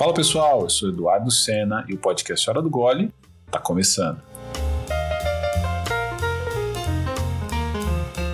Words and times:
Fala 0.00 0.14
pessoal, 0.14 0.62
eu 0.62 0.70
sou 0.70 0.88
Eduardo 0.88 1.30
Sena 1.30 1.84
e 1.86 1.92
o 1.92 1.98
podcast 1.98 2.48
Hora 2.48 2.62
do 2.62 2.70
Gole 2.70 3.12
está 3.44 3.58
começando. 3.58 4.18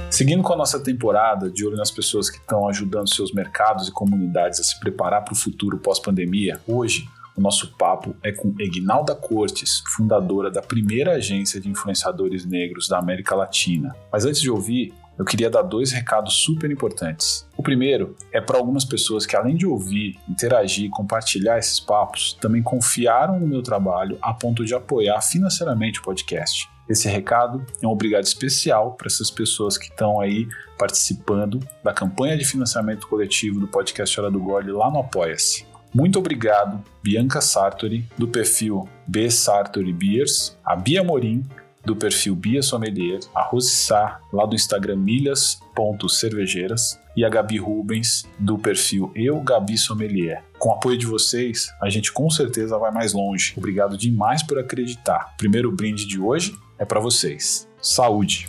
Seguindo 0.08 0.44
com 0.44 0.52
a 0.52 0.56
nossa 0.56 0.78
temporada, 0.78 1.50
de 1.50 1.66
olho 1.66 1.76
nas 1.76 1.90
pessoas 1.90 2.30
que 2.30 2.36
estão 2.36 2.68
ajudando 2.68 3.12
seus 3.12 3.32
mercados 3.32 3.88
e 3.88 3.90
comunidades 3.90 4.60
a 4.60 4.62
se 4.62 4.78
preparar 4.78 5.24
para 5.24 5.32
o 5.32 5.36
futuro 5.36 5.76
pós-pandemia, 5.76 6.60
hoje 6.68 7.08
o 7.36 7.40
nosso 7.40 7.76
papo 7.76 8.14
é 8.22 8.30
com 8.30 8.54
Egnalda 8.60 9.16
Cortes, 9.16 9.82
fundadora 9.88 10.52
da 10.52 10.62
primeira 10.62 11.14
agência 11.14 11.60
de 11.60 11.68
influenciadores 11.68 12.44
negros 12.44 12.86
da 12.86 13.00
América 13.00 13.34
Latina. 13.34 13.92
Mas 14.12 14.24
antes 14.24 14.40
de 14.40 14.48
ouvir, 14.48 14.94
eu 15.18 15.24
queria 15.24 15.48
dar 15.48 15.62
dois 15.62 15.92
recados 15.92 16.34
super 16.34 16.70
importantes. 16.70 17.48
O 17.56 17.62
primeiro 17.62 18.14
é 18.32 18.40
para 18.40 18.58
algumas 18.58 18.84
pessoas 18.84 19.24
que, 19.24 19.36
além 19.36 19.56
de 19.56 19.66
ouvir, 19.66 20.18
interagir 20.28 20.84
e 20.84 20.90
compartilhar 20.90 21.58
esses 21.58 21.80
papos, 21.80 22.34
também 22.40 22.62
confiaram 22.62 23.40
no 23.40 23.46
meu 23.46 23.62
trabalho 23.62 24.18
a 24.20 24.34
ponto 24.34 24.64
de 24.64 24.74
apoiar 24.74 25.20
financeiramente 25.22 26.00
o 26.00 26.02
podcast. 26.02 26.68
Esse 26.88 27.08
recado 27.08 27.64
é 27.82 27.86
um 27.86 27.90
obrigado 27.90 28.24
especial 28.24 28.92
para 28.92 29.08
essas 29.08 29.30
pessoas 29.30 29.76
que 29.76 29.86
estão 29.86 30.20
aí 30.20 30.46
participando 30.78 31.60
da 31.82 31.92
campanha 31.92 32.36
de 32.36 32.44
financiamento 32.44 33.08
coletivo 33.08 33.58
do 33.58 33.66
podcast 33.66 34.20
Hora 34.20 34.30
do 34.30 34.38
Gole 34.38 34.70
lá 34.70 34.90
no 34.90 35.00
Apoia-se. 35.00 35.66
Muito 35.92 36.18
obrigado, 36.18 36.84
Bianca 37.02 37.40
Sartori, 37.40 38.04
do 38.18 38.28
perfil 38.28 38.86
B 39.06 39.30
Sartori 39.30 39.92
Beers, 39.92 40.56
a 40.64 40.76
Bia 40.76 41.02
Morim, 41.02 41.42
do 41.86 41.94
perfil 41.94 42.34
Bia 42.34 42.60
Sommelier, 42.60 43.20
a 43.34 43.42
Rose 43.42 43.70
Sá, 43.70 44.20
lá 44.32 44.44
do 44.44 44.56
Instagram 44.56 44.96
milhas.cervejeiras, 44.96 47.00
e 47.16 47.24
a 47.24 47.30
Gabi 47.30 47.56
Rubens, 47.56 48.26
do 48.38 48.58
perfil 48.58 49.10
Eu 49.14 49.40
Gabi 49.40 49.78
Sommelier. 49.78 50.44
Com 50.58 50.68
o 50.68 50.72
apoio 50.72 50.98
de 50.98 51.06
vocês, 51.06 51.68
a 51.80 51.88
gente 51.88 52.12
com 52.12 52.28
certeza 52.28 52.76
vai 52.76 52.90
mais 52.90 53.14
longe. 53.14 53.54
Obrigado 53.56 53.96
demais 53.96 54.42
por 54.42 54.58
acreditar. 54.58 55.34
Primeiro 55.38 55.72
brinde 55.72 56.06
de 56.06 56.20
hoje 56.20 56.54
é 56.78 56.84
para 56.84 57.00
vocês. 57.00 57.66
Saúde! 57.80 58.46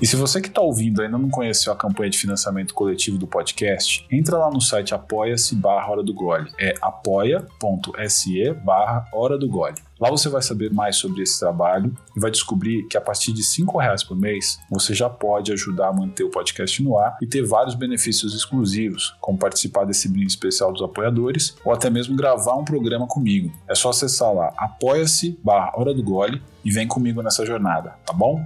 E 0.00 0.06
se 0.06 0.14
você 0.14 0.40
que 0.40 0.46
está 0.46 0.60
ouvindo 0.60 1.02
ainda 1.02 1.18
não 1.18 1.28
conheceu 1.28 1.72
a 1.72 1.76
campanha 1.76 2.08
de 2.08 2.18
financiamento 2.18 2.72
coletivo 2.72 3.18
do 3.18 3.26
podcast, 3.26 4.06
entra 4.10 4.38
lá 4.38 4.48
no 4.48 4.60
site 4.60 4.94
apoia-se 4.94 5.56
barra 5.56 5.90
Hora 5.90 6.04
do 6.04 6.14
Gole. 6.14 6.48
É 6.56 6.72
apoia.se 6.80 8.52
barra 8.64 9.04
Hora 9.12 9.36
do 9.36 9.48
Gole. 9.48 9.74
Lá 10.00 10.08
você 10.08 10.28
vai 10.28 10.40
saber 10.40 10.72
mais 10.72 10.94
sobre 10.94 11.22
esse 11.22 11.40
trabalho 11.40 11.92
e 12.16 12.20
vai 12.20 12.30
descobrir 12.30 12.86
que 12.86 12.96
a 12.96 13.00
partir 13.00 13.32
de 13.32 13.42
R$ 13.42 13.66
reais 13.80 14.04
por 14.04 14.16
mês 14.16 14.60
você 14.70 14.94
já 14.94 15.10
pode 15.10 15.52
ajudar 15.52 15.88
a 15.88 15.92
manter 15.92 16.22
o 16.22 16.30
podcast 16.30 16.80
no 16.80 16.96
ar 16.96 17.18
e 17.20 17.26
ter 17.26 17.42
vários 17.42 17.74
benefícios 17.74 18.32
exclusivos, 18.32 19.16
como 19.20 19.36
participar 19.36 19.84
desse 19.84 20.08
brinde 20.08 20.28
especial 20.28 20.72
dos 20.72 20.82
apoiadores 20.82 21.56
ou 21.64 21.72
até 21.72 21.90
mesmo 21.90 22.14
gravar 22.14 22.54
um 22.54 22.64
programa 22.64 23.08
comigo. 23.08 23.52
É 23.66 23.74
só 23.74 23.90
acessar 23.90 24.32
lá 24.32 24.52
apoia-se 24.56 25.36
barra 25.42 25.72
Hora 25.74 25.92
do 25.92 26.04
Gole 26.04 26.40
e 26.64 26.70
vem 26.70 26.86
comigo 26.86 27.20
nessa 27.20 27.44
jornada, 27.44 27.96
tá 28.06 28.12
bom? 28.12 28.44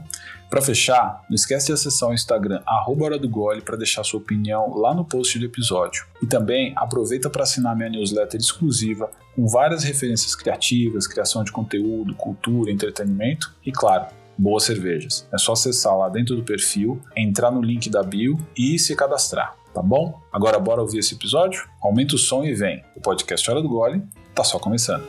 Para 0.52 0.60
fechar, 0.60 1.24
não 1.30 1.34
esquece 1.34 1.68
de 1.68 1.72
acessar 1.72 2.10
o 2.10 2.12
Instagram 2.12 2.60
Hora 2.66 3.18
do 3.18 3.26
Gole 3.26 3.62
para 3.62 3.74
deixar 3.74 4.04
sua 4.04 4.20
opinião 4.20 4.76
lá 4.76 4.94
no 4.94 5.02
post 5.02 5.38
do 5.38 5.46
episódio. 5.46 6.04
E 6.22 6.26
também 6.26 6.74
aproveita 6.76 7.30
para 7.30 7.44
assinar 7.44 7.74
minha 7.74 7.88
newsletter 7.88 8.38
exclusiva 8.38 9.10
com 9.34 9.46
várias 9.46 9.82
referências 9.82 10.34
criativas, 10.34 11.06
criação 11.06 11.42
de 11.42 11.50
conteúdo, 11.50 12.14
cultura, 12.16 12.70
entretenimento 12.70 13.50
e, 13.64 13.72
claro, 13.72 14.08
boas 14.36 14.64
cervejas. 14.64 15.26
É 15.32 15.38
só 15.38 15.52
acessar 15.52 15.96
lá 15.96 16.10
dentro 16.10 16.36
do 16.36 16.42
perfil, 16.42 17.00
entrar 17.16 17.50
no 17.50 17.62
link 17.62 17.88
da 17.88 18.02
bio 18.02 18.38
e 18.54 18.78
se 18.78 18.94
cadastrar, 18.94 19.56
tá 19.72 19.80
bom? 19.80 20.20
Agora 20.30 20.58
bora 20.58 20.82
ouvir 20.82 20.98
esse 20.98 21.14
episódio? 21.14 21.66
Aumenta 21.82 22.14
o 22.14 22.18
som 22.18 22.44
e 22.44 22.52
vem. 22.52 22.84
O 22.94 23.00
podcast 23.00 23.50
Hora 23.50 23.62
do 23.62 23.70
Gole 23.70 24.02
tá 24.34 24.44
só 24.44 24.58
começando. 24.58 25.02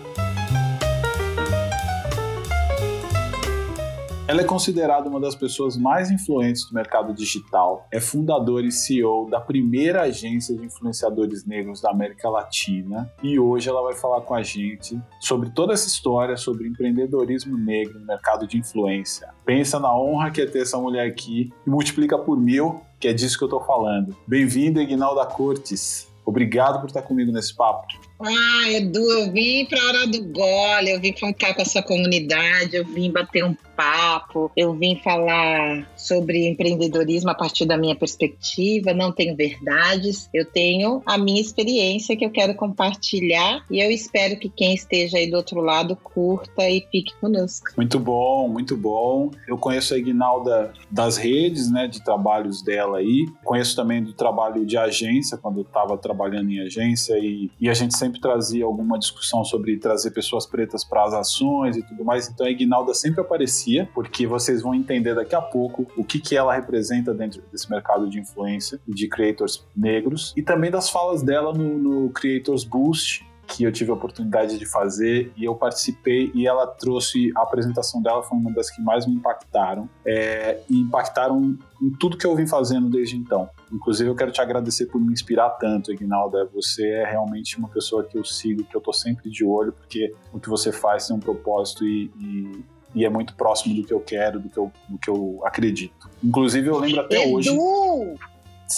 Ela 4.33 4.41
é 4.41 4.45
considerada 4.45 5.07
uma 5.07 5.19
das 5.19 5.35
pessoas 5.35 5.77
mais 5.77 6.09
influentes 6.09 6.66
do 6.66 6.73
mercado 6.73 7.13
digital, 7.13 7.88
é 7.91 7.99
fundadora 7.99 8.66
e 8.66 8.71
CEO 8.71 9.29
da 9.29 9.39
primeira 9.39 10.01
agência 10.01 10.57
de 10.57 10.66
influenciadores 10.66 11.45
negros 11.45 11.79
da 11.79 11.91
América 11.91 12.27
Latina 12.27 13.13
e 13.21 13.38
hoje 13.38 13.69
ela 13.69 13.83
vai 13.83 13.94
falar 13.94 14.21
com 14.21 14.33
a 14.33 14.41
gente 14.41 14.99
sobre 15.19 15.51
toda 15.51 15.73
essa 15.73 15.88
história 15.88 16.35
sobre 16.35 16.67
empreendedorismo 16.67 17.55
negro 17.55 17.99
no 17.99 18.07
mercado 18.07 18.47
de 18.47 18.57
influência. 18.57 19.29
Pensa 19.45 19.79
na 19.79 19.95
honra 19.95 20.31
que 20.31 20.41
é 20.41 20.47
ter 20.47 20.63
essa 20.63 20.79
mulher 20.79 21.07
aqui 21.07 21.53
e 21.67 21.69
multiplica 21.69 22.17
por 22.17 22.35
mil, 22.35 22.81
que 23.00 23.07
é 23.07 23.13
disso 23.13 23.38
que 23.38 23.44
eu 23.44 23.50
tô 23.50 23.59
falando. 23.59 24.17
Bem-vindo, 24.27 24.81
Ignalda 24.81 25.27
Cortes. 25.27 26.11
Obrigado 26.25 26.79
por 26.79 26.88
estar 26.88 27.01
comigo 27.01 27.31
nesse 27.31 27.53
papo. 27.55 27.85
Ah, 28.19 28.71
Edu, 28.71 29.00
eu 29.00 29.31
vim 29.31 29.65
para 29.65 29.81
a 29.81 29.88
hora 29.88 30.07
do 30.07 30.23
gole, 30.23 30.91
eu 30.91 31.00
vim 31.00 31.11
contar 31.11 31.53
com 31.53 31.61
a 31.61 31.65
sua 31.65 31.83
comunidade, 31.83 32.75
eu 32.77 32.85
vim 32.85 33.11
bater 33.11 33.44
um 33.44 33.53
papo, 33.75 34.51
eu 34.56 34.73
vim 34.73 34.95
falar 35.03 35.88
sobre 35.95 36.47
empreendedorismo 36.47 37.29
a 37.29 37.35
partir 37.35 37.66
da 37.66 37.78
minha 37.78 37.95
perspectiva. 37.95 38.94
Não 38.94 39.11
tenho 39.11 39.35
verdades, 39.35 40.29
eu 40.34 40.45
tenho 40.45 41.01
a 41.06 41.17
minha 41.17 41.41
experiência 41.41 42.16
que 42.16 42.25
eu 42.25 42.31
quero 42.31 42.56
compartilhar 42.56 43.66
e 43.69 43.79
eu 43.79 43.91
espero 43.91 44.38
que 44.39 44.50
quem 44.50 44.73
esteja 44.73 45.17
aí 45.17 45.29
do 45.29 45.38
outro 45.38 45.62
lado 45.62 45.95
curta 45.95 46.69
e 46.69 46.81
fique 46.91 47.13
conosco. 47.19 47.67
Muito 47.75 48.00
bom, 48.00 48.47
muito 48.47 48.75
bom. 48.75 49.31
Eu 49.47 49.57
conheço 49.57 49.94
a 49.94 49.97
Ignalda 49.97 50.73
das 50.89 51.17
redes, 51.17 51.72
né, 51.72 51.88
de 51.88 52.03
trabalhos 52.03 52.62
dela 52.62 52.97
aí. 52.97 53.25
Conheço 53.44 53.75
também 53.75 54.03
do 54.03 54.13
trabalho 54.13 54.66
de 54.66 54.78
agência, 54.78 55.38
quando 55.38 55.59
eu 55.59 55.63
estava 55.63 55.97
trabalhando 55.97 56.51
em 56.51 56.59
agência 56.59 57.17
e, 57.17 57.50
e 57.59 57.69
a 57.69 57.73
gente 57.73 57.97
sempre 57.97 58.19
trazia 58.19 58.66
alguma 58.66 58.97
discussão 58.97 59.44
sobre 59.44 59.78
trazer 59.78 60.12
pessoas 60.12 60.45
pretas 60.45 60.83
para 60.83 61.03
as 61.03 61.13
ações 61.13 61.78
e 61.78 61.83
tudo 61.83 62.03
mais. 62.03 62.29
Então 62.29 62.45
a 62.45 62.50
Ignalda 62.50 62.94
sempre 62.94 63.22
aparecia, 63.22 63.62
porque 63.94 64.28
vocês 64.28 64.62
vão 64.62 64.74
entender 64.74 65.16
daqui 65.16 65.35
a 65.35 65.41
pouco 65.41 65.88
o 65.97 66.03
que, 66.03 66.19
que 66.19 66.35
ela 66.35 66.53
representa 66.53 67.13
dentro 67.13 67.41
desse 67.51 67.69
mercado 67.69 68.09
de 68.09 68.19
influência 68.19 68.79
de 68.88 69.07
creators 69.07 69.66
negros 69.75 70.34
e 70.35 70.41
também 70.41 70.72
das 70.72 70.90
falas 70.90 71.22
dela 71.22 71.53
no, 71.53 71.78
no 71.78 72.09
Creators 72.09 72.63
Boost, 72.63 73.25
que 73.47 73.63
eu 73.63 73.72
tive 73.72 73.91
a 73.91 73.94
oportunidade 73.94 74.57
de 74.57 74.66
fazer 74.66 75.31
e 75.35 75.44
eu 75.44 75.56
participei 75.56 76.31
e 76.34 76.47
ela 76.47 76.66
trouxe 76.66 77.31
a 77.35 77.41
apresentação 77.41 78.01
dela 78.01 78.24
foi 78.24 78.38
uma 78.38 78.51
das 78.51 78.69
que 78.69 78.81
mais 78.81 79.06
me 79.06 79.16
impactaram 79.16 79.90
é, 80.06 80.62
e 80.69 80.80
impactaram 80.80 81.57
em 81.81 81.90
tudo 81.91 82.18
que 82.18 82.25
eu 82.25 82.35
vim 82.35 82.47
fazendo 82.47 82.90
desde 82.90 83.18
então. 83.18 83.50
Inclusive 83.72 84.09
eu 84.09 84.16
quero 84.16 84.31
te 84.31 84.41
agradecer 84.41 84.85
por 84.85 85.00
me 85.00 85.12
inspirar 85.12 85.50
tanto, 85.51 85.91
Ignalda. 85.91 86.50
Você 86.53 86.88
é 86.88 87.06
realmente 87.06 87.57
uma 87.57 87.68
pessoa 87.68 88.03
que 88.03 88.18
eu 88.18 88.24
sigo, 88.24 88.63
que 88.63 88.75
eu 88.75 88.81
tô 88.81 88.94
sempre 88.94 89.30
de 89.30 89.44
olho 89.44 89.74
porque 89.74 90.16
o 90.31 90.40
que 90.40 90.50
você 90.50 90.72
faz 90.72 91.07
tem 91.07 91.16
um 91.16 91.19
propósito 91.19 91.85
e, 91.85 92.12
e 92.19 92.66
e 92.95 93.05
é 93.05 93.09
muito 93.09 93.33
próximo 93.35 93.75
do 93.75 93.83
que 93.85 93.93
eu 93.93 93.99
quero, 93.99 94.39
do 94.39 94.49
que 94.49 94.57
eu, 94.57 94.71
do 94.87 94.97
que 94.97 95.09
eu 95.09 95.41
acredito. 95.43 96.09
Inclusive, 96.23 96.67
eu 96.67 96.79
lembro 96.79 97.01
até 97.01 97.23
Edu, 97.23 97.33
hoje. 97.33 97.49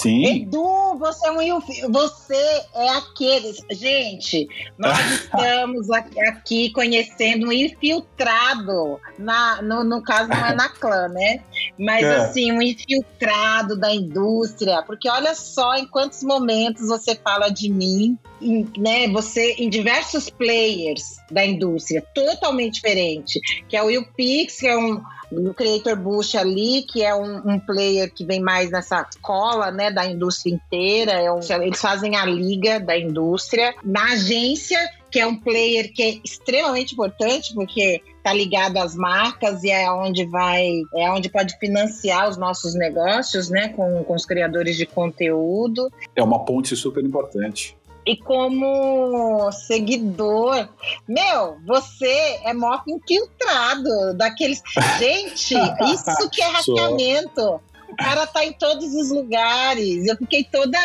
Sim. 0.02 0.42
Edu, 0.42 0.98
você 1.00 1.28
é 1.28 1.32
um 1.32 1.62
você 1.90 2.64
é 2.74 2.90
aqueles. 2.90 3.62
Gente, 3.72 4.48
nós 4.78 5.00
estamos 5.24 5.90
aqui 5.90 6.70
conhecendo 6.72 7.48
um 7.48 7.52
infiltrado. 7.52 9.00
Na, 9.18 9.62
no, 9.62 9.84
no 9.86 10.04
caso, 10.04 10.30
não 10.30 10.46
é 10.46 10.54
na 10.54 10.68
clã, 10.76 11.08
né? 11.08 11.42
Mas 11.80 12.04
é. 12.04 12.16
assim, 12.18 12.52
um 12.52 12.62
infiltrado 12.62 13.80
da 13.80 13.94
indústria. 13.94 14.84
Porque 14.84 15.10
olha 15.10 15.34
só 15.34 15.76
em 15.76 15.88
quantos 15.88 16.24
momentos 16.24 16.88
você 16.90 17.16
fala 17.16 17.50
de 17.50 17.70
mim, 17.70 18.18
em, 18.42 18.68
né? 18.78 19.08
Você 19.10 19.54
em 19.58 19.70
diversos 19.70 20.30
players 20.30 21.16
da 21.32 21.46
indústria, 21.46 22.04
totalmente 22.14 22.76
diferente. 22.76 23.40
Que 23.70 23.78
é 23.78 23.82
o 23.82 23.86
Will 23.86 24.06
Pix, 24.16 24.60
que 24.60 24.68
é 24.68 24.78
um 24.78 25.02
no 25.32 25.54
Creator 25.54 25.96
Bush 25.96 26.36
ali, 26.36 26.84
que 26.84 27.04
é 27.04 27.14
um, 27.16 27.38
um, 27.54 27.60
player 27.60 28.12
que 28.14 28.26
vem 28.26 28.40
mais 28.40 28.70
nessa 28.72 29.08
cola, 29.22 29.72
né, 29.72 29.92
da 29.92 30.06
indústria 30.06 30.54
inteira. 30.54 31.14
É 31.14 31.32
um, 31.32 31.40
eles 31.62 31.80
fazem 31.80 32.16
a 32.16 32.26
liga 32.26 32.80
da 32.80 32.98
indústria. 32.98 33.74
Na 33.84 34.14
agência, 34.14 34.80
que 35.12 35.20
é 35.20 35.26
um 35.26 35.36
player 35.36 35.94
que 35.94 36.04
é 36.04 36.20
extremamente 36.24 36.94
importante, 36.94 37.54
porque 37.54 38.02
está 38.18 38.34
ligado 38.34 38.78
às 38.78 38.96
marcas 38.96 39.64
e 39.64 39.72
é 39.72 39.90
onde 39.92 40.26
vai, 40.26 40.82
é 40.96 41.10
onde 41.12 41.30
pode 41.30 41.58
financiar 41.60 42.28
os 42.28 42.38
nossos 42.38 42.76
negócios, 42.76 43.50
né, 43.50 43.70
com, 43.70 44.04
com 44.04 44.14
os 44.14 44.26
criadores 44.26 44.76
de 44.76 44.86
conteúdo. 44.86 45.92
É 46.16 46.24
uma 46.24 46.44
ponte 46.44 46.76
super 46.76 47.04
importante. 47.04 47.78
E 48.06 48.16
como 48.18 49.52
seguidor, 49.52 50.70
meu, 51.08 51.58
você 51.66 52.40
é 52.44 52.54
mó 52.54 52.80
infiltrado 52.88 54.14
daqueles. 54.16 54.62
Gente, 55.00 55.56
isso 55.92 56.30
que 56.30 56.42
é 56.42 56.48
hackeamento. 56.48 57.62
O 57.90 57.96
cara 57.96 58.28
tá 58.28 58.46
em 58.46 58.54
todos 58.54 58.94
os 58.94 59.10
lugares. 59.10 60.06
Eu 60.06 60.18
fiquei 60.18 60.44
toda. 60.44 60.78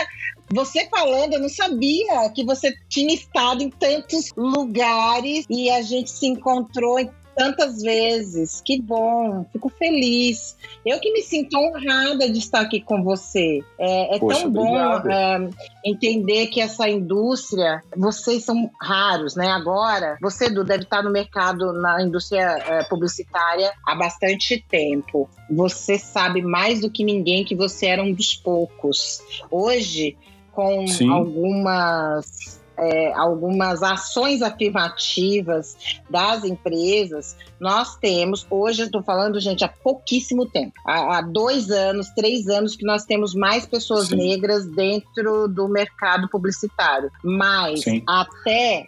Você 0.52 0.88
falando, 0.88 1.34
eu 1.34 1.40
não 1.40 1.48
sabia 1.48 2.28
que 2.34 2.44
você 2.44 2.74
tinha 2.88 3.14
estado 3.14 3.62
em 3.62 3.70
tantos 3.70 4.32
lugares 4.36 5.44
e 5.48 5.70
a 5.70 5.82
gente 5.82 6.10
se 6.10 6.26
encontrou 6.26 6.98
em 6.98 7.08
tantas 7.36 7.82
vezes. 7.82 8.60
Que 8.64 8.80
bom, 8.80 9.44
fico 9.52 9.68
feliz. 9.68 10.56
Eu 10.84 10.98
que 11.00 11.12
me 11.12 11.22
sinto 11.22 11.56
honrada 11.56 12.30
de 12.30 12.38
estar 12.38 12.60
aqui 12.60 12.80
com 12.80 13.02
você. 13.02 13.60
É, 13.78 14.16
é 14.16 14.18
Poxa, 14.18 14.42
tão 14.42 14.50
bom 14.50 14.76
é, 14.76 15.48
entender 15.84 16.48
que 16.48 16.60
essa 16.60 16.88
indústria, 16.88 17.82
vocês 17.96 18.44
são 18.44 18.70
raros, 18.80 19.34
né? 19.36 19.48
Agora, 19.48 20.16
você, 20.20 20.46
Edu, 20.46 20.64
deve 20.64 20.84
estar 20.84 21.02
no 21.02 21.10
mercado, 21.10 21.72
na 21.72 22.02
indústria 22.02 22.58
é, 22.66 22.84
publicitária 22.84 23.72
há 23.86 23.94
bastante 23.94 24.64
tempo. 24.68 25.28
Você 25.50 25.98
sabe 25.98 26.42
mais 26.42 26.80
do 26.80 26.90
que 26.90 27.04
ninguém 27.04 27.44
que 27.44 27.54
você 27.54 27.86
era 27.86 28.02
um 28.02 28.12
dos 28.12 28.36
poucos. 28.36 29.22
Hoje, 29.50 30.16
com 30.52 30.86
Sim. 30.86 31.10
algumas 31.10 32.59
é, 32.80 33.12
algumas 33.12 33.82
ações 33.82 34.42
afirmativas 34.42 35.76
das 36.08 36.44
empresas, 36.44 37.36
nós 37.60 37.96
temos, 37.96 38.46
hoje 38.48 38.82
eu 38.82 38.86
estou 38.86 39.02
falando, 39.02 39.38
gente, 39.38 39.62
há 39.64 39.68
pouquíssimo 39.68 40.46
tempo, 40.46 40.72
há, 40.86 41.18
há, 41.18 41.20
dois 41.20 41.70
anos, 41.70 42.08
três 42.10 42.48
anos 42.48 42.74
que 42.74 42.84
nós 42.84 43.04
temos 43.04 43.34
mais 43.34 43.66
pessoas 43.66 44.08
Sim. 44.08 44.16
negras 44.16 44.66
dentro 44.66 45.46
do 45.46 45.68
mercado 45.68 46.28
publicitário. 46.28 47.10
Mas 47.22 47.82
Sim. 47.82 48.02
até 48.06 48.86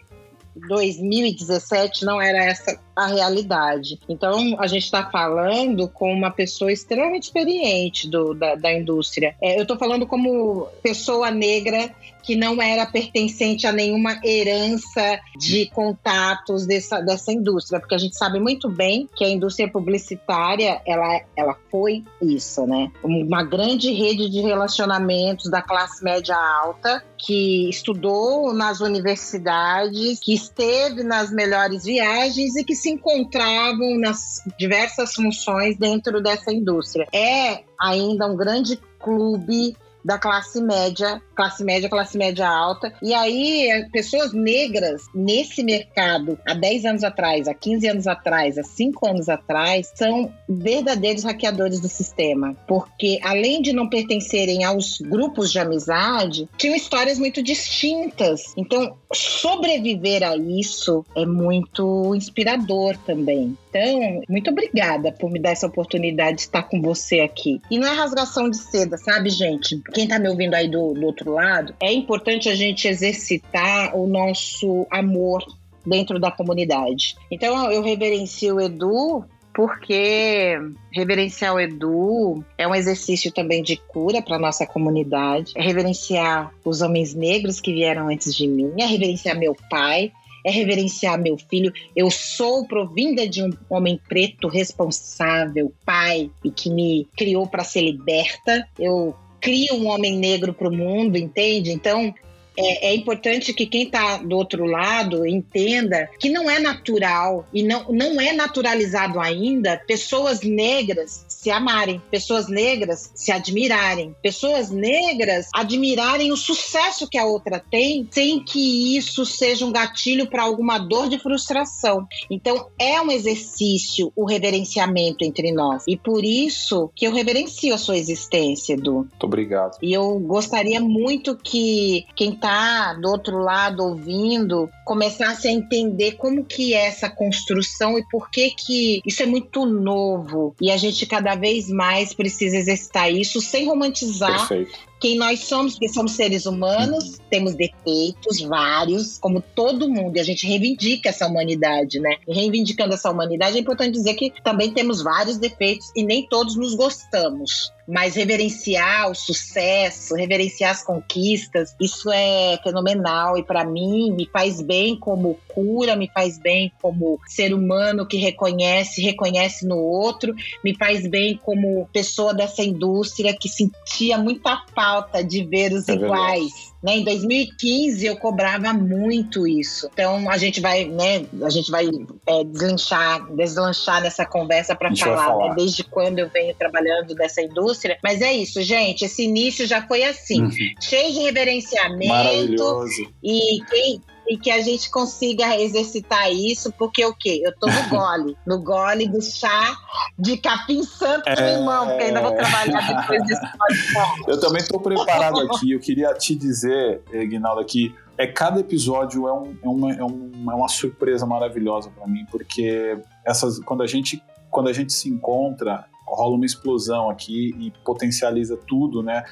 2017 0.55 2.05
não 2.05 2.21
era 2.21 2.43
essa 2.45 2.79
a 2.95 3.07
realidade. 3.07 3.99
Então, 4.07 4.55
a 4.59 4.67
gente 4.67 4.83
está 4.83 5.09
falando 5.09 5.87
com 5.87 6.11
uma 6.11 6.31
pessoa 6.31 6.71
extremamente 6.71 7.23
experiente 7.23 8.09
do, 8.09 8.33
da, 8.33 8.55
da 8.55 8.73
indústria. 8.73 9.35
É, 9.41 9.57
eu 9.57 9.63
estou 9.63 9.77
falando 9.77 10.05
como 10.05 10.67
pessoa 10.81 11.31
negra 11.31 11.93
que 12.23 12.35
não 12.35 12.61
era 12.61 12.85
pertencente 12.85 13.67
a 13.67 13.71
nenhuma 13.71 14.19
herança 14.23 15.19
de 15.37 15.65
contatos 15.67 16.65
dessa, 16.65 17.01
dessa 17.01 17.31
indústria, 17.33 17.79
porque 17.79 17.93
a 17.93 17.97
gente 17.97 18.17
sabe 18.17 18.39
muito 18.39 18.69
bem 18.69 19.09
que 19.13 19.25
a 19.25 19.29
indústria 19.29 19.69
publicitária 19.69 20.81
ela, 20.87 21.21
ela 21.35 21.57
foi 21.69 22.03
isso, 22.21 22.65
né? 22.65 22.89
Uma 23.03 23.43
grande 23.43 23.91
rede 23.91 24.29
de 24.29 24.39
relacionamentos 24.39 25.51
da 25.51 25.61
classe 25.61 26.01
média 26.03 26.35
alta 26.35 27.03
que 27.17 27.69
estudou 27.69 28.53
nas 28.53 28.79
universidades, 28.79 30.19
que 30.19 30.33
esteve 30.33 31.03
nas 31.03 31.31
melhores 31.31 31.83
viagens 31.83 32.55
e 32.55 32.63
que 32.63 32.75
se 32.83 32.89
encontravam 32.89 33.97
nas 33.97 34.43
diversas 34.59 35.13
funções 35.13 35.77
dentro 35.77 36.21
dessa 36.21 36.51
indústria. 36.51 37.07
É 37.13 37.63
ainda 37.79 38.27
um 38.27 38.35
grande 38.35 38.77
clube 38.99 39.73
da 40.03 40.17
classe 40.17 40.61
média, 40.61 41.21
classe 41.35 41.63
média, 41.63 41.89
classe 41.89 42.17
média 42.17 42.47
alta. 42.47 42.93
E 43.01 43.13
aí, 43.13 43.87
pessoas 43.91 44.33
negras 44.33 45.03
nesse 45.13 45.63
mercado, 45.63 46.37
há 46.47 46.53
10 46.53 46.85
anos 46.85 47.03
atrás, 47.03 47.47
há 47.47 47.53
15 47.53 47.87
anos 47.87 48.07
atrás, 48.07 48.57
há 48.57 48.63
5 48.63 49.07
anos 49.07 49.29
atrás, 49.29 49.91
são 49.95 50.31
verdadeiros 50.47 51.23
hackeadores 51.23 51.79
do 51.79 51.87
sistema. 51.87 52.55
Porque, 52.67 53.19
além 53.23 53.61
de 53.61 53.73
não 53.73 53.89
pertencerem 53.89 54.63
aos 54.63 54.99
grupos 54.99 55.51
de 55.51 55.59
amizade, 55.59 56.49
tinham 56.57 56.75
histórias 56.75 57.19
muito 57.19 57.41
distintas. 57.41 58.53
Então, 58.57 58.97
sobreviver 59.13 60.23
a 60.23 60.35
isso 60.35 61.05
é 61.15 61.25
muito 61.25 62.13
inspirador 62.15 62.97
também. 63.05 63.57
Então, 63.73 64.21
muito 64.29 64.51
obrigada 64.51 65.11
por 65.11 65.31
me 65.31 65.39
dar 65.39 65.49
essa 65.49 65.65
oportunidade 65.65 66.37
de 66.37 66.41
estar 66.43 66.63
com 66.63 66.79
você 66.79 67.21
aqui. 67.21 67.59
E 67.71 67.79
não 67.79 67.87
é 67.87 67.93
rasgação 67.93 68.47
de 68.47 68.57
seda, 68.57 68.97
sabe, 68.97 69.31
gente? 69.31 69.81
Quem 69.91 70.07
tá 70.07 70.19
me 70.19 70.29
ouvindo 70.29 70.53
aí 70.53 70.69
do, 70.69 70.93
do 70.93 71.05
outro 71.05 71.31
lado, 71.31 71.73
é 71.81 71.91
importante 71.91 72.47
a 72.49 72.55
gente 72.55 72.87
exercitar 72.87 73.97
o 73.97 74.05
nosso 74.05 74.85
amor 74.91 75.43
dentro 75.85 76.19
da 76.19 76.31
comunidade. 76.31 77.15
Então, 77.31 77.71
eu 77.71 77.81
reverencio 77.81 78.55
o 78.55 78.61
Edu 78.61 79.25
porque 79.53 80.57
reverenciar 80.91 81.53
o 81.53 81.59
Edu 81.59 82.43
é 82.57 82.67
um 82.67 82.73
exercício 82.73 83.31
também 83.31 83.61
de 83.61 83.77
cura 83.77 84.21
para 84.21 84.39
nossa 84.39 84.65
comunidade, 84.65 85.53
é 85.55 85.61
reverenciar 85.61 86.51
os 86.65 86.81
homens 86.81 87.13
negros 87.13 87.61
que 87.61 87.71
vieram 87.71 88.07
antes 88.07 88.35
de 88.35 88.47
mim, 88.47 88.73
é 88.79 88.85
reverenciar 88.85 89.37
meu 89.37 89.55
pai, 89.69 90.11
é 90.43 90.51
reverenciar 90.51 91.19
meu 91.19 91.37
filho. 91.37 91.71
Eu 91.95 92.11
sou 92.11 92.67
provinda 92.67 93.27
de 93.27 93.41
um 93.41 93.51
homem 93.69 93.99
preto 94.07 94.47
responsável, 94.47 95.73
pai, 95.85 96.29
e 96.43 96.51
que 96.51 96.69
me 96.69 97.07
criou 97.15 97.47
para 97.47 97.63
ser 97.63 97.81
liberta. 97.81 98.67
Eu 98.77 99.15
crio 99.39 99.75
um 99.75 99.87
homem 99.87 100.17
negro 100.17 100.53
para 100.53 100.69
o 100.69 100.75
mundo, 100.75 101.17
entende? 101.17 101.71
Então, 101.71 102.13
é, 102.57 102.89
é, 102.89 102.95
importante 102.95 103.53
que 103.53 103.65
quem 103.65 103.83
está 103.83 104.17
do 104.17 104.35
outro 104.35 104.65
lado 104.65 105.25
entenda 105.25 106.09
que 106.19 106.29
não 106.29 106.49
é 106.49 106.59
natural 106.59 107.47
e 107.51 107.63
não, 107.63 107.91
não 107.91 108.21
é 108.21 108.31
naturalizado 108.31 109.19
ainda 109.19 109.81
pessoas 109.87 110.41
negras 110.41 111.25
se 111.43 111.51
amarem, 111.51 112.01
pessoas 112.09 112.47
negras 112.47 113.11
se 113.13 113.33
admirarem, 113.33 114.15
pessoas 114.23 114.69
negras 114.71 115.49
admirarem 115.53 116.31
o 116.31 116.37
sucesso 116.37 117.07
que 117.09 117.17
a 117.17 117.25
outra 117.25 117.59
tem 117.59 118.07
sem 118.09 118.41
que 118.41 118.95
isso 118.95 119.25
seja 119.25 119.65
um 119.65 119.71
gatilho 119.71 120.29
para 120.29 120.43
alguma 120.43 120.77
dor 120.77 121.09
de 121.09 121.19
frustração. 121.19 122.07
Então 122.31 122.67
é 122.79 123.01
um 123.01 123.11
exercício 123.11 124.11
o 124.15 124.25
reverenciamento 124.25 125.25
entre 125.25 125.51
nós 125.51 125.83
e 125.85 125.97
por 125.97 126.23
isso 126.23 126.89
que 126.95 127.05
eu 127.05 127.13
reverencio 127.13 127.73
a 127.73 127.77
sua 127.77 127.97
existência, 127.97 128.73
Edu. 128.73 128.93
Muito 128.93 129.23
obrigado. 129.25 129.77
E 129.81 129.91
eu 129.91 130.17
gostaria 130.19 130.79
muito 130.79 131.35
que 131.35 132.05
quem 132.15 132.31
está 132.31 132.93
do 132.93 133.09
outro 133.09 133.37
lado 133.39 133.83
ouvindo 133.83 134.69
começasse 134.85 135.49
a 135.49 135.51
entender 135.51 136.13
como 136.13 136.45
que 136.45 136.73
é 136.73 136.87
essa 136.87 137.09
construção 137.09 137.99
e 137.99 138.07
por 138.09 138.29
que 138.29 138.51
que 138.51 139.01
isso 139.05 139.21
é 139.21 139.25
muito 139.25 139.65
novo 139.65 140.55
e 140.61 140.71
a 140.71 140.77
gente 140.77 141.05
cada 141.05 141.32
vez 141.35 141.69
mais 141.69 142.13
precisa 142.13 142.57
exercitar 142.57 143.11
isso 143.11 143.41
sem 143.41 143.67
romantizar 143.67 144.47
Perfeito 144.47 144.92
quem 145.03 145.17
nós 145.17 145.41
somos, 145.41 145.73
porque 145.73 145.89
somos 145.89 146.13
seres 146.13 146.45
humanos, 146.45 147.19
temos 147.29 147.55
defeitos 147.55 148.39
vários, 148.39 149.17
como 149.17 149.41
todo 149.41 149.89
mundo, 149.89 150.15
e 150.15 150.19
a 150.21 150.23
gente 150.23 150.47
reivindica 150.47 151.09
essa 151.09 151.27
humanidade, 151.27 151.99
né? 151.99 152.15
E 152.25 152.33
reivindicando 152.33 152.93
essa 152.93 153.11
humanidade, 153.11 153.57
é 153.57 153.59
importante 153.59 153.91
dizer 153.91 154.13
que 154.13 154.31
também 154.41 154.71
temos 154.71 155.03
vários 155.03 155.37
defeitos 155.37 155.91
e 155.93 156.05
nem 156.05 156.25
todos 156.25 156.55
nos 156.55 156.73
gostamos. 156.73 157.73
Mas 157.85 158.15
reverenciar 158.15 159.11
o 159.11 159.13
sucesso, 159.13 160.15
reverenciar 160.15 160.71
as 160.71 160.81
conquistas, 160.81 161.75
isso 161.81 162.09
é 162.09 162.57
fenomenal 162.63 163.37
e 163.37 163.43
para 163.43 163.65
mim 163.65 164.09
me 164.13 164.25
faz 164.31 164.61
bem 164.61 164.97
como 164.97 165.37
cura, 165.49 165.93
me 165.93 166.09
faz 166.09 166.39
bem 166.39 166.71
como 166.81 167.19
ser 167.27 167.53
humano 167.53 168.07
que 168.07 168.15
reconhece, 168.15 169.01
reconhece 169.01 169.67
no 169.67 169.77
outro, 169.77 170.33
me 170.63 170.73
faz 170.77 171.05
bem 171.05 171.37
como 171.43 171.89
pessoa 171.91 172.33
dessa 172.33 172.63
indústria 172.63 173.35
que 173.37 173.49
sentia 173.49 174.17
muita 174.17 174.63
falta 174.73 174.92
de 175.25 175.43
ver 175.45 175.73
os 175.73 175.87
é 175.87 175.93
iguais. 175.93 176.43
Verdade 176.43 176.73
né? 176.83 176.97
Em 176.97 177.03
2015 177.05 178.05
eu 178.05 178.17
cobrava 178.17 178.73
muito 178.73 179.47
isso. 179.47 179.89
Então 179.93 180.29
a 180.29 180.37
gente 180.37 180.59
vai, 180.59 180.83
né? 180.83 181.25
A 181.41 181.49
gente 181.49 181.71
vai 181.71 181.89
é, 182.27 182.43
deslanchar, 182.43 183.25
deslanchar 183.33 184.01
nessa 184.01 184.25
conversa 184.25 184.75
para 184.75 184.93
falar, 184.93 185.25
falar. 185.25 185.49
Né? 185.49 185.55
desde 185.55 185.83
quando 185.85 186.19
eu 186.19 186.29
venho 186.29 186.53
trabalhando 186.55 187.15
nessa 187.15 187.41
indústria. 187.41 187.97
Mas 188.03 188.21
é 188.21 188.33
isso, 188.33 188.61
gente. 188.61 189.05
Esse 189.05 189.23
início 189.23 189.65
já 189.65 189.81
foi 189.87 190.03
assim, 190.03 190.43
uhum. 190.43 190.51
cheio 190.81 191.13
de 191.13 191.19
reverenciamento. 191.19 192.07
Maravilhoso. 192.09 193.13
E 193.23 193.63
quem 193.69 194.01
e 194.27 194.37
que 194.37 194.49
a 194.49 194.61
gente 194.61 194.89
consiga 194.89 195.59
exercitar 195.59 196.31
isso, 196.31 196.71
porque 196.71 197.05
o 197.05 197.13
quê? 197.13 197.41
Eu 197.43 197.53
tô 197.57 197.67
no 197.67 197.89
gole, 197.89 198.37
no 198.45 198.61
gole 198.61 199.07
do 199.07 199.21
chá 199.21 199.75
de 200.17 200.37
capim 200.37 200.83
santo 200.83 201.27
é... 201.27 201.57
limão, 201.57 201.87
porque 201.87 202.03
ainda 202.03 202.21
vou 202.21 202.35
trabalhar 202.35 203.01
depois 203.01 203.23
desse 203.25 203.57
podcast. 203.57 204.23
Eu 204.27 204.39
também 204.39 204.63
tô 204.63 204.79
preparado 204.79 205.39
aqui, 205.41 205.71
eu 205.71 205.79
queria 205.79 206.13
te 206.13 206.35
dizer, 206.35 207.01
Guinaldo, 207.27 207.63
que 207.65 207.93
é, 208.17 208.27
cada 208.27 208.59
episódio 208.59 209.27
é, 209.27 209.33
um, 209.33 209.57
é, 209.63 209.67
uma, 209.67 209.91
é, 209.91 209.99
é 209.99 210.55
uma 210.55 210.67
surpresa 210.67 211.25
maravilhosa 211.25 211.89
para 211.89 212.07
mim, 212.07 212.25
porque 212.29 212.97
essas, 213.25 213.59
quando, 213.59 213.81
a 213.81 213.87
gente, 213.87 214.23
quando 214.49 214.69
a 214.69 214.73
gente 214.73 214.93
se 214.93 215.09
encontra, 215.09 215.85
rola 216.05 216.35
uma 216.35 216.45
explosão 216.45 217.09
aqui 217.09 217.55
e 217.59 217.71
potencializa 217.83 218.57
tudo, 218.67 219.01
né? 219.01 219.23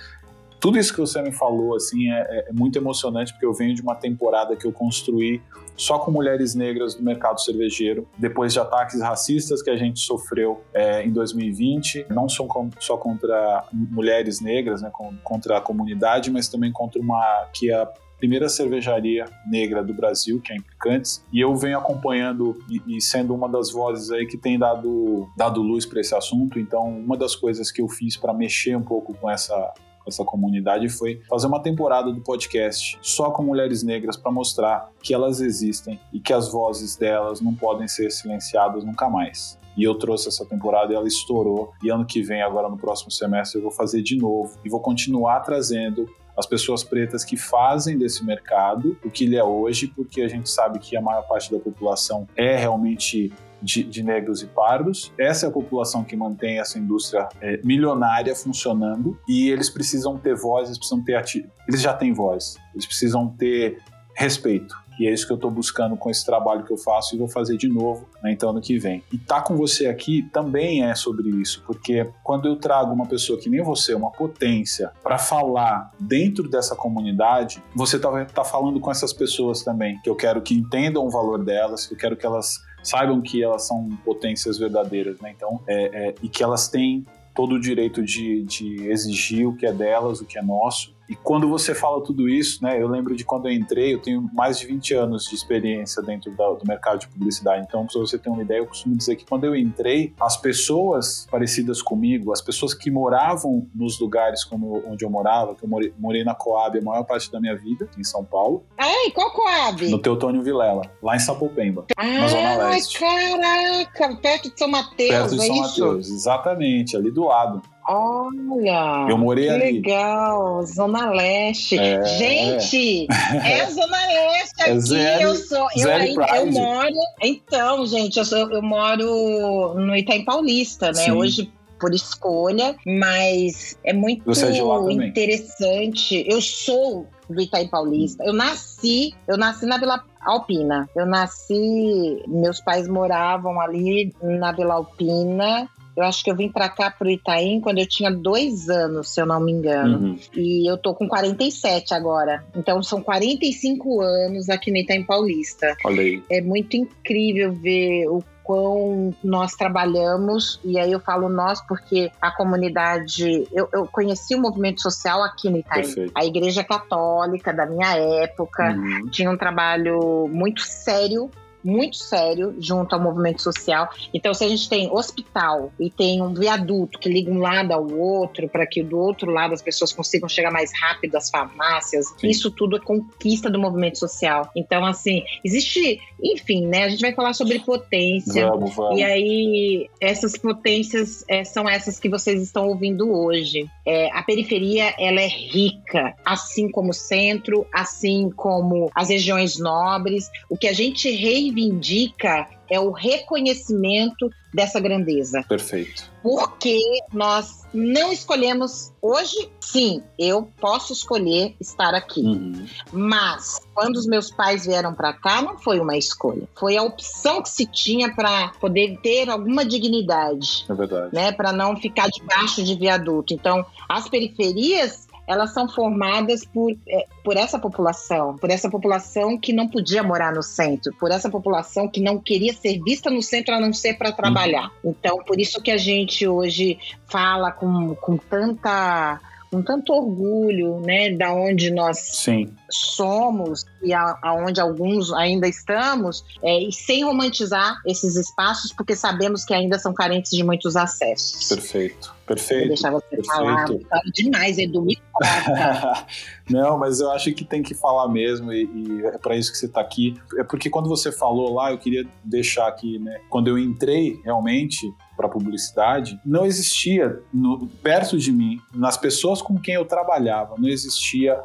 Tudo 0.61 0.77
isso 0.77 0.93
que 0.93 0.99
você 0.99 1.21
me 1.21 1.31
falou 1.31 1.75
assim 1.75 2.09
é, 2.11 2.47
é, 2.49 2.53
muito 2.53 2.77
emocionante 2.77 3.33
porque 3.33 3.45
eu 3.45 3.53
venho 3.53 3.73
de 3.73 3.81
uma 3.81 3.95
temporada 3.95 4.55
que 4.55 4.65
eu 4.65 4.71
construí 4.71 5.41
só 5.75 5.97
com 5.97 6.11
mulheres 6.11 6.53
negras 6.53 6.95
no 6.95 7.03
mercado 7.03 7.41
cervejeiro 7.41 8.07
depois 8.17 8.53
de 8.53 8.59
ataques 8.59 9.01
racistas 9.01 9.61
que 9.63 9.71
a 9.71 9.75
gente 9.75 9.99
sofreu 9.99 10.61
é, 10.73 11.03
em 11.03 11.11
2020 11.11 12.05
não 12.09 12.29
só, 12.29 12.45
com, 12.45 12.69
só 12.79 12.95
contra 12.95 13.65
mulheres 13.73 14.39
negras 14.39 14.83
né, 14.83 14.91
contra 15.23 15.57
a 15.57 15.61
comunidade 15.61 16.29
mas 16.29 16.47
também 16.47 16.71
contra 16.71 17.01
uma 17.01 17.49
que 17.51 17.71
é 17.71 17.75
a 17.75 17.89
primeira 18.21 18.47
cervejaria 18.47 19.25
negra 19.47 19.83
do 19.83 19.95
Brasil, 19.95 20.39
que 20.39 20.53
é 20.53 20.55
Implicantes, 20.55 21.25
e 21.33 21.39
eu 21.39 21.55
venho 21.55 21.79
acompanhando 21.79 22.55
e, 22.69 22.97
e 22.97 23.01
sendo 23.01 23.33
uma 23.33 23.49
das 23.49 23.71
vozes 23.71 24.11
aí 24.11 24.27
que 24.27 24.37
tem 24.37 24.59
dado, 24.59 25.27
dado 25.35 25.59
luz 25.59 25.87
para 25.87 25.99
esse 25.99 26.13
assunto. 26.13 26.59
Então, 26.59 26.87
uma 26.87 27.17
das 27.17 27.35
coisas 27.35 27.71
que 27.71 27.81
eu 27.81 27.87
fiz 27.87 28.15
para 28.15 28.31
mexer 28.31 28.77
um 28.77 28.83
pouco 28.83 29.15
com 29.15 29.27
essa 29.27 29.73
com 30.03 30.09
essa 30.09 30.23
comunidade 30.23 30.89
foi 30.89 31.21
fazer 31.29 31.47
uma 31.47 31.61
temporada 31.61 32.11
do 32.11 32.21
podcast 32.21 32.97
só 33.01 33.31
com 33.31 33.43
mulheres 33.43 33.83
negras 33.83 34.17
para 34.17 34.31
mostrar 34.31 34.89
que 35.01 35.13
elas 35.13 35.41
existem 35.41 35.99
e 36.11 36.19
que 36.19 36.33
as 36.33 36.51
vozes 36.51 36.95
delas 36.95 37.41
não 37.41 37.53
podem 37.53 37.87
ser 37.87 38.09
silenciadas 38.11 38.83
nunca 38.83 39.09
mais. 39.09 39.59
E 39.77 39.83
eu 39.83 39.95
trouxe 39.95 40.27
essa 40.27 40.45
temporada 40.45 40.91
e 40.91 40.95
ela 40.95 41.07
estourou. 41.07 41.71
E 41.81 41.89
ano 41.89 42.05
que 42.05 42.21
vem, 42.21 42.41
agora 42.41 42.67
no 42.67 42.77
próximo 42.77 43.09
semestre, 43.09 43.57
eu 43.57 43.63
vou 43.63 43.71
fazer 43.71 44.01
de 44.01 44.17
novo 44.17 44.57
e 44.65 44.69
vou 44.69 44.81
continuar 44.81 45.39
trazendo 45.41 46.09
as 46.35 46.45
pessoas 46.45 46.83
pretas 46.83 47.23
que 47.23 47.37
fazem 47.37 47.97
desse 47.97 48.25
mercado 48.25 48.97
o 49.03 49.09
que 49.09 49.25
ele 49.25 49.35
é 49.35 49.43
hoje, 49.43 49.87
porque 49.87 50.21
a 50.21 50.27
gente 50.27 50.49
sabe 50.49 50.79
que 50.79 50.95
a 50.95 51.01
maior 51.01 51.23
parte 51.23 51.51
da 51.51 51.59
população 51.59 52.27
é 52.35 52.55
realmente 52.55 53.31
de, 53.61 53.83
de, 53.83 54.03
negros 54.03 54.41
e 54.41 54.47
pardos. 54.47 55.11
Essa 55.17 55.45
é 55.45 55.49
a 55.49 55.51
população 55.51 56.03
que 56.03 56.15
mantém 56.15 56.59
essa 56.59 56.79
indústria 56.79 57.29
é, 57.41 57.59
milionária 57.63 58.35
funcionando 58.35 59.17
e 59.27 59.49
eles 59.49 59.69
precisam 59.69 60.17
ter 60.17 60.35
voz, 60.35 60.67
eles 60.67 60.77
precisam 60.77 61.03
ter 61.03 61.15
ati... 61.15 61.49
eles 61.67 61.81
já 61.81 61.93
têm 61.93 62.13
voz, 62.13 62.55
eles 62.73 62.85
precisam 62.85 63.27
ter 63.27 63.79
respeito. 64.15 64.81
E 64.99 65.07
é 65.07 65.11
isso 65.11 65.25
que 65.25 65.33
eu 65.33 65.35
estou 65.35 65.49
buscando 65.49 65.97
com 65.97 66.11
esse 66.11 66.23
trabalho 66.23 66.63
que 66.63 66.71
eu 66.71 66.77
faço 66.77 67.15
e 67.15 67.17
vou 67.17 67.27
fazer 67.27 67.57
de 67.57 67.67
novo 67.67 68.07
né, 68.21 68.31
então 68.31 68.51
ano 68.51 68.61
que 68.61 68.77
vem. 68.77 69.03
E 69.11 69.17
tá 69.17 69.41
com 69.41 69.55
você 69.55 69.87
aqui 69.87 70.29
também 70.31 70.83
é 70.83 70.93
sobre 70.93 71.27
isso, 71.41 71.63
porque 71.65 72.07
quando 72.23 72.47
eu 72.47 72.55
trago 72.55 72.93
uma 72.93 73.07
pessoa 73.07 73.39
que 73.39 73.49
nem 73.49 73.63
você, 73.63 73.95
uma 73.95 74.11
potência, 74.11 74.91
para 75.01 75.17
falar 75.17 75.91
dentro 75.99 76.47
dessa 76.47 76.75
comunidade, 76.75 77.63
você 77.75 77.97
tá, 77.97 78.25
tá 78.25 78.43
falando 78.43 78.79
com 78.79 78.91
essas 78.91 79.11
pessoas 79.11 79.63
também, 79.63 79.99
que 80.03 80.09
eu 80.09 80.15
quero 80.15 80.39
que 80.39 80.53
entendam 80.53 81.03
o 81.03 81.09
valor 81.09 81.43
delas, 81.43 81.87
que 81.87 81.95
eu 81.95 81.97
quero 81.97 82.15
que 82.15 82.25
elas 82.25 82.59
saibam 82.83 83.21
que 83.21 83.43
elas 83.43 83.67
são 83.67 83.89
potências 84.03 84.57
verdadeiras, 84.57 85.19
né? 85.19 85.33
Então, 85.35 85.61
é, 85.67 86.07
é, 86.09 86.15
e 86.21 86.29
que 86.29 86.43
elas 86.43 86.67
têm 86.67 87.05
todo 87.33 87.55
o 87.55 87.59
direito 87.59 88.03
de, 88.03 88.43
de 88.43 88.87
exigir 88.89 89.47
o 89.47 89.55
que 89.55 89.65
é 89.65 89.71
delas, 89.71 90.19
o 90.21 90.25
que 90.25 90.37
é 90.37 90.41
nosso, 90.41 90.93
e 91.09 91.15
quando 91.15 91.47
você 91.49 91.75
fala 91.75 92.03
tudo 92.03 92.29
isso, 92.29 92.63
né, 92.63 92.81
eu 92.81 92.87
lembro 92.87 93.15
de 93.15 93.25
quando 93.25 93.47
eu 93.47 93.51
entrei, 93.51 93.93
eu 93.93 93.99
tenho 93.99 94.29
mais 94.33 94.57
de 94.59 94.65
20 94.65 94.93
anos 94.93 95.25
de 95.25 95.35
experiência 95.35 96.01
dentro 96.01 96.31
da, 96.35 96.49
do 96.51 96.65
mercado 96.65 96.99
de 96.99 97.07
publicidade. 97.07 97.65
Então, 97.67 97.85
para 97.85 97.99
você 97.99 98.17
ter 98.17 98.29
uma 98.29 98.41
ideia, 98.41 98.59
eu 98.59 98.67
costumo 98.67 98.95
dizer 98.95 99.15
que 99.15 99.25
quando 99.25 99.43
eu 99.43 99.55
entrei, 99.55 100.13
as 100.19 100.37
pessoas 100.37 101.27
parecidas 101.29 101.81
comigo, 101.81 102.31
as 102.31 102.41
pessoas 102.41 102.73
que 102.73 102.89
moravam 102.89 103.67
nos 103.75 103.99
lugares 103.99 104.43
como 104.43 104.81
onde 104.87 105.03
eu 105.03 105.09
morava, 105.09 105.55
que 105.55 105.63
eu 105.63 105.69
morei, 105.69 105.93
morei 105.97 106.23
na 106.23 106.33
Coab 106.33 106.77
a 106.77 106.81
maior 106.81 107.03
parte 107.03 107.31
da 107.31 107.39
minha 107.39 107.55
vida, 107.55 107.89
em 107.97 108.03
São 108.03 108.23
Paulo. 108.23 108.65
Ai, 108.77 109.11
qual 109.11 109.31
Coab? 109.31 109.89
No 109.89 109.99
Teotônio 109.99 110.41
Vilela, 110.41 110.83
lá 111.01 111.15
em 111.15 111.19
Sapopemba, 111.19 111.85
Ai, 111.97 112.17
na 112.17 112.27
Zona 112.27 112.69
Leste. 112.69 112.99
caraca, 112.99 114.15
perto 114.15 114.51
de 114.51 114.57
São 114.57 114.67
Mateus, 114.67 115.09
Perto 115.09 115.35
de 115.35 115.41
é 115.41 115.45
São 115.45 115.55
isso? 115.55 115.85
Mateus, 115.85 116.09
exatamente, 116.09 116.95
ali 116.95 117.11
do 117.11 117.25
lado. 117.25 117.61
Olha, 117.87 119.07
eu 119.09 119.17
morei 119.17 119.45
que 119.47 119.49
ali. 119.51 119.71
legal, 119.73 120.63
Zona 120.65 121.09
Leste. 121.11 121.77
É. 121.77 122.03
Gente, 122.03 123.07
é 123.09 123.65
Zona 123.67 123.97
Leste 124.07 124.61
aqui. 124.61 124.71
É 124.71 124.79
Zé- 124.79 125.23
eu 125.23 125.35
sou, 125.35 125.67
eu, 125.75 125.89
eu 125.89 126.51
moro. 126.51 126.93
Então, 127.21 127.85
gente, 127.85 128.17
eu, 128.17 128.25
sou, 128.25 128.51
eu 128.51 128.61
moro 128.61 129.73
no 129.75 129.95
Itaim 129.95 130.23
Paulista, 130.23 130.87
né? 130.87 130.93
Sim. 130.93 131.11
Hoje 131.11 131.51
por 131.81 131.93
escolha, 131.95 132.75
mas 132.85 133.75
é 133.83 133.91
muito 133.91 134.23
é 134.29 135.07
interessante. 135.07 136.23
Eu 136.29 136.39
sou 136.39 137.07
do 137.27 137.41
Itaim 137.41 137.67
Paulista. 137.67 138.23
Eu 138.23 138.33
nasci, 138.33 139.13
eu 139.27 139.35
nasci 139.35 139.65
na 139.65 139.79
Vila 139.79 140.03
Alpina. 140.21 140.87
Eu 140.95 141.07
nasci, 141.07 142.23
meus 142.27 142.61
pais 142.61 142.87
moravam 142.87 143.59
ali 143.59 144.13
na 144.21 144.51
Vila 144.51 144.75
Alpina. 144.75 145.67
Eu 145.95 146.03
acho 146.03 146.23
que 146.23 146.31
eu 146.31 146.35
vim 146.35 146.49
pra 146.49 146.69
cá 146.69 146.89
pro 146.89 147.09
Itaim 147.09 147.59
quando 147.59 147.79
eu 147.79 147.87
tinha 147.87 148.09
dois 148.09 148.69
anos, 148.69 149.09
se 149.13 149.21
eu 149.21 149.25
não 149.25 149.39
me 149.41 149.51
engano. 149.51 149.97
Uhum. 149.97 150.19
E 150.35 150.69
eu 150.69 150.77
tô 150.77 150.93
com 150.93 151.07
47 151.07 151.93
agora. 151.93 152.43
Então 152.55 152.81
são 152.81 153.01
45 153.01 154.01
anos 154.01 154.49
aqui 154.49 154.71
no 154.71 154.77
Itaim 154.77 155.03
Paulista. 155.03 155.75
Olha 155.85 156.01
aí. 156.01 156.23
É 156.29 156.41
muito 156.41 156.77
incrível 156.77 157.51
ver 157.53 158.07
o 158.07 158.23
quão 158.43 159.13
nós 159.23 159.53
trabalhamos, 159.53 160.59
e 160.65 160.77
aí 160.79 160.91
eu 160.91 160.99
falo 160.99 161.29
nós 161.29 161.61
porque 161.67 162.11
a 162.21 162.31
comunidade. 162.31 163.47
Eu, 163.51 163.69
eu 163.71 163.85
conheci 163.87 164.35
o 164.35 164.41
movimento 164.41 164.81
social 164.81 165.21
aqui 165.23 165.49
no 165.49 165.57
Itaim. 165.57 165.83
Perfeito. 165.83 166.11
A 166.15 166.25
Igreja 166.25 166.63
Católica 166.63 167.53
da 167.53 167.65
minha 167.65 167.95
época 168.23 168.71
Uhum. 168.73 169.09
tinha 169.09 169.29
um 169.29 169.37
trabalho 169.37 170.27
muito 170.29 170.61
sério. 170.61 171.29
Muito 171.63 171.97
sério 171.97 172.55
junto 172.59 172.93
ao 172.93 173.01
movimento 173.01 173.41
social. 173.41 173.89
Então, 174.13 174.33
se 174.33 174.43
a 174.43 174.47
gente 174.47 174.67
tem 174.69 174.91
hospital 174.91 175.71
e 175.79 175.89
tem 175.89 176.21
um 176.21 176.33
viaduto 176.33 176.99
que 176.99 177.09
liga 177.09 177.31
um 177.31 177.39
lado 177.39 177.71
ao 177.71 177.89
outro, 177.91 178.47
para 178.49 178.65
que 178.65 178.83
do 178.83 178.97
outro 178.97 179.31
lado 179.31 179.53
as 179.53 179.61
pessoas 179.61 179.93
consigam 179.93 180.27
chegar 180.27 180.51
mais 180.51 180.71
rápido 180.79 181.15
às 181.15 181.29
farmácias, 181.29 182.07
Sim. 182.19 182.27
isso 182.27 182.51
tudo 182.51 182.77
é 182.77 182.79
conquista 182.79 183.49
do 183.49 183.59
movimento 183.59 183.99
social. 183.99 184.49
Então, 184.55 184.85
assim, 184.85 185.23
existe, 185.43 185.99
enfim, 186.23 186.65
né? 186.65 186.83
A 186.83 186.89
gente 186.89 187.01
vai 187.01 187.13
falar 187.13 187.33
sobre 187.33 187.59
potência. 187.59 188.47
Vamos, 188.49 188.75
vamos. 188.75 188.99
E 188.99 189.03
aí, 189.03 189.89
essas 189.99 190.37
potências 190.37 191.23
é, 191.27 191.43
são 191.43 191.67
essas 191.67 191.99
que 191.99 192.09
vocês 192.09 192.41
estão 192.41 192.67
ouvindo 192.67 193.11
hoje. 193.11 193.69
É, 193.85 194.09
a 194.11 194.23
periferia, 194.23 194.93
ela 194.97 195.21
é 195.21 195.27
rica, 195.27 196.15
assim 196.25 196.69
como 196.69 196.89
o 196.89 196.93
centro, 196.93 197.65
assim 197.73 198.29
como 198.35 198.89
as 198.95 199.09
regiões 199.09 199.57
nobres. 199.59 200.29
O 200.49 200.57
que 200.57 200.67
a 200.67 200.73
gente 200.73 201.09
reivindica 201.51 202.47
é 202.69 202.79
o 202.79 202.89
reconhecimento 202.91 204.29
dessa 204.53 204.79
grandeza. 204.79 205.43
Perfeito. 205.47 206.09
Porque 206.23 206.79
nós 207.11 207.63
não 207.73 208.11
escolhemos 208.13 208.91
hoje, 209.01 209.49
sim, 209.59 210.01
eu 210.17 210.49
posso 210.59 210.93
escolher 210.93 211.53
estar 211.59 211.93
aqui. 211.93 212.21
Uhum. 212.21 212.65
Mas 212.93 213.59
quando 213.73 213.97
os 213.97 214.05
meus 214.05 214.31
pais 214.31 214.65
vieram 214.65 214.93
para 214.93 215.13
cá, 215.13 215.41
não 215.41 215.57
foi 215.57 215.79
uma 215.79 215.97
escolha. 215.97 216.47
Foi 216.57 216.77
a 216.77 216.83
opção 216.83 217.41
que 217.41 217.49
se 217.49 217.65
tinha 217.65 218.13
para 218.13 218.49
poder 218.59 218.97
ter 219.01 219.29
alguma 219.29 219.65
dignidade, 219.65 220.65
É 220.69 220.73
verdade. 220.73 221.13
né, 221.13 221.31
para 221.31 221.51
não 221.51 221.75
ficar 221.75 222.09
debaixo 222.09 222.63
de 222.63 222.75
viaduto. 222.75 223.33
Então, 223.33 223.65
as 223.89 224.07
periferias 224.07 225.07
elas 225.31 225.53
são 225.53 225.67
formadas 225.67 226.43
por, 226.45 226.71
é, 226.87 227.07
por 227.23 227.37
essa 227.37 227.57
população, 227.57 228.37
por 228.37 228.49
essa 228.49 228.69
população 228.69 229.37
que 229.37 229.53
não 229.53 229.67
podia 229.67 230.03
morar 230.03 230.33
no 230.33 230.43
centro, 230.43 230.93
por 230.99 231.11
essa 231.11 231.29
população 231.29 231.87
que 231.87 232.01
não 232.01 232.17
queria 232.17 232.53
ser 232.53 232.81
vista 232.83 233.09
no 233.09 233.21
centro 233.21 233.55
a 233.55 233.59
não 233.59 233.73
ser 233.73 233.95
para 233.95 234.11
trabalhar. 234.11 234.71
Então, 234.83 235.17
por 235.23 235.39
isso 235.39 235.61
que 235.61 235.71
a 235.71 235.77
gente 235.77 236.27
hoje 236.27 236.77
fala 237.05 237.51
com, 237.51 237.95
com 237.95 238.17
tanta 238.17 239.19
com 239.51 239.61
tanto 239.61 239.91
orgulho, 239.91 240.79
né, 240.79 241.11
da 241.11 241.33
onde 241.33 241.71
nós 241.71 241.97
Sim. 241.99 242.53
somos 242.69 243.65
e 243.83 243.93
a- 243.93 244.17
aonde 244.23 244.61
alguns 244.61 245.11
ainda 245.11 245.45
estamos, 245.47 246.23
é, 246.41 246.57
e 246.63 246.71
sem 246.71 247.03
romantizar 247.03 247.75
esses 247.85 248.15
espaços, 248.15 248.71
porque 248.71 248.95
sabemos 248.95 249.43
que 249.43 249.53
ainda 249.53 249.77
são 249.77 249.93
carentes 249.93 250.31
de 250.31 250.41
muitos 250.43 250.75
acessos. 250.77 251.49
Perfeito. 251.49 252.07
Vou 252.07 252.37
Perfeito. 252.37 252.67
deixar 252.69 252.91
você 252.91 253.05
perfeito. 253.07 253.27
falar, 253.33 253.67
falo 253.67 254.11
demais, 254.13 254.57
Edu, 254.57 254.81
me. 254.83 254.97
Não, 256.49 256.77
mas 256.77 257.01
eu 257.01 257.11
acho 257.11 257.33
que 257.33 257.43
tem 257.43 257.61
que 257.61 257.73
falar 257.73 258.07
mesmo 258.07 258.53
e, 258.53 258.63
e 258.63 259.05
é 259.05 259.17
para 259.17 259.35
isso 259.35 259.51
que 259.51 259.57
você 259.57 259.65
está 259.65 259.81
aqui. 259.81 260.15
É 260.37 260.43
porque 260.43 260.69
quando 260.69 260.87
você 260.87 261.11
falou 261.11 261.53
lá, 261.53 261.71
eu 261.71 261.77
queria 261.77 262.05
deixar 262.23 262.67
aqui, 262.67 262.99
né? 262.99 263.19
Quando 263.29 263.49
eu 263.49 263.57
entrei 263.57 264.19
realmente 264.23 264.77
para 265.21 265.29
publicidade, 265.29 266.19
não 266.25 266.45
existia 266.45 267.21
no- 267.31 267.67
perto 267.83 268.17
de 268.17 268.31
mim, 268.31 268.59
nas 268.73 268.97
pessoas 268.97 269.41
com 269.41 269.59
quem 269.59 269.75
eu 269.75 269.85
trabalhava, 269.85 270.55
não 270.57 270.67
existia 270.67 271.39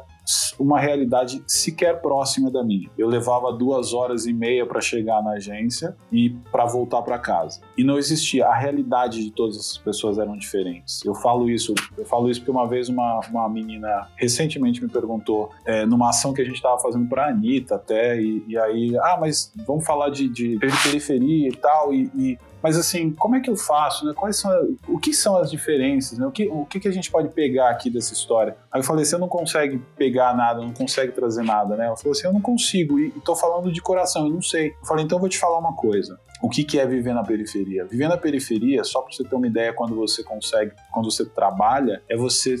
uma 0.59 0.77
realidade 0.77 1.41
sequer 1.47 2.01
próxima 2.01 2.51
da 2.51 2.61
minha. 2.61 2.89
Eu 2.97 3.07
levava 3.07 3.53
duas 3.53 3.93
horas 3.93 4.25
e 4.25 4.33
meia 4.33 4.65
para 4.65 4.81
chegar 4.81 5.23
na 5.23 5.31
agência 5.31 5.95
e 6.11 6.31
para 6.51 6.65
voltar 6.65 7.01
para 7.01 7.17
casa. 7.17 7.61
E 7.77 7.83
não 7.83 7.97
existia. 7.97 8.45
A 8.45 8.53
realidade 8.53 9.23
de 9.23 9.31
todas 9.31 9.55
essas 9.55 9.77
pessoas 9.77 10.17
eram 10.17 10.37
diferentes. 10.37 10.99
Eu 11.05 11.15
falo 11.15 11.49
isso, 11.49 11.73
eu 11.97 12.03
falo 12.03 12.29
isso 12.29 12.41
porque 12.41 12.51
uma 12.51 12.67
vez 12.67 12.89
uma, 12.89 13.21
uma 13.29 13.47
menina 13.47 14.09
recentemente 14.17 14.83
me 14.83 14.89
perguntou 14.89 15.49
é, 15.65 15.85
numa 15.85 16.09
ação 16.09 16.33
que 16.33 16.41
a 16.41 16.45
gente 16.45 16.55
estava 16.55 16.77
fazendo 16.77 17.07
para 17.07 17.29
Anitta 17.29 17.75
até 17.75 18.19
e, 18.19 18.43
e 18.49 18.57
aí, 18.57 18.97
ah, 18.97 19.17
mas 19.17 19.53
vamos 19.65 19.85
falar 19.85 20.09
de, 20.09 20.27
de 20.27 20.57
periferia 20.59 21.47
e 21.47 21.55
tal 21.55 21.93
e, 21.93 22.11
e 22.13 22.37
mas 22.67 22.75
assim, 22.75 23.11
como 23.11 23.33
é 23.33 23.39
que 23.39 23.49
eu 23.49 23.55
faço? 23.55 24.05
Né? 24.05 24.13
Quais 24.13 24.35
são, 24.35 24.51
o 24.89 24.99
que 24.99 25.13
são 25.13 25.37
as 25.37 25.49
diferenças? 25.49 26.19
Né? 26.19 26.27
O, 26.27 26.31
que, 26.31 26.49
o 26.49 26.65
que, 26.65 26.81
que 26.81 26.87
a 26.89 26.91
gente 26.91 27.09
pode 27.09 27.29
pegar 27.29 27.69
aqui 27.69 27.89
dessa 27.89 28.11
história? 28.11 28.57
Aí 28.69 28.81
eu 28.81 28.83
falei, 28.83 29.05
você 29.05 29.17
não 29.17 29.29
consegue 29.29 29.81
pegar 29.95 30.35
nada, 30.35 30.59
não 30.59 30.73
consegue 30.73 31.13
trazer 31.13 31.43
nada, 31.43 31.77
né? 31.77 31.85
Ela 31.85 31.95
falou 31.95 32.11
assim, 32.11 32.27
eu 32.27 32.33
não 32.33 32.41
consigo, 32.41 32.99
e, 32.99 33.07
e 33.07 33.21
tô 33.21 33.37
falando 33.37 33.71
de 33.71 33.81
coração, 33.81 34.27
eu 34.27 34.33
não 34.33 34.41
sei. 34.41 34.71
Eu 34.81 34.85
falei, 34.85 35.05
então 35.05 35.15
eu 35.15 35.21
vou 35.21 35.29
te 35.29 35.39
falar 35.39 35.59
uma 35.59 35.77
coisa. 35.77 36.19
O 36.41 36.49
que, 36.49 36.63
que 36.63 36.79
é 36.79 36.85
viver 36.85 37.13
na 37.13 37.23
periferia? 37.23 37.85
Viver 37.85 38.07
na 38.07 38.17
periferia, 38.17 38.83
só 38.83 39.01
para 39.01 39.13
você 39.13 39.23
ter 39.23 39.35
uma 39.35 39.47
ideia, 39.47 39.73
quando 39.73 39.95
você 39.95 40.23
consegue, 40.23 40.71
quando 40.91 41.09
você 41.11 41.25
trabalha, 41.25 42.01
é 42.09 42.15
você 42.15 42.55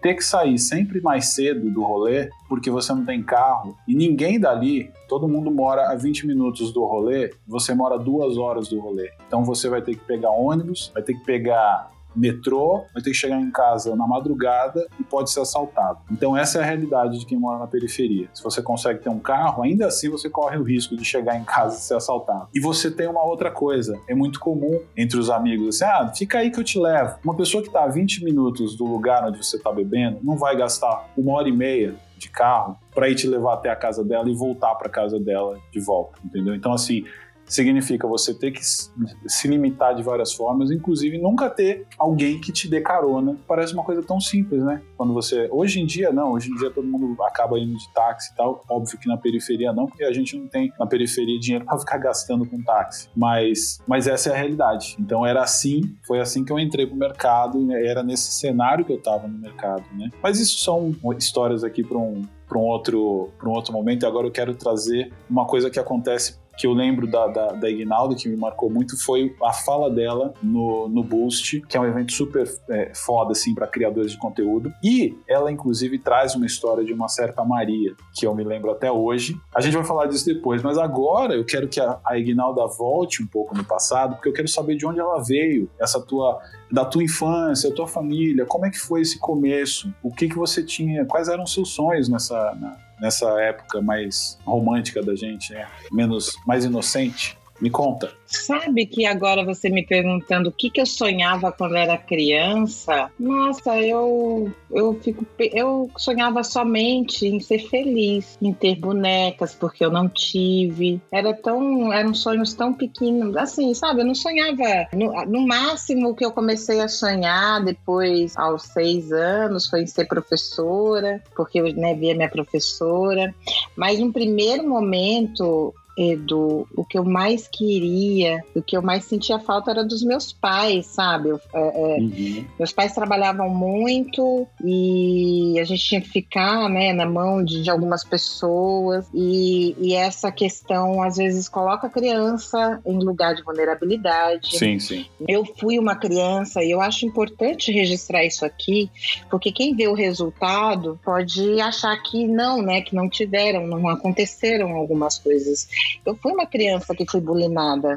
ter 0.00 0.14
que 0.14 0.24
sair 0.24 0.58
sempre 0.58 1.00
mais 1.00 1.34
cedo 1.34 1.70
do 1.70 1.82
rolê, 1.82 2.28
porque 2.48 2.70
você 2.70 2.92
não 2.92 3.04
tem 3.04 3.22
carro, 3.22 3.76
e 3.86 3.94
ninguém 3.94 4.38
dali, 4.38 4.90
todo 5.08 5.28
mundo 5.28 5.50
mora 5.50 5.90
a 5.90 5.94
20 5.94 6.26
minutos 6.26 6.72
do 6.72 6.84
rolê, 6.84 7.30
você 7.46 7.74
mora 7.74 7.98
duas 7.98 8.36
horas 8.36 8.68
do 8.68 8.80
rolê. 8.80 9.10
Então 9.26 9.44
você 9.44 9.68
vai 9.68 9.80
ter 9.80 9.94
que 9.94 10.04
pegar 10.04 10.30
ônibus, 10.30 10.90
vai 10.92 11.02
ter 11.02 11.14
que 11.14 11.24
pegar 11.24 11.91
metrô, 12.14 12.84
vai 12.92 13.02
ter 13.02 13.10
que 13.10 13.16
chegar 13.16 13.40
em 13.40 13.50
casa 13.50 13.94
na 13.96 14.06
madrugada 14.06 14.86
e 14.98 15.02
pode 15.02 15.30
ser 15.30 15.40
assaltado. 15.40 16.00
Então 16.10 16.36
essa 16.36 16.58
é 16.58 16.62
a 16.62 16.64
realidade 16.64 17.18
de 17.18 17.26
quem 17.26 17.38
mora 17.38 17.58
na 17.58 17.66
periferia. 17.66 18.28
Se 18.32 18.42
você 18.42 18.62
consegue 18.62 19.00
ter 19.00 19.08
um 19.08 19.18
carro, 19.18 19.62
ainda 19.62 19.86
assim 19.86 20.08
você 20.08 20.28
corre 20.28 20.56
o 20.56 20.62
risco 20.62 20.96
de 20.96 21.04
chegar 21.04 21.36
em 21.36 21.44
casa 21.44 21.76
e 21.76 21.80
ser 21.80 21.94
assaltado. 21.94 22.48
E 22.54 22.60
você 22.60 22.90
tem 22.90 23.08
uma 23.08 23.24
outra 23.24 23.50
coisa, 23.50 23.98
é 24.08 24.14
muito 24.14 24.40
comum 24.40 24.80
entre 24.96 25.18
os 25.18 25.30
amigos 25.30 25.82
assim, 25.82 25.84
ah, 25.84 26.12
fica 26.14 26.38
aí 26.38 26.50
que 26.50 26.60
eu 26.60 26.64
te 26.64 26.78
levo. 26.78 27.18
Uma 27.24 27.34
pessoa 27.34 27.62
que 27.62 27.68
está 27.68 27.84
a 27.84 27.88
20 27.88 28.24
minutos 28.24 28.76
do 28.76 28.84
lugar 28.84 29.24
onde 29.26 29.44
você 29.44 29.56
está 29.56 29.72
bebendo 29.72 30.18
não 30.22 30.36
vai 30.36 30.56
gastar 30.56 31.08
uma 31.16 31.32
hora 31.32 31.48
e 31.48 31.52
meia 31.52 31.94
de 32.16 32.30
carro 32.30 32.76
para 32.94 33.08
ir 33.08 33.14
te 33.16 33.26
levar 33.26 33.54
até 33.54 33.68
a 33.68 33.76
casa 33.76 34.04
dela 34.04 34.28
e 34.30 34.34
voltar 34.34 34.74
para 34.76 34.88
casa 34.88 35.18
dela 35.18 35.58
de 35.72 35.80
volta, 35.80 36.20
entendeu? 36.24 36.54
Então 36.54 36.72
assim, 36.72 37.04
significa 37.46 38.06
você 38.06 38.34
ter 38.34 38.50
que 38.50 38.60
se 38.64 39.48
limitar 39.48 39.94
de 39.94 40.02
várias 40.02 40.32
formas, 40.32 40.70
inclusive 40.70 41.18
nunca 41.18 41.50
ter 41.50 41.86
alguém 41.98 42.40
que 42.40 42.52
te 42.52 42.68
dê 42.68 42.80
carona. 42.80 43.36
Parece 43.46 43.74
uma 43.74 43.84
coisa 43.84 44.02
tão 44.02 44.20
simples, 44.20 44.62
né? 44.62 44.82
Quando 44.96 45.12
você. 45.12 45.48
Hoje 45.50 45.80
em 45.80 45.86
dia, 45.86 46.12
não, 46.12 46.32
hoje 46.32 46.50
em 46.50 46.54
dia 46.56 46.70
todo 46.70 46.86
mundo 46.86 47.20
acaba 47.22 47.58
indo 47.58 47.76
de 47.76 47.92
táxi 47.92 48.32
e 48.32 48.36
tal. 48.36 48.64
Óbvio 48.68 48.98
que 48.98 49.08
na 49.08 49.16
periferia 49.16 49.72
não, 49.72 49.86
porque 49.86 50.04
a 50.04 50.12
gente 50.12 50.36
não 50.36 50.46
tem 50.48 50.72
na 50.78 50.86
periferia 50.86 51.38
dinheiro 51.38 51.64
para 51.66 51.78
ficar 51.78 51.98
gastando 51.98 52.46
com 52.46 52.62
táxi. 52.62 53.08
Mas, 53.16 53.78
mas 53.86 54.06
essa 54.06 54.30
é 54.30 54.32
a 54.32 54.36
realidade. 54.36 54.96
Então 54.98 55.26
era 55.26 55.42
assim, 55.42 55.94
foi 56.06 56.20
assim 56.20 56.44
que 56.44 56.52
eu 56.52 56.58
entrei 56.58 56.86
pro 56.86 56.96
mercado, 56.96 57.70
era 57.72 58.02
nesse 58.02 58.32
cenário 58.32 58.84
que 58.84 58.92
eu 58.92 59.00
tava 59.00 59.28
no 59.28 59.38
mercado, 59.38 59.84
né? 59.94 60.10
Mas 60.22 60.40
isso 60.40 60.58
são 60.58 60.94
histórias 61.16 61.64
aqui 61.64 61.82
para 61.82 61.98
um 61.98 62.22
para 62.52 62.58
um 62.58 62.64
outro 62.64 63.30
para 63.38 63.48
um 63.48 63.52
outro 63.52 63.72
momento. 63.72 64.02
E 64.02 64.06
agora 64.06 64.26
eu 64.26 64.30
quero 64.30 64.54
trazer 64.54 65.10
uma 65.28 65.46
coisa 65.46 65.70
que 65.70 65.78
acontece 65.78 66.38
que 66.56 66.66
eu 66.66 66.72
lembro 66.72 67.06
da, 67.06 67.26
da, 67.26 67.46
da 67.48 67.70
Ignaldo, 67.70 68.14
que 68.14 68.28
me 68.28 68.36
marcou 68.36 68.70
muito, 68.70 69.02
foi 69.02 69.34
a 69.42 69.52
fala 69.52 69.90
dela 69.90 70.34
no, 70.42 70.88
no 70.88 71.02
Boost, 71.02 71.60
que 71.62 71.76
é 71.76 71.80
um 71.80 71.86
evento 71.86 72.12
super 72.12 72.46
é, 72.68 72.92
foda, 72.94 73.32
assim, 73.32 73.54
para 73.54 73.66
criadores 73.66 74.12
de 74.12 74.18
conteúdo. 74.18 74.72
E 74.82 75.16
ela, 75.28 75.50
inclusive, 75.50 75.98
traz 75.98 76.34
uma 76.34 76.46
história 76.46 76.84
de 76.84 76.92
uma 76.92 77.08
certa 77.08 77.44
Maria, 77.44 77.94
que 78.14 78.26
eu 78.26 78.34
me 78.34 78.44
lembro 78.44 78.70
até 78.70 78.90
hoje. 78.90 79.40
A 79.54 79.60
gente 79.60 79.74
vai 79.74 79.84
falar 79.84 80.06
disso 80.06 80.26
depois, 80.26 80.62
mas 80.62 80.78
agora 80.78 81.34
eu 81.34 81.44
quero 81.44 81.68
que 81.68 81.80
a, 81.80 81.98
a 82.04 82.18
Ignalda 82.18 82.66
volte 82.66 83.22
um 83.22 83.26
pouco 83.26 83.56
no 83.56 83.64
passado, 83.64 84.14
porque 84.14 84.28
eu 84.28 84.32
quero 84.32 84.48
saber 84.48 84.76
de 84.76 84.86
onde 84.86 85.00
ela 85.00 85.22
veio, 85.22 85.70
essa 85.78 86.00
tua 86.00 86.40
da 86.70 86.86
tua 86.86 87.04
infância, 87.04 87.68
da 87.68 87.76
tua 87.76 87.86
família, 87.86 88.46
como 88.46 88.64
é 88.64 88.70
que 88.70 88.78
foi 88.78 89.02
esse 89.02 89.18
começo? 89.18 89.92
O 90.02 90.10
que 90.10 90.26
que 90.26 90.36
você 90.36 90.62
tinha? 90.62 91.04
Quais 91.04 91.28
eram 91.28 91.44
os 91.44 91.52
seus 91.52 91.68
sonhos 91.68 92.08
nessa 92.08 92.54
na, 92.54 92.78
nessa 93.02 93.26
época 93.42 93.82
mais 93.82 94.38
romântica 94.46 95.02
da 95.02 95.16
gente, 95.16 95.52
né? 95.52 95.66
Menos, 95.90 96.36
mais 96.46 96.64
inocente. 96.64 97.36
Me 97.62 97.70
conta. 97.70 98.10
Sabe 98.26 98.86
que 98.86 99.06
agora 99.06 99.44
você 99.44 99.70
me 99.70 99.86
perguntando 99.86 100.48
o 100.48 100.52
que, 100.52 100.68
que 100.68 100.80
eu 100.80 100.86
sonhava 100.86 101.52
quando 101.52 101.76
era 101.76 101.96
criança? 101.96 103.08
Nossa, 103.16 103.78
eu 103.78 104.50
eu 104.68 104.98
fico 105.00 105.24
eu 105.38 105.88
sonhava 105.96 106.42
somente 106.42 107.24
em 107.24 107.38
ser 107.38 107.60
feliz, 107.68 108.36
em 108.42 108.52
ter 108.52 108.74
bonecas, 108.74 109.54
porque 109.54 109.84
eu 109.84 109.92
não 109.92 110.08
tive. 110.08 111.00
Era 111.12 111.32
tão 111.34 111.92
eram 111.92 112.12
sonhos 112.14 112.52
tão 112.52 112.74
pequenos, 112.74 113.36
assim, 113.36 113.72
sabe? 113.74 114.00
Eu 114.00 114.06
não 114.06 114.14
sonhava. 114.14 114.88
No, 114.92 115.12
no 115.26 115.46
máximo 115.46 116.16
que 116.16 116.24
eu 116.24 116.32
comecei 116.32 116.80
a 116.80 116.88
sonhar 116.88 117.64
depois, 117.64 118.36
aos 118.36 118.64
seis 118.64 119.12
anos, 119.12 119.68
foi 119.68 119.82
em 119.82 119.86
ser 119.86 120.06
professora, 120.06 121.22
porque 121.36 121.60
eu 121.60 121.72
né, 121.76 121.94
via 121.94 122.16
minha 122.16 122.28
professora. 122.28 123.32
Mas 123.76 124.00
no 124.00 124.12
primeiro 124.12 124.68
momento 124.68 125.72
Edu, 125.96 126.66
o 126.74 126.84
que 126.84 126.98
eu 126.98 127.04
mais 127.04 127.46
queria, 127.46 128.42
o 128.54 128.62
que 128.62 128.76
eu 128.76 128.82
mais 128.82 129.04
sentia 129.04 129.38
falta 129.38 129.70
era 129.70 129.84
dos 129.84 130.02
meus 130.02 130.32
pais, 130.32 130.86
sabe? 130.86 131.28
Eu, 131.28 131.40
é, 131.52 131.60
é, 131.60 131.98
uhum. 131.98 132.44
Meus 132.58 132.72
pais 132.72 132.94
trabalhavam 132.94 133.48
muito 133.48 134.46
e 134.64 135.58
a 135.60 135.64
gente 135.64 135.82
tinha 135.84 136.00
que 136.00 136.08
ficar 136.08 136.68
né, 136.68 136.92
na 136.92 137.04
mão 137.04 137.44
de, 137.44 137.62
de 137.62 137.70
algumas 137.70 138.04
pessoas 138.04 139.06
e, 139.12 139.76
e, 139.78 139.94
essa 139.94 140.32
questão 140.32 141.02
às 141.02 141.16
vezes 141.16 141.48
coloca 141.48 141.86
a 141.86 141.90
criança 141.90 142.80
em 142.86 142.98
lugar 142.98 143.34
de 143.34 143.42
vulnerabilidade. 143.42 144.56
Sim, 144.56 144.78
sim. 144.78 145.06
Eu 145.28 145.44
fui 145.44 145.78
uma 145.78 145.94
criança 145.94 146.62
e 146.62 146.70
eu 146.70 146.80
acho 146.80 147.04
importante 147.06 147.70
registrar 147.70 148.24
isso 148.24 148.44
aqui, 148.44 148.90
porque 149.30 149.52
quem 149.52 149.74
vê 149.76 149.88
o 149.88 149.94
resultado 149.94 150.98
pode 151.04 151.60
achar 151.60 151.94
que 152.02 152.26
não, 152.26 152.62
né? 152.62 152.80
Que 152.80 152.94
não 152.94 153.08
tiveram, 153.08 153.66
não 153.66 153.88
aconteceram 153.88 154.74
algumas 154.74 155.18
coisas. 155.18 155.68
Eu 156.04 156.14
fui 156.16 156.32
uma 156.32 156.46
criança 156.46 156.94
que 156.94 157.08
fui 157.08 157.20
bulinada 157.20 157.96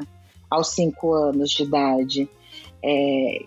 aos 0.50 0.68
cinco 0.68 1.12
anos 1.12 1.50
de 1.50 1.62
idade 1.62 2.28
é, 2.82 3.38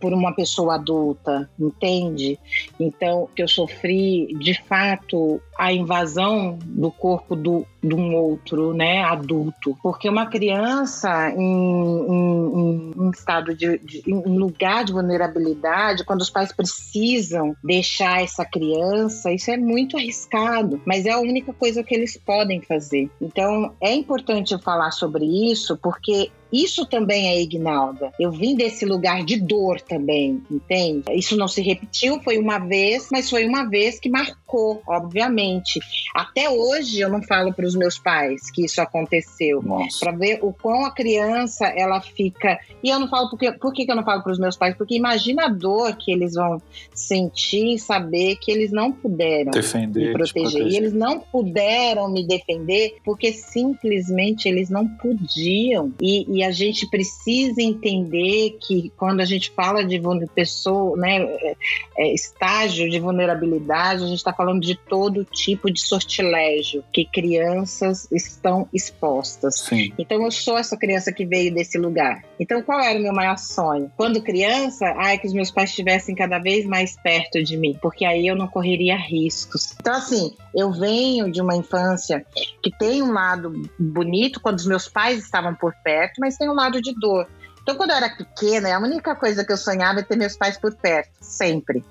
por 0.00 0.12
uma 0.12 0.34
pessoa 0.34 0.74
adulta, 0.74 1.48
entende? 1.58 2.38
Então, 2.78 3.28
que 3.34 3.42
eu 3.42 3.48
sofri 3.48 4.34
de 4.38 4.54
fato 4.62 5.40
a 5.58 5.72
invasão 5.72 6.58
do 6.64 6.90
corpo 6.90 7.34
do, 7.34 7.66
de 7.82 7.94
um 7.94 8.14
outro, 8.14 8.74
né, 8.74 9.02
adulto, 9.02 9.76
porque 9.82 10.08
uma 10.08 10.26
criança 10.26 11.30
em, 11.30 11.42
em, 11.42 12.92
em 12.96 13.10
estado 13.10 13.54
de, 13.54 13.78
de, 13.78 14.02
em 14.06 14.38
lugar 14.38 14.84
de 14.84 14.92
vulnerabilidade, 14.92 16.04
quando 16.04 16.20
os 16.20 16.30
pais 16.30 16.52
precisam 16.52 17.54
deixar 17.62 18.22
essa 18.22 18.44
criança, 18.44 19.32
isso 19.32 19.50
é 19.50 19.56
muito 19.56 19.96
arriscado, 19.96 20.80
mas 20.84 21.06
é 21.06 21.10
a 21.10 21.18
única 21.18 21.52
coisa 21.52 21.82
que 21.82 21.94
eles 21.94 22.16
podem 22.16 22.60
fazer. 22.60 23.10
Então, 23.20 23.72
é 23.80 23.94
importante 23.94 24.56
falar 24.62 24.90
sobre 24.90 25.24
isso, 25.50 25.76
porque 25.76 26.30
isso 26.62 26.86
também 26.86 27.28
é 27.28 27.40
Ignalda. 27.40 28.12
Eu 28.18 28.30
vim 28.30 28.54
desse 28.54 28.84
lugar 28.84 29.24
de 29.24 29.38
dor 29.38 29.80
também, 29.80 30.42
entende? 30.50 31.04
Isso 31.12 31.36
não 31.36 31.48
se 31.48 31.60
repetiu, 31.60 32.20
foi 32.22 32.38
uma 32.38 32.58
vez, 32.58 33.08
mas 33.10 33.28
foi 33.28 33.46
uma 33.46 33.64
vez 33.64 33.98
que 33.98 34.08
marcou, 34.08 34.82
obviamente. 34.86 35.80
Até 36.14 36.48
hoje 36.48 37.00
eu 37.00 37.08
não 37.08 37.22
falo 37.22 37.52
para 37.52 37.66
os 37.66 37.74
meus 37.74 37.98
pais 37.98 38.50
que 38.50 38.64
isso 38.64 38.80
aconteceu, 38.80 39.62
para 40.00 40.12
ver 40.12 40.38
o 40.42 40.52
quão 40.52 40.84
a 40.84 40.90
criança 40.90 41.66
ela 41.66 42.00
fica. 42.00 42.58
E 42.82 42.88
eu 42.88 42.98
não 42.98 43.08
falo 43.08 43.28
porque 43.30 43.52
por 43.52 43.72
que 43.72 43.90
eu 43.90 43.96
não 43.96 44.04
falo 44.04 44.22
para 44.22 44.32
os 44.32 44.38
meus 44.38 44.56
pais? 44.56 44.76
Porque 44.76 44.94
imagina 44.94 45.46
a 45.46 45.48
dor 45.48 45.96
que 45.96 46.12
eles 46.12 46.34
vão 46.34 46.60
sentir 46.94 47.74
e 47.74 47.78
saber 47.78 48.36
que 48.36 48.50
eles 48.50 48.70
não 48.70 48.92
puderam 48.92 49.50
defender, 49.50 50.08
me 50.08 50.12
proteger. 50.12 50.42
proteger. 50.42 50.72
E 50.72 50.76
eles 50.76 50.92
não 50.92 51.20
puderam 51.20 52.10
me 52.10 52.26
defender 52.26 52.96
porque 53.04 53.32
simplesmente 53.32 54.48
eles 54.48 54.70
não 54.70 54.86
podiam. 54.88 55.92
E, 56.00 56.26
e 56.38 56.45
a 56.46 56.50
gente 56.52 56.88
precisa 56.88 57.60
entender 57.60 58.56
que 58.60 58.92
quando 58.96 59.20
a 59.20 59.24
gente 59.24 59.50
fala 59.50 59.84
de 59.84 60.00
pessoa, 60.34 60.96
né, 60.96 61.18
é, 61.22 61.56
é, 61.98 62.14
estágio 62.14 62.88
de 62.88 62.98
vulnerabilidade, 62.98 64.04
a 64.04 64.06
gente 64.06 64.18
está 64.18 64.32
falando 64.32 64.60
de 64.60 64.76
todo 64.76 65.24
tipo 65.24 65.70
de 65.70 65.80
sortilégio 65.80 66.84
que 66.92 67.04
crianças 67.04 68.08
estão 68.12 68.68
expostas. 68.72 69.60
Sim. 69.60 69.92
Então 69.98 70.22
eu 70.22 70.30
sou 70.30 70.56
essa 70.56 70.76
criança 70.76 71.12
que 71.12 71.26
veio 71.26 71.52
desse 71.52 71.78
lugar. 71.78 72.24
Então 72.38 72.62
qual 72.62 72.80
era 72.80 72.98
o 72.98 73.02
meu 73.02 73.12
maior 73.12 73.38
sonho? 73.38 73.90
Quando 73.96 74.22
criança, 74.22 74.86
ai 74.96 75.18
que 75.18 75.26
os 75.26 75.32
meus 75.32 75.50
pais 75.50 75.70
estivessem 75.70 76.14
cada 76.14 76.38
vez 76.38 76.64
mais 76.64 76.96
perto 76.96 77.42
de 77.42 77.56
mim, 77.56 77.76
porque 77.82 78.04
aí 78.04 78.26
eu 78.26 78.36
não 78.36 78.46
correria 78.46 78.96
riscos. 78.96 79.74
Então 79.80 79.94
assim, 79.94 80.34
eu 80.54 80.72
venho 80.72 81.30
de 81.30 81.40
uma 81.40 81.56
infância 81.56 82.24
que 82.62 82.70
tem 82.70 83.02
um 83.02 83.12
lado 83.12 83.52
bonito 83.78 84.40
quando 84.40 84.58
os 84.58 84.66
meus 84.66 84.88
pais 84.88 85.24
estavam 85.24 85.54
por 85.54 85.74
perto, 85.82 86.20
mas 86.26 86.36
tem 86.36 86.50
um 86.50 86.54
lado 86.54 86.82
de 86.82 86.92
dor. 86.92 87.28
Então, 87.62 87.76
quando 87.76 87.90
eu 87.90 87.96
era 87.96 88.10
pequena, 88.10 88.74
a 88.74 88.80
única 88.80 89.14
coisa 89.14 89.44
que 89.44 89.52
eu 89.52 89.56
sonhava 89.56 90.00
é 90.00 90.02
ter 90.02 90.16
meus 90.16 90.36
pais 90.36 90.58
por 90.58 90.74
perto, 90.74 91.10
sempre. 91.20 91.84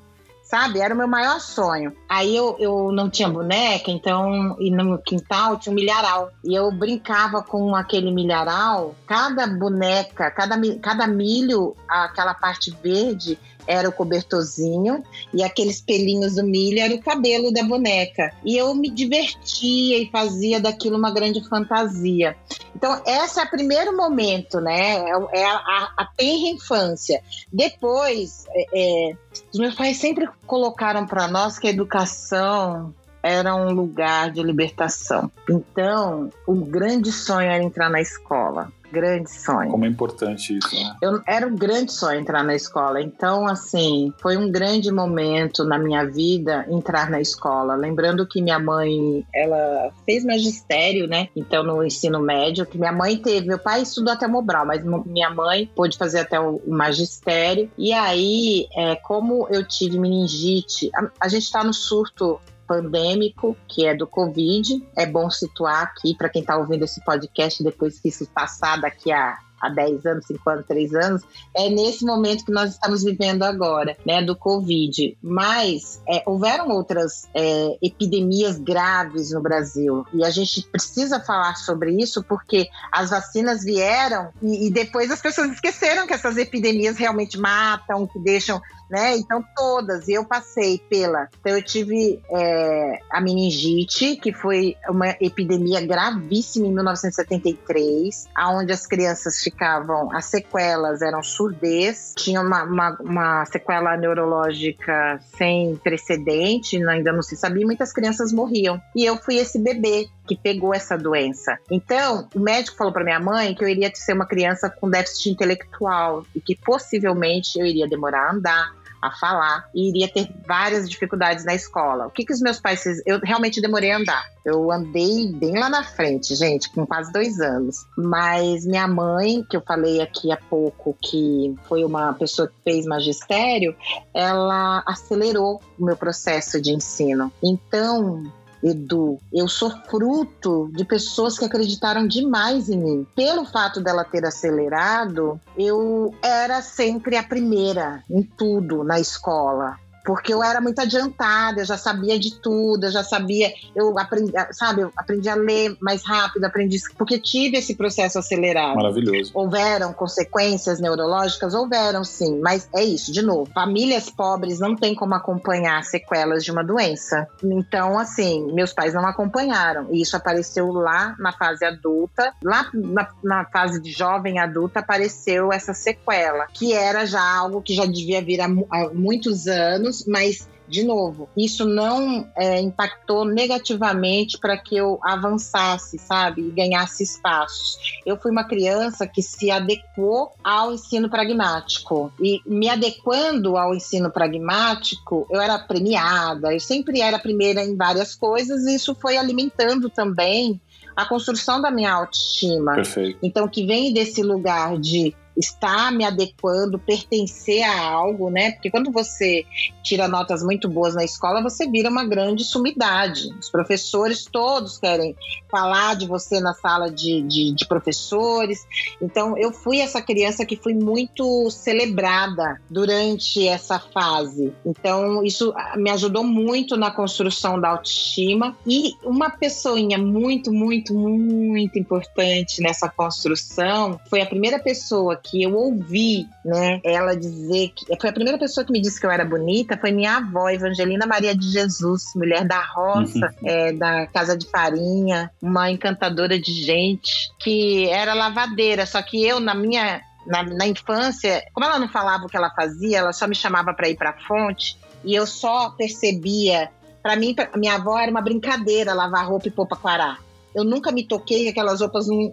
Sabe? 0.43 0.79
Era 0.79 0.93
o 0.93 0.97
meu 0.97 1.07
maior 1.07 1.39
sonho. 1.39 1.95
Aí 2.07 2.35
eu, 2.35 2.55
eu 2.59 2.91
não 2.91 3.09
tinha 3.09 3.27
boneca, 3.27 3.89
então, 3.89 4.55
e 4.59 4.69
no 4.69 4.97
quintal 4.99 5.57
tinha 5.57 5.71
um 5.71 5.75
milharal. 5.75 6.31
E 6.43 6.53
eu 6.53 6.71
brincava 6.71 7.41
com 7.41 7.75
aquele 7.75 8.11
milharal, 8.11 8.93
cada 9.07 9.47
boneca, 9.47 10.29
cada, 10.29 10.55
cada 10.81 11.07
milho, 11.07 11.75
aquela 11.87 12.33
parte 12.33 12.71
verde, 12.83 13.39
era 13.67 13.89
o 13.89 13.91
cobertorzinho 13.91 15.03
e 15.33 15.43
aqueles 15.43 15.81
pelinhos 15.81 16.35
do 16.35 16.43
milho 16.43 16.79
era 16.79 16.93
o 16.93 17.01
cabelo 17.01 17.51
da 17.51 17.63
boneca. 17.63 18.31
E 18.43 18.57
eu 18.57 18.73
me 18.75 18.89
divertia 18.89 19.97
e 19.97 20.09
fazia 20.11 20.59
daquilo 20.59 20.97
uma 20.97 21.11
grande 21.11 21.47
fantasia. 21.47 22.35
Então, 22.75 23.01
esse 23.05 23.39
é 23.39 23.43
o 23.43 23.49
primeiro 23.49 23.95
momento, 23.95 24.59
né? 24.59 24.97
É, 24.97 25.39
é 25.39 25.45
a, 25.45 25.55
a, 25.55 25.93
a 25.97 26.05
tenra 26.17 26.49
infância. 26.49 27.21
Depois, 27.51 28.45
é, 28.49 28.65
é, 28.73 29.15
os 29.53 29.59
meus 29.59 29.75
pais 29.75 29.97
sempre 29.97 30.27
colocaram 30.45 31.05
para 31.05 31.27
nós 31.27 31.57
que 31.57 31.67
a 31.67 31.71
educação 31.71 32.93
era 33.25 33.55
um 33.55 33.71
lugar 33.71 34.29
de 34.31 34.43
libertação. 34.43 35.31
Então, 35.49 36.29
o 36.45 36.53
grande 36.53 37.11
sonho 37.11 37.49
era 37.49 37.63
entrar 37.63 37.89
na 37.89 37.99
escola. 37.99 38.71
Grande 38.91 39.29
sonho. 39.31 39.69
Como 39.69 39.85
é 39.85 39.87
importante 39.87 40.57
isso, 40.57 40.75
né? 40.75 40.95
Eu, 41.01 41.21
era 41.27 41.47
um 41.47 41.55
grande 41.55 41.91
sonho 41.91 42.19
entrar 42.19 42.43
na 42.43 42.55
escola. 42.55 43.01
Então, 43.01 43.47
assim, 43.47 44.13
foi 44.21 44.37
um 44.37 44.51
grande 44.51 44.91
momento 44.91 45.63
na 45.63 45.77
minha 45.77 46.05
vida 46.05 46.65
entrar 46.69 47.09
na 47.09 47.19
escola. 47.19 47.75
Lembrando 47.75 48.25
que 48.27 48.41
minha 48.41 48.59
mãe, 48.59 49.25
ela 49.33 49.91
fez 50.05 50.23
magistério, 50.23 51.07
né? 51.07 51.29
Então, 51.35 51.63
no 51.63 51.83
ensino 51.83 52.19
médio, 52.19 52.65
que 52.65 52.77
minha 52.77 52.91
mãe 52.91 53.17
teve. 53.17 53.47
Meu 53.47 53.59
pai 53.59 53.81
estudou 53.81 54.13
até 54.13 54.27
Mobral, 54.27 54.65
mas 54.65 54.83
minha 55.05 55.29
mãe 55.29 55.69
pôde 55.75 55.97
fazer 55.97 56.19
até 56.19 56.39
o 56.39 56.61
magistério. 56.67 57.69
E 57.77 57.93
aí, 57.93 58.67
é, 58.75 58.95
como 58.95 59.47
eu 59.49 59.67
tive 59.67 59.99
meningite, 59.99 60.89
a, 60.95 61.09
a 61.21 61.27
gente 61.27 61.43
está 61.43 61.63
no 61.63 61.73
surto 61.73 62.39
pandêmico, 62.67 63.55
que 63.67 63.85
é 63.85 63.95
do 63.95 64.07
Covid. 64.07 64.85
É 64.95 65.05
bom 65.05 65.29
situar 65.29 65.83
aqui 65.83 66.15
para 66.15 66.29
quem 66.29 66.41
está 66.41 66.57
ouvindo 66.57 66.83
esse 66.83 67.03
podcast 67.03 67.63
depois 67.63 67.99
que 67.99 68.09
isso 68.09 68.27
passar 68.27 68.79
daqui 68.79 69.11
a 69.11 69.37
há 69.65 69.69
10 69.69 70.05
anos, 70.05 70.25
5 70.25 70.49
anos, 70.49 70.65
3 70.67 70.93
anos, 70.95 71.21
é 71.55 71.69
nesse 71.69 72.05
momento 72.05 72.45
que 72.45 72.51
nós 72.51 72.71
estamos 72.71 73.03
vivendo 73.03 73.43
agora, 73.43 73.97
né, 74.05 74.21
do 74.21 74.35
Covid. 74.35 75.17
Mas 75.21 76.01
é, 76.07 76.23
houveram 76.25 76.69
outras 76.69 77.27
é, 77.33 77.77
epidemias 77.81 78.57
graves 78.57 79.31
no 79.31 79.41
Brasil 79.41 80.05
e 80.13 80.23
a 80.23 80.29
gente 80.29 80.63
precisa 80.69 81.19
falar 81.19 81.55
sobre 81.55 81.91
isso 81.91 82.23
porque 82.23 82.67
as 82.91 83.09
vacinas 83.09 83.63
vieram 83.63 84.29
e, 84.41 84.67
e 84.67 84.71
depois 84.71 85.09
as 85.11 85.21
pessoas 85.21 85.51
esqueceram 85.51 86.07
que 86.07 86.13
essas 86.13 86.37
epidemias 86.37 86.97
realmente 86.97 87.37
matam, 87.37 88.07
que 88.07 88.19
deixam 88.19 88.61
né? 88.89 89.17
Então, 89.17 89.43
todas. 89.55 90.07
Eu 90.07 90.25
passei 90.25 90.79
pela. 90.89 91.27
Então, 91.39 91.53
eu 91.53 91.63
tive 91.63 92.21
é, 92.29 92.99
a 93.09 93.21
meningite, 93.21 94.15
que 94.17 94.33
foi 94.33 94.75
uma 94.87 95.09
epidemia 95.19 95.85
gravíssima 95.85 96.67
em 96.67 96.73
1973, 96.73 98.27
onde 98.37 98.71
as 98.71 98.85
crianças 98.85 99.41
ficavam. 99.41 100.11
As 100.11 100.25
sequelas 100.25 101.01
eram 101.01 101.23
surdez, 101.23 102.13
tinha 102.15 102.41
uma, 102.41 102.63
uma, 102.63 102.97
uma 102.99 103.45
sequela 103.45 103.97
neurológica 103.97 105.19
sem 105.37 105.75
precedente, 105.77 106.83
ainda 106.85 107.11
não 107.11 107.21
se 107.21 107.35
sabia, 107.35 107.65
muitas 107.65 107.91
crianças 107.91 108.31
morriam. 108.31 108.81
E 108.95 109.05
eu 109.05 109.17
fui 109.17 109.35
esse 109.35 109.59
bebê 109.59 110.07
que 110.27 110.35
pegou 110.35 110.73
essa 110.73 110.97
doença. 110.97 111.57
Então, 111.69 112.27
o 112.33 112.39
médico 112.39 112.77
falou 112.77 112.93
para 112.93 113.03
minha 113.03 113.19
mãe 113.19 113.53
que 113.53 113.63
eu 113.63 113.67
iria 113.67 113.91
ser 113.93 114.13
uma 114.13 114.25
criança 114.25 114.69
com 114.69 114.89
déficit 114.89 115.29
intelectual 115.29 116.25
e 116.35 116.41
que 116.41 116.55
possivelmente 116.55 117.59
eu 117.59 117.65
iria 117.65 117.87
demorar 117.87 118.27
a 118.27 118.31
andar, 118.31 118.73
a 119.05 119.11
falar 119.11 119.69
e 119.73 119.89
iria 119.89 120.07
ter 120.07 120.27
várias 120.47 120.89
dificuldades 120.89 121.45
na 121.45 121.53
escola. 121.53 122.07
O 122.07 122.09
que 122.09 122.25
que 122.25 122.33
os 122.33 122.41
meus 122.41 122.59
pais 122.59 122.81
fizeram? 122.81 123.03
Eu 123.05 123.19
realmente 123.23 123.61
demorei 123.61 123.91
a 123.91 123.97
andar. 123.97 124.25
Eu 124.43 124.71
andei 124.71 125.31
bem 125.31 125.57
lá 125.57 125.69
na 125.69 125.83
frente, 125.83 126.35
gente, 126.35 126.69
com 126.71 126.85
quase 126.85 127.11
dois 127.11 127.39
anos. 127.39 127.85
Mas 127.97 128.65
minha 128.65 128.87
mãe, 128.87 129.43
que 129.43 129.55
eu 129.55 129.61
falei 129.61 130.01
aqui 130.01 130.31
há 130.31 130.37
pouco, 130.37 130.95
que 131.01 131.55
foi 131.67 131.83
uma 131.83 132.13
pessoa 132.13 132.47
que 132.47 132.55
fez 132.63 132.85
magistério, 132.85 133.75
ela 134.13 134.83
acelerou 134.85 135.61
o 135.79 135.85
meu 135.85 135.95
processo 135.95 136.61
de 136.61 136.71
ensino. 136.71 137.31
Então, 137.43 138.23
Edu, 138.65 139.19
eu 139.31 139.47
sou 139.47 139.69
fruto 139.87 140.71
de 140.73 140.83
pessoas 140.83 141.37
que 141.37 141.45
acreditaram 141.45 142.07
demais 142.07 142.67
em 142.67 142.77
mim. 142.77 143.07
Pelo 143.15 143.45
fato 143.45 143.79
dela 143.79 144.03
ter 144.03 144.25
acelerado, 144.25 145.39
eu 145.55 146.15
era 146.23 146.63
sempre 146.63 147.15
a 147.15 147.21
primeira 147.21 148.03
em 148.09 148.23
tudo 148.23 148.83
na 148.83 148.99
escola 148.99 149.77
porque 150.05 150.33
eu 150.33 150.43
era 150.43 150.61
muito 150.61 150.79
adiantada, 150.79 151.61
eu 151.61 151.65
já 151.65 151.77
sabia 151.77 152.19
de 152.19 152.39
tudo, 152.39 152.85
eu 152.85 152.91
já 152.91 153.03
sabia, 153.03 153.51
eu 153.75 153.97
aprendi, 153.97 154.31
sabe, 154.51 154.81
eu 154.81 154.91
aprendi 154.95 155.27
a 155.27 155.35
ler 155.35 155.75
mais 155.81 156.05
rápido, 156.05 156.45
aprendi, 156.45 156.77
porque 156.97 157.19
tive 157.19 157.57
esse 157.57 157.75
processo 157.75 158.19
acelerado. 158.19 158.75
Maravilhoso. 158.75 159.31
Houveram 159.33 159.93
consequências 159.93 160.79
neurológicas? 160.79 161.53
Houveram 161.53 162.03
sim, 162.03 162.39
mas 162.39 162.69
é 162.73 162.83
isso, 162.83 163.11
de 163.11 163.21
novo, 163.21 163.49
famílias 163.53 164.09
pobres 164.09 164.59
não 164.59 164.75
têm 164.75 164.93
como 164.93 165.15
acompanhar 165.15 165.83
sequelas 165.83 166.43
de 166.43 166.51
uma 166.51 166.63
doença. 166.63 167.27
Então, 167.43 167.97
assim, 167.97 168.51
meus 168.53 168.73
pais 168.73 168.93
não 168.93 169.05
acompanharam, 169.07 169.87
e 169.91 170.01
isso 170.01 170.15
apareceu 170.15 170.71
lá 170.71 171.15
na 171.19 171.31
fase 171.31 171.65
adulta, 171.65 172.31
lá 172.43 172.69
na, 172.73 173.09
na 173.23 173.45
fase 173.45 173.81
de 173.81 173.91
jovem 173.91 174.39
adulta 174.39 174.79
apareceu 174.79 175.51
essa 175.51 175.73
sequela, 175.73 176.47
que 176.53 176.73
era 176.73 177.05
já 177.05 177.21
algo 177.21 177.61
que 177.61 177.73
já 177.73 177.85
devia 177.85 178.21
vir 178.21 178.41
há, 178.41 178.45
há 178.45 178.89
muitos 178.93 179.47
anos, 179.47 179.94
anos, 179.95 180.05
mas 180.07 180.49
de 180.67 180.83
novo, 180.83 181.29
isso 181.37 181.63
não 181.63 182.27
é, 182.35 182.59
impactou 182.59 183.23
negativamente 183.23 184.35
para 184.39 184.57
que 184.57 184.75
eu 184.75 184.99
avançasse, 185.03 185.99
sabe, 185.99 186.41
e 186.41 186.49
ganhasse 186.49 187.03
espaços. 187.03 187.77
Eu 188.03 188.17
fui 188.17 188.31
uma 188.31 188.43
criança 188.43 189.05
que 189.05 189.21
se 189.21 189.51
adequou 189.51 190.31
ao 190.43 190.73
ensino 190.73 191.07
pragmático 191.07 192.11
e 192.19 192.41
me 192.47 192.67
adequando 192.67 193.57
ao 193.57 193.75
ensino 193.75 194.09
pragmático, 194.09 195.27
eu 195.29 195.39
era 195.39 195.59
premiada, 195.59 196.51
eu 196.51 196.59
sempre 196.59 196.99
era 196.99 197.19
primeira 197.19 197.63
em 197.63 197.75
várias 197.75 198.15
coisas 198.15 198.65
e 198.65 198.73
isso 198.73 198.95
foi 198.95 199.17
alimentando 199.17 199.87
também 199.87 200.59
a 200.95 201.05
construção 201.05 201.61
da 201.61 201.69
minha 201.69 201.93
autoestima. 201.93 202.73
Perfeito. 202.73 203.19
Então, 203.21 203.47
que 203.47 203.67
vem 203.67 203.93
desse 203.93 204.23
lugar 204.23 204.79
de 204.79 205.13
estar 205.37 205.91
me 205.91 206.05
adequando, 206.05 206.79
pertencer 206.79 207.63
a 207.63 207.89
algo, 207.89 208.29
né? 208.29 208.51
Porque 208.51 208.69
quando 208.69 208.91
você 208.91 209.45
tira 209.83 210.07
notas 210.07 210.43
muito 210.43 210.67
boas 210.67 210.95
na 210.95 211.03
escola, 211.03 211.41
você 211.41 211.69
vira 211.69 211.89
uma 211.89 212.05
grande 212.05 212.43
sumidade. 212.43 213.29
Os 213.39 213.49
professores 213.49 214.25
todos 214.25 214.77
querem 214.77 215.15
falar 215.49 215.95
de 215.95 216.07
você 216.07 216.39
na 216.39 216.53
sala 216.53 216.89
de, 216.89 217.21
de, 217.21 217.53
de 217.53 217.67
professores. 217.67 218.65
Então, 219.01 219.37
eu 219.37 219.51
fui 219.51 219.79
essa 219.79 220.01
criança 220.01 220.45
que 220.45 220.55
fui 220.55 220.73
muito 220.73 221.49
celebrada 221.49 222.61
durante 222.69 223.47
essa 223.47 223.79
fase. 223.79 224.53
Então, 224.65 225.23
isso 225.23 225.53
me 225.75 225.89
ajudou 225.91 226.23
muito 226.23 226.75
na 226.77 226.91
construção 226.91 227.59
da 227.59 227.69
autoestima. 227.69 228.57
E 228.65 228.93
uma 229.03 229.29
pessoinha 229.29 229.97
muito, 229.97 230.51
muito, 230.51 230.93
muito 230.93 231.77
importante 231.77 232.61
nessa 232.61 232.89
construção 232.89 233.99
foi 234.09 234.21
a 234.21 234.25
primeira 234.25 234.59
pessoa 234.59 235.15
que 235.25 235.43
eu 235.43 235.55
ouvi, 235.55 236.27
né, 236.43 236.79
ela 236.83 237.15
dizer 237.15 237.71
que 237.75 237.85
foi 237.99 238.09
a 238.09 238.13
primeira 238.13 238.37
pessoa 238.37 238.65
que 238.65 238.71
me 238.71 238.81
disse 238.81 238.99
que 238.99 239.05
eu 239.05 239.11
era 239.11 239.25
bonita 239.25 239.77
foi 239.77 239.91
minha 239.91 240.17
avó, 240.17 240.49
Evangelina 240.49 241.05
Maria 241.05 241.35
de 241.35 241.51
Jesus, 241.51 242.03
mulher 242.15 242.45
da 242.45 242.61
roça, 242.63 243.33
uhum. 243.41 243.49
é, 243.49 243.73
da 243.73 244.07
casa 244.07 244.37
de 244.37 244.49
farinha, 244.49 245.31
uma 245.41 245.71
encantadora 245.71 246.39
de 246.39 246.53
gente, 246.53 247.11
que 247.39 247.89
era 247.89 248.13
lavadeira, 248.13 248.85
só 248.85 249.01
que 249.01 249.25
eu 249.25 249.39
na 249.39 249.55
minha 249.55 250.01
na, 250.27 250.43
na 250.43 250.67
infância, 250.67 251.43
como 251.53 251.65
ela 251.65 251.77
não 251.77 251.87
falava 251.87 252.25
o 252.25 252.27
que 252.27 252.37
ela 252.37 252.49
fazia, 252.49 252.99
ela 252.99 253.13
só 253.13 253.27
me 253.27 253.35
chamava 253.35 253.73
para 253.73 253.89
ir 253.89 253.95
para 253.95 254.09
a 254.11 254.27
fonte 254.27 254.77
e 255.03 255.13
eu 255.13 255.25
só 255.27 255.69
percebia 255.71 256.69
para 257.03 257.15
mim, 257.15 257.35
pra, 257.35 257.51
minha 257.55 257.75
avó 257.75 257.99
era 257.99 258.09
uma 258.09 258.21
brincadeira 258.21 258.91
lavar 258.91 259.27
roupa 259.27 259.47
e 259.47 259.51
pôr 259.51 259.67
quarar. 259.67 260.24
Eu 260.55 260.63
nunca 260.63 260.91
me 260.91 261.05
toquei 261.05 261.43
que 261.43 261.49
aquelas 261.49 261.81
roupas 261.81 262.07
não. 262.07 262.31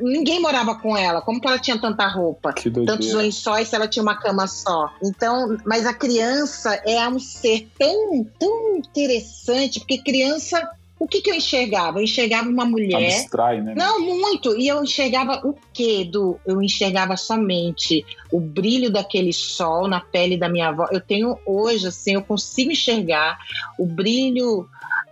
Ninguém 0.00 0.40
morava 0.40 0.76
com 0.76 0.96
ela. 0.96 1.20
Como 1.20 1.40
que 1.40 1.48
ela 1.48 1.58
tinha 1.58 1.78
tanta 1.78 2.06
roupa? 2.06 2.54
Tantos 2.86 3.12
lençóis 3.12 3.68
se 3.68 3.74
ela 3.74 3.88
tinha 3.88 4.02
uma 4.02 4.16
cama 4.16 4.46
só. 4.46 4.92
Então, 5.02 5.56
mas 5.66 5.84
a 5.84 5.92
criança 5.92 6.74
é 6.86 7.06
um 7.08 7.18
ser 7.18 7.68
tão, 7.78 8.24
tão 8.38 8.76
interessante, 8.76 9.80
porque 9.80 9.98
criança 9.98 10.62
o 10.98 11.06
que, 11.06 11.20
que 11.20 11.30
eu 11.30 11.34
enxergava? 11.34 11.98
Eu 11.98 12.04
enxergava 12.04 12.48
uma 12.48 12.64
mulher. 12.64 12.96
Abstrai, 12.96 13.60
né? 13.60 13.74
Não, 13.76 14.00
muito. 14.00 14.58
E 14.58 14.66
eu 14.66 14.82
enxergava 14.82 15.46
o 15.46 15.54
quê? 15.72 16.08
Do, 16.10 16.40
eu 16.46 16.62
enxergava 16.62 17.16
somente 17.18 18.04
o 18.32 18.40
brilho 18.40 18.90
daquele 18.90 19.32
sol 19.32 19.86
na 19.88 20.00
pele 20.00 20.38
da 20.38 20.48
minha 20.48 20.68
avó. 20.68 20.86
Eu 20.90 21.00
tenho 21.00 21.38
hoje, 21.44 21.86
assim, 21.86 22.14
eu 22.14 22.22
consigo 22.22 22.72
enxergar 22.72 23.38
o 23.78 23.84
brilho 23.84 24.66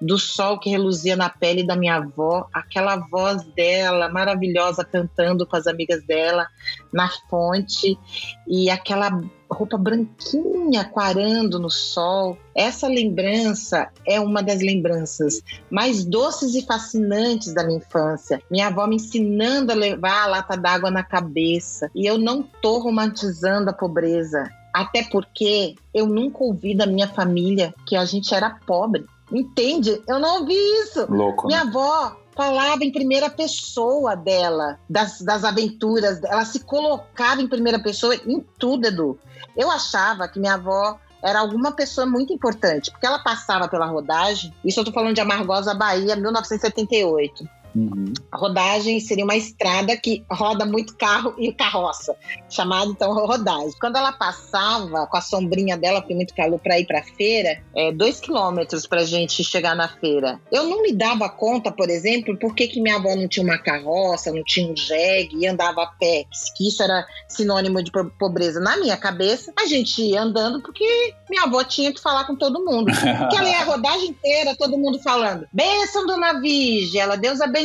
do 0.04 0.18
sol 0.18 0.58
que 0.58 0.68
reluzia 0.68 1.16
na 1.16 1.30
pele 1.30 1.64
da 1.64 1.74
minha 1.74 1.96
avó, 1.96 2.46
aquela 2.52 2.96
voz 2.96 3.42
dela 3.56 4.08
maravilhosa 4.10 4.84
cantando 4.84 5.46
com 5.46 5.56
as 5.56 5.66
amigas 5.66 6.04
dela 6.04 6.46
na 6.92 7.08
fonte 7.30 7.98
e 8.46 8.68
aquela 8.68 9.18
roupa 9.50 9.78
branquinha 9.78 10.84
quarando 10.84 11.58
no 11.58 11.70
sol. 11.70 12.36
Essa 12.54 12.86
lembrança 12.86 13.88
é 14.06 14.20
uma 14.20 14.42
das 14.42 14.60
lembranças 14.60 15.40
mais 15.70 16.04
doces 16.04 16.54
e 16.54 16.66
fascinantes 16.66 17.54
da 17.54 17.64
minha 17.64 17.78
infância. 17.78 18.42
Minha 18.50 18.66
avó 18.66 18.86
me 18.86 18.96
ensinando 18.96 19.72
a 19.72 19.74
levar 19.74 20.24
a 20.24 20.26
lata 20.26 20.56
d'água 20.56 20.90
na 20.90 21.02
cabeça. 21.02 21.90
E 21.94 22.04
eu 22.04 22.18
não 22.18 22.42
tô 22.42 22.78
romantizando 22.78 23.70
a 23.70 23.72
pobreza. 23.72 24.50
Até 24.74 25.04
porque 25.04 25.76
eu 25.94 26.06
nunca 26.06 26.42
ouvi 26.42 26.74
da 26.74 26.84
minha 26.84 27.06
família 27.06 27.72
que 27.86 27.94
a 27.94 28.04
gente 28.04 28.34
era 28.34 28.50
pobre. 28.66 29.06
Entende? 29.32 30.02
Eu 30.06 30.18
não 30.18 30.40
ouvi 30.40 30.54
isso. 30.54 31.06
Louco. 31.10 31.46
Minha 31.46 31.62
avó 31.62 32.16
falava 32.34 32.84
em 32.84 32.92
primeira 32.92 33.30
pessoa 33.30 34.14
dela, 34.16 34.78
das, 34.88 35.20
das 35.20 35.44
aventuras. 35.44 36.22
Ela 36.24 36.44
se 36.44 36.60
colocava 36.60 37.40
em 37.40 37.48
primeira 37.48 37.78
pessoa 37.78 38.14
em 38.14 38.44
tudo, 38.58 38.86
Edu. 38.86 39.18
Eu 39.56 39.70
achava 39.70 40.28
que 40.28 40.38
minha 40.40 40.54
avó 40.54 40.98
era 41.22 41.40
alguma 41.40 41.72
pessoa 41.72 42.06
muito 42.06 42.32
importante, 42.32 42.90
porque 42.90 43.06
ela 43.06 43.18
passava 43.18 43.66
pela 43.66 43.86
rodagem. 43.86 44.52
Isso 44.64 44.80
eu 44.80 44.84
tô 44.84 44.92
falando 44.92 45.14
de 45.14 45.20
Amargosa, 45.20 45.72
Bahia, 45.72 46.16
1978. 46.16 47.48
Uhum. 47.74 48.12
Rodagem 48.32 49.00
seria 49.00 49.24
uma 49.24 49.36
estrada 49.36 49.96
que 49.96 50.24
roda 50.30 50.64
muito 50.64 50.96
carro 50.96 51.34
e 51.38 51.52
carroça, 51.52 52.16
chamada 52.48 52.90
então 52.90 53.12
rodagem. 53.12 53.72
Quando 53.80 53.96
ela 53.96 54.12
passava 54.12 55.06
com 55.06 55.16
a 55.16 55.20
sombrinha 55.20 55.76
dela, 55.76 56.00
porque 56.00 56.14
muito 56.14 56.34
calor 56.34 56.58
para 56.60 56.78
ir 56.78 56.86
para 56.86 57.02
feira, 57.02 57.62
é 57.74 57.92
dois 57.92 58.20
quilômetros 58.20 58.86
para 58.86 59.00
a 59.00 59.04
gente 59.04 59.42
chegar 59.42 59.74
na 59.74 59.88
feira. 59.88 60.40
Eu 60.52 60.64
não 60.64 60.82
me 60.82 60.92
dava 60.92 61.28
conta, 61.28 61.72
por 61.72 61.90
exemplo, 61.90 62.38
por 62.38 62.54
que, 62.54 62.68
que 62.68 62.80
minha 62.80 62.96
avó 62.96 63.14
não 63.16 63.26
tinha 63.26 63.44
uma 63.44 63.58
carroça, 63.58 64.32
não 64.32 64.44
tinha 64.44 64.70
um 64.70 64.76
jegue 64.76 65.38
e 65.38 65.46
andava 65.46 65.82
a 65.82 65.86
pé, 65.86 66.24
que 66.56 66.68
isso 66.68 66.82
era 66.82 67.06
sinônimo 67.28 67.82
de 67.82 67.90
pobreza. 68.18 68.60
Na 68.60 68.76
minha 68.76 68.96
cabeça, 68.96 69.52
a 69.58 69.66
gente 69.66 70.00
ia 70.00 70.22
andando 70.22 70.62
porque 70.62 71.14
minha 71.28 71.44
avó 71.44 71.64
tinha 71.64 71.92
que 71.92 72.00
falar 72.00 72.24
com 72.24 72.36
todo 72.36 72.64
mundo. 72.64 72.92
que 73.30 73.36
ela 73.36 73.48
ia 73.48 73.60
a 73.60 73.64
rodagem 73.64 74.10
inteira, 74.10 74.54
todo 74.56 74.78
mundo 74.78 75.00
falando: 75.02 75.46
Benção, 75.52 76.06
dona 76.06 76.40
Virgem, 76.40 77.00
ela 77.00 77.16
Deus 77.16 77.40
abençoe. 77.40 77.63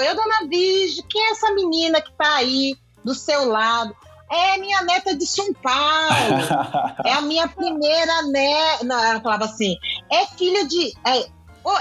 Eu, 0.00 0.16
dona 0.16 0.48
Virgem, 0.48 1.04
quem 1.08 1.22
é 1.22 1.30
essa 1.30 1.52
menina 1.52 2.00
que 2.00 2.12
tá 2.12 2.36
aí 2.36 2.76
do 3.04 3.14
seu 3.14 3.48
lado? 3.48 3.94
É 4.30 4.58
minha 4.58 4.82
neta 4.82 5.16
de 5.16 5.26
São 5.26 5.52
Paulo. 5.54 6.44
é 7.04 7.12
a 7.12 7.20
minha 7.20 7.48
primeira 7.48 8.22
neta. 8.22 8.84
Não, 8.84 9.02
ela 9.02 9.20
falava 9.20 9.44
assim: 9.46 9.76
é 10.10 10.26
filha 10.26 10.66
de. 10.66 10.92
É, 11.04 11.26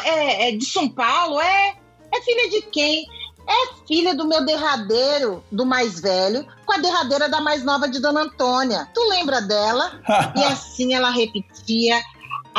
é, 0.03 0.49
é 0.49 0.51
de 0.57 0.65
São 0.65 0.89
Paulo? 0.89 1.39
É. 1.39 1.75
É 2.11 2.21
filha 2.21 2.49
de 2.49 2.61
quem? 2.63 3.05
É 3.47 3.87
filha 3.87 4.13
do 4.13 4.27
meu 4.27 4.45
derradeiro, 4.45 5.43
do 5.51 5.65
mais 5.65 5.99
velho, 5.99 6.45
com 6.65 6.73
a 6.73 6.77
derradeira 6.77 7.27
da 7.27 7.41
mais 7.41 7.63
nova 7.63 7.87
de 7.87 7.99
Dona 7.99 8.21
Antônia. 8.21 8.87
Tu 8.93 9.01
lembra 9.09 9.41
dela? 9.41 9.99
e 10.35 10.43
assim 10.43 10.93
ela 10.93 11.09
repetia 11.09 11.99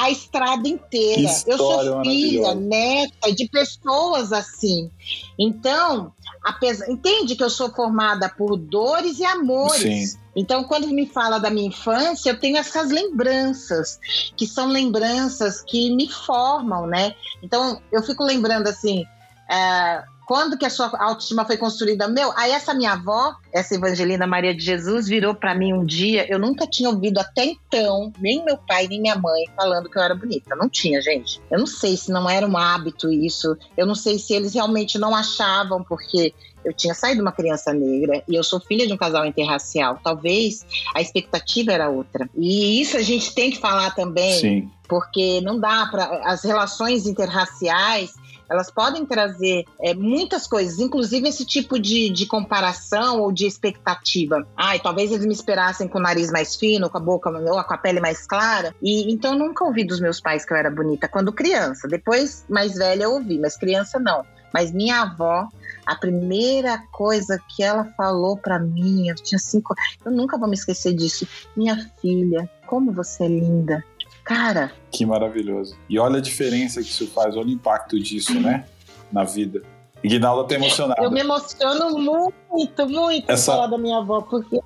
a 0.01 0.11
estrada 0.11 0.69
inteira. 0.69 1.31
Eu 1.47 1.59
sou 1.59 2.03
filha, 2.03 2.55
neta 2.55 3.33
de 3.33 3.49
pessoas 3.49 4.33
assim. 4.33 4.91
Então, 5.39 6.13
apesar, 6.45 6.89
entende 6.91 7.37
que 7.37 7.45
eu 7.45 7.51
sou 7.51 7.71
formada 7.71 8.29
por 8.29 8.57
dores 8.57 9.19
e 9.19 9.25
amores. 9.25 10.13
Sim. 10.13 10.21
Então, 10.35 10.65
quando 10.65 10.87
me 10.89 11.07
fala 11.07 11.39
da 11.39 11.51
minha 11.51 11.69
infância, 11.69 12.31
eu 12.31 12.39
tenho 12.39 12.57
essas 12.57 12.91
lembranças, 12.91 13.99
que 14.37 14.47
são 14.47 14.69
lembranças 14.69 15.61
que 15.61 15.95
me 15.95 16.09
formam, 16.09 16.87
né? 16.87 17.15
Então, 17.43 17.81
eu 17.93 18.03
fico 18.03 18.25
lembrando 18.25 18.69
assim. 18.69 19.05
É, 19.51 20.03
quando 20.31 20.57
que 20.57 20.65
a 20.65 20.71
sua 20.71 20.93
autoestima 20.97 21.45
foi 21.45 21.57
construída? 21.57 22.07
Meu, 22.07 22.33
aí 22.37 22.53
essa 22.53 22.73
minha 22.73 22.93
avó, 22.93 23.35
essa 23.53 23.75
Evangelina 23.75 24.29
Maria 24.29 24.55
de 24.55 24.65
Jesus, 24.65 25.09
virou 25.09 25.35
para 25.35 25.57
mim 25.57 25.73
um 25.73 25.85
dia, 25.85 26.25
eu 26.33 26.39
nunca 26.39 26.69
tinha 26.69 26.89
ouvido 26.89 27.19
até 27.19 27.47
então, 27.47 28.13
nem 28.17 28.45
meu 28.45 28.57
pai, 28.57 28.87
nem 28.87 29.01
minha 29.01 29.17
mãe 29.17 29.47
falando 29.57 29.91
que 29.91 29.99
eu 29.99 30.03
era 30.03 30.15
bonita. 30.15 30.55
Não 30.55 30.69
tinha, 30.69 31.03
gente. 31.03 31.43
Eu 31.51 31.59
não 31.59 31.67
sei 31.67 31.97
se 31.97 32.13
não 32.13 32.31
era 32.31 32.47
um 32.47 32.57
hábito 32.57 33.11
isso, 33.11 33.57
eu 33.77 33.85
não 33.85 33.97
sei 33.97 34.21
se 34.21 34.33
eles 34.33 34.55
realmente 34.55 35.01
não 35.01 35.17
achavam, 35.17 35.83
porque 35.83 36.33
eu 36.65 36.73
tinha 36.73 36.95
saído 36.95 37.23
uma 37.23 37.33
criança 37.33 37.73
negra 37.73 38.23
e 38.29 38.37
eu 38.37 38.45
sou 38.45 38.61
filha 38.61 38.87
de 38.87 38.93
um 38.93 38.97
casal 38.97 39.27
interracial. 39.27 39.99
Talvez 40.01 40.65
a 40.95 41.01
expectativa 41.01 41.73
era 41.73 41.89
outra. 41.89 42.31
E 42.37 42.81
isso 42.81 42.97
a 42.97 43.03
gente 43.03 43.35
tem 43.35 43.51
que 43.51 43.59
falar 43.59 43.97
também, 43.97 44.39
Sim. 44.39 44.71
porque 44.89 45.41
não 45.41 45.59
dá 45.59 45.87
para 45.87 46.05
as 46.25 46.45
relações 46.45 47.05
interraciais 47.07 48.15
elas 48.51 48.71
podem 48.71 49.07
trazer 49.07 49.65
é, 49.81 49.95
muitas 49.95 50.47
coisas, 50.47 50.81
inclusive 50.81 51.29
esse 51.29 51.45
tipo 51.45 51.79
de, 51.79 52.11
de 52.11 52.27
comparação 52.27 53.21
ou 53.21 53.31
de 53.31 53.47
expectativa. 53.47 54.45
Ai, 54.57 54.81
talvez 54.81 55.13
eles 55.13 55.25
me 55.25 55.33
esperassem 55.33 55.87
com 55.87 55.99
o 55.99 56.03
nariz 56.03 56.33
mais 56.33 56.57
fino, 56.57 56.91
com 56.91 56.99
a 56.99 57.01
boca 57.01 57.31
ou 57.31 57.65
com 57.65 57.75
a 57.75 57.79
pele 57.79 58.01
mais 58.01 58.27
clara. 58.27 58.75
E 58.83 59.13
então 59.13 59.35
eu 59.35 59.39
nunca 59.39 59.65
ouvi 59.65 59.85
dos 59.85 60.01
meus 60.01 60.21
pais 60.21 60.45
que 60.45 60.53
eu 60.53 60.57
era 60.57 60.71
bonita 60.71 61.09
quando 61.09 61.33
criança. 61.33 61.87
Depois, 61.87 62.45
mais 62.49 62.75
velha, 62.75 63.05
eu 63.05 63.13
ouvi, 63.13 63.39
mas 63.39 63.57
criança 63.57 63.99
não. 64.01 64.25
Mas 64.53 64.73
minha 64.73 65.03
avó, 65.03 65.49
a 65.87 65.95
primeira 65.95 66.83
coisa 66.91 67.41
que 67.49 67.63
ela 67.63 67.85
falou 67.97 68.37
para 68.37 68.59
mim, 68.59 69.09
eu 69.09 69.15
tinha 69.15 69.39
cinco, 69.39 69.75
eu 70.05 70.11
nunca 70.11 70.37
vou 70.37 70.49
me 70.49 70.55
esquecer 70.55 70.93
disso. 70.93 71.27
Minha 71.57 71.89
filha, 72.01 72.51
como 72.67 72.93
você 72.93 73.25
é 73.25 73.29
linda. 73.29 73.85
Cara. 74.31 74.71
Que 74.93 75.05
maravilhoso. 75.05 75.77
E 75.89 75.99
olha 75.99 76.19
a 76.19 76.21
diferença 76.21 76.81
que 76.81 76.89
isso 76.89 77.09
faz, 77.09 77.37
olha 77.37 77.49
o 77.49 77.51
impacto 77.51 77.99
disso, 77.99 78.39
né? 78.39 78.65
Na 79.11 79.25
vida. 79.25 79.61
Guinalda 80.05 80.47
tá 80.47 80.55
emocionada. 80.55 81.03
Eu 81.03 81.11
me 81.11 81.19
emociono 81.19 81.99
muito, 81.99 82.89
muito 82.89 83.29
Essa... 83.29 83.55
falar 83.55 83.67
da 83.67 83.77
minha 83.77 83.99
avó, 83.99 84.21
porque 84.21 84.61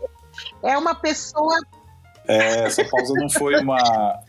é 0.63 0.77
uma 0.77 0.95
pessoa 0.95 1.59
é, 2.29 2.65
essa 2.65 2.85
pausa 2.85 3.15
não 3.17 3.31
foi 3.31 3.59
uma. 3.59 3.79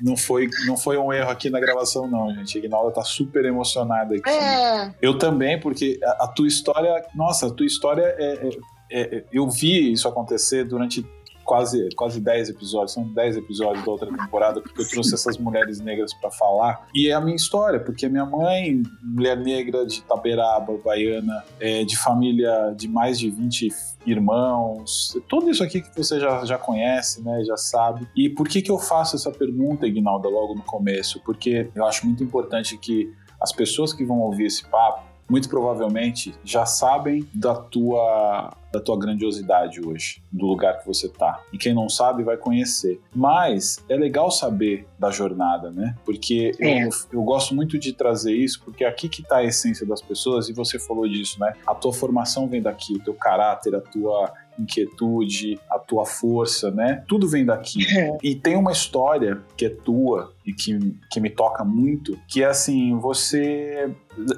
Não 0.02 0.16
foi, 0.16 0.50
não 0.66 0.78
foi 0.78 0.98
um 0.98 1.12
erro 1.12 1.30
aqui 1.30 1.50
na 1.50 1.60
gravação, 1.60 2.08
não, 2.08 2.34
gente. 2.34 2.66
A 2.66 2.92
tá 2.92 3.04
super 3.04 3.44
emocionada 3.44 4.16
aqui. 4.16 4.30
É. 4.30 4.94
Eu 5.02 5.18
também, 5.18 5.60
porque 5.60 6.00
a, 6.02 6.24
a, 6.24 6.28
tua 6.28 6.48
história. 6.48 7.06
Nossa, 7.14 7.48
a 7.48 7.50
tua 7.52 7.66
história 7.66 8.04
é, 8.18 8.50
é, 8.90 9.18
é, 9.18 9.26
Eu 9.32 9.50
vi 9.50 9.92
isso 9.92 10.08
acontecer 10.08 10.66
durante 10.66 11.06
quase, 11.46 11.88
quase 11.96 12.20
10 12.20 12.50
episódios, 12.50 12.94
são 12.94 13.08
10 13.08 13.38
episódios 13.38 13.86
da 13.86 13.92
outra 13.92 14.10
temporada, 14.10 14.60
porque 14.60 14.82
eu 14.82 14.90
trouxe 14.90 15.14
essas 15.14 15.38
mulheres 15.38 15.80
negras 15.80 16.14
para 16.14 16.32
falar. 16.32 16.88
E 16.94 17.08
é 17.08 17.14
a 17.14 17.22
minha 17.22 17.36
história, 17.36 17.80
porque 17.80 18.10
minha 18.10 18.26
mãe, 18.26 18.82
mulher 19.02 19.38
negra 19.38 19.86
de 19.86 20.02
Taberaba, 20.04 20.78
baiana, 20.84 21.44
é, 21.60 21.86
de 21.86 21.96
família 21.98 22.74
de 22.76 22.88
mais 22.88 23.20
de 23.20 23.30
20 23.30 23.70
irmãos, 24.06 25.18
tudo 25.30 25.50
isso 25.50 25.64
aqui 25.64 25.82
que 25.82 25.96
você 25.96 26.20
já, 26.20 26.44
já 26.44 26.58
conhece, 26.58 27.24
né, 27.24 27.44
já 27.46 27.58
sabe. 27.58 28.08
E 28.16 28.30
por 28.30 28.48
que 28.48 28.62
que 28.62 28.72
eu 28.72 28.80
faço 28.80 29.16
essa 29.16 29.32
pergunta, 29.32 29.88
Ignalda, 29.88 30.28
logo 30.28 30.56
no 30.56 30.64
começo? 30.64 31.22
Porque 31.24 31.70
eu 31.76 31.86
acho 31.86 32.06
muito 32.06 32.24
importante 32.24 32.78
que 32.78 33.14
as 33.40 33.52
pessoas 33.52 33.94
que 33.94 34.04
vão 34.04 34.20
ouvir 34.20 34.48
esse 34.48 34.68
papo 34.68 35.16
muito 35.30 35.50
provavelmente 35.50 36.34
já 36.44 36.66
sabem 36.66 37.28
da 37.34 37.56
tua 37.56 38.56
da 38.76 38.82
tua 38.82 39.00
grandiosidade 39.00 39.80
hoje, 39.82 40.22
do 40.32 40.46
lugar 40.46 40.80
que 40.80 40.86
você 40.86 41.08
tá. 41.08 41.42
E 41.54 41.58
quem 41.58 41.74
não 41.74 41.88
sabe 41.88 42.24
vai 42.24 42.36
conhecer. 42.36 43.00
Mas 43.14 43.84
é 43.88 43.96
legal 43.96 44.30
saber 44.30 44.86
da 45.00 45.10
jornada, 45.10 45.72
né? 45.72 45.96
Porque 46.04 46.52
é. 46.60 46.84
eu, 46.84 46.90
eu 47.14 47.24
gosto 47.24 47.56
muito 47.56 47.80
de 47.80 47.94
trazer 47.94 48.34
isso, 48.34 48.62
porque 48.64 48.84
é 48.84 48.88
aqui 48.88 49.08
que 49.08 49.24
tá 49.24 49.38
a 49.38 49.44
essência 49.44 49.86
das 49.86 50.02
pessoas, 50.02 50.50
e 50.50 50.54
você 50.54 50.78
falou 50.78 51.08
disso, 51.08 51.40
né? 51.40 51.54
A 51.66 51.74
tua 51.74 51.94
formação 51.94 52.48
vem 52.48 52.62
daqui, 52.62 52.94
o 52.94 53.00
teu 53.00 53.14
caráter, 53.14 53.76
a 53.76 53.82
tua 53.82 54.32
inquietude, 54.60 55.60
a 55.70 55.78
tua 55.80 56.06
força, 56.06 56.72
né? 56.72 57.04
Tudo 57.08 57.28
vem 57.28 57.46
daqui. 57.46 57.86
É. 57.98 58.18
E 58.24 58.36
tem 58.36 58.56
uma 58.56 58.72
história 58.72 59.42
que 59.58 59.66
é 59.66 59.70
tua 59.70 60.34
e 60.46 60.54
que, 60.54 60.78
que 61.12 61.20
me 61.20 61.30
toca 61.30 61.64
muito, 61.64 62.20
que 62.28 62.44
é 62.44 62.46
assim, 62.46 62.98
você 63.00 63.90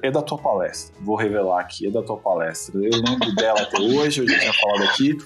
é 0.01 0.10
da 0.10 0.21
tua 0.21 0.38
palestra. 0.38 0.95
Vou 1.01 1.15
revelar 1.15 1.60
aqui, 1.60 1.88
é 1.88 1.91
da 1.91 2.01
tua 2.01 2.17
palestra. 2.17 2.75
Eu 2.77 3.01
lembro 3.01 3.36
dela 3.36 3.62
até 3.62 3.80
hoje, 3.80 4.21
eu 4.21 4.27
já 4.27 4.39
tinha 4.39 4.53
falado 4.53 4.84
aqui. 4.84 5.17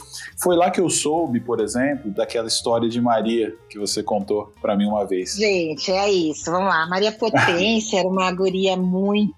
Foi 0.41 0.55
lá 0.55 0.71
que 0.71 0.79
eu 0.79 0.89
soube, 0.89 1.39
por 1.39 1.59
exemplo, 1.59 2.11
daquela 2.11 2.47
história 2.47 2.89
de 2.89 2.99
Maria 2.99 3.55
que 3.69 3.77
você 3.77 4.01
contou 4.01 4.51
para 4.61 4.75
mim 4.75 4.85
uma 4.87 5.05
vez. 5.05 5.35
Gente, 5.35 5.91
é 5.91 6.11
isso. 6.11 6.51
Vamos 6.51 6.69
lá. 6.69 6.87
Maria 6.87 7.11
Potência 7.11 7.99
era 7.99 8.07
uma 8.07 8.31
guria 8.31 8.75
muito 8.75 9.31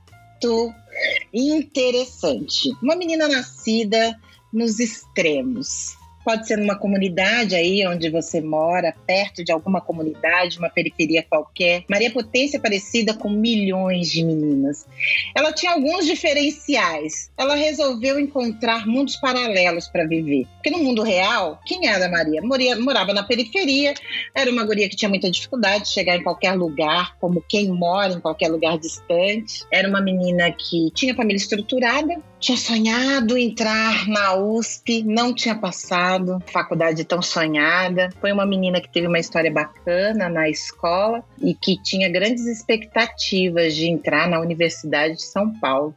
interessante. 1.34 2.72
Uma 2.82 2.96
menina 2.96 3.28
nascida 3.28 4.18
nos 4.54 4.80
extremos. 4.80 5.98
Pode 6.24 6.48
ser 6.48 6.58
numa 6.58 6.78
comunidade 6.78 7.54
aí 7.54 7.86
onde 7.86 8.10
você 8.10 8.40
mora, 8.40 8.96
perto 9.06 9.44
de 9.44 9.52
alguma 9.52 9.82
comunidade, 9.82 10.58
uma 10.58 10.70
periferia 10.70 11.22
qualquer. 11.22 11.84
Maria 11.90 12.12
Potência 12.12 12.58
é 12.58 12.60
parecida 12.62 13.14
com 13.14 13.30
milhões 13.30 14.10
de 14.10 14.24
meninas. 14.24 14.88
Ela 15.36 15.52
tinha 15.52 15.74
alguns 15.74 16.06
diferenciais. 16.06 17.30
Ela 17.38 17.56
resolveu 17.56 18.18
encontrar 18.18 18.88
mundos 18.88 19.18
paralelos 19.18 19.90
para 19.90 20.08
viver. 20.08 20.48
Porque 20.54 20.70
no 20.70 20.80
mundo 20.80 21.04
real, 21.04 21.60
quem 21.66 21.88
era 21.88 22.08
Maria? 22.08 22.42
Moria, 22.42 22.80
morava 22.80 23.14
na 23.14 23.24
periferia, 23.24 23.94
era 24.34 24.50
uma 24.50 24.64
guria 24.64 24.88
que 24.88 24.96
tinha 24.96 25.10
muita 25.10 25.30
dificuldade 25.30 25.86
de 25.86 25.94
chegar 25.94 26.16
em 26.16 26.24
qualquer 26.24 26.54
lugar, 26.54 27.18
como 27.20 27.44
quem 27.50 27.68
mora 27.68 28.14
em 28.14 28.22
qualquer 28.22 28.50
lugar 28.50 28.78
distante. 28.78 29.66
Era 29.70 29.90
uma 29.90 30.00
menina 30.00 30.50
que 30.54 30.90
tinha 30.92 31.14
família 31.14 31.38
estruturada, 31.38 32.16
tinha 32.44 32.58
sonhado 32.58 33.38
entrar 33.38 34.06
na 34.06 34.36
USP, 34.36 35.02
não 35.02 35.34
tinha 35.34 35.56
passado, 35.56 36.44
faculdade 36.48 37.06
tão 37.06 37.22
sonhada. 37.22 38.10
Foi 38.20 38.34
uma 38.34 38.46
menina 38.46 38.82
que 38.82 38.90
teve 38.90 39.08
uma 39.08 39.18
história 39.18 39.50
bacana 39.50 40.28
na 40.28 40.50
escola 40.50 41.24
e 41.42 41.56
que 41.56 41.82
tinha 41.82 42.12
grandes 42.12 42.46
expectativas 42.46 43.74
de 43.74 43.88
entrar 43.88 44.28
na 44.28 44.42
Universidade 44.42 45.16
de 45.16 45.24
São 45.24 45.58
Paulo. 45.58 45.96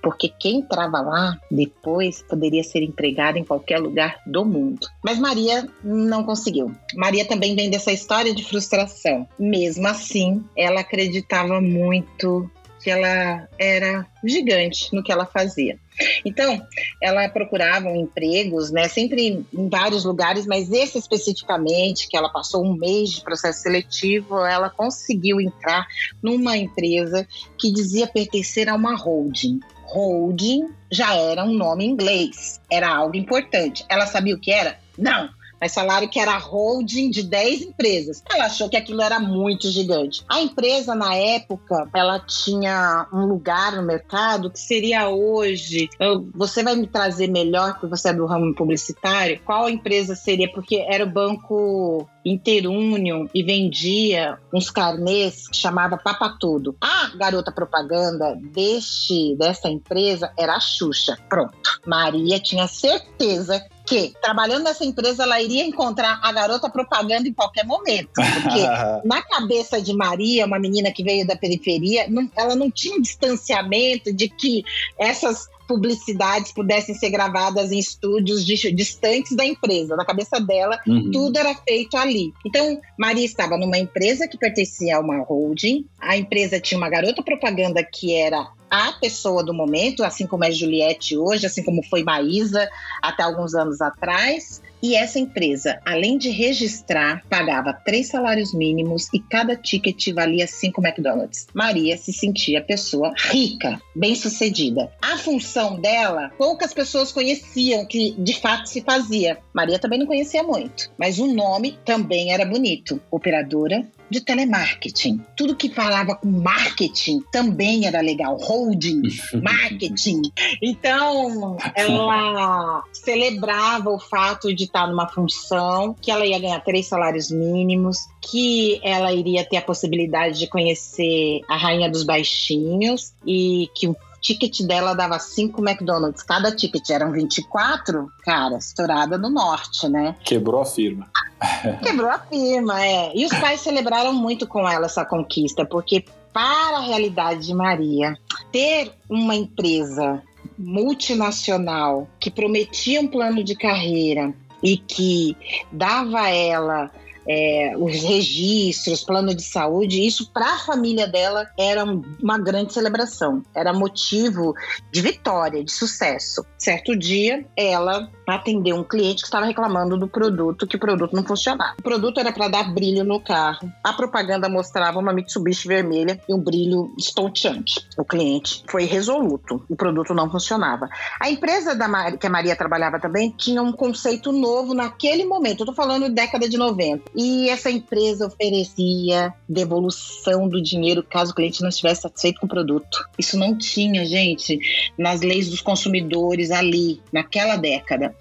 Porque 0.00 0.28
quem 0.28 0.60
entrava 0.60 1.00
lá 1.00 1.36
depois 1.50 2.22
poderia 2.22 2.62
ser 2.62 2.82
empregada 2.82 3.36
em 3.36 3.44
qualquer 3.44 3.80
lugar 3.80 4.20
do 4.24 4.44
mundo. 4.44 4.86
Mas 5.02 5.18
Maria 5.18 5.68
não 5.82 6.22
conseguiu. 6.22 6.72
Maria 6.94 7.26
também 7.26 7.56
vem 7.56 7.68
dessa 7.68 7.90
história 7.90 8.32
de 8.32 8.44
frustração. 8.44 9.28
Mesmo 9.36 9.88
assim, 9.88 10.44
ela 10.56 10.80
acreditava 10.80 11.60
muito 11.60 12.48
que 12.88 12.90
ela 12.90 13.46
era 13.58 14.06
gigante 14.24 14.88
no 14.94 15.02
que 15.02 15.12
ela 15.12 15.26
fazia. 15.26 15.78
Então, 16.24 16.66
ela 17.02 17.28
procurava 17.28 17.90
empregos, 17.90 18.70
né, 18.70 18.88
sempre 18.88 19.44
em 19.52 19.68
vários 19.68 20.06
lugares, 20.06 20.46
mas 20.46 20.72
esse 20.72 20.96
especificamente, 20.96 22.08
que 22.08 22.16
ela 22.16 22.30
passou 22.30 22.64
um 22.64 22.74
mês 22.74 23.10
de 23.10 23.20
processo 23.22 23.60
seletivo, 23.60 24.38
ela 24.38 24.70
conseguiu 24.70 25.38
entrar 25.38 25.86
numa 26.22 26.56
empresa 26.56 27.28
que 27.58 27.70
dizia 27.70 28.06
pertencer 28.06 28.70
a 28.70 28.74
uma 28.74 28.96
holding. 28.96 29.60
Holding 29.84 30.70
já 30.90 31.14
era 31.14 31.44
um 31.44 31.52
nome 31.52 31.84
inglês, 31.84 32.58
era 32.72 32.88
algo 32.88 33.16
importante. 33.16 33.84
Ela 33.86 34.06
sabia 34.06 34.34
o 34.34 34.40
que 34.40 34.50
era? 34.50 34.78
Não 34.96 35.28
mas 35.60 35.74
falaram 35.74 36.08
que 36.08 36.18
era 36.18 36.36
holding 36.36 37.10
de 37.10 37.22
10 37.22 37.62
empresas. 37.62 38.22
Ela 38.30 38.46
achou 38.46 38.68
que 38.68 38.76
aquilo 38.76 39.02
era 39.02 39.18
muito 39.18 39.70
gigante. 39.70 40.24
A 40.28 40.40
empresa, 40.40 40.94
na 40.94 41.14
época, 41.14 41.88
ela 41.94 42.18
tinha 42.20 43.06
um 43.12 43.26
lugar 43.26 43.76
no 43.76 43.82
mercado 43.82 44.50
que 44.50 44.58
seria 44.58 45.08
hoje. 45.08 45.88
Você 46.34 46.62
vai 46.62 46.76
me 46.76 46.86
trazer 46.86 47.28
melhor, 47.28 47.72
porque 47.72 47.86
você 47.86 48.08
é 48.08 48.12
do 48.12 48.26
ramo 48.26 48.54
publicitário, 48.54 49.40
qual 49.44 49.68
empresa 49.68 50.14
seria? 50.14 50.50
Porque 50.50 50.84
era 50.88 51.04
o 51.04 51.10
banco 51.10 52.08
Interunion 52.24 53.26
e 53.34 53.42
vendia 53.42 54.38
uns 54.52 54.70
carnês 54.70 55.48
que 55.48 55.56
chamava 55.56 55.96
Papa 55.96 56.36
Tudo. 56.38 56.76
A 56.80 57.10
garota 57.16 57.50
propaganda 57.50 58.36
deste 58.52 59.34
dessa 59.36 59.68
empresa 59.68 60.32
era 60.38 60.54
a 60.54 60.60
Xuxa. 60.60 61.16
Pronto. 61.28 61.80
Maria 61.86 62.38
tinha 62.38 62.66
certeza 62.66 63.64
que 63.88 64.12
trabalhando 64.20 64.64
nessa 64.64 64.84
empresa 64.84 65.22
ela 65.22 65.40
iria 65.40 65.64
encontrar 65.64 66.20
a 66.22 66.30
garota 66.30 66.68
propaganda 66.68 67.28
em 67.28 67.32
qualquer 67.32 67.64
momento. 67.64 68.10
Porque 68.14 68.62
na 69.06 69.22
cabeça 69.22 69.80
de 69.80 69.94
Maria, 69.94 70.46
uma 70.46 70.58
menina 70.58 70.92
que 70.92 71.02
veio 71.02 71.26
da 71.26 71.36
periferia, 71.36 72.06
não, 72.08 72.30
ela 72.36 72.54
não 72.54 72.70
tinha 72.70 73.00
distanciamento 73.00 74.12
de 74.12 74.28
que 74.28 74.62
essas 74.98 75.48
publicidades 75.66 76.50
pudessem 76.50 76.94
ser 76.94 77.10
gravadas 77.10 77.70
em 77.70 77.78
estúdios 77.78 78.44
distantes 78.44 79.36
da 79.36 79.44
empresa. 79.44 79.94
Na 79.96 80.04
cabeça 80.04 80.40
dela, 80.40 80.80
uhum. 80.86 81.10
tudo 81.10 81.38
era 81.38 81.54
feito 81.54 81.96
ali. 81.96 82.32
Então, 82.44 82.80
Maria 82.98 83.24
estava 83.24 83.58
numa 83.58 83.78
empresa 83.78 84.26
que 84.26 84.38
pertencia 84.38 84.96
a 84.96 85.00
uma 85.00 85.22
holding. 85.22 85.84
A 86.00 86.16
empresa 86.16 86.58
tinha 86.58 86.78
uma 86.78 86.88
garota 86.88 87.22
propaganda 87.22 87.84
que 87.84 88.14
era 88.14 88.48
a 88.70 88.92
pessoa 88.92 89.42
do 89.42 89.54
momento, 89.54 90.04
assim 90.04 90.26
como 90.26 90.44
é 90.44 90.50
Juliette 90.50 91.16
hoje, 91.16 91.46
assim 91.46 91.62
como 91.62 91.82
foi 91.82 92.02
Maísa 92.02 92.68
até 93.02 93.22
alguns 93.22 93.54
anos 93.54 93.80
atrás. 93.80 94.62
E 94.80 94.94
essa 94.94 95.18
empresa, 95.18 95.80
além 95.84 96.16
de 96.16 96.30
registrar, 96.30 97.24
pagava 97.28 97.72
três 97.72 98.08
salários 98.08 98.54
mínimos 98.54 99.08
e 99.12 99.18
cada 99.18 99.56
ticket 99.56 100.14
valia 100.14 100.46
cinco 100.46 100.80
McDonald's. 100.80 101.48
Maria 101.52 101.96
se 101.96 102.12
sentia 102.12 102.62
pessoa 102.62 103.12
rica, 103.16 103.80
bem-sucedida. 103.94 104.92
A 105.02 105.16
função 105.18 105.80
dela, 105.80 106.30
poucas 106.38 106.72
pessoas 106.72 107.10
conheciam 107.10 107.84
que 107.84 108.14
de 108.18 108.40
fato 108.40 108.68
se 108.68 108.80
fazia. 108.80 109.38
Maria 109.52 109.80
também 109.80 109.98
não 109.98 110.06
conhecia 110.06 110.44
muito, 110.44 110.90
mas 110.96 111.18
o 111.18 111.26
nome 111.26 111.76
também 111.84 112.32
era 112.32 112.44
bonito. 112.44 113.00
Operadora 113.10 113.84
de 114.10 114.20
telemarketing. 114.20 115.20
Tudo 115.36 115.56
que 115.56 115.68
falava 115.68 116.14
com 116.16 116.28
marketing 116.28 117.20
também 117.32 117.86
era 117.86 118.00
legal. 118.00 118.36
Holding, 118.36 119.02
marketing. 119.42 120.22
Então, 120.62 121.56
ela 121.74 122.82
celebrava 122.92 123.90
o 123.90 123.98
fato 123.98 124.54
de 124.54 124.64
estar 124.64 124.86
numa 124.86 125.08
função, 125.08 125.94
que 126.00 126.10
ela 126.10 126.26
ia 126.26 126.38
ganhar 126.38 126.60
três 126.60 126.86
salários 126.86 127.30
mínimos, 127.30 127.98
que 128.20 128.80
ela 128.82 129.12
iria 129.12 129.44
ter 129.44 129.56
a 129.58 129.62
possibilidade 129.62 130.38
de 130.38 130.46
conhecer 130.46 131.40
a 131.48 131.56
Rainha 131.56 131.90
dos 131.90 132.02
Baixinhos 132.02 133.12
e 133.26 133.68
que 133.74 133.88
o 133.88 133.96
ticket 134.20 134.62
dela 134.62 134.94
dava 134.94 135.18
cinco 135.18 135.62
McDonald's. 135.62 136.22
Cada 136.22 136.54
ticket 136.54 136.88
eram 136.90 137.12
24, 137.12 138.08
cara, 138.24 138.58
estourada 138.58 139.18
no 139.18 139.30
norte, 139.30 139.88
né? 139.88 140.16
Quebrou 140.24 140.60
a 140.60 140.66
firma. 140.66 141.08
Quebrou 141.82 142.10
a 142.10 142.18
firma, 142.18 142.84
é. 142.84 143.12
E 143.14 143.24
os 143.24 143.32
pais 143.32 143.60
celebraram 143.60 144.12
muito 144.12 144.46
com 144.46 144.68
ela 144.68 144.86
essa 144.86 145.04
conquista, 145.04 145.64
porque 145.64 146.04
para 146.32 146.78
a 146.78 146.80
realidade 146.80 147.46
de 147.46 147.54
Maria, 147.54 148.16
ter 148.52 148.92
uma 149.08 149.34
empresa 149.34 150.22
multinacional 150.58 152.08
que 152.18 152.30
prometia 152.30 153.00
um 153.00 153.06
plano 153.06 153.42
de 153.42 153.54
carreira 153.54 154.34
e 154.62 154.76
que 154.76 155.36
dava 155.70 156.20
a 156.20 156.30
ela 156.30 156.90
é, 157.28 157.74
os 157.76 158.02
registros, 158.02 159.04
plano 159.04 159.34
de 159.34 159.42
saúde, 159.42 160.04
isso 160.04 160.30
para 160.32 160.54
a 160.54 160.58
família 160.58 161.06
dela 161.06 161.46
era 161.58 161.84
uma 161.84 162.38
grande 162.38 162.72
celebração, 162.72 163.42
era 163.54 163.72
motivo 163.72 164.54
de 164.90 165.02
vitória, 165.02 165.62
de 165.62 165.70
sucesso. 165.70 166.44
Certo 166.56 166.96
dia, 166.96 167.46
ela 167.54 168.10
atendeu 168.34 168.76
um 168.76 168.84
cliente 168.84 169.22
que 169.22 169.28
estava 169.28 169.46
reclamando 169.46 169.96
do 169.96 170.08
produto, 170.08 170.66
que 170.66 170.76
o 170.76 170.80
produto 170.80 171.14
não 171.14 171.24
funcionava. 171.24 171.74
O 171.78 171.82
produto 171.82 172.20
era 172.20 172.32
para 172.32 172.48
dar 172.48 172.72
brilho 172.72 173.04
no 173.04 173.20
carro. 173.20 173.72
A 173.82 173.92
propaganda 173.92 174.48
mostrava 174.48 174.98
uma 174.98 175.12
Mitsubishi 175.12 175.66
vermelha 175.68 176.20
e 176.28 176.34
um 176.34 176.38
brilho 176.38 176.92
estonteante. 176.98 177.86
O 177.96 178.04
cliente 178.04 178.62
foi 178.68 178.84
resoluto, 178.84 179.64
o 179.68 179.76
produto 179.76 180.14
não 180.14 180.30
funcionava. 180.30 180.88
A 181.20 181.30
empresa 181.30 181.74
da 181.74 181.88
Mar... 181.88 182.16
que 182.16 182.26
a 182.26 182.30
Maria 182.30 182.56
trabalhava 182.56 183.00
também 183.00 183.30
tinha 183.36 183.62
um 183.62 183.72
conceito 183.72 184.32
novo 184.32 184.74
naquele 184.74 185.24
momento. 185.24 185.60
Eu 185.62 185.66
tô 185.66 185.72
falando 185.72 186.08
década 186.08 186.48
de 186.48 186.56
90 186.56 187.10
e 187.14 187.48
essa 187.48 187.70
empresa 187.70 188.26
oferecia 188.26 189.32
devolução 189.48 190.48
do 190.48 190.62
dinheiro 190.62 191.02
caso 191.02 191.32
o 191.32 191.34
cliente 191.34 191.62
não 191.62 191.68
estivesse 191.68 192.02
satisfeito 192.02 192.40
com 192.40 192.46
o 192.46 192.48
produto. 192.48 193.08
Isso 193.18 193.38
não 193.38 193.56
tinha, 193.56 194.04
gente, 194.04 194.58
nas 194.96 195.20
leis 195.20 195.48
dos 195.48 195.60
consumidores 195.60 196.50
ali, 196.50 197.00
naquela 197.12 197.56
década. 197.56 198.14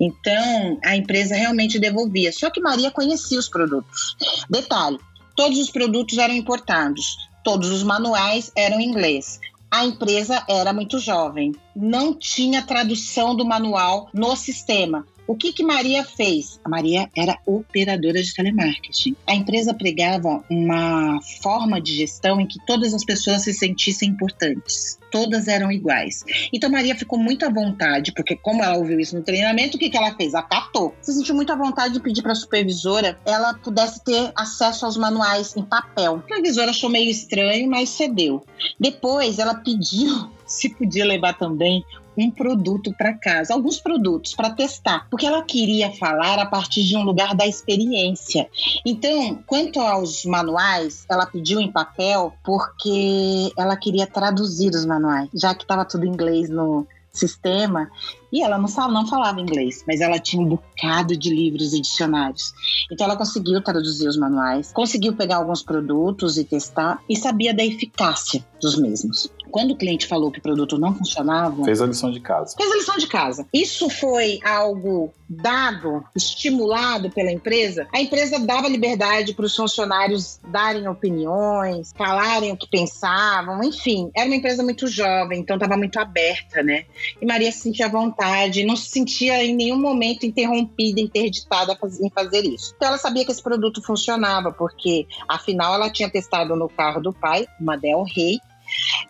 Então, 0.00 0.78
a 0.84 0.96
empresa 0.96 1.34
realmente 1.34 1.78
devolvia. 1.78 2.32
Só 2.32 2.50
que 2.50 2.60
Maria 2.60 2.90
conhecia 2.90 3.38
os 3.38 3.48
produtos. 3.48 4.16
Detalhe: 4.48 4.98
todos 5.36 5.58
os 5.58 5.70
produtos 5.70 6.18
eram 6.18 6.34
importados, 6.34 7.16
todos 7.42 7.70
os 7.70 7.82
manuais 7.82 8.52
eram 8.56 8.80
em 8.80 8.88
inglês. 8.88 9.40
A 9.70 9.84
empresa 9.84 10.44
era 10.48 10.72
muito 10.72 11.00
jovem, 11.00 11.52
não 11.74 12.14
tinha 12.14 12.62
tradução 12.62 13.34
do 13.34 13.44
manual 13.44 14.08
no 14.14 14.36
sistema. 14.36 15.04
O 15.26 15.34
que, 15.34 15.52
que 15.52 15.64
Maria 15.64 16.04
fez? 16.04 16.60
A 16.62 16.68
Maria 16.68 17.10
era 17.16 17.38
operadora 17.46 18.22
de 18.22 18.32
telemarketing. 18.34 19.16
A 19.26 19.34
empresa 19.34 19.72
pregava 19.72 20.44
uma 20.50 21.18
forma 21.42 21.80
de 21.80 21.96
gestão 21.96 22.40
em 22.40 22.46
que 22.46 22.64
todas 22.66 22.92
as 22.92 23.04
pessoas 23.04 23.42
se 23.42 23.54
sentissem 23.54 24.10
importantes. 24.10 24.98
Todas 25.14 25.46
eram 25.46 25.70
iguais. 25.70 26.24
Então 26.52 26.68
Maria 26.68 26.96
ficou 26.96 27.16
muito 27.16 27.46
à 27.46 27.48
vontade, 27.48 28.10
porque 28.10 28.34
como 28.34 28.64
ela 28.64 28.76
ouviu 28.76 28.98
isso 28.98 29.14
no 29.14 29.22
treinamento, 29.22 29.76
o 29.76 29.78
que, 29.78 29.88
que 29.88 29.96
ela 29.96 30.12
fez? 30.16 30.34
Acatou. 30.34 30.92
Se 31.00 31.12
sentiu 31.12 31.36
muito 31.36 31.52
à 31.52 31.54
vontade 31.54 31.94
de 31.94 32.00
pedir 32.00 32.20
para 32.20 32.32
a 32.32 32.34
supervisora 32.34 33.16
ela 33.24 33.54
pudesse 33.54 34.02
ter 34.02 34.32
acesso 34.34 34.84
aos 34.84 34.96
manuais 34.96 35.56
em 35.56 35.62
papel. 35.62 36.16
A 36.16 36.22
supervisora 36.22 36.70
achou 36.72 36.90
meio 36.90 37.08
estranho, 37.08 37.70
mas 37.70 37.90
cedeu. 37.90 38.44
Depois 38.80 39.38
ela 39.38 39.54
pediu 39.54 40.28
se 40.44 40.68
podia 40.68 41.04
levar 41.04 41.34
também 41.34 41.84
um 42.16 42.30
produto 42.30 42.94
para 42.96 43.14
casa, 43.14 43.54
alguns 43.54 43.80
produtos 43.80 44.34
para 44.34 44.50
testar, 44.50 45.06
porque 45.10 45.26
ela 45.26 45.42
queria 45.42 45.90
falar 45.92 46.38
a 46.38 46.46
partir 46.46 46.84
de 46.84 46.96
um 46.96 47.02
lugar 47.02 47.34
da 47.34 47.46
experiência. 47.46 48.48
Então, 48.86 49.38
quanto 49.46 49.80
aos 49.80 50.24
manuais, 50.24 51.04
ela 51.10 51.26
pediu 51.26 51.60
em 51.60 51.70
papel 51.70 52.32
porque 52.42 53.50
ela 53.56 53.76
queria 53.76 54.06
traduzir 54.06 54.70
os 54.70 54.84
manuais, 54.84 55.03
já 55.34 55.54
que 55.54 55.62
estava 55.62 55.84
tudo 55.84 56.04
em 56.04 56.10
inglês 56.10 56.48
no 56.48 56.86
sistema 57.12 57.90
e 58.34 58.42
ela 58.42 58.58
não, 58.58 58.68
não 58.90 59.06
falava 59.06 59.40
inglês, 59.40 59.84
mas 59.86 60.00
ela 60.00 60.18
tinha 60.18 60.42
um 60.42 60.48
bocado 60.48 61.16
de 61.16 61.32
livros 61.32 61.72
e 61.72 61.80
dicionários. 61.80 62.52
Então 62.90 63.06
ela 63.06 63.16
conseguiu 63.16 63.62
traduzir 63.62 64.08
os 64.08 64.16
manuais, 64.16 64.72
conseguiu 64.72 65.14
pegar 65.14 65.36
alguns 65.36 65.62
produtos 65.62 66.36
e 66.36 66.42
testar 66.42 67.00
e 67.08 67.14
sabia 67.16 67.54
da 67.54 67.64
eficácia 67.64 68.44
dos 68.60 68.76
mesmos 68.76 69.30
quando 69.54 69.70
o 69.70 69.76
cliente 69.76 70.08
falou 70.08 70.32
que 70.32 70.40
o 70.40 70.42
produto 70.42 70.76
não 70.76 70.92
funcionava. 70.92 71.62
Fez 71.62 71.80
a 71.80 71.86
lição 71.86 72.10
de 72.10 72.18
casa. 72.18 72.56
Fez 72.56 72.72
a 72.72 72.74
lição 72.74 72.96
de 72.96 73.06
casa. 73.06 73.46
Isso 73.54 73.88
foi 73.88 74.40
algo 74.44 75.14
dado, 75.28 76.04
estimulado 76.14 77.08
pela 77.08 77.30
empresa. 77.30 77.86
A 77.94 78.00
empresa 78.00 78.40
dava 78.40 78.68
liberdade 78.68 79.32
para 79.32 79.44
os 79.44 79.54
funcionários 79.54 80.40
darem 80.48 80.88
opiniões, 80.88 81.92
falarem 81.96 82.50
o 82.50 82.56
que 82.56 82.68
pensavam, 82.68 83.62
enfim. 83.62 84.10
Era 84.16 84.26
uma 84.26 84.34
empresa 84.34 84.64
muito 84.64 84.88
jovem, 84.88 85.38
então 85.38 85.54
estava 85.54 85.76
muito 85.76 86.00
aberta, 86.00 86.60
né? 86.60 86.84
E 87.22 87.24
Maria 87.24 87.52
se 87.52 87.60
sentia 87.60 87.86
à 87.86 87.88
vontade, 87.88 88.23
não 88.64 88.76
se 88.76 88.88
sentia 88.90 89.44
em 89.44 89.54
nenhum 89.54 89.78
momento 89.78 90.24
interrompida, 90.26 91.00
interditada 91.00 91.78
em 92.00 92.10
fazer 92.10 92.44
isso. 92.44 92.72
Então 92.76 92.88
ela 92.88 92.98
sabia 92.98 93.24
que 93.24 93.32
esse 93.32 93.42
produto 93.42 93.82
funcionava, 93.82 94.52
porque 94.52 95.06
afinal 95.28 95.74
ela 95.74 95.90
tinha 95.90 96.10
testado 96.10 96.56
no 96.56 96.68
carro 96.68 97.00
do 97.00 97.12
pai, 97.12 97.46
uma 97.60 97.76
Del 97.76 98.04
Rey, 98.04 98.38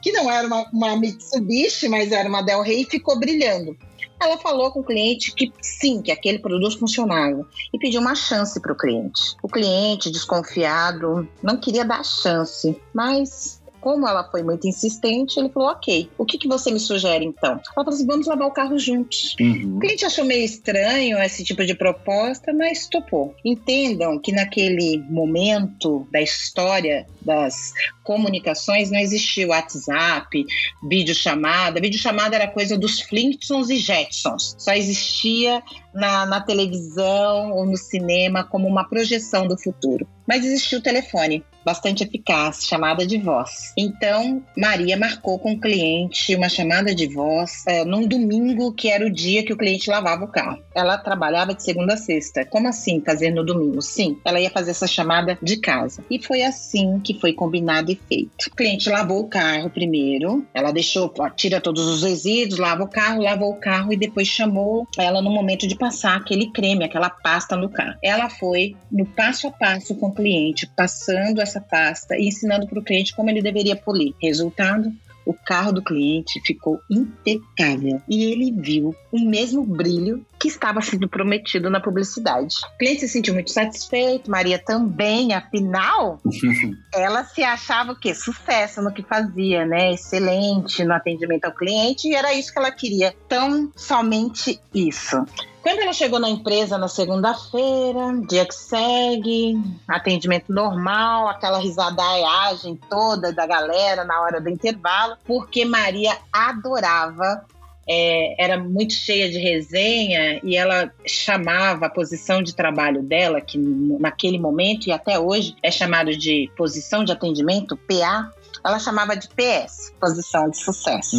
que 0.03 0.13
não 0.13 0.31
era 0.31 0.47
uma, 0.47 0.69
uma 0.73 0.97
Mitsubishi, 0.97 1.89
mas 1.89 2.13
era 2.13 2.29
uma 2.29 2.43
Del 2.43 2.63
Rey 2.63 2.83
e 2.83 2.91
ficou 2.91 3.19
brilhando. 3.19 3.77
Ela 4.21 4.39
falou 4.39 4.71
com 4.71 4.81
o 4.81 4.85
cliente 4.85 5.35
que 5.35 5.53
sim, 5.61 6.01
que 6.01 6.11
aquele 6.11 6.39
produto 6.39 6.79
funcionava 6.79 7.47
e 7.73 7.79
pediu 7.79 8.01
uma 8.01 8.15
chance 8.15 8.61
para 8.61 8.73
o 8.73 8.77
cliente. 8.77 9.37
O 9.43 9.49
cliente, 9.49 10.11
desconfiado, 10.11 11.29
não 11.43 11.57
queria 11.57 11.85
dar 11.85 12.05
chance, 12.05 12.77
mas 12.95 13.61
como 13.85 14.09
ela 14.09 14.25
foi 14.25 14.43
muito 14.43 14.67
insistente, 14.67 15.39
ele 15.39 15.51
falou: 15.51 15.69
ok, 15.69 16.09
o 16.17 16.25
que, 16.25 16.39
que 16.39 16.49
você 16.49 16.71
me 16.71 16.81
sugere 16.81 17.23
então? 17.23 17.53
Ela 17.53 17.85
falou 17.85 17.91
assim: 17.91 18.07
vamos 18.07 18.27
lavar 18.27 18.49
o 18.49 18.51
carro 18.51 18.79
juntos. 18.79 19.37
Uhum. 19.39 19.77
O 19.77 19.79
cliente 19.79 20.07
achou 20.07 20.25
meio 20.25 20.43
estranho 20.43 21.19
esse 21.19 21.45
tipo 21.45 21.67
de 21.67 21.75
proposta, 21.75 22.51
mas 22.55 22.89
topou. 22.89 23.35
Entendam 23.45 24.19
que 24.19 24.33
naquele 24.33 25.05
momento 25.11 26.09
da 26.11 26.23
história 26.23 27.07
das 27.21 27.75
comunicações 28.03 28.91
não 28.91 28.99
existia 28.99 29.47
WhatsApp, 29.47 30.47
videochamada. 30.89 31.79
Videochamada 31.79 32.37
era 32.37 32.49
coisa 32.49 32.79
dos 32.79 33.03
Flintstones 33.03 33.69
e 33.69 33.77
Jetsons. 33.77 34.57
Só 34.59 34.73
existia 34.73 35.63
na, 35.95 36.27
na 36.27 36.41
televisão 36.41 37.53
ou 37.53 37.65
no 37.65 37.77
cinema 37.77 38.45
como 38.45 38.69
uma 38.69 38.89
projeção 38.89 39.47
do 39.47 39.59
futuro. 39.59 40.07
Mas 40.27 40.45
existia 40.45 40.79
o 40.79 40.83
telefone 40.83 41.45
bastante 41.65 42.05
eficaz, 42.05 42.67
chamada 42.67 43.07
de 43.07 43.19
voz. 43.19 43.73
Então, 43.77 44.43
Maria 44.57 44.97
marcou 44.97 45.39
com 45.39 45.53
o 45.53 45.61
cliente 45.61 46.35
uma 46.35 46.49
chamada 46.49 46.95
de 46.95 47.07
voz 47.07 47.65
é, 47.67 47.85
num 47.85 48.07
domingo, 48.07 48.73
que 48.73 48.91
era 48.91 49.07
o 49.07 49.11
dia 49.11 49.43
que 49.43 49.53
o 49.53 49.57
cliente 49.57 49.89
lavava 49.89 50.25
o 50.25 50.29
carro. 50.29 50.63
Ela 50.75 50.99
trabalhava 50.99 51.55
de 51.55 51.63
segunda 51.63 51.95
a 51.95 51.97
sexta. 51.97 52.45
Como 52.45 52.69
assim 52.69 53.01
fazer 53.01 53.31
no 53.31 53.45
domingo? 53.45 53.81
Sim, 53.81 54.19
ela 54.25 54.41
ia 54.41 54.51
fazer 54.51 54.73
essa 54.73 54.87
chamada 54.87 55.39
de 55.43 55.57
casa. 55.57 56.05
E 56.11 56.23
foi 56.23 56.43
assim 56.43 57.01
que 57.01 57.19
foi 57.19 57.33
combinado 57.33 57.91
e 57.91 57.97
feito. 57.97 58.47
O 58.47 58.55
cliente 58.55 58.91
lavou 58.91 59.21
o 59.21 59.29
carro 59.29 59.71
primeiro, 59.71 60.47
ela 60.53 60.71
deixou, 60.71 61.13
tira 61.35 61.61
todos 61.61 61.87
os 61.87 62.03
resíduos, 62.03 62.61
lava 62.61 62.85
o 62.85 62.89
carro, 62.89 63.23
lavou 63.23 63.51
o 63.51 63.61
carro 63.61 63.93
e 63.93 63.97
depois 63.97 64.29
chamou 64.29 64.87
ela 64.99 65.23
no 65.23 65.31
momento 65.31 65.67
de 65.67 65.77
passar 65.85 66.17
aquele 66.17 66.51
creme, 66.51 66.83
aquela 66.83 67.11
pasta 67.11 67.55
no 67.57 67.69
carro. 67.69 67.99
Ela 68.03 68.31
foi 68.31 68.75
no 68.91 69.05
passo 69.05 69.49
a 69.49 69.51
passo 69.51 69.95
com 69.95 70.07
o 70.07 70.15
cliente, 70.15 70.67
passando 70.67 71.43
essa 71.43 71.61
pasta 71.61 72.17
e 72.17 72.27
ensinando 72.29 72.67
para 72.67 72.79
o 72.79 72.83
cliente 72.83 73.15
como 73.15 73.29
ele 73.29 73.43
deveria 73.43 73.77
polir. 73.77 74.15
Resultado, 74.19 74.91
o 75.27 75.35
carro 75.35 75.73
do 75.73 75.83
cliente 75.83 76.41
ficou 76.41 76.81
impecável 76.91 78.01
e 78.09 78.25
ele 78.25 78.51
viu 78.51 78.95
o 79.13 79.19
mesmo 79.19 79.63
brilho 79.63 80.25
que 80.39 80.49
estava 80.49 80.81
sendo 80.81 81.07
prometido 81.07 81.69
na 81.69 81.81
publicidade. 81.81 82.57
O 82.75 82.79
cliente 82.79 83.01
se 83.01 83.09
sentiu 83.09 83.35
muito 83.35 83.51
satisfeito, 83.51 84.31
Maria 84.31 84.59
também, 84.59 85.35
afinal, 85.35 86.19
ela 86.95 87.25
se 87.25 87.43
achava 87.43 87.93
o 87.93 88.01
quê? 88.01 88.15
Sucesso 88.15 88.81
no 88.81 88.93
que 88.93 89.03
fazia, 89.03 89.67
né? 89.67 89.93
Excelente 89.93 90.83
no 90.83 90.95
atendimento 90.95 91.45
ao 91.45 91.53
cliente 91.53 92.09
e 92.09 92.15
era 92.15 92.33
isso 92.33 92.53
que 92.53 92.59
ela 92.59 92.71
queria, 92.71 93.15
tão 93.29 93.71
somente 93.77 94.59
isso. 94.75 95.27
Quando 95.65 95.81
ela 95.81 95.95
chegou 95.95 96.21
na 96.21 96.29
empresa 96.29 96.77
na 96.77 96.89
segunda-feira, 96.89 98.21
dia 98.29 98.45
que 98.45 98.55
segue, 98.55 99.59
atendimento 99.89 100.53
normal, 100.53 101.27
aquela 101.27 101.59
risadaiagem 101.59 102.77
toda 102.77 103.33
da 103.33 103.47
galera 103.47 104.05
na 104.05 104.21
hora 104.21 104.43
do 104.43 104.51
intervalo, 104.51 105.17
porque 105.25 105.65
Maria 105.65 106.19
adorava 106.31 107.47
é, 107.89 108.45
era 108.45 108.59
muito 108.59 108.93
cheia 108.93 109.31
de 109.31 109.39
resenha 109.39 110.39
e 110.45 110.55
ela 110.55 110.93
chamava 111.07 111.87
a 111.87 111.91
posição 111.91 112.43
de 112.43 112.55
trabalho 112.55 113.03
dela, 113.03 113.41
que 113.41 113.57
naquele 113.57 114.39
momento 114.39 114.87
e 114.89 114.93
até 114.93 115.19
hoje 115.19 115.57
é 115.63 115.71
chamado 115.71 116.15
de 116.15 116.51
posição 116.59 117.03
de 117.03 117.13
atendimento, 117.13 117.75
PA, 117.75 118.31
ela 118.65 118.79
chamava 118.79 119.15
de 119.15 119.29
PS, 119.29 119.93
posição 120.01 120.49
de 120.49 120.57
sucesso. 120.57 121.17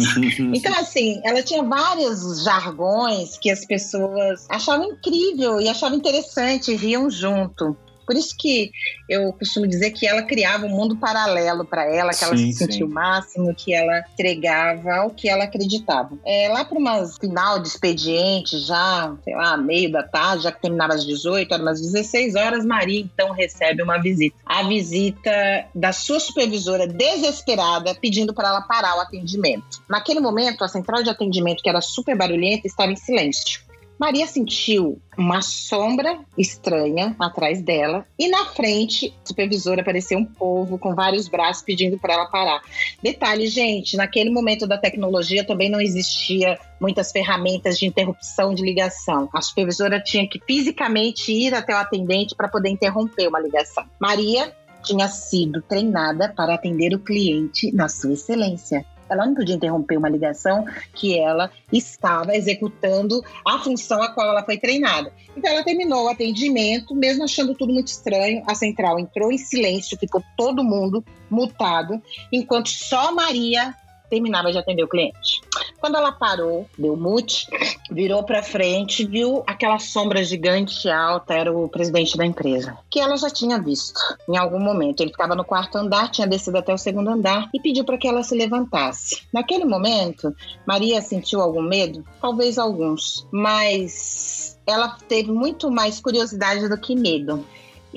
então, 0.52 0.74
assim, 0.78 1.20
ela 1.24 1.42
tinha 1.42 1.62
vários 1.62 2.42
jargões 2.42 3.38
que 3.38 3.50
as 3.50 3.64
pessoas 3.64 4.46
achavam 4.50 4.86
incrível 4.86 5.60
e 5.60 5.68
achavam 5.68 5.96
interessante 5.96 6.72
e 6.72 6.76
riam 6.76 7.08
junto. 7.08 7.76
Por 8.06 8.16
isso 8.16 8.34
que 8.38 8.70
eu 9.08 9.32
costumo 9.32 9.66
dizer 9.66 9.90
que 9.90 10.06
ela 10.06 10.22
criava 10.22 10.66
um 10.66 10.70
mundo 10.70 10.96
paralelo 10.96 11.64
para 11.64 11.84
ela, 11.84 12.10
que 12.10 12.16
sim, 12.16 12.24
ela 12.24 12.36
se 12.36 12.52
sentia 12.52 12.86
o 12.86 12.88
máximo, 12.88 13.54
que 13.54 13.74
ela 13.74 14.02
entregava 14.12 14.94
ao 14.94 15.10
que 15.10 15.28
ela 15.28 15.44
acreditava. 15.44 16.16
É, 16.24 16.48
lá 16.48 16.64
para 16.64 16.78
uma 16.78 17.06
final 17.06 17.58
de 17.58 17.68
expediente, 17.68 18.58
já, 18.58 19.14
sei 19.24 19.34
lá, 19.34 19.56
meio 19.56 19.90
da 19.90 20.02
tarde, 20.02 20.44
já 20.44 20.52
que 20.52 20.60
terminava 20.60 20.94
às 20.94 21.04
18, 21.04 21.52
eram 21.52 21.64
umas 21.64 21.80
16 21.80 22.34
horas, 22.34 22.64
Maria 22.64 23.00
então 23.00 23.32
recebe 23.32 23.82
uma 23.82 23.98
visita. 23.98 24.36
A 24.44 24.62
visita 24.62 25.66
da 25.74 25.92
sua 25.92 26.20
supervisora 26.20 26.86
desesperada, 26.86 27.94
pedindo 27.94 28.32
para 28.32 28.48
ela 28.48 28.62
parar 28.62 28.96
o 28.96 29.00
atendimento. 29.00 29.82
Naquele 29.88 30.20
momento, 30.20 30.62
a 30.62 30.68
central 30.68 31.02
de 31.02 31.10
atendimento, 31.10 31.62
que 31.62 31.68
era 31.68 31.80
super 31.80 32.16
barulhenta, 32.16 32.66
estava 32.66 32.92
em 32.92 32.96
silêncio. 32.96 33.65
Maria 33.98 34.26
sentiu 34.26 35.00
uma 35.16 35.40
sombra 35.40 36.20
estranha 36.36 37.16
atrás 37.18 37.62
dela 37.62 38.06
e 38.18 38.28
na 38.28 38.44
frente, 38.44 39.14
a 39.24 39.28
supervisora 39.28 39.80
apareceu 39.80 40.18
um 40.18 40.24
povo 40.24 40.78
com 40.78 40.94
vários 40.94 41.28
braços 41.28 41.62
pedindo 41.62 41.98
para 41.98 42.14
ela 42.14 42.26
parar. 42.26 42.60
Detalhe, 43.02 43.46
gente, 43.46 43.96
naquele 43.96 44.30
momento 44.30 44.66
da 44.66 44.76
tecnologia 44.76 45.46
também 45.46 45.70
não 45.70 45.80
existia 45.80 46.58
muitas 46.78 47.10
ferramentas 47.10 47.78
de 47.78 47.86
interrupção 47.86 48.54
de 48.54 48.62
ligação. 48.62 49.30
A 49.32 49.40
supervisora 49.40 49.98
tinha 49.98 50.28
que 50.28 50.40
fisicamente 50.46 51.32
ir 51.32 51.54
até 51.54 51.74
o 51.74 51.78
atendente 51.78 52.34
para 52.34 52.48
poder 52.48 52.68
interromper 52.68 53.28
uma 53.28 53.40
ligação. 53.40 53.84
Maria 53.98 54.54
tinha 54.82 55.08
sido 55.08 55.62
treinada 55.62 56.32
para 56.36 56.54
atender 56.54 56.94
o 56.94 56.98
cliente 56.98 57.72
na 57.72 57.88
sua 57.88 58.12
excelência. 58.12 58.84
Ela 59.08 59.26
não 59.26 59.34
podia 59.34 59.54
interromper 59.54 59.96
uma 59.96 60.08
ligação 60.08 60.64
que 60.94 61.18
ela 61.18 61.50
estava 61.72 62.34
executando 62.34 63.22
a 63.46 63.58
função 63.58 64.02
a 64.02 64.10
qual 64.10 64.28
ela 64.28 64.44
foi 64.44 64.58
treinada. 64.58 65.12
Então 65.36 65.50
ela 65.50 65.64
terminou 65.64 66.04
o 66.04 66.08
atendimento, 66.08 66.94
mesmo 66.94 67.24
achando 67.24 67.54
tudo 67.54 67.72
muito 67.72 67.88
estranho. 67.88 68.42
A 68.46 68.54
central 68.54 68.98
entrou 68.98 69.32
em 69.32 69.38
silêncio, 69.38 69.98
ficou 69.98 70.22
todo 70.36 70.64
mundo 70.64 71.04
mutado, 71.30 72.00
enquanto 72.32 72.68
só 72.68 73.14
Maria 73.14 73.74
terminava 74.08 74.50
de 74.52 74.58
atender 74.58 74.82
o 74.82 74.88
cliente. 74.88 75.40
Quando 75.78 75.96
ela 75.96 76.12
parou, 76.12 76.66
deu 76.78 76.96
mute, 76.96 77.46
virou 77.90 78.22
para 78.24 78.42
frente, 78.42 79.04
viu 79.04 79.42
aquela 79.46 79.78
sombra 79.78 80.24
gigante 80.24 80.88
alta, 80.88 81.34
era 81.34 81.52
o 81.52 81.68
presidente 81.68 82.16
da 82.16 82.24
empresa, 82.24 82.76
que 82.90 83.00
ela 83.00 83.16
já 83.16 83.30
tinha 83.30 83.60
visto 83.60 84.00
em 84.28 84.36
algum 84.36 84.58
momento. 84.58 85.00
Ele 85.00 85.10
ficava 85.10 85.34
no 85.34 85.44
quarto 85.44 85.76
andar, 85.76 86.10
tinha 86.10 86.26
descido 86.26 86.58
até 86.58 86.72
o 86.72 86.78
segundo 86.78 87.10
andar 87.10 87.48
e 87.52 87.60
pediu 87.60 87.84
para 87.84 87.98
que 87.98 88.08
ela 88.08 88.22
se 88.22 88.34
levantasse. 88.34 89.22
Naquele 89.32 89.64
momento, 89.64 90.34
Maria 90.66 91.00
sentiu 91.00 91.40
algum 91.40 91.62
medo? 91.62 92.04
Talvez 92.20 92.58
alguns, 92.58 93.26
mas 93.30 94.58
ela 94.66 94.96
teve 95.08 95.30
muito 95.30 95.70
mais 95.70 96.00
curiosidade 96.00 96.68
do 96.68 96.78
que 96.78 96.96
medo. 96.96 97.44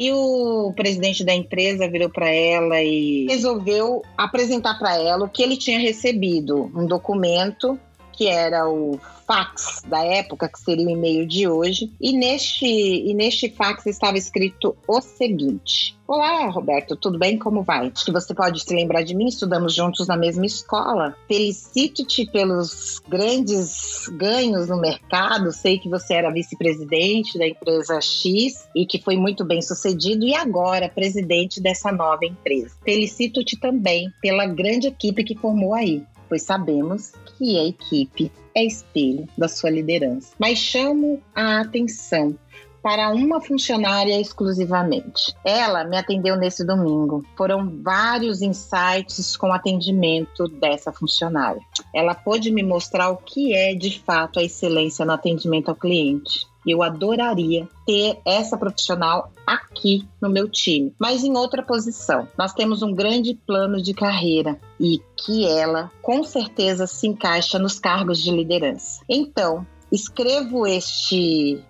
E 0.02 0.14
o 0.14 0.72
presidente 0.78 1.26
da 1.26 1.34
empresa 1.34 1.90
virou 1.90 2.10
para 2.10 2.30
ela 2.30 2.82
e 2.82 3.28
resolveu 3.28 4.02
apresentar 4.18 4.80
para 4.80 4.96
ela 4.98 5.26
o 5.26 5.30
que 5.30 5.44
ele 5.44 5.58
tinha 5.58 5.78
recebido, 5.78 6.72
um 6.74 6.86
documento 6.86 7.78
que 8.20 8.28
era 8.28 8.68
o 8.68 9.00
fax 9.26 9.82
da 9.88 10.04
época, 10.04 10.50
que 10.50 10.60
seria 10.60 10.86
o 10.86 10.90
e-mail 10.90 11.26
de 11.26 11.48
hoje, 11.48 11.90
e 12.02 12.12
neste, 12.12 12.66
e 12.66 13.14
neste 13.14 13.50
fax 13.50 13.86
estava 13.86 14.18
escrito 14.18 14.76
o 14.86 15.00
seguinte: 15.00 15.98
Olá, 16.06 16.50
Roberto, 16.50 16.98
tudo 16.98 17.18
bem? 17.18 17.38
Como 17.38 17.64
vai? 17.64 17.92
Acho 17.96 18.04
que 18.04 18.12
você 18.12 18.34
pode 18.34 18.60
se 18.62 18.76
lembrar 18.76 19.04
de 19.04 19.16
mim, 19.16 19.28
estudamos 19.28 19.74
juntos 19.74 20.08
na 20.08 20.18
mesma 20.18 20.46
escola. 20.46 21.16
Felicito-te 21.30 22.26
pelos 22.26 23.00
grandes 23.08 24.10
ganhos 24.18 24.68
no 24.68 24.82
mercado. 24.82 25.52
Sei 25.54 25.78
que 25.78 25.88
você 25.88 26.16
era 26.16 26.32
vice-presidente 26.32 27.38
da 27.38 27.48
empresa 27.48 28.02
X 28.02 28.68
e 28.76 28.86
que 28.86 29.00
foi 29.00 29.16
muito 29.16 29.46
bem 29.46 29.62
sucedido, 29.62 30.26
e 30.26 30.34
agora 30.34 30.90
presidente 30.90 31.62
dessa 31.62 31.92
nova 31.92 32.26
empresa. 32.26 32.76
Felicito-te 32.84 33.58
também 33.58 34.12
pela 34.20 34.46
grande 34.46 34.88
equipe 34.88 35.24
que 35.24 35.38
formou 35.38 35.74
aí 35.74 36.04
pois 36.30 36.44
sabemos 36.44 37.12
que 37.38 37.60
a 37.60 37.66
equipe 37.66 38.32
é 38.56 38.64
espelho 38.64 39.28
da 39.38 39.48
sua 39.48 39.70
liderança. 39.70 40.34
Mas 40.38 40.60
chamo 40.60 41.22
a 41.36 41.62
atenção 41.62 42.38
para 42.82 43.10
uma 43.10 43.42
funcionária 43.42 44.20
exclusivamente. 44.20 45.36
Ela 45.44 45.84
me 45.84 45.98
atendeu 45.98 46.36
nesse 46.36 46.66
domingo. 46.66 47.26
Foram 47.36 47.82
vários 47.82 48.42
insights 48.42 49.36
com 49.36 49.52
atendimento 49.52 50.48
dessa 50.48 50.92
funcionária. 50.92 51.62
Ela 51.94 52.16
pôde 52.16 52.52
me 52.52 52.64
mostrar 52.64 53.10
o 53.10 53.18
que 53.18 53.54
é 53.54 53.74
de 53.74 54.00
fato 54.00 54.40
a 54.40 54.44
excelência 54.44 55.06
no 55.06 55.12
atendimento 55.12 55.70
ao 55.70 55.76
cliente. 55.76 56.48
Eu 56.68 56.84
adoraria 56.84 57.68
ter 57.86 58.20
essa 58.26 58.58
profissional 58.58 59.32
aqui 59.48 60.08
no 60.22 60.30
meu 60.30 60.48
time, 60.50 60.94
mas 61.00 61.24
em 61.24 61.36
outra 61.36 61.64
posição. 61.64 62.28
Nós 62.38 62.54
temos 62.54 62.84
um 62.84 62.94
grande 62.94 63.34
plano 63.34 63.82
de 63.82 63.94
carreira 63.94 64.60
e 64.80 65.02
que 65.18 65.48
ela 65.48 65.90
com 66.02 66.24
certeza 66.24 66.86
se 66.86 67.08
encaixa 67.08 67.58
nos 67.58 67.80
cargos 67.80 68.22
de 68.22 68.30
liderança. 68.30 69.02
Então, 69.10 69.66
escrevo 69.92 70.68
este 70.68 71.64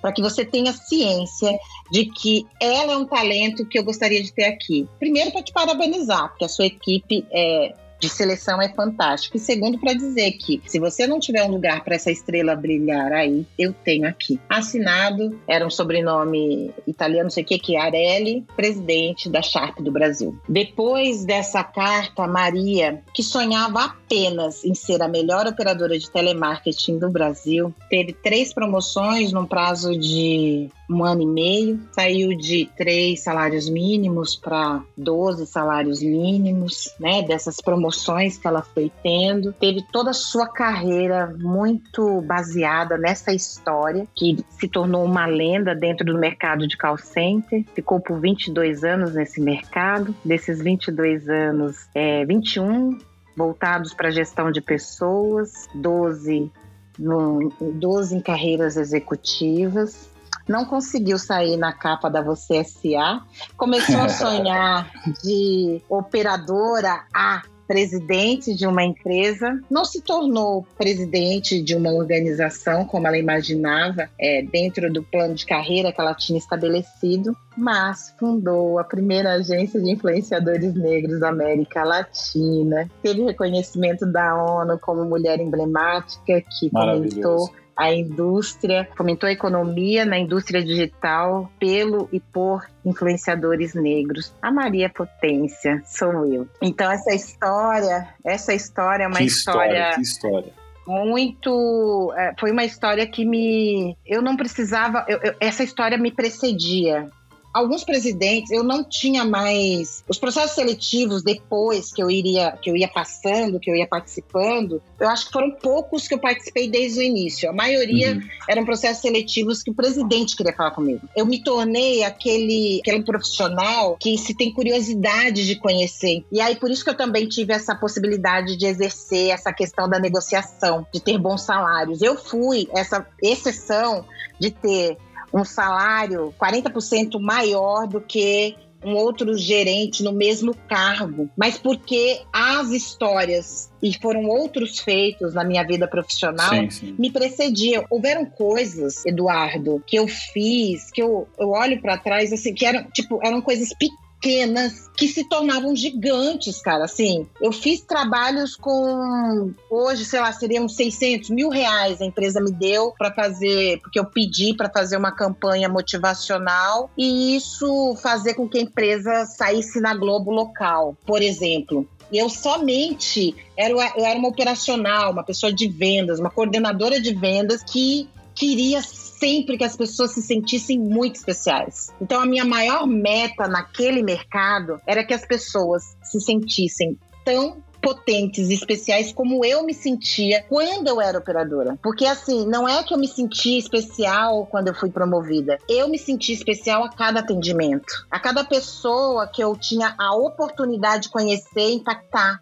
para 0.00 0.12
que 0.12 0.20
você 0.20 0.44
tenha 0.44 0.72
ciência 0.72 1.58
de 1.90 2.06
que 2.06 2.46
ela 2.60 2.92
é 2.92 2.96
um 2.96 3.06
talento 3.06 3.66
que 3.66 3.78
eu 3.78 3.84
gostaria 3.84 4.22
de 4.22 4.32
ter 4.32 4.44
aqui. 4.44 4.88
Primeiro, 4.98 5.32
para 5.32 5.42
te 5.42 5.52
parabenizar, 5.52 6.28
porque 6.28 6.44
a 6.44 6.48
sua 6.48 6.66
equipe 6.66 7.26
é 7.30 7.74
de 8.02 8.08
seleção 8.08 8.60
é 8.60 8.68
fantástico. 8.68 9.36
E 9.36 9.40
segundo, 9.40 9.78
para 9.78 9.94
dizer 9.94 10.32
que 10.32 10.60
se 10.66 10.80
você 10.80 11.06
não 11.06 11.20
tiver 11.20 11.44
um 11.44 11.52
lugar 11.52 11.84
para 11.84 11.94
essa 11.94 12.10
estrela 12.10 12.56
brilhar 12.56 13.12
aí, 13.12 13.46
eu 13.56 13.72
tenho 13.72 14.08
aqui. 14.08 14.40
Assinado, 14.48 15.38
era 15.46 15.64
um 15.64 15.70
sobrenome 15.70 16.74
italiano, 16.84 17.24
não 17.24 17.30
sei 17.30 17.44
o 17.44 17.46
que, 17.46 17.60
que 17.60 17.76
Arelli, 17.76 18.44
presidente 18.56 19.28
da 19.28 19.40
Sharp 19.40 19.78
do 19.78 19.92
Brasil. 19.92 20.36
Depois 20.48 21.24
dessa 21.24 21.62
carta, 21.62 22.26
Maria, 22.26 23.00
que 23.14 23.22
sonhava 23.22 23.84
apenas 23.84 24.64
em 24.64 24.74
ser 24.74 25.00
a 25.00 25.06
melhor 25.06 25.46
operadora 25.46 25.96
de 25.96 26.10
telemarketing 26.10 26.98
do 26.98 27.08
Brasil, 27.08 27.72
teve 27.88 28.12
três 28.12 28.52
promoções 28.52 29.32
num 29.32 29.46
prazo 29.46 29.96
de 29.96 30.68
um 30.90 31.04
ano 31.04 31.22
e 31.22 31.26
meio, 31.26 31.80
saiu 31.92 32.36
de 32.36 32.68
três 32.76 33.20
salários 33.20 33.68
mínimos 33.68 34.34
para 34.34 34.82
12 34.96 35.46
salários 35.46 36.02
mínimos, 36.02 36.92
né? 36.98 37.22
Dessas 37.22 37.60
promoções 37.60 37.91
que 38.40 38.46
ela 38.46 38.62
foi 38.62 38.90
tendo, 39.02 39.52
teve 39.52 39.82
toda 39.90 40.10
a 40.10 40.14
sua 40.14 40.48
carreira 40.48 41.34
muito 41.38 42.20
baseada 42.22 42.96
nessa 42.96 43.32
história 43.32 44.06
que 44.14 44.44
se 44.50 44.68
tornou 44.68 45.04
uma 45.04 45.26
lenda 45.26 45.74
dentro 45.74 46.04
do 46.04 46.18
mercado 46.18 46.66
de 46.66 46.76
call 46.76 46.98
center. 46.98 47.64
Ficou 47.74 48.00
por 48.00 48.20
22 48.20 48.84
anos 48.84 49.14
nesse 49.14 49.40
mercado. 49.40 50.14
Desses 50.24 50.62
22 50.62 51.28
anos, 51.28 51.88
é, 51.94 52.24
21 52.24 52.98
voltados 53.36 53.94
para 53.94 54.10
gestão 54.10 54.50
de 54.50 54.60
pessoas, 54.60 55.68
12 55.74 56.50
no, 56.98 57.50
12 57.60 58.16
em 58.16 58.20
carreiras 58.20 58.76
executivas 58.76 60.12
não 60.48 60.64
conseguiu 60.64 61.18
sair 61.18 61.56
na 61.56 61.72
capa 61.72 62.08
da 62.08 62.20
Você 62.20 62.64
SA, 62.64 63.22
começou 63.56 64.00
a 64.00 64.08
sonhar 64.10 64.90
de 65.22 65.80
operadora 65.88 67.04
a 67.14 67.42
presidente 67.66 68.54
de 68.54 68.66
uma 68.66 68.84
empresa, 68.84 69.60
não 69.70 69.84
se 69.84 70.02
tornou 70.02 70.66
presidente 70.76 71.62
de 71.62 71.74
uma 71.74 71.92
organização 71.92 72.84
como 72.84 73.06
ela 73.06 73.18
imaginava, 73.18 74.08
é, 74.18 74.42
dentro 74.42 74.92
do 74.92 75.02
plano 75.02 75.34
de 75.34 75.46
carreira 75.46 75.92
que 75.92 76.00
ela 76.00 76.14
tinha 76.14 76.38
estabelecido, 76.38 77.36
mas 77.56 78.14
fundou 78.18 78.78
a 78.78 78.84
primeira 78.84 79.34
agência 79.34 79.80
de 79.80 79.90
influenciadores 79.90 80.74
negros 80.74 81.20
da 81.20 81.28
América 81.28 81.84
Latina, 81.84 82.90
teve 83.02 83.22
reconhecimento 83.24 84.06
da 84.06 84.34
ONU 84.34 84.78
como 84.78 85.04
mulher 85.04 85.40
emblemática, 85.40 86.42
que 86.58 86.70
comentou 86.70 87.50
a 87.76 87.92
indústria, 87.92 88.88
fomentou 88.96 89.28
a 89.28 89.32
economia 89.32 90.04
na 90.04 90.18
indústria 90.18 90.62
digital 90.62 91.50
pelo 91.58 92.08
e 92.12 92.20
por 92.20 92.66
influenciadores 92.84 93.74
negros. 93.74 94.34
A 94.42 94.50
Maria 94.50 94.90
Potência 94.90 95.82
sou 95.84 96.26
eu. 96.26 96.46
Então 96.60 96.90
essa 96.90 97.14
história, 97.14 98.08
essa 98.24 98.52
história 98.52 99.04
é 99.04 99.06
uma 99.06 99.18
que 99.18 99.24
história, 99.24 99.70
história 99.70 99.94
que 99.94 100.02
história 100.02 100.62
muito. 100.86 102.12
É, 102.16 102.34
foi 102.38 102.50
uma 102.50 102.64
história 102.64 103.06
que 103.06 103.24
me. 103.24 103.96
Eu 104.04 104.22
não 104.22 104.36
precisava. 104.36 105.04
Eu, 105.08 105.18
eu, 105.22 105.34
essa 105.40 105.62
história 105.62 105.96
me 105.96 106.10
precedia 106.10 107.08
alguns 107.52 107.84
presidentes 107.84 108.50
eu 108.50 108.62
não 108.62 108.82
tinha 108.82 109.24
mais 109.24 110.02
os 110.08 110.18
processos 110.18 110.52
seletivos 110.52 111.22
depois 111.22 111.92
que 111.92 112.02
eu 112.02 112.10
iria 112.10 112.52
que 112.60 112.70
eu 112.70 112.76
ia 112.76 112.88
passando, 112.88 113.60
que 113.60 113.70
eu 113.70 113.76
ia 113.76 113.86
participando. 113.86 114.82
Eu 114.98 115.08
acho 115.08 115.26
que 115.26 115.32
foram 115.32 115.50
poucos 115.50 116.08
que 116.08 116.14
eu 116.14 116.18
participei 116.18 116.68
desde 116.68 117.00
o 117.00 117.02
início. 117.02 117.50
A 117.50 117.52
maioria 117.52 118.12
uhum. 118.12 118.20
eram 118.48 118.64
processos 118.64 119.02
seletivos 119.02 119.62
que 119.62 119.70
o 119.70 119.74
presidente 119.74 120.36
queria 120.36 120.52
falar 120.52 120.70
comigo. 120.70 121.08
Eu 121.16 121.26
me 121.26 121.42
tornei 121.42 122.02
aquele 122.04 122.80
aquele 122.80 123.04
profissional 123.04 123.96
que 124.00 124.16
se 124.16 124.34
tem 124.34 124.52
curiosidade 124.52 125.46
de 125.46 125.56
conhecer. 125.56 126.24
E 126.30 126.40
aí 126.40 126.56
por 126.56 126.70
isso 126.70 126.84
que 126.84 126.90
eu 126.90 126.96
também 126.96 127.28
tive 127.28 127.52
essa 127.52 127.74
possibilidade 127.74 128.56
de 128.56 128.66
exercer 128.66 129.30
essa 129.30 129.52
questão 129.52 129.88
da 129.88 129.98
negociação, 129.98 130.86
de 130.92 131.00
ter 131.00 131.18
bons 131.18 131.42
salários. 131.42 132.02
Eu 132.02 132.16
fui 132.16 132.68
essa 132.72 133.06
exceção 133.22 134.04
de 134.38 134.50
ter 134.50 134.96
um 135.32 135.44
salário 135.44 136.34
40% 136.38 137.20
maior 137.20 137.86
do 137.86 138.00
que 138.00 138.56
um 138.84 138.94
outro 138.94 139.36
gerente 139.36 140.02
no 140.02 140.12
mesmo 140.12 140.54
cargo, 140.68 141.30
mas 141.36 141.56
porque 141.56 142.20
as 142.32 142.70
histórias 142.70 143.70
e 143.82 143.96
foram 144.00 144.26
outros 144.26 144.80
feitos 144.80 145.34
na 145.34 145.44
minha 145.44 145.64
vida 145.64 145.86
profissional 145.86 146.50
sim, 146.50 146.70
sim. 146.70 146.96
me 146.98 147.10
precediam. 147.10 147.84
Houveram 147.88 148.24
coisas, 148.26 149.04
Eduardo, 149.06 149.82
que 149.86 149.96
eu 149.96 150.08
fiz, 150.08 150.90
que 150.90 151.02
eu, 151.02 151.28
eu 151.38 151.50
olho 151.50 151.80
para 151.80 151.96
trás 151.96 152.32
assim, 152.32 152.52
que 152.54 152.66
eram 152.66 152.84
tipo 152.90 153.20
eram 153.24 153.40
coisas 153.40 153.68
pequenas 153.70 154.01
pequenas 154.22 154.88
que 154.96 155.08
se 155.08 155.24
tornavam 155.24 155.74
gigantes, 155.74 156.62
cara. 156.62 156.84
Assim, 156.84 157.26
eu 157.40 157.50
fiz 157.50 157.80
trabalhos 157.80 158.54
com 158.54 159.52
hoje, 159.68 160.04
sei 160.04 160.20
lá, 160.20 160.32
seriam 160.32 160.68
600 160.68 161.30
mil 161.30 161.48
reais 161.48 162.00
a 162.00 162.04
empresa 162.04 162.40
me 162.40 162.52
deu 162.52 162.92
para 162.96 163.12
fazer, 163.12 163.80
porque 163.80 163.98
eu 163.98 164.04
pedi 164.04 164.54
para 164.54 164.70
fazer 164.70 164.96
uma 164.96 165.10
campanha 165.10 165.68
motivacional 165.68 166.88
e 166.96 167.34
isso 167.36 167.96
fazer 168.00 168.34
com 168.34 168.48
que 168.48 168.58
a 168.58 168.62
empresa 168.62 169.26
saísse 169.26 169.80
na 169.80 169.94
Globo 169.94 170.30
local, 170.30 170.96
por 171.04 171.20
exemplo. 171.20 171.88
Eu 172.12 172.28
somente 172.28 173.34
era, 173.56 173.72
eu 173.72 174.04
era 174.04 174.18
uma 174.18 174.28
operacional, 174.28 175.10
uma 175.10 175.24
pessoa 175.24 175.52
de 175.52 175.66
vendas, 175.66 176.20
uma 176.20 176.30
coordenadora 176.30 177.00
de 177.00 177.14
vendas 177.14 177.62
que 177.62 178.08
queria 178.34 178.82
sempre 179.22 179.56
que 179.56 179.62
as 179.62 179.76
pessoas 179.76 180.10
se 180.10 180.20
sentissem 180.20 180.80
muito 180.80 181.14
especiais. 181.14 181.92
Então, 182.00 182.20
a 182.20 182.26
minha 182.26 182.44
maior 182.44 182.88
meta 182.88 183.46
naquele 183.46 184.02
mercado 184.02 184.80
era 184.84 185.04
que 185.04 185.14
as 185.14 185.24
pessoas 185.24 185.96
se 186.02 186.20
sentissem 186.20 186.98
tão 187.24 187.62
potentes 187.80 188.48
e 188.48 188.54
especiais 188.54 189.12
como 189.12 189.44
eu 189.44 189.64
me 189.64 189.74
sentia 189.74 190.44
quando 190.48 190.88
eu 190.88 191.00
era 191.00 191.18
operadora. 191.18 191.78
Porque 191.80 192.04
assim, 192.04 192.46
não 192.46 192.68
é 192.68 192.82
que 192.82 192.92
eu 192.92 192.98
me 192.98 193.06
sentia 193.08 193.58
especial 193.58 194.46
quando 194.46 194.68
eu 194.68 194.74
fui 194.74 194.90
promovida. 194.90 195.58
Eu 195.68 195.88
me 195.88 195.98
senti 195.98 196.32
especial 196.32 196.82
a 196.82 196.88
cada 196.88 197.20
atendimento. 197.20 198.06
A 198.10 198.18
cada 198.18 198.42
pessoa 198.42 199.28
que 199.28 199.42
eu 199.42 199.56
tinha 199.56 199.94
a 199.98 200.16
oportunidade 200.16 201.04
de 201.04 201.08
conhecer 201.10 201.70
e 201.70 201.74
impactar. 201.74 202.40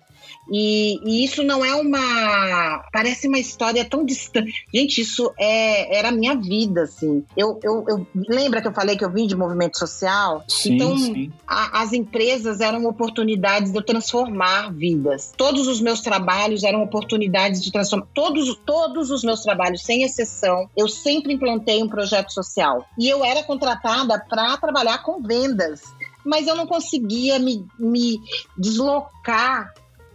E, 0.51 0.99
e, 1.05 1.25
isso 1.25 1.43
não 1.43 1.65
é 1.65 1.75
uma. 1.75 2.85
Parece 2.93 3.29
uma 3.29 3.39
história 3.39 3.85
tão 3.85 4.05
distante. 4.05 4.53
Gente, 4.75 5.01
isso 5.01 5.33
é, 5.39 5.97
era 5.97 6.09
a 6.09 6.13
minha 6.13 6.35
vida, 6.35 6.83
assim. 6.83 7.25
Eu, 7.37 7.61
eu, 7.63 7.85
eu 7.89 8.07
lembra 8.15 8.61
que 8.61 8.69
eu 8.69 8.73
falei 8.73 8.97
que 8.97 9.05
eu 9.05 9.11
vim 9.11 9.27
de 9.27 9.37
movimento 9.37 9.79
social? 9.79 10.45
Sim, 10.49 10.75
então, 10.75 10.99
sim. 10.99 11.33
A, 11.47 11.83
as 11.83 11.93
empresas 11.93 12.61
eram 12.61 12.85
oportunidades 12.87 13.71
de 13.71 13.79
eu 13.79 13.83
transformar 13.83 14.73
vidas. 14.73 15.33
Todos 15.37 15.69
os 15.69 15.81
meus 15.81 16.01
trabalhos 16.01 16.65
eram 16.65 16.83
oportunidades 16.83 17.63
de 17.63 17.71
transformar. 17.71 18.07
Todos, 18.13 18.61
todos 18.67 19.11
os 19.11 19.23
meus 19.23 19.43
trabalhos, 19.43 19.83
sem 19.83 20.03
exceção, 20.03 20.69
eu 20.77 20.89
sempre 20.89 21.33
implantei 21.33 21.83
um 21.83 21.89
projeto 21.89 22.33
social. 22.33 22.87
E 22.99 23.09
eu 23.09 23.25
era 23.25 23.43
contratada 23.43 24.19
para 24.29 24.57
trabalhar 24.57 24.99
com 25.03 25.23
vendas 25.23 25.81
mas 26.25 26.47
eu 26.47 26.55
não 26.55 26.67
conseguia 26.67 27.39
me, 27.39 27.67
me 27.79 28.21
deslocar 28.57 29.73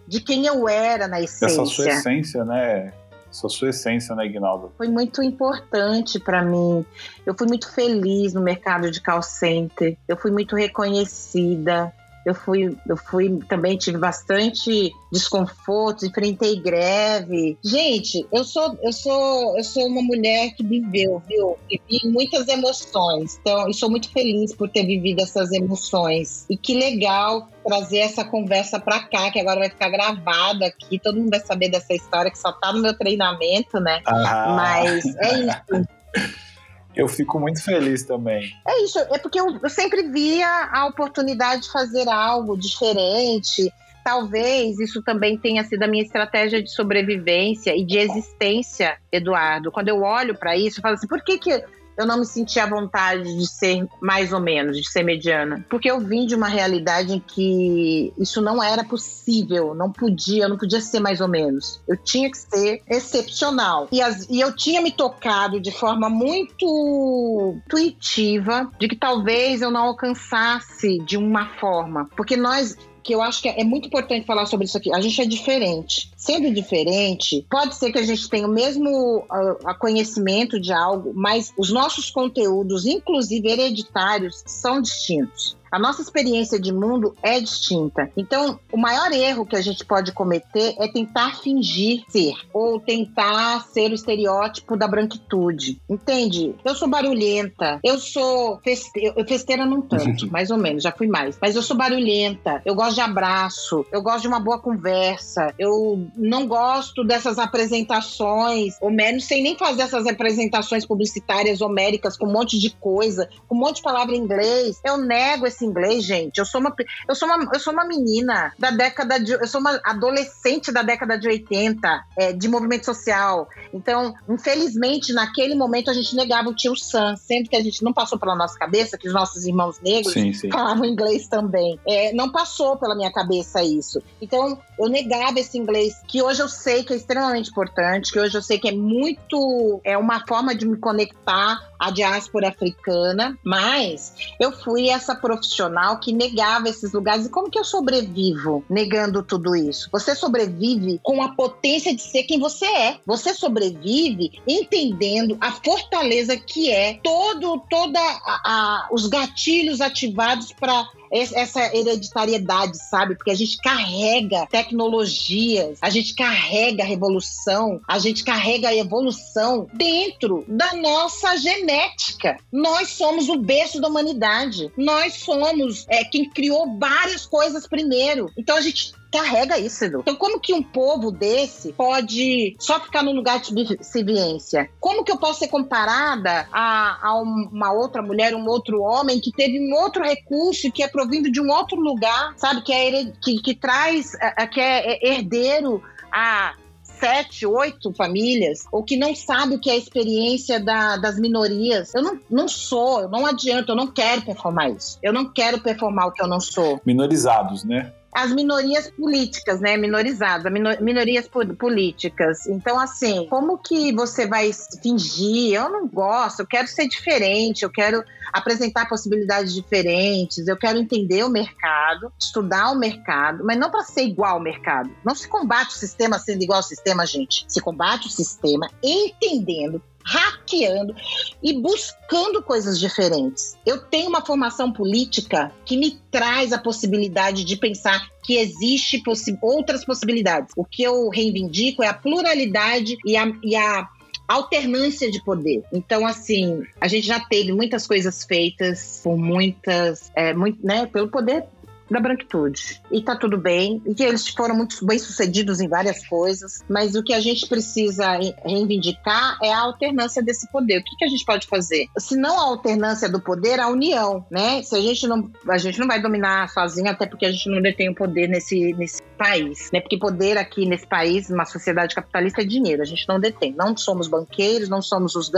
de 0.08 0.20
quem 0.20 0.46
eu 0.46 0.68
era 0.68 1.08
na 1.08 1.22
essência. 1.22 1.46
Essa 1.46 1.66
sua 1.66 1.88
essência, 1.88 2.46
né? 2.46 2.94
Essa 3.30 3.50
sua 3.50 3.70
essência, 3.70 4.16
né, 4.16 4.26
Ignaldo? 4.26 4.72
Foi 4.78 4.88
muito 4.88 5.22
importante 5.22 6.20
para 6.20 6.42
mim. 6.42 6.86
Eu 7.26 7.36
fui 7.38 7.48
muito 7.48 7.72
feliz 7.74 8.34
no 8.34 8.42
mercado 8.42 8.90
de 8.90 9.02
call 9.02 9.22
center. 9.22 9.98
Eu 10.08 10.16
fui 10.16 10.32
muito 10.32 10.56
reconhecida. 10.56 11.92
Eu 12.26 12.34
fui, 12.34 12.76
eu 12.88 12.98
fui 12.98 13.40
também 13.48 13.78
tive 13.78 13.98
bastante 13.98 14.92
desconforto, 15.12 16.06
enfrentei 16.06 16.60
greve. 16.60 17.58
Gente, 17.64 18.26
eu 18.32 18.44
sou, 18.44 18.78
eu 18.82 18.92
sou, 18.92 19.58
eu 19.58 19.64
sou 19.64 19.86
uma 19.86 20.02
mulher 20.02 20.52
que 20.56 20.66
viveu, 20.66 21.22
viu? 21.28 21.58
Vivi 21.70 22.08
muitas 22.08 22.48
emoções. 22.48 23.38
Então, 23.40 23.68
eu 23.68 23.74
sou 23.74 23.90
muito 23.90 24.10
feliz 24.12 24.56
por 24.56 24.70
ter 24.70 24.86
vivido 24.86 25.22
essas 25.22 25.52
emoções. 25.52 26.46
E 26.50 26.58
que 26.58 26.74
legal 26.74 27.48
trazer 27.64 28.00
essa 28.00 28.26
conversa 28.26 28.80
para 28.80 29.04
cá, 29.04 29.30
que 29.30 29.40
agora 29.40 29.60
vai 29.60 29.70
ficar 29.70 29.90
gravada 29.90 30.66
aqui. 30.66 31.00
Todo 31.00 31.20
mundo 31.20 31.30
vai 31.30 31.40
saber 31.40 31.70
dessa 31.70 31.94
história 31.94 32.32
que 32.32 32.40
só 32.40 32.52
tá 32.52 32.74
no 32.74 32.82
meu 32.82 32.98
treinamento, 32.98 33.80
né? 33.80 34.02
Ah. 34.06 34.56
Mas 34.56 35.06
é 35.18 35.40
isso. 35.40 36.46
Eu 36.96 37.08
fico 37.08 37.40
muito 37.40 37.64
feliz 37.64 38.04
também. 38.04 38.52
É 38.68 38.84
isso, 38.84 39.00
é 39.00 39.18
porque 39.18 39.40
eu, 39.40 39.60
eu 39.62 39.70
sempre 39.70 40.04
via 40.10 40.70
a 40.72 40.86
oportunidade 40.88 41.64
de 41.64 41.72
fazer 41.72 42.08
algo 42.08 42.58
diferente. 42.58 43.72
Talvez 44.04 44.80
isso 44.80 45.02
também 45.02 45.38
tenha 45.38 45.64
sido 45.64 45.84
a 45.84 45.88
minha 45.88 46.04
estratégia 46.04 46.62
de 46.62 46.72
sobrevivência 46.72 47.76
e 47.76 47.84
de 47.84 47.98
existência, 47.98 48.98
Eduardo. 49.12 49.72
Quando 49.72 49.90
eu 49.90 50.04
olho 50.04 50.38
para 50.38 50.56
isso, 50.56 50.80
eu 50.80 50.82
falo 50.82 50.94
assim: 50.94 51.08
por 51.08 51.24
que, 51.24 51.40
que 51.40 51.64
eu 51.98 52.06
não 52.06 52.20
me 52.20 52.26
senti 52.26 52.60
à 52.60 52.66
vontade 52.66 53.36
de 53.38 53.48
ser 53.48 53.88
mais 54.02 54.34
ou 54.34 54.40
menos, 54.40 54.78
de 54.78 54.90
ser 54.90 55.04
mediana. 55.04 55.66
Porque 55.70 55.90
eu 55.90 56.00
vim 56.00 56.26
de 56.26 56.36
uma 56.36 56.48
realidade 56.48 57.14
em 57.14 57.20
que 57.20 58.14
isso 58.18 58.42
não 58.42 58.62
era 58.62 58.84
possível, 58.84 59.74
não 59.74 59.92
podia, 59.92 60.44
eu 60.44 60.50
não 60.50 60.58
podia 60.58 60.82
ser 60.82 61.00
mais 61.00 61.22
ou 61.22 61.28
menos. 61.28 61.82
Eu 61.88 61.98
tinha 61.98 62.30
que 62.30 62.38
ser 62.38 62.82
excepcional. 62.90 63.88
E, 63.92 64.02
as, 64.02 64.28
e 64.30 64.40
eu 64.40 64.56
tinha 64.56 64.82
me 64.82 64.92
tocado 64.92 65.60
de 65.60 65.72
forma 65.72 66.10
muito 66.10 67.56
intuitiva 67.66 68.70
de 68.80 68.88
que 68.88 68.96
talvez 68.96 69.62
eu 69.62 69.72
não 69.72 69.84
alcançasse 69.86 71.00
de 71.00 71.18
uma 71.18 71.48
forma. 71.60 72.10
Porque 72.16 72.36
nós 72.36 72.78
que 73.06 73.14
eu 73.14 73.22
acho 73.22 73.40
que 73.40 73.48
é 73.48 73.64
muito 73.64 73.86
importante 73.86 74.26
falar 74.26 74.48
sobre 74.48 74.66
isso 74.66 74.76
aqui. 74.76 74.92
A 74.92 75.00
gente 75.00 75.22
é 75.22 75.26
diferente. 75.26 76.12
Sendo 76.18 76.52
diferente, 76.52 77.46
pode 77.50 77.76
ser 77.76 77.92
que 77.92 78.00
a 78.00 78.04
gente 78.04 78.28
tenha 78.28 78.48
o 78.48 78.52
mesmo 78.52 79.20
uh, 79.20 79.80
conhecimento 79.80 80.60
de 80.60 80.74
algo, 80.74 81.14
mas 81.14 81.54
os 81.56 81.72
nossos 81.72 82.10
conteúdos, 82.10 82.88
inclusive 82.88 83.48
hereditários, 83.48 84.42
são 84.48 84.82
distintos. 84.82 85.56
A 85.76 85.80
nossa 85.80 86.02
experiência 86.02 86.58
de 86.58 86.72
mundo 86.72 87.14
é 87.22 87.38
distinta. 87.38 88.10
Então, 88.16 88.58
o 88.72 88.78
maior 88.78 89.12
erro 89.12 89.46
que 89.46 89.58
a 89.58 89.62
gente 89.62 89.84
pode 89.84 90.14
cometer 90.14 90.74
é 90.80 90.88
tentar 90.88 91.36
fingir 91.36 92.06
ser 92.08 92.34
ou 92.54 92.80
tentar 92.80 93.60
ser 93.74 93.92
o 93.92 93.94
estereótipo 93.94 94.78
da 94.78 94.88
branquitude. 94.88 95.82
Entende? 95.90 96.56
Eu 96.64 96.76
sou 96.76 96.88
barulhenta, 96.88 97.78
eu 97.84 98.00
sou 98.00 98.58
festeira, 98.64 99.26
festeira 99.28 99.66
não 99.66 99.82
tanto, 99.82 100.28
mais 100.32 100.50
ou 100.50 100.58
menos, 100.58 100.82
já 100.82 100.94
fui 100.94 101.08
mais. 101.08 101.38
Mas 101.42 101.58
eu 101.58 101.62
sou 101.62 101.76
barulhenta, 101.76 102.62
eu 102.64 102.74
gosto 102.74 102.96
de 102.96 103.02
abraço, 103.02 103.86
eu 103.92 104.02
gosto 104.02 104.22
de 104.22 104.30
uma 104.30 104.40
boa 104.40 104.60
conversa, 104.60 105.54
eu 105.60 106.08
não 106.16 106.48
gosto 106.48 107.04
dessas 107.04 107.38
apresentações, 107.38 108.78
ou 108.80 108.90
menos, 108.90 109.26
sem 109.26 109.44
nem 109.44 109.58
fazer 109.58 109.82
essas 109.82 110.08
apresentações 110.08 110.86
publicitárias 110.86 111.60
homéricas 111.60 112.16
com 112.16 112.28
um 112.28 112.32
monte 112.32 112.58
de 112.58 112.70
coisa, 112.70 113.28
com 113.46 113.56
um 113.56 113.60
monte 113.60 113.78
de 113.78 113.84
palavra 113.84 114.16
em 114.16 114.20
inglês. 114.20 114.80
Eu 114.82 114.98
nego 114.98 115.46
esse 115.46 115.65
inglês, 115.66 116.04
gente. 116.04 116.38
Eu 116.38 116.46
sou 116.46 116.62
uma, 116.62 116.74
eu 117.08 117.16
sou 117.16 117.28
uma, 117.28 117.50
eu 117.54 117.60
sou 117.60 117.74
uma 117.74 117.86
menina 117.86 118.54
da 118.58 118.72
década 118.72 119.20
de. 119.20 119.34
Eu 119.34 119.48
sou 119.48 119.60
uma 119.60 119.80
adolescente 119.84 120.72
da 120.72 120.82
década 120.82 121.18
de 121.18 121.28
80, 121.28 122.06
é, 122.18 122.34
de 122.34 122.48
movimento 122.48 122.86
social. 122.86 123.50
Então, 123.74 124.14
infelizmente, 124.30 125.14
naquele 125.14 125.56
momento 125.56 125.90
a 125.90 125.94
gente 125.94 126.16
negava 126.16 126.50
o 126.50 126.56
tio 126.56 126.76
Sam, 126.76 127.16
sempre 127.18 127.50
que 127.50 127.56
a 127.56 127.64
gente 127.64 127.84
não 127.84 127.92
passou 127.92 128.18
pela 128.20 128.36
nossa 128.36 128.58
cabeça, 128.58 128.98
que 128.98 129.08
os 129.08 129.14
nossos 129.14 129.46
irmãos 129.46 129.80
negros 129.82 130.14
sim, 130.14 130.34
sim. 130.34 130.50
falavam 130.50 130.86
inglês 130.86 131.28
também. 131.28 131.80
É, 131.88 132.14
não 132.14 132.32
passou 132.32 132.78
pela 132.78 132.96
minha 132.96 133.12
cabeça 133.12 133.64
isso. 133.64 134.02
Então, 134.22 134.58
eu 134.80 134.88
negava 134.88 135.40
esse 135.40 135.58
inglês, 135.58 135.96
que 136.08 136.22
hoje 136.22 136.42
eu 136.42 136.50
sei 136.50 136.84
que 136.84 136.94
é 136.94 136.96
extremamente 136.96 137.50
importante, 137.50 138.12
que 138.12 138.20
hoje 138.20 138.38
eu 138.38 138.42
sei 138.42 138.60
que 138.60 138.70
é 138.70 138.72
muito. 138.72 139.82
É 139.84 139.98
uma 139.98 140.26
forma 140.26 140.54
de 140.56 140.68
me 140.68 140.78
conectar 140.78 141.60
à 141.80 141.92
diáspora 141.92 142.50
africana, 142.50 143.38
mas 143.44 144.14
eu 144.40 144.52
fui 144.52 144.90
essa 144.90 145.16
profissional 145.16 145.55
que 146.02 146.12
negava 146.12 146.70
esses 146.70 146.92
lugares. 146.94 147.26
E 147.26 147.30
como 147.30 147.50
que 147.50 147.58
eu 147.58 147.64
sobrevivo 147.64 148.64
negando 148.70 149.24
tudo 149.24 149.56
isso? 149.56 149.90
Você 149.92 150.16
sobrevive 150.16 151.00
com 151.04 151.22
a 151.22 151.30
potência 151.30 151.96
de 151.96 152.02
ser 152.02 152.24
quem 152.24 152.40
você 152.40 152.66
é. 152.66 152.98
Você 153.06 153.34
sobrevive 153.34 154.32
entendendo 154.48 155.38
a 155.40 155.52
fortaleza 155.52 156.36
que 156.38 156.72
é 156.72 157.00
todo, 157.04 157.62
toda 157.70 158.00
a, 158.00 158.42
a, 158.46 158.88
os 158.92 159.08
gatilhos 159.08 159.82
ativados 159.82 160.52
para 160.52 160.88
essa 161.16 161.76
hereditariedade, 161.76 162.78
sabe? 162.78 163.16
Porque 163.16 163.32
a 163.32 163.36
gente 163.36 163.58
carrega 163.58 164.48
tecnologias, 164.48 165.78
a 165.82 165.90
gente 165.90 166.14
carrega 166.14 166.84
a 166.84 166.86
revolução, 166.86 167.82
a 167.88 168.00
gente 168.00 168.24
carrega 168.24 168.70
a 168.70 168.76
evolução 168.76 169.68
dentro 169.74 170.44
da 170.48 170.74
nossa 170.74 171.38
genética. 171.38 172.38
Nós 172.52 172.90
somos 172.90 173.30
o 173.30 173.38
berço 173.38 173.80
da 173.80 173.88
humanidade. 173.88 174.72
Nós 174.78 175.16
somos 175.16 175.86
é, 175.90 176.04
quem 176.04 176.30
criou 176.30 176.78
várias 176.78 177.26
coisas 177.26 177.68
primeiro. 177.68 178.32
Então 178.38 178.56
a 178.58 178.62
gente 178.62 178.94
carrega 179.12 179.58
isso, 179.58 179.86
Edu. 179.86 180.00
Então, 180.00 180.16
como 180.16 180.40
que 180.40 180.54
um 180.54 180.64
povo 180.64 181.12
desse 181.12 181.74
pode 181.74 182.56
só 182.60 182.80
ficar 182.80 183.04
no 183.04 183.12
lugar 183.12 183.40
de 183.40 183.48
subserviência? 183.48 184.70
Como 184.80 185.04
que 185.04 185.12
eu 185.12 185.18
posso 185.18 185.40
ser 185.40 185.48
comparada 185.48 186.48
a, 186.52 187.10
a 187.10 187.22
uma 187.22 187.72
outra 187.72 188.02
mulher, 188.02 188.36
um 188.36 188.48
outro 188.48 188.82
homem 188.82 189.20
que 189.20 189.32
teve 189.32 189.60
um 189.60 189.74
outro 189.74 190.04
recurso 190.04 190.72
que 190.72 190.84
é 190.84 190.88
provindo 190.88 191.32
de 191.32 191.42
um 191.42 191.50
outro 191.50 191.80
lugar, 191.80 192.34
sabe? 192.38 192.62
Que, 192.62 192.74
é, 192.74 193.06
que, 193.22 193.42
que 193.42 193.56
traz, 193.56 194.12
que 194.52 194.60
é 194.60 195.00
herdeiro 195.08 195.82
a 196.12 196.56
sete, 197.00 197.46
oito 197.46 197.94
famílias, 197.94 198.66
ou 198.72 198.84
que 198.84 198.98
não 198.98 199.14
sabe 199.16 199.56
o 199.56 199.60
que 199.60 199.70
é 199.70 199.74
a 199.74 199.78
experiência 199.78 200.60
da, 200.60 200.98
das 200.98 201.20
minorias. 201.20 201.94
Eu 201.94 202.02
não, 202.02 202.20
não 202.30 202.48
sou, 202.48 203.02
eu 203.02 203.10
não 203.10 203.26
adianto, 203.26 203.72
eu 203.72 203.76
não 203.76 203.88
quero 203.88 204.22
performar 204.22 204.72
isso. 204.72 204.98
Eu 205.04 205.14
não 205.14 205.32
quero 205.32 205.60
performar 205.60 206.08
o 206.08 206.12
que 206.12 206.22
eu 206.22 206.28
não 206.28 206.40
sou. 206.40 206.80
Minorizados, 206.86 207.64
né? 207.64 207.92
As 208.16 208.32
minorias 208.32 208.90
políticas, 208.90 209.60
né? 209.60 209.76
Minorizadas, 209.76 210.52
minorias 210.80 211.28
políticas. 211.60 212.48
Então, 212.48 212.80
assim, 212.80 213.28
como 213.30 213.58
que 213.58 213.92
você 213.92 214.26
vai 214.26 214.52
fingir? 214.82 215.56
Eu 215.56 215.70
não 215.70 215.86
gosto, 215.86 216.40
eu 216.40 216.48
quero 216.48 216.66
ser 216.66 216.88
diferente, 216.88 217.64
eu 217.64 217.70
quero 217.70 218.02
apresentar 218.32 218.88
possibilidades 218.88 219.54
diferentes, 219.54 220.48
eu 220.48 220.56
quero 220.56 220.78
entender 220.78 221.26
o 221.26 221.30
mercado, 221.30 222.12
estudar 222.18 222.72
o 222.72 222.80
mercado, 222.80 223.44
mas 223.44 223.58
não 223.58 223.70
para 223.70 223.84
ser 223.84 224.04
igual 224.04 224.36
ao 224.36 224.40
mercado. 224.40 224.90
Não 225.04 225.14
se 225.14 225.28
combate 225.28 225.72
o 225.72 225.78
sistema 225.78 226.18
sendo 226.18 226.42
igual 226.42 226.58
ao 226.58 226.64
sistema, 226.64 227.06
gente. 227.06 227.46
Se 227.50 227.60
combate 227.60 228.08
o 228.08 228.12
sistema 228.12 228.70
entendendo 228.82 229.82
hackeando 230.06 230.96
e 231.42 231.54
buscando 231.54 232.42
coisas 232.44 232.80
diferentes. 232.80 233.58
Eu 233.66 233.80
tenho 233.80 234.08
uma 234.08 234.24
formação 234.24 234.72
política 234.72 235.52
que 235.66 235.76
me 235.76 236.00
traz 236.12 236.54
a 236.54 236.60
possibilidade 236.60 237.44
de 237.44 237.58
pensar 237.58 238.08
que 238.24 238.38
existe 238.38 239.00
possi 239.00 239.38
outras 239.42 239.84
possibilidades. 239.84 240.54
O 240.56 240.64
que 240.64 240.84
eu 240.84 241.10
reivindico 241.10 241.84
é 241.84 241.88
a 241.88 241.94
pluralidade 241.94 242.96
e 243.06 243.18
a, 243.18 243.32
e 243.44 243.56
a 243.56 243.90
alternância 244.28 245.10
de 245.10 245.24
poder. 245.24 245.64
Então, 245.72 246.06
assim, 246.06 246.64
a 246.80 246.88
gente 246.88 247.06
já 247.06 247.20
teve 247.20 247.52
muitas 247.52 247.86
coisas 247.86 248.24
feitas 248.24 249.02
por 249.04 249.18
muitas, 249.18 250.12
é, 250.16 250.34
muito, 250.34 250.66
né, 250.66 250.86
pelo 250.88 251.08
poder 251.10 251.46
da 251.90 252.00
branquitude. 252.00 252.82
E 252.92 253.02
tá 253.02 253.16
tudo 253.16 253.38
bem, 253.38 253.82
e 253.86 253.94
que 253.94 254.04
eles 254.04 254.28
foram 254.28 254.56
muito 254.56 254.86
bem 254.86 254.98
sucedidos 254.98 255.60
em 255.60 255.68
várias 255.68 256.06
coisas, 256.08 256.64
mas 256.70 256.96
o 256.96 257.04
que 257.04 257.14
a 257.14 257.20
gente 257.20 257.48
precisa 257.48 258.20
reivindicar 258.44 259.38
é 259.42 259.54
a 259.54 259.60
alternância 259.60 260.22
desse 260.22 260.50
poder. 260.52 260.80
O 260.80 260.84
que, 260.84 260.96
que 260.98 261.06
a 261.06 261.08
gente 261.08 261.26
pode 261.26 261.48
fazer? 261.48 261.88
Se 261.98 262.16
não 262.16 262.40
a 262.40 262.44
alternância 262.44 263.08
do 263.10 263.22
poder, 263.22 263.60
a 263.60 263.68
união, 263.68 264.26
né? 264.30 264.64
Se 264.64 264.76
a 264.76 264.82
gente 264.82 265.08
não, 265.08 265.30
a 265.48 265.58
gente 265.58 265.80
não 265.80 265.88
vai 265.88 266.02
dominar 266.02 266.50
sozinho, 266.50 266.90
até 266.90 267.06
porque 267.06 267.26
a 267.26 267.32
gente 267.32 267.50
não 267.50 267.62
detém 267.62 267.90
o 267.90 267.96
poder 267.96 268.28
nesse, 268.28 268.74
nesse 268.74 269.02
país, 269.18 269.70
né? 269.72 269.80
Porque 269.80 269.98
poder 269.98 270.38
aqui 270.38 270.66
nesse 270.66 270.88
país, 270.88 271.30
numa 271.30 271.46
sociedade 271.46 271.94
capitalista, 271.96 272.42
é 272.42 272.46
dinheiro, 272.46 272.82
a 272.82 272.86
gente 272.86 273.08
não 273.08 273.20
detém. 273.20 273.54
Não 273.56 273.76
somos 273.78 274.08
banqueiros, 274.08 274.70
não 274.70 274.82
somos 274.82 275.16
os 275.16 275.32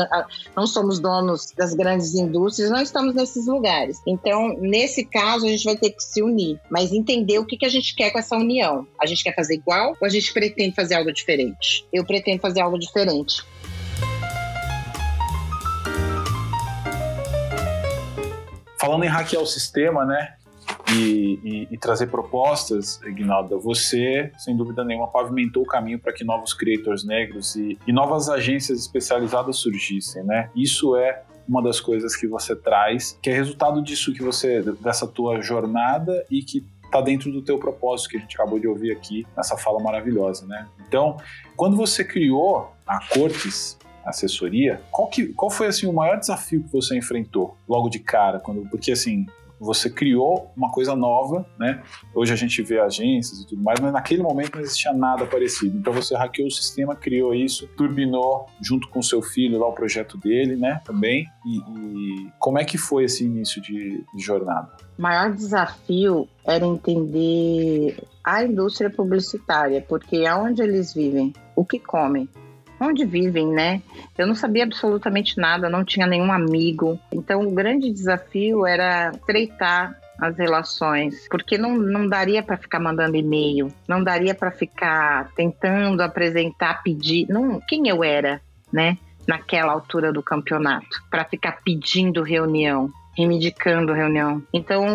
não 0.55 0.67
somos 0.67 0.99
donos 0.99 1.51
das 1.57 1.73
grandes 1.73 2.13
indústrias, 2.13 2.69
não 2.69 2.81
estamos 2.81 3.13
nesses 3.13 3.47
lugares. 3.47 4.01
Então, 4.05 4.57
nesse 4.59 5.03
caso, 5.05 5.45
a 5.45 5.49
gente 5.49 5.63
vai 5.63 5.75
ter 5.75 5.91
que 5.91 6.03
se 6.03 6.21
unir 6.21 6.36
unir, 6.37 6.59
mas 6.69 6.91
entender 6.91 7.39
o 7.39 7.45
que, 7.45 7.57
que 7.57 7.65
a 7.65 7.69
gente 7.69 7.95
quer 7.95 8.11
com 8.11 8.19
essa 8.19 8.37
união. 8.37 8.87
A 9.01 9.07
gente 9.07 9.23
quer 9.23 9.33
fazer 9.33 9.55
igual 9.55 9.95
ou 9.99 10.05
a 10.05 10.09
gente 10.09 10.31
pretende 10.31 10.75
fazer 10.75 10.95
algo 10.95 11.11
diferente? 11.11 11.85
Eu 11.91 12.05
pretendo 12.05 12.39
fazer 12.39 12.61
algo 12.61 12.77
diferente. 12.77 13.43
Falando 18.79 19.03
em 19.03 19.07
hackear 19.07 19.41
o 19.41 19.47
sistema, 19.47 20.05
né? 20.05 20.35
E, 20.93 21.39
e, 21.43 21.67
e, 21.71 21.77
trazer 21.77 22.07
propostas, 22.07 23.01
Ignalda, 23.05 23.57
você, 23.57 24.31
sem 24.37 24.55
dúvida 24.55 24.85
nenhuma, 24.85 25.07
pavimentou 25.07 25.63
o 25.63 25.65
caminho 25.65 25.99
para 25.99 26.13
que 26.13 26.23
novos 26.23 26.53
creators 26.53 27.03
negros 27.03 27.55
e, 27.57 27.77
e, 27.85 27.91
novas 27.91 28.29
agências 28.29 28.79
especializadas 28.79 29.57
surgissem, 29.57 30.23
né? 30.23 30.49
Isso 30.55 30.95
é 30.95 31.23
uma 31.47 31.61
das 31.61 31.79
coisas 31.79 32.15
que 32.15 32.27
você 32.27 32.55
traz, 32.55 33.17
que 33.21 33.29
é 33.29 33.33
resultado 33.33 33.81
disso 33.81 34.13
que 34.13 34.21
você, 34.21 34.61
dessa 34.81 35.07
tua 35.07 35.41
jornada 35.41 36.25
e 36.29 36.41
que 36.41 36.65
está 36.83 37.01
dentro 37.01 37.31
do 37.31 37.41
teu 37.41 37.57
propósito 37.57 38.09
que 38.09 38.17
a 38.17 38.19
gente 38.19 38.35
acabou 38.35 38.59
de 38.59 38.67
ouvir 38.67 38.91
aqui 38.91 39.25
nessa 39.35 39.57
fala 39.57 39.79
maravilhosa, 39.79 40.45
né? 40.45 40.67
Então, 40.87 41.17
quando 41.55 41.75
você 41.75 42.03
criou 42.03 42.71
a 42.85 42.99
Cortes 43.09 43.77
assessoria, 44.05 44.81
qual, 44.89 45.09
que, 45.09 45.27
qual 45.33 45.51
foi 45.51 45.67
assim 45.67 45.85
o 45.85 45.93
maior 45.93 46.17
desafio 46.17 46.63
que 46.63 46.71
você 46.71 46.97
enfrentou 46.97 47.57
logo 47.67 47.89
de 47.89 47.99
cara? 47.99 48.39
Quando, 48.39 48.67
porque 48.69 48.91
assim, 48.91 49.25
você 49.59 49.89
criou 49.89 50.51
uma 50.55 50.71
coisa 50.71 50.95
nova, 50.95 51.45
né? 51.59 51.83
Hoje 52.13 52.33
a 52.33 52.35
gente 52.35 52.61
vê 52.61 52.79
agências 52.79 53.39
e 53.39 53.47
tudo 53.47 53.63
mais, 53.63 53.79
mas 53.79 53.91
naquele 53.91 54.21
momento 54.21 54.55
não 54.55 54.61
existia 54.61 54.93
nada 54.93 55.25
parecido. 55.25 55.77
Então 55.77 55.91
você 55.91 56.15
hackeou 56.15 56.47
o 56.47 56.51
sistema, 56.51 56.95
criou 56.95 57.33
isso, 57.33 57.67
turbinou 57.75 58.45
junto 58.61 58.87
com 58.89 59.01
seu 59.01 59.21
filho 59.21 59.59
lá 59.59 59.67
o 59.67 59.73
projeto 59.73 60.17
dele, 60.17 60.55
né? 60.55 60.81
Também. 60.85 61.25
E, 61.45 61.57
e 61.57 62.31
como 62.39 62.59
é 62.59 62.65
que 62.65 62.77
foi 62.77 63.05
esse 63.05 63.25
início 63.25 63.61
de, 63.61 64.03
de 64.13 64.23
jornada? 64.23 64.71
O 64.97 65.01
maior 65.01 65.31
desafio 65.31 66.27
era 66.45 66.65
entender 66.65 67.97
a 68.23 68.43
indústria 68.43 68.89
publicitária, 68.89 69.83
porque 69.87 70.25
aonde 70.25 70.61
eles 70.61 70.93
vivem, 70.93 71.33
o 71.55 71.63
que 71.63 71.79
comem, 71.79 72.27
onde 72.79 73.05
vivem, 73.05 73.47
né? 73.47 73.81
Eu 74.17 74.27
não 74.27 74.35
sabia 74.35 74.63
absolutamente 74.63 75.37
nada, 75.37 75.69
não 75.69 75.83
tinha 75.83 76.07
nenhum 76.07 76.31
amigo. 76.31 76.99
Então, 77.11 77.41
o 77.41 77.51
grande 77.51 77.91
desafio 77.91 78.65
era 78.65 79.11
estreitar 79.11 79.97
as 80.19 80.37
relações, 80.37 81.27
porque 81.29 81.57
não, 81.57 81.77
não 81.77 82.07
daria 82.07 82.41
para 82.41 82.57
ficar 82.57 82.79
mandando 82.79 83.15
e-mail, 83.15 83.71
não 83.87 84.03
daria 84.03 84.33
para 84.33 84.51
ficar 84.51 85.29
tentando 85.35 86.01
apresentar, 86.01 86.81
pedir, 86.81 87.27
não, 87.29 87.61
quem 87.67 87.87
eu 87.87 88.03
era, 88.03 88.41
né? 88.73 88.97
Naquela 89.27 89.73
altura 89.73 90.11
do 90.11 90.23
campeonato, 90.23 91.03
para 91.11 91.25
ficar 91.25 91.59
pedindo 91.63 92.23
reunião. 92.23 92.91
Reivindicando 93.17 93.93
reunião. 93.93 94.43
Então, 94.53 94.85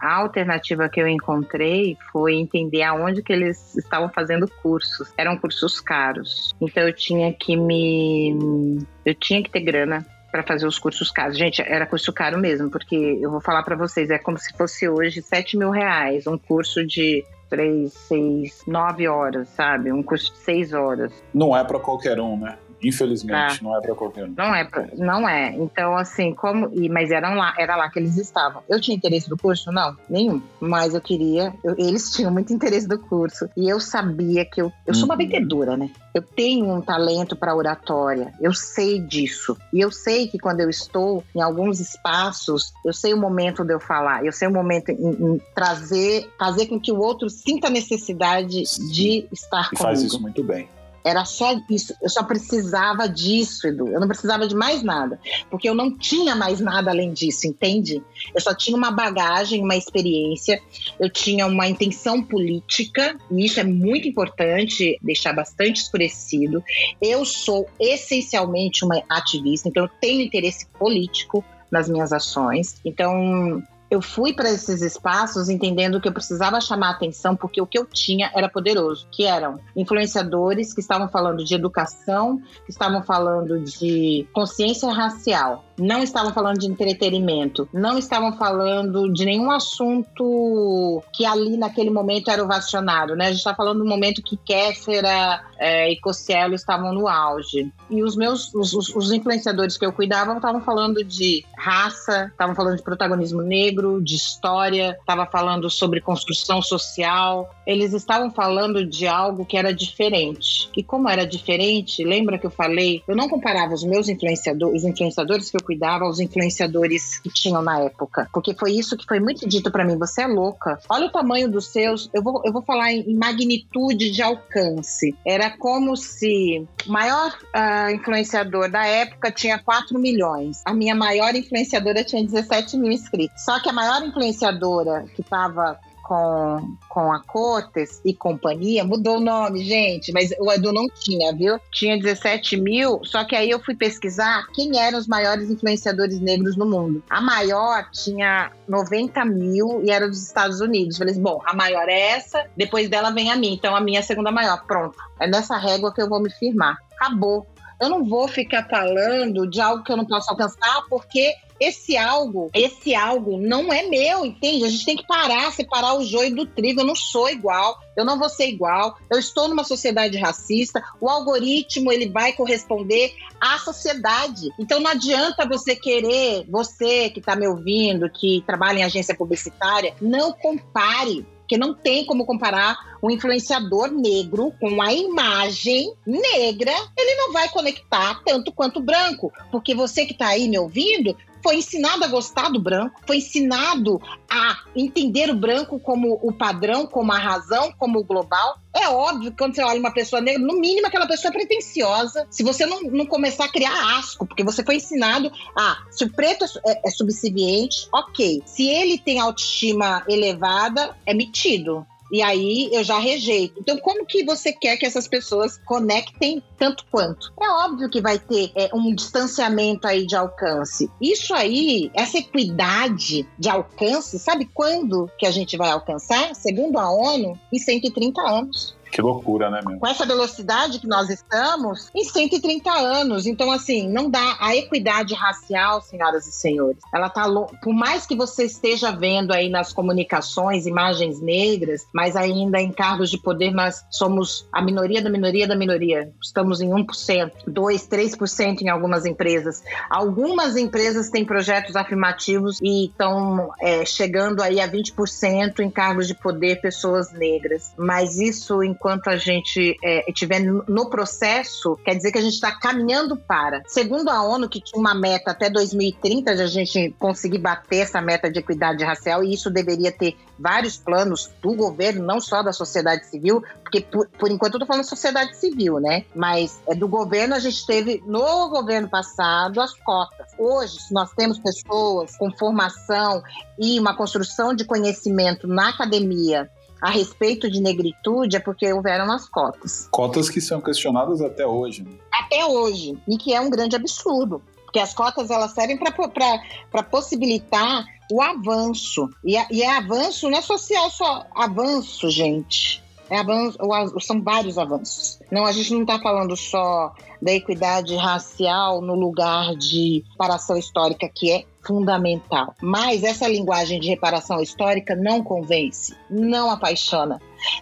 a 0.00 0.14
alternativa 0.14 0.88
que 0.88 1.00
eu 1.00 1.06
encontrei 1.06 1.96
foi 2.10 2.34
entender 2.34 2.82
aonde 2.82 3.22
que 3.22 3.32
eles 3.32 3.76
estavam 3.76 4.08
fazendo 4.08 4.48
cursos. 4.62 5.12
Eram 5.18 5.36
cursos 5.36 5.78
caros. 5.80 6.52
Então, 6.60 6.82
eu 6.84 6.92
tinha 6.92 7.32
que 7.32 7.56
me... 7.56 8.78
Eu 9.04 9.14
tinha 9.14 9.42
que 9.42 9.50
ter 9.50 9.60
grana 9.60 10.06
para 10.30 10.42
fazer 10.42 10.66
os 10.66 10.78
cursos 10.78 11.10
caros. 11.10 11.36
Gente, 11.36 11.60
era 11.60 11.84
curso 11.84 12.10
caro 12.10 12.38
mesmo, 12.38 12.70
porque 12.70 13.18
eu 13.20 13.30
vou 13.30 13.40
falar 13.40 13.62
para 13.62 13.76
vocês, 13.76 14.08
é 14.08 14.18
como 14.18 14.38
se 14.38 14.56
fosse 14.56 14.88
hoje 14.88 15.20
7 15.20 15.58
mil 15.58 15.70
reais, 15.70 16.26
um 16.26 16.38
curso 16.38 16.86
de 16.86 17.22
três, 17.50 17.92
seis, 17.92 18.62
nove 18.66 19.06
horas, 19.06 19.46
sabe? 19.50 19.92
Um 19.92 20.02
curso 20.02 20.32
de 20.32 20.38
seis 20.38 20.72
horas. 20.72 21.12
Não 21.34 21.54
é 21.54 21.62
para 21.62 21.78
qualquer 21.78 22.18
um, 22.18 22.38
né? 22.38 22.56
Infelizmente, 22.84 23.60
é. 23.60 23.64
não 23.64 23.76
é 23.76 23.80
para 23.80 23.94
qualquer 23.94 24.24
um. 24.24 24.34
Não 24.36 24.54
é, 24.54 24.64
pra, 24.64 24.88
não 24.96 25.28
é. 25.28 25.54
Então, 25.56 25.96
assim, 25.96 26.34
como. 26.34 26.70
E, 26.72 26.88
mas 26.88 27.10
eram 27.10 27.34
lá, 27.34 27.54
era 27.58 27.76
lá 27.76 27.88
que 27.88 27.98
eles 27.98 28.16
estavam. 28.16 28.62
Eu 28.68 28.80
tinha 28.80 28.96
interesse 28.96 29.30
no 29.30 29.36
curso? 29.36 29.70
Não, 29.70 29.96
nenhum. 30.08 30.42
Mas 30.60 30.94
eu 30.94 31.00
queria. 31.00 31.54
Eu, 31.62 31.74
eles 31.78 32.10
tinham 32.10 32.30
muito 32.30 32.52
interesse 32.52 32.88
no 32.88 32.98
curso. 32.98 33.48
E 33.56 33.68
eu 33.68 33.78
sabia 33.78 34.44
que 34.44 34.60
eu. 34.60 34.72
Eu 34.86 34.94
sou 34.94 35.04
uma 35.04 35.14
uhum. 35.14 35.18
vendedora, 35.18 35.76
né? 35.76 35.90
Eu 36.14 36.22
tenho 36.22 36.66
um 36.66 36.80
talento 36.80 37.36
para 37.36 37.54
oratória. 37.54 38.32
Eu 38.40 38.52
sei 38.52 39.00
disso. 39.00 39.56
E 39.72 39.80
eu 39.80 39.90
sei 39.90 40.28
que 40.28 40.38
quando 40.38 40.60
eu 40.60 40.68
estou 40.68 41.24
em 41.34 41.40
alguns 41.40 41.80
espaços, 41.80 42.72
eu 42.84 42.92
sei 42.92 43.14
o 43.14 43.16
momento 43.16 43.64
de 43.64 43.72
eu 43.72 43.80
falar. 43.80 44.24
Eu 44.24 44.32
sei 44.32 44.48
o 44.48 44.50
momento 44.50 44.90
em, 44.90 45.10
em 45.10 45.40
trazer, 45.54 46.28
fazer 46.38 46.66
com 46.66 46.78
que 46.78 46.92
o 46.92 46.98
outro 46.98 47.30
sinta 47.30 47.68
a 47.68 47.70
necessidade 47.70 48.62
de 48.90 49.26
estar 49.32 49.66
e 49.72 49.76
comigo. 49.76 49.82
faz 49.82 50.02
isso 50.02 50.20
muito 50.20 50.42
bem. 50.42 50.68
Era 51.04 51.24
só 51.24 51.58
isso. 51.68 51.94
Eu 52.00 52.08
só 52.08 52.22
precisava 52.22 53.08
disso, 53.08 53.66
Edu. 53.66 53.88
Eu 53.88 54.00
não 54.00 54.08
precisava 54.08 54.46
de 54.46 54.54
mais 54.54 54.82
nada. 54.82 55.18
Porque 55.50 55.68
eu 55.68 55.74
não 55.74 55.96
tinha 55.96 56.34
mais 56.34 56.60
nada 56.60 56.90
além 56.90 57.12
disso, 57.12 57.46
entende? 57.46 58.02
Eu 58.34 58.40
só 58.40 58.54
tinha 58.54 58.76
uma 58.76 58.90
bagagem, 58.90 59.62
uma 59.62 59.76
experiência. 59.76 60.60
Eu 60.98 61.10
tinha 61.10 61.46
uma 61.46 61.66
intenção 61.66 62.22
política. 62.22 63.16
E 63.30 63.44
isso 63.44 63.58
é 63.58 63.64
muito 63.64 64.06
importante 64.06 64.98
deixar 65.02 65.32
bastante 65.32 65.82
escurecido. 65.82 66.62
Eu 67.00 67.24
sou 67.24 67.68
essencialmente 67.80 68.84
uma 68.84 69.02
ativista. 69.08 69.68
Então, 69.68 69.84
eu 69.84 69.90
tenho 70.00 70.22
interesse 70.22 70.66
político 70.78 71.44
nas 71.70 71.88
minhas 71.88 72.12
ações. 72.12 72.76
Então, 72.84 73.62
eu 73.92 74.00
fui 74.00 74.32
para 74.32 74.50
esses 74.50 74.80
espaços 74.80 75.50
entendendo 75.50 76.00
que 76.00 76.08
eu 76.08 76.12
precisava 76.14 76.58
chamar 76.62 76.92
atenção 76.92 77.36
porque 77.36 77.60
o 77.60 77.66
que 77.66 77.78
eu 77.78 77.84
tinha 77.84 78.32
era 78.34 78.48
poderoso, 78.48 79.06
que 79.12 79.26
eram 79.26 79.60
influenciadores 79.76 80.72
que 80.72 80.80
estavam 80.80 81.10
falando 81.10 81.44
de 81.44 81.54
educação, 81.54 82.40
que 82.64 82.70
estavam 82.70 83.02
falando 83.02 83.60
de 83.60 84.26
consciência 84.32 84.90
racial, 84.90 85.62
não 85.78 86.02
estavam 86.02 86.32
falando 86.32 86.58
de 86.58 86.66
entretenimento, 86.66 87.68
não 87.72 87.98
estavam 87.98 88.32
falando 88.36 89.12
de 89.12 89.24
nenhum 89.24 89.50
assunto 89.50 91.02
que 91.12 91.24
ali 91.24 91.56
naquele 91.56 91.90
momento 91.90 92.30
era 92.30 92.42
ovacionado, 92.42 93.14
né? 93.16 93.26
A 93.26 93.28
gente 93.28 93.38
está 93.38 93.54
falando 93.54 93.78
do 93.78 93.88
momento 93.88 94.22
que 94.22 94.36
Kéfera 94.36 95.42
é, 95.58 95.90
e 95.90 96.00
Cossielo 96.00 96.54
estavam 96.54 96.92
no 96.92 97.08
auge. 97.08 97.72
E 97.90 98.02
os 98.02 98.16
meus, 98.16 98.54
os, 98.54 98.72
os 98.72 99.12
influenciadores 99.12 99.76
que 99.76 99.86
eu 99.86 99.92
cuidava 99.92 100.34
estavam 100.34 100.60
falando 100.60 101.04
de 101.04 101.44
raça, 101.56 102.26
estavam 102.32 102.54
falando 102.54 102.76
de 102.76 102.82
protagonismo 102.82 103.42
negro, 103.42 104.02
de 104.02 104.16
história, 104.16 104.96
estava 104.98 105.26
falando 105.26 105.70
sobre 105.70 106.00
construção 106.00 106.60
social. 106.60 107.54
Eles 107.66 107.92
estavam 107.92 108.30
falando 108.30 108.84
de 108.84 109.06
algo 109.06 109.44
que 109.44 109.56
era 109.56 109.72
diferente. 109.72 110.70
E 110.76 110.82
como 110.82 111.08
era 111.08 111.26
diferente, 111.26 112.04
lembra 112.04 112.38
que 112.38 112.46
eu 112.46 112.50
falei? 112.50 113.02
Eu 113.06 113.16
não 113.16 113.28
comparava 113.28 113.74
os 113.74 113.84
meus 113.84 114.08
influenciadores, 114.08 114.82
os 114.82 114.88
influenciadores 114.88 115.50
que 115.50 115.56
eu 115.56 115.61
cuidava 115.62 116.04
aos 116.04 116.20
influenciadores 116.20 117.18
que 117.18 117.30
tinham 117.30 117.62
na 117.62 117.80
época, 117.80 118.28
porque 118.32 118.54
foi 118.54 118.72
isso 118.72 118.96
que 118.96 119.06
foi 119.06 119.20
muito 119.20 119.48
dito 119.48 119.70
para 119.70 119.84
mim. 119.84 119.96
Você 119.98 120.22
é 120.22 120.26
louca. 120.26 120.78
Olha 120.88 121.06
o 121.06 121.12
tamanho 121.12 121.50
dos 121.50 121.68
seus. 121.68 122.10
Eu 122.12 122.22
vou, 122.22 122.42
eu 122.44 122.52
vou 122.52 122.62
falar 122.62 122.92
em 122.92 123.16
magnitude 123.16 124.10
de 124.10 124.22
alcance. 124.22 125.14
Era 125.24 125.50
como 125.50 125.96
se 125.96 126.66
o 126.86 126.92
maior 126.92 127.32
uh, 127.54 127.90
influenciador 127.94 128.70
da 128.70 128.84
época 128.84 129.30
tinha 129.30 129.58
4 129.58 129.98
milhões. 129.98 130.62
A 130.64 130.74
minha 130.74 130.94
maior 130.94 131.34
influenciadora 131.34 132.04
tinha 132.04 132.24
17 132.24 132.76
mil 132.76 132.90
inscritos. 132.90 133.44
Só 133.44 133.60
que 133.60 133.68
a 133.68 133.72
maior 133.72 134.02
influenciadora 134.02 135.04
que 135.14 135.22
estava 135.22 135.78
com, 136.02 136.76
com 136.88 137.12
a 137.12 137.22
Cortes 137.22 138.00
e 138.04 138.12
companhia, 138.12 138.84
mudou 138.84 139.16
o 139.16 139.20
nome, 139.20 139.64
gente, 139.64 140.12
mas 140.12 140.30
o 140.38 140.50
Edu 140.52 140.72
não 140.72 140.86
tinha, 140.88 141.34
viu? 141.34 141.58
Tinha 141.70 141.98
17 141.98 142.60
mil, 142.60 143.00
só 143.04 143.24
que 143.24 143.36
aí 143.36 143.50
eu 143.50 143.60
fui 143.60 143.74
pesquisar 143.74 144.46
quem 144.52 144.78
eram 144.78 144.98
os 144.98 145.06
maiores 145.06 145.50
influenciadores 145.50 146.20
negros 146.20 146.56
no 146.56 146.66
mundo. 146.66 147.02
A 147.08 147.20
maior 147.20 147.88
tinha 147.90 148.50
90 148.68 149.24
mil 149.24 149.82
e 149.84 149.90
era 149.90 150.08
dos 150.08 150.22
Estados 150.22 150.60
Unidos. 150.60 150.98
Falei 150.98 151.12
assim, 151.12 151.22
bom, 151.22 151.40
a 151.46 151.54
maior 151.54 151.88
é 151.88 152.00
essa, 152.10 152.44
depois 152.56 152.88
dela 152.88 153.10
vem 153.10 153.30
a 153.30 153.36
minha, 153.36 153.54
então 153.54 153.74
a 153.74 153.80
minha 153.80 154.00
é 154.00 154.02
a 154.02 154.04
segunda 154.04 154.30
maior. 154.30 154.64
Pronto, 154.66 154.96
é 155.20 155.26
nessa 155.26 155.56
régua 155.56 155.92
que 155.94 156.02
eu 156.02 156.08
vou 156.08 156.20
me 156.20 156.30
firmar. 156.30 156.76
Acabou. 156.96 157.46
Eu 157.82 157.88
não 157.88 158.04
vou 158.04 158.28
ficar 158.28 158.68
falando 158.68 159.44
de 159.44 159.60
algo 159.60 159.82
que 159.82 159.90
eu 159.90 159.96
não 159.96 160.06
posso 160.06 160.30
alcançar, 160.30 160.82
porque 160.88 161.34
esse 161.58 161.96
algo, 161.96 162.48
esse 162.54 162.94
algo 162.94 163.38
não 163.38 163.72
é 163.72 163.82
meu, 163.88 164.24
entende? 164.24 164.64
A 164.64 164.68
gente 164.68 164.84
tem 164.84 164.96
que 164.96 165.04
parar, 165.04 165.50
separar 165.50 165.94
o 165.94 166.04
joio 166.04 166.32
do 166.32 166.46
trigo. 166.46 166.80
Eu 166.80 166.86
não 166.86 166.94
sou 166.94 167.28
igual, 167.28 167.76
eu 167.96 168.04
não 168.04 168.20
vou 168.20 168.28
ser 168.28 168.46
igual. 168.46 168.96
Eu 169.10 169.18
estou 169.18 169.48
numa 169.48 169.64
sociedade 169.64 170.16
racista. 170.16 170.80
O 171.00 171.08
algoritmo 171.08 171.90
ele 171.90 172.08
vai 172.08 172.32
corresponder 172.32 173.12
à 173.40 173.58
sociedade. 173.58 174.48
Então 174.60 174.78
não 174.78 174.92
adianta 174.92 175.44
você 175.44 175.74
querer, 175.74 176.44
você 176.48 177.10
que 177.10 177.18
está 177.18 177.34
me 177.34 177.48
ouvindo, 177.48 178.08
que 178.08 178.44
trabalha 178.46 178.78
em 178.78 178.84
agência 178.84 179.16
publicitária, 179.16 179.92
não 180.00 180.32
compare 180.32 181.26
porque 181.52 181.58
não 181.58 181.74
tem 181.74 182.06
como 182.06 182.24
comparar 182.24 182.78
um 183.02 183.10
influenciador 183.10 183.90
negro 183.90 184.54
com 184.58 184.80
a 184.80 184.90
imagem 184.90 185.92
negra, 186.06 186.72
ele 186.96 187.14
não 187.14 187.30
vai 187.30 187.46
conectar 187.50 188.22
tanto 188.24 188.50
quanto 188.50 188.80
branco, 188.80 189.30
porque 189.50 189.74
você 189.74 190.06
que 190.06 190.12
está 190.12 190.28
aí 190.28 190.48
me 190.48 190.58
ouvindo 190.58 191.14
foi 191.42 191.56
ensinado 191.56 192.04
a 192.04 192.08
gostar 192.08 192.48
do 192.48 192.60
branco, 192.60 193.00
foi 193.06 193.18
ensinado 193.18 194.00
a 194.30 194.58
entender 194.74 195.30
o 195.30 195.36
branco 195.36 195.78
como 195.80 196.18
o 196.22 196.32
padrão, 196.32 196.86
como 196.86 197.12
a 197.12 197.18
razão, 197.18 197.72
como 197.78 197.98
o 197.98 198.04
global. 198.04 198.58
É 198.74 198.88
óbvio 198.88 199.30
que 199.30 199.36
quando 199.36 199.54
você 199.54 199.62
olha 199.62 199.78
uma 199.78 199.92
pessoa 199.92 200.22
negra, 200.22 200.42
no 200.42 200.58
mínimo 200.58 200.86
aquela 200.86 201.06
pessoa 201.06 201.30
é 201.30 201.32
pretensiosa. 201.32 202.26
Se 202.30 202.42
você 202.42 202.64
não, 202.64 202.82
não 202.82 203.04
começar 203.04 203.44
a 203.44 203.52
criar 203.52 203.98
asco, 203.98 204.26
porque 204.26 204.42
você 204.42 204.64
foi 204.64 204.76
ensinado 204.76 205.30
a. 205.56 205.78
Se 205.90 206.04
o 206.04 206.12
preto 206.12 206.44
é, 206.66 206.88
é 206.88 206.90
subserviente, 206.90 207.88
ok. 207.92 208.42
Se 208.46 208.66
ele 208.66 208.98
tem 208.98 209.20
autoestima 209.20 210.02
elevada, 210.08 210.96
é 211.04 211.12
metido. 211.12 211.86
E 212.12 212.20
aí 212.20 212.68
eu 212.70 212.84
já 212.84 212.98
rejeito. 212.98 213.58
Então, 213.58 213.78
como 213.78 214.04
que 214.04 214.22
você 214.22 214.52
quer 214.52 214.76
que 214.76 214.84
essas 214.84 215.08
pessoas 215.08 215.58
conectem 215.64 216.42
tanto 216.58 216.84
quanto? 216.90 217.32
É 217.40 217.48
óbvio 217.64 217.88
que 217.88 218.02
vai 218.02 218.18
ter 218.18 218.52
é, 218.54 218.68
um 218.74 218.94
distanciamento 218.94 219.86
aí 219.86 220.06
de 220.06 220.14
alcance. 220.14 220.90
Isso 221.00 221.34
aí, 221.34 221.90
essa 221.94 222.18
equidade 222.18 223.26
de 223.38 223.48
alcance, 223.48 224.18
sabe 224.18 224.44
quando 224.52 225.10
que 225.18 225.24
a 225.24 225.30
gente 225.30 225.56
vai 225.56 225.70
alcançar? 225.70 226.34
Segundo 226.34 226.78
a 226.78 226.90
ONU, 226.90 227.40
em 227.50 227.58
130 227.58 228.20
anos. 228.20 228.76
Que 228.92 229.00
loucura, 229.00 229.50
né, 229.50 229.60
meu? 229.66 229.78
Com 229.78 229.86
essa 229.86 230.04
velocidade 230.04 230.78
que 230.78 230.86
nós 230.86 231.08
estamos, 231.08 231.90
em 231.94 232.04
130 232.04 232.70
anos. 232.70 233.26
Então, 233.26 233.50
assim, 233.50 233.88
não 233.88 234.10
dá. 234.10 234.36
A 234.38 234.54
equidade 234.54 235.14
racial, 235.14 235.80
senhoras 235.80 236.26
e 236.26 236.32
senhores, 236.32 236.76
ela 236.92 237.08
tá. 237.08 237.24
Por 237.62 237.72
mais 237.72 238.04
que 238.06 238.14
você 238.14 238.44
esteja 238.44 238.90
vendo 238.90 239.32
aí 239.32 239.48
nas 239.48 239.72
comunicações 239.72 240.66
imagens 240.66 241.22
negras, 241.22 241.86
mas 241.92 242.16
ainda 242.16 242.60
em 242.60 242.70
cargos 242.70 243.08
de 243.08 243.16
poder 243.16 243.50
nós 243.50 243.82
somos 243.90 244.46
a 244.52 244.60
minoria 244.60 245.00
da 245.00 245.08
minoria 245.08 245.48
da 245.48 245.56
minoria. 245.56 246.12
Estamos 246.22 246.60
em 246.60 246.68
1%, 246.68 247.32
2%, 247.48 247.88
3% 247.88 248.60
em 248.60 248.68
algumas 248.68 249.06
empresas. 249.06 249.62
Algumas 249.88 250.56
empresas 250.56 251.08
têm 251.08 251.24
projetos 251.24 251.76
afirmativos 251.76 252.58
e 252.60 252.86
estão 252.86 253.50
é, 253.58 253.86
chegando 253.86 254.42
aí 254.42 254.60
a 254.60 254.68
20% 254.68 255.60
em 255.60 255.70
cargos 255.70 256.06
de 256.06 256.14
poder 256.14 256.60
pessoas 256.60 257.10
negras. 257.12 257.72
Mas 257.78 258.18
isso, 258.18 258.62
em 258.62 258.74
enquanto 258.82 259.08
a 259.08 259.16
gente 259.16 259.76
é, 259.80 260.10
estiver 260.10 260.40
no 260.40 260.90
processo, 260.90 261.78
quer 261.84 261.94
dizer 261.94 262.10
que 262.10 262.18
a 262.18 262.22
gente 262.22 262.34
está 262.34 262.50
caminhando 262.50 263.16
para. 263.16 263.62
Segundo 263.68 264.10
a 264.10 264.24
ONU, 264.24 264.48
que 264.48 264.60
tinha 264.60 264.80
uma 264.80 264.92
meta 264.92 265.30
até 265.30 265.48
2030 265.48 266.34
de 266.34 266.42
a 266.42 266.46
gente 266.48 266.92
conseguir 266.98 267.38
bater 267.38 267.82
essa 267.82 268.00
meta 268.00 268.28
de 268.28 268.40
equidade 268.40 268.82
racial, 268.82 269.22
e 269.22 269.32
isso 269.32 269.48
deveria 269.48 269.92
ter 269.92 270.16
vários 270.36 270.76
planos 270.76 271.30
do 271.40 271.54
governo, 271.54 272.04
não 272.04 272.20
só 272.20 272.42
da 272.42 272.52
sociedade 272.52 273.06
civil, 273.06 273.44
porque 273.62 273.82
por, 273.82 274.08
por 274.08 274.28
enquanto 274.28 274.54
eu 274.54 274.58
estou 274.58 274.66
falando 274.66 274.84
sociedade 274.84 275.36
civil, 275.36 275.78
né? 275.78 276.04
Mas 276.12 276.60
é, 276.66 276.74
do 276.74 276.88
governo 276.88 277.36
a 277.36 277.38
gente 277.38 277.64
teve 277.64 278.02
no 278.04 278.48
governo 278.48 278.88
passado 278.88 279.60
as 279.60 279.72
cotas. 279.74 280.32
Hoje, 280.36 280.80
se 280.80 280.92
nós 280.92 281.12
temos 281.12 281.38
pessoas 281.38 282.16
com 282.16 282.32
formação 282.32 283.22
e 283.56 283.78
uma 283.78 283.94
construção 283.94 284.52
de 284.52 284.64
conhecimento 284.64 285.46
na 285.46 285.68
academia 285.68 286.50
a 286.82 286.90
respeito 286.90 287.48
de 287.48 287.60
negritude 287.60 288.36
é 288.36 288.40
porque 288.40 288.70
houveram 288.72 289.08
as 289.12 289.28
cotas. 289.28 289.86
Cotas 289.92 290.28
que 290.28 290.40
são 290.40 290.60
questionadas 290.60 291.22
até 291.22 291.46
hoje. 291.46 291.84
Né? 291.84 291.92
Até 292.12 292.44
hoje. 292.44 292.98
E 293.06 293.16
que 293.16 293.32
é 293.32 293.40
um 293.40 293.48
grande 293.48 293.76
absurdo. 293.76 294.42
Porque 294.64 294.80
as 294.80 294.92
cotas 294.92 295.30
elas 295.30 295.52
servem 295.52 295.78
para 295.78 296.82
possibilitar 296.82 297.84
o 298.10 298.20
avanço. 298.20 299.08
E, 299.24 299.36
e 299.50 299.62
é 299.62 299.76
avanço 299.76 300.28
não 300.28 300.38
é 300.38 300.42
social 300.42 300.90
só, 300.90 301.24
avanço, 301.36 302.10
gente. 302.10 302.81
É 303.12 303.18
avanço, 303.18 303.58
são 304.00 304.22
vários 304.22 304.56
avanços. 304.56 305.20
Não, 305.30 305.44
a 305.44 305.52
gente 305.52 305.74
não 305.74 305.82
está 305.82 305.98
falando 305.98 306.34
só 306.34 306.94
da 307.20 307.30
equidade 307.30 307.94
racial 307.94 308.80
no 308.80 308.94
lugar 308.94 309.54
de 309.54 310.02
reparação 310.12 310.56
histórica, 310.56 311.06
que 311.14 311.30
é 311.30 311.44
fundamental. 311.60 312.54
Mas 312.62 313.04
essa 313.04 313.28
linguagem 313.28 313.78
de 313.78 313.90
reparação 313.90 314.40
histórica 314.40 314.96
não 314.96 315.22
convence, 315.22 315.94
não 316.08 316.50
apaixona, 316.50 317.20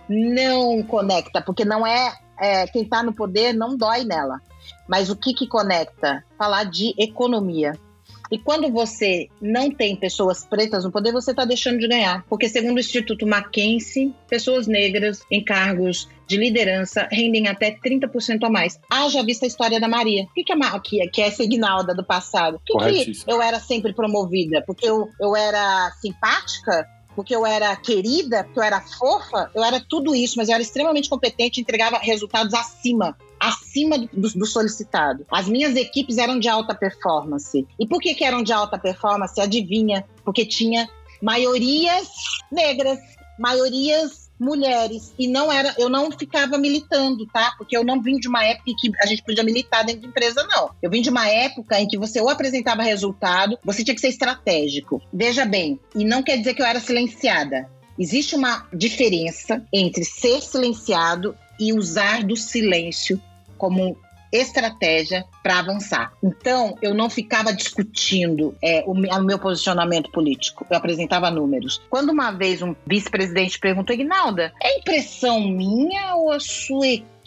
não 0.08 0.84
conecta, 0.84 1.42
porque 1.42 1.64
não 1.64 1.84
é, 1.84 2.16
é 2.38 2.68
quem 2.68 2.82
está 2.82 3.02
no 3.02 3.12
poder 3.12 3.52
não 3.52 3.76
dói 3.76 4.04
nela. 4.04 4.40
Mas 4.88 5.10
o 5.10 5.16
que, 5.16 5.34
que 5.34 5.48
conecta? 5.48 6.24
Falar 6.38 6.62
de 6.62 6.94
economia. 6.96 7.72
E 8.30 8.38
quando 8.38 8.70
você 8.70 9.28
não 9.40 9.70
tem 9.70 9.96
pessoas 9.96 10.44
pretas 10.44 10.84
no 10.84 10.92
poder, 10.92 11.12
você 11.12 11.32
está 11.32 11.44
deixando 11.44 11.78
de 11.78 11.88
ganhar. 11.88 12.24
Porque, 12.28 12.48
segundo 12.48 12.76
o 12.76 12.80
Instituto 12.80 13.26
Mackenzie, 13.26 14.14
pessoas 14.28 14.68
negras 14.68 15.22
em 15.30 15.42
cargos 15.42 16.08
de 16.28 16.36
liderança 16.36 17.08
rendem 17.10 17.48
até 17.48 17.76
30% 17.76 18.44
a 18.44 18.50
mais. 18.50 18.78
Haja 18.88 19.22
vista 19.24 19.46
a 19.46 19.48
história 19.48 19.80
da 19.80 19.88
Maria. 19.88 20.26
Por 20.26 20.34
que, 20.34 20.44
que, 20.44 20.52
a, 20.52 20.78
que, 20.78 21.08
que 21.08 21.22
é 21.22 21.26
essa 21.26 21.42
Ignalda 21.42 21.92
do 21.92 22.04
passado? 22.04 22.60
Por 22.64 22.84
que, 22.84 23.06
que 23.06 23.24
eu 23.26 23.42
era 23.42 23.58
sempre 23.58 23.92
promovida? 23.92 24.62
Porque 24.64 24.88
eu, 24.88 25.08
eu 25.20 25.34
era 25.34 25.90
simpática? 26.00 26.86
porque 27.16 27.34
eu 27.34 27.44
era 27.44 27.74
querida, 27.76 28.44
porque 28.44 28.60
eu 28.60 28.62
era 28.62 28.80
fofa, 28.80 29.50
eu 29.54 29.64
era 29.64 29.80
tudo 29.80 30.14
isso, 30.14 30.36
mas 30.36 30.48
eu 30.48 30.54
era 30.54 30.62
extremamente 30.62 31.10
competente 31.10 31.58
e 31.58 31.60
entregava 31.60 31.98
resultados 31.98 32.54
acima 32.54 33.16
acima 33.40 33.98
do, 33.98 34.28
do, 34.28 34.46
solicitado. 34.46 35.26
As 35.30 35.48
minhas 35.48 35.74
equipes 35.74 36.18
eram 36.18 36.38
de 36.38 36.48
alta 36.48 36.74
performance. 36.74 37.66
E 37.78 37.86
por 37.86 37.98
que, 37.98 38.14
que 38.14 38.24
eram 38.24 38.42
de 38.42 38.52
alta 38.52 38.78
performance? 38.78 39.40
Adivinha? 39.40 40.04
Porque 40.24 40.44
tinha 40.44 40.88
maiorias 41.22 42.08
negras, 42.52 42.98
maiorias 43.38 44.30
mulheres 44.38 45.12
e 45.18 45.28
não 45.28 45.52
era 45.52 45.74
eu 45.76 45.90
não 45.90 46.10
ficava 46.10 46.56
militando 46.56 47.26
tá 47.26 47.52
porque 47.58 47.76
eu 47.76 47.84
não 47.84 48.00
vim 48.00 48.16
de 48.16 48.26
uma 48.26 48.42
época 48.42 48.70
em 48.70 48.74
que 48.74 48.90
a 49.02 49.04
gente 49.04 49.22
podia 49.22 49.44
militar 49.44 49.84
dentro 49.84 50.00
de 50.00 50.06
empresa 50.08 50.46
não 50.50 50.70
eu 50.80 50.90
vim 50.90 51.02
de 51.02 51.10
uma 51.10 51.28
época 51.28 51.78
em 51.78 51.86
que 51.86 51.98
você 51.98 52.22
ou 52.22 52.30
apresentava 52.30 52.82
resultado 52.82 53.58
você 53.62 53.84
tinha 53.84 53.94
que 53.94 54.00
ser 54.00 54.08
estratégico 54.08 55.02
veja 55.12 55.44
bem 55.44 55.78
e 55.94 56.06
não 56.06 56.22
quer 56.22 56.38
dizer 56.38 56.54
que 56.54 56.62
eu 56.62 56.66
era 56.66 56.80
silenciada 56.80 57.68
existe 57.98 58.34
uma 58.34 58.66
diferença 58.72 59.62
entre 59.70 60.04
ser 60.04 60.40
silenciado 60.40 61.36
e 61.60 61.74
usar 61.74 62.24
do 62.24 62.34
silêncio 62.34 63.20
como 63.60 63.96
estratégia 64.32 65.24
para 65.42 65.58
avançar. 65.58 66.12
Então, 66.22 66.76
eu 66.80 66.94
não 66.94 67.10
ficava 67.10 67.52
discutindo 67.52 68.54
é, 68.62 68.84
o, 68.86 68.94
meu 68.94 69.38
posicionamento 69.38 70.10
político, 70.10 70.66
eu 70.70 70.76
apresentava 70.76 71.30
números. 71.30 71.82
Quando 71.90 72.10
uma 72.10 72.30
vez 72.30 72.62
um 72.62 72.74
vice-presidente 72.86 73.58
perguntou, 73.58 73.94
Ignalda, 73.94 74.52
é 74.62 74.78
impressão 74.78 75.40
minha 75.40 76.14
ou 76.14 76.30
a 76.30 76.40
sua 76.40 76.86
equipe 76.86 77.19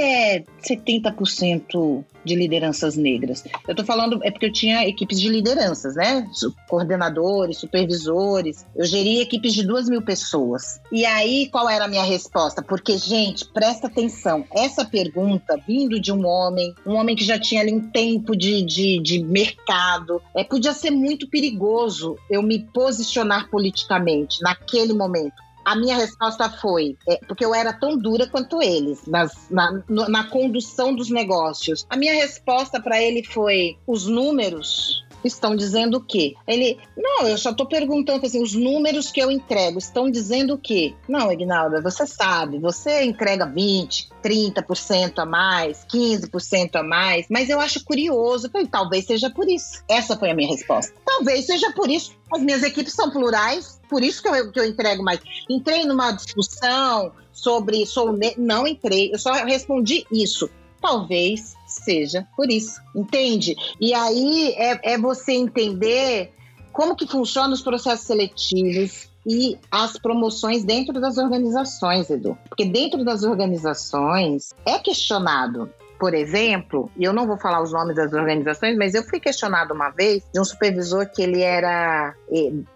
é 0.00 0.44
70% 0.62 2.04
de 2.24 2.34
lideranças 2.34 2.96
negras. 2.96 3.44
Eu 3.66 3.74
tô 3.74 3.84
falando, 3.84 4.20
é 4.22 4.30
porque 4.30 4.46
eu 4.46 4.52
tinha 4.52 4.86
equipes 4.86 5.20
de 5.20 5.28
lideranças, 5.28 5.96
né? 5.96 6.26
Coordenadores, 6.68 7.58
supervisores. 7.58 8.66
Eu 8.76 8.84
geria 8.84 9.22
equipes 9.22 9.52
de 9.54 9.66
duas 9.66 9.88
mil 9.88 10.02
pessoas. 10.02 10.80
E 10.90 11.04
aí, 11.04 11.48
qual 11.50 11.68
era 11.68 11.84
a 11.84 11.88
minha 11.88 12.04
resposta? 12.04 12.62
Porque, 12.62 12.96
gente, 12.98 13.44
presta 13.46 13.86
atenção. 13.86 14.44
Essa 14.52 14.84
pergunta, 14.84 15.60
vindo 15.66 16.00
de 16.00 16.12
um 16.12 16.24
homem, 16.26 16.74
um 16.86 16.94
homem 16.94 17.16
que 17.16 17.24
já 17.24 17.38
tinha 17.38 17.60
ali 17.60 17.72
um 17.72 17.90
tempo 17.90 18.36
de, 18.36 18.62
de, 18.62 19.00
de 19.00 19.24
mercado, 19.24 20.22
é, 20.36 20.44
podia 20.44 20.72
ser 20.72 20.90
muito 20.90 21.28
perigoso 21.28 22.16
eu 22.30 22.42
me 22.42 22.60
posicionar 22.72 23.50
politicamente 23.50 24.40
naquele 24.42 24.92
momento. 24.92 25.34
A 25.64 25.76
minha 25.76 25.96
resposta 25.96 26.50
foi, 26.50 26.96
é, 27.08 27.16
porque 27.26 27.44
eu 27.44 27.54
era 27.54 27.72
tão 27.72 27.96
dura 27.96 28.26
quanto 28.26 28.60
eles 28.60 29.06
nas, 29.06 29.48
na, 29.50 29.82
na 29.88 30.24
condução 30.24 30.94
dos 30.94 31.10
negócios. 31.10 31.86
A 31.88 31.96
minha 31.96 32.14
resposta 32.14 32.80
para 32.80 33.00
ele 33.00 33.22
foi: 33.24 33.76
os 33.86 34.06
números 34.06 35.04
estão 35.28 35.54
dizendo 35.54 35.98
o 35.98 36.00
quê? 36.00 36.34
Ele, 36.46 36.78
não, 36.96 37.26
eu 37.26 37.38
só 37.38 37.50
estou 37.50 37.66
perguntando 37.66 38.26
assim, 38.26 38.42
os 38.42 38.54
números 38.54 39.10
que 39.10 39.20
eu 39.20 39.30
entrego 39.30 39.78
estão 39.78 40.10
dizendo 40.10 40.54
o 40.54 40.58
quê? 40.58 40.94
Não, 41.08 41.32
Ignalda, 41.32 41.80
você 41.80 42.06
sabe, 42.06 42.58
você 42.58 43.04
entrega 43.04 43.46
20, 43.46 44.08
30% 44.22 45.18
a 45.18 45.26
mais, 45.26 45.86
15% 45.92 46.76
a 46.76 46.82
mais, 46.82 47.26
mas 47.30 47.48
eu 47.48 47.60
acho 47.60 47.84
curioso, 47.84 48.50
falei, 48.50 48.66
talvez 48.66 49.06
seja 49.06 49.30
por 49.30 49.48
isso. 49.48 49.82
Essa 49.88 50.16
foi 50.16 50.30
a 50.30 50.34
minha 50.34 50.50
resposta. 50.50 50.92
Talvez 51.04 51.46
seja 51.46 51.70
por 51.72 51.90
isso. 51.90 52.12
As 52.32 52.42
minhas 52.42 52.62
equipes 52.62 52.94
são 52.94 53.10
plurais, 53.10 53.80
por 53.88 54.02
isso 54.02 54.22
que 54.22 54.28
eu, 54.28 54.50
que 54.50 54.58
eu 54.58 54.64
entrego 54.64 55.02
mais. 55.02 55.20
Entrei 55.48 55.84
numa 55.84 56.12
discussão 56.12 57.12
sobre, 57.32 57.84
sou 57.86 58.16
não 58.36 58.66
entrei, 58.66 59.12
eu 59.12 59.18
só 59.18 59.32
respondi 59.44 60.06
isso. 60.10 60.48
Talvez 60.80 61.54
seja 61.72 62.26
por 62.36 62.50
isso, 62.50 62.80
entende? 62.94 63.54
E 63.80 63.92
aí 63.94 64.54
é, 64.56 64.94
é 64.94 64.98
você 64.98 65.32
entender 65.32 66.32
como 66.72 66.96
que 66.96 67.06
funcionam 67.06 67.52
os 67.52 67.62
processos 67.62 68.06
seletivos 68.06 69.10
e 69.26 69.58
as 69.70 69.98
promoções 69.98 70.64
dentro 70.64 71.00
das 71.00 71.18
organizações, 71.18 72.10
Edu. 72.10 72.36
Porque 72.48 72.64
dentro 72.64 73.04
das 73.04 73.22
organizações 73.22 74.50
é 74.66 74.78
questionado. 74.78 75.70
Por 75.98 76.14
exemplo, 76.14 76.90
e 76.96 77.04
eu 77.04 77.12
não 77.12 77.28
vou 77.28 77.38
falar 77.38 77.62
os 77.62 77.72
nomes 77.72 77.94
das 77.94 78.12
organizações, 78.12 78.76
mas 78.76 78.92
eu 78.92 79.04
fui 79.04 79.20
questionado 79.20 79.72
uma 79.72 79.90
vez 79.90 80.24
de 80.34 80.40
um 80.40 80.44
supervisor 80.44 81.06
que 81.06 81.22
ele 81.22 81.42
era 81.42 82.12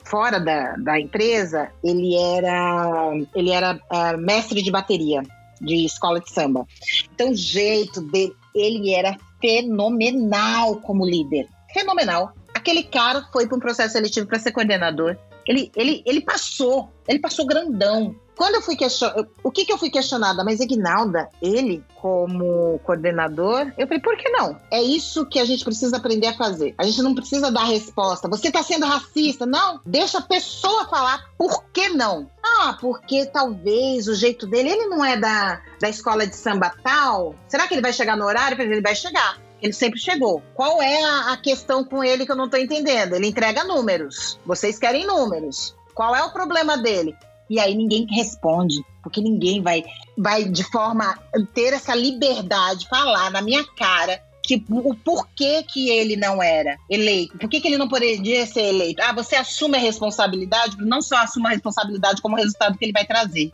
fora 0.05 0.39
da, 0.39 0.77
da 0.77 1.01
empresa, 1.01 1.69
ele 1.83 2.15
era 2.15 3.11
ele 3.35 3.51
era 3.51 3.75
uh, 3.75 4.17
mestre 4.17 4.63
de 4.63 4.71
bateria 4.71 5.25
de 5.61 5.85
escola 5.85 6.21
de 6.21 6.31
samba. 6.31 6.67
Então, 7.15 7.31
o 7.31 7.35
jeito 7.35 8.01
dele, 8.01 8.35
ele 8.57 8.95
era 8.95 9.17
fenomenal 9.41 10.77
como 10.81 11.05
líder. 11.07 11.47
Fenomenal. 11.73 12.33
Aquele 12.55 12.83
cara 12.83 13.29
foi 13.33 13.47
para 13.47 13.57
um 13.57 13.61
processo 13.61 13.93
seletivo 13.93 14.27
para 14.27 14.39
ser 14.39 14.53
coordenador. 14.53 15.17
Ele, 15.47 15.71
ele, 15.77 16.03
ele 16.07 16.21
passou, 16.23 16.91
ele 17.07 17.19
passou 17.19 17.47
grandão. 17.47 18.17
Quando 18.37 18.57
eu 18.57 18.63
fui 18.63 18.77
questionada, 18.77 19.27
o 19.43 19.51
que, 19.51 19.65
que 19.65 19.73
eu 19.73 19.79
fui 19.79 19.89
questionada? 19.89 20.45
Mas 20.45 20.61
Ignalda, 20.61 21.31
ele, 21.41 21.83
como 21.95 22.79
coordenador, 22.85 23.73
eu 23.79 23.87
falei, 23.87 24.03
por 24.03 24.17
que 24.17 24.29
não? 24.29 24.61
É 24.71 24.83
isso 24.83 25.25
que 25.25 25.41
a 25.41 25.45
gente 25.45 25.65
precisa 25.65 25.97
aprender 25.97 26.27
a 26.27 26.37
fazer. 26.37 26.75
A 26.77 26.85
gente 26.85 27.01
não 27.01 27.15
precisa 27.15 27.51
dar 27.51 27.65
resposta. 27.65 28.29
Você 28.29 28.49
está 28.49 28.63
sendo 28.63 28.85
racista? 28.85 29.47
Não. 29.47 29.81
Deixa 29.87 30.19
a 30.19 30.23
pessoa 30.23 30.87
falar 30.87 31.25
por 31.39 31.65
que 31.73 31.89
não. 31.89 32.31
Ah, 32.45 32.77
porque 32.79 33.25
talvez 33.25 34.07
o 34.07 34.15
jeito 34.15 34.47
dele, 34.47 34.71
ele 34.71 34.87
não 34.87 35.03
é 35.03 35.17
da, 35.17 35.63
da 35.81 35.89
escola 35.89 36.27
de 36.27 36.37
samba 36.37 36.75
tal. 36.83 37.35
Será 37.49 37.67
que 37.67 37.75
ele 37.75 37.83
vai 37.83 37.93
chegar 37.93 38.17
no 38.17 38.27
horário? 38.27 38.61
Ele 38.61 38.83
vai 38.83 38.95
chegar. 38.95 39.41
Ele 39.63 39.73
sempre 39.73 39.99
chegou. 39.99 40.43
Qual 40.55 40.83
é 40.83 41.03
a, 41.03 41.33
a 41.33 41.37
questão 41.39 41.83
com 41.83 42.05
ele 42.05 42.27
que 42.27 42.33
eu 42.33 42.37
não 42.37 42.45
estou 42.45 42.61
entendendo? 42.61 43.15
Ele 43.15 43.27
entrega 43.27 43.65
números. 43.65 44.39
Vocês 44.45 44.79
querem 44.79 45.07
números. 45.07 45.75
Qual 45.95 46.15
é 46.15 46.23
o 46.23 46.31
problema 46.31 46.77
dele? 46.77 47.17
E 47.49 47.61
aí 47.61 47.75
ninguém 47.75 48.07
responde, 48.11 48.85
porque 49.03 49.21
ninguém 49.21 49.63
vai, 49.63 49.85
vai 50.17 50.45
de 50.45 50.65
forma 50.65 51.19
ter 51.55 51.73
essa 51.73 51.95
liberdade 51.95 52.89
falar 52.89 53.31
na 53.31 53.41
minha 53.41 53.65
cara 53.77 54.21
que 54.43 54.65
o 54.71 54.95
porquê 54.95 55.65
que 55.65 55.91
ele 55.91 56.15
não 56.17 56.41
era 56.41 56.77
eleito, 56.89 57.37
por 57.37 57.51
que, 57.51 57.61
que 57.61 57.67
ele 57.67 57.77
não 57.77 57.89
poderia 57.89 58.47
ser 58.47 58.63
eleito. 58.63 59.03
Ah, 59.03 59.13
você 59.13 59.35
assume 59.35 59.77
a 59.77 59.81
responsabilidade, 59.81 60.77
não 60.79 61.03
só 61.03 61.17
assume 61.17 61.49
a 61.49 61.51
responsabilidade 61.51 62.23
como 62.23 62.37
o 62.37 62.39
resultado 62.39 62.79
que 62.79 62.85
ele 62.85 62.93
vai 62.93 63.05
trazer. 63.05 63.51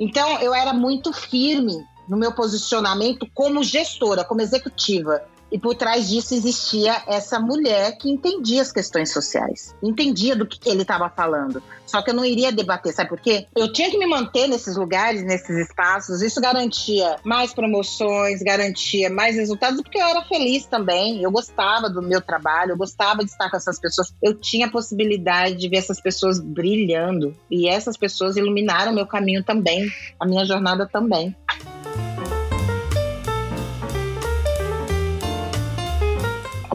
Então, 0.00 0.40
eu 0.40 0.54
era 0.54 0.72
muito 0.72 1.12
firme 1.12 1.84
no 2.08 2.16
meu 2.16 2.32
posicionamento 2.32 3.28
como 3.34 3.62
gestora, 3.62 4.24
como 4.24 4.40
executiva. 4.40 5.22
E 5.52 5.58
por 5.58 5.74
trás 5.74 6.08
disso 6.08 6.32
existia 6.32 7.02
essa 7.06 7.38
mulher 7.38 7.98
que 7.98 8.10
entendia 8.10 8.62
as 8.62 8.72
questões 8.72 9.12
sociais, 9.12 9.74
entendia 9.82 10.34
do 10.34 10.46
que 10.46 10.66
ele 10.66 10.80
estava 10.80 11.10
falando. 11.10 11.62
Só 11.86 12.00
que 12.00 12.08
eu 12.08 12.14
não 12.14 12.24
iria 12.24 12.50
debater, 12.50 12.94
sabe 12.94 13.10
por 13.10 13.20
quê? 13.20 13.46
Eu 13.54 13.70
tinha 13.70 13.90
que 13.90 13.98
me 13.98 14.06
manter 14.06 14.48
nesses 14.48 14.76
lugares, 14.76 15.22
nesses 15.22 15.68
espaços. 15.68 16.22
Isso 16.22 16.40
garantia 16.40 17.16
mais 17.22 17.52
promoções, 17.52 18.42
garantia 18.42 19.10
mais 19.10 19.36
resultados, 19.36 19.82
porque 19.82 19.98
eu 19.98 20.06
era 20.06 20.22
feliz 20.24 20.64
também. 20.64 21.22
Eu 21.22 21.30
gostava 21.30 21.90
do 21.90 22.00
meu 22.00 22.22
trabalho, 22.22 22.70
eu 22.70 22.76
gostava 22.78 23.22
de 23.22 23.30
estar 23.30 23.50
com 23.50 23.58
essas 23.58 23.78
pessoas. 23.78 24.10
Eu 24.22 24.32
tinha 24.32 24.68
a 24.68 24.70
possibilidade 24.70 25.56
de 25.56 25.68
ver 25.68 25.76
essas 25.76 26.00
pessoas 26.00 26.40
brilhando. 26.40 27.36
E 27.50 27.68
essas 27.68 27.98
pessoas 27.98 28.38
iluminaram 28.38 28.94
meu 28.94 29.06
caminho 29.06 29.44
também, 29.44 29.86
a 30.18 30.26
minha 30.26 30.46
jornada 30.46 30.88
também. 30.90 31.36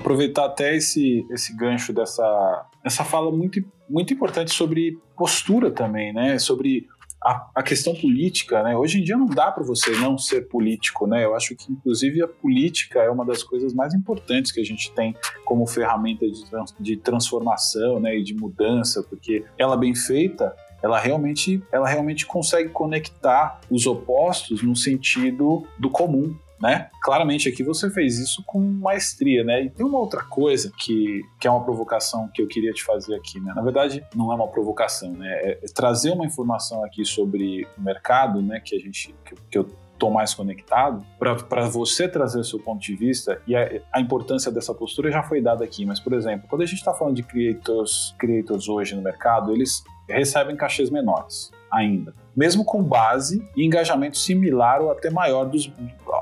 Aproveitar 0.07 0.45
até 0.45 0.75
esse, 0.75 1.25
esse 1.29 1.53
gancho 1.55 1.91
dessa 1.91 2.65
essa 2.83 3.03
fala 3.03 3.29
muito, 3.29 3.61
muito 3.89 4.13
importante 4.13 4.53
sobre 4.53 4.97
postura 5.17 5.69
também, 5.69 6.13
né? 6.13 6.39
Sobre 6.39 6.87
a, 7.21 7.49
a, 7.55 7.61
questão 7.61 7.93
política, 7.93 8.63
né? 8.63 8.77
Hoje 8.77 9.01
em 9.01 9.03
dia 9.03 9.17
não 9.17 9.25
dá 9.25 9.51
para 9.51 9.63
você 9.63 9.91
não 9.97 10.17
ser 10.17 10.47
político, 10.47 11.05
né? 11.05 11.25
Eu 11.25 11.35
acho 11.35 11.53
que 11.53 11.69
inclusive 11.69 12.23
a 12.23 12.27
política 12.27 12.99
é 12.99 13.09
uma 13.09 13.25
das 13.25 13.43
coisas 13.43 13.73
mais 13.73 13.93
importantes 13.93 14.53
que 14.53 14.61
a 14.61 14.63
gente 14.63 14.89
tem 14.93 15.13
como 15.43 15.67
ferramenta 15.67 16.25
de, 16.25 16.45
de 16.79 16.95
transformação, 16.95 17.99
né? 17.99 18.17
E 18.17 18.23
de 18.23 18.33
mudança, 18.33 19.03
porque 19.03 19.43
ela 19.57 19.75
bem 19.75 19.93
feita, 19.93 20.55
ela 20.81 20.97
realmente, 20.97 21.61
ela 21.69 21.89
realmente 21.89 22.25
consegue 22.25 22.69
conectar 22.69 23.59
os 23.69 23.85
opostos 23.85 24.63
no 24.63 24.75
sentido 24.75 25.67
do 25.77 25.89
comum, 25.89 26.33
né? 26.61 26.89
Claramente 27.01 27.47
aqui 27.47 27.63
você 27.63 27.89
fez 27.89 28.17
isso 28.17 28.43
com 28.45 28.59
maestria, 28.59 29.43
né? 29.43 29.63
E 29.63 29.69
tem 29.69 29.85
uma 29.85 29.99
outra 29.99 30.23
coisa 30.23 30.71
que, 30.77 31.21
que 31.39 31.47
é 31.47 31.51
uma 31.51 31.63
provocação 31.63 32.29
que 32.33 32.41
eu 32.41 32.47
queria 32.47 32.73
te 32.73 32.83
fazer 32.83 33.15
aqui, 33.15 33.39
né? 33.39 33.53
Na 33.55 33.61
verdade, 33.61 34.03
não 34.15 34.31
é 34.31 34.35
uma 34.35 34.47
provocação, 34.47 35.11
né? 35.13 35.27
É, 35.27 35.59
é 35.63 35.67
trazer 35.73 36.11
uma 36.11 36.25
informação 36.25 36.83
aqui 36.83 37.05
sobre 37.05 37.67
o 37.77 37.81
mercado, 37.81 38.41
né? 38.41 38.59
Que 38.59 38.75
a 38.75 38.79
gente, 38.79 39.13
que, 39.23 39.35
que 39.51 39.57
eu 39.57 39.69
tô 39.97 40.09
mais 40.09 40.33
conectado, 40.33 41.03
para 41.17 41.67
você 41.67 42.07
trazer 42.07 42.39
o 42.39 42.43
seu 42.43 42.59
ponto 42.59 42.81
de 42.81 42.95
vista, 42.95 43.41
e 43.47 43.55
a, 43.55 43.81
a, 43.91 43.99
importância 43.99 44.51
dessa 44.51 44.73
postura 44.73 45.11
já 45.11 45.23
foi 45.23 45.41
dada 45.41 45.63
aqui, 45.63 45.85
mas, 45.85 45.99
por 45.99 46.13
exemplo, 46.13 46.47
quando 46.47 46.61
a 46.61 46.65
gente 46.65 46.77
está 46.77 46.93
falando 46.93 47.15
de 47.15 47.23
creators, 47.23 48.15
creators 48.19 48.69
hoje 48.69 48.95
no 48.95 49.01
mercado, 49.01 49.51
eles 49.51 49.83
recebem 50.13 50.55
cachês 50.55 50.89
menores 50.89 51.51
ainda, 51.71 52.13
mesmo 52.35 52.63
com 52.63 52.81
base 52.83 53.45
e 53.55 53.65
engajamento 53.65 54.17
similar 54.17 54.81
ou 54.81 54.91
até 54.91 55.09
maior 55.09 55.45
dos, 55.45 55.71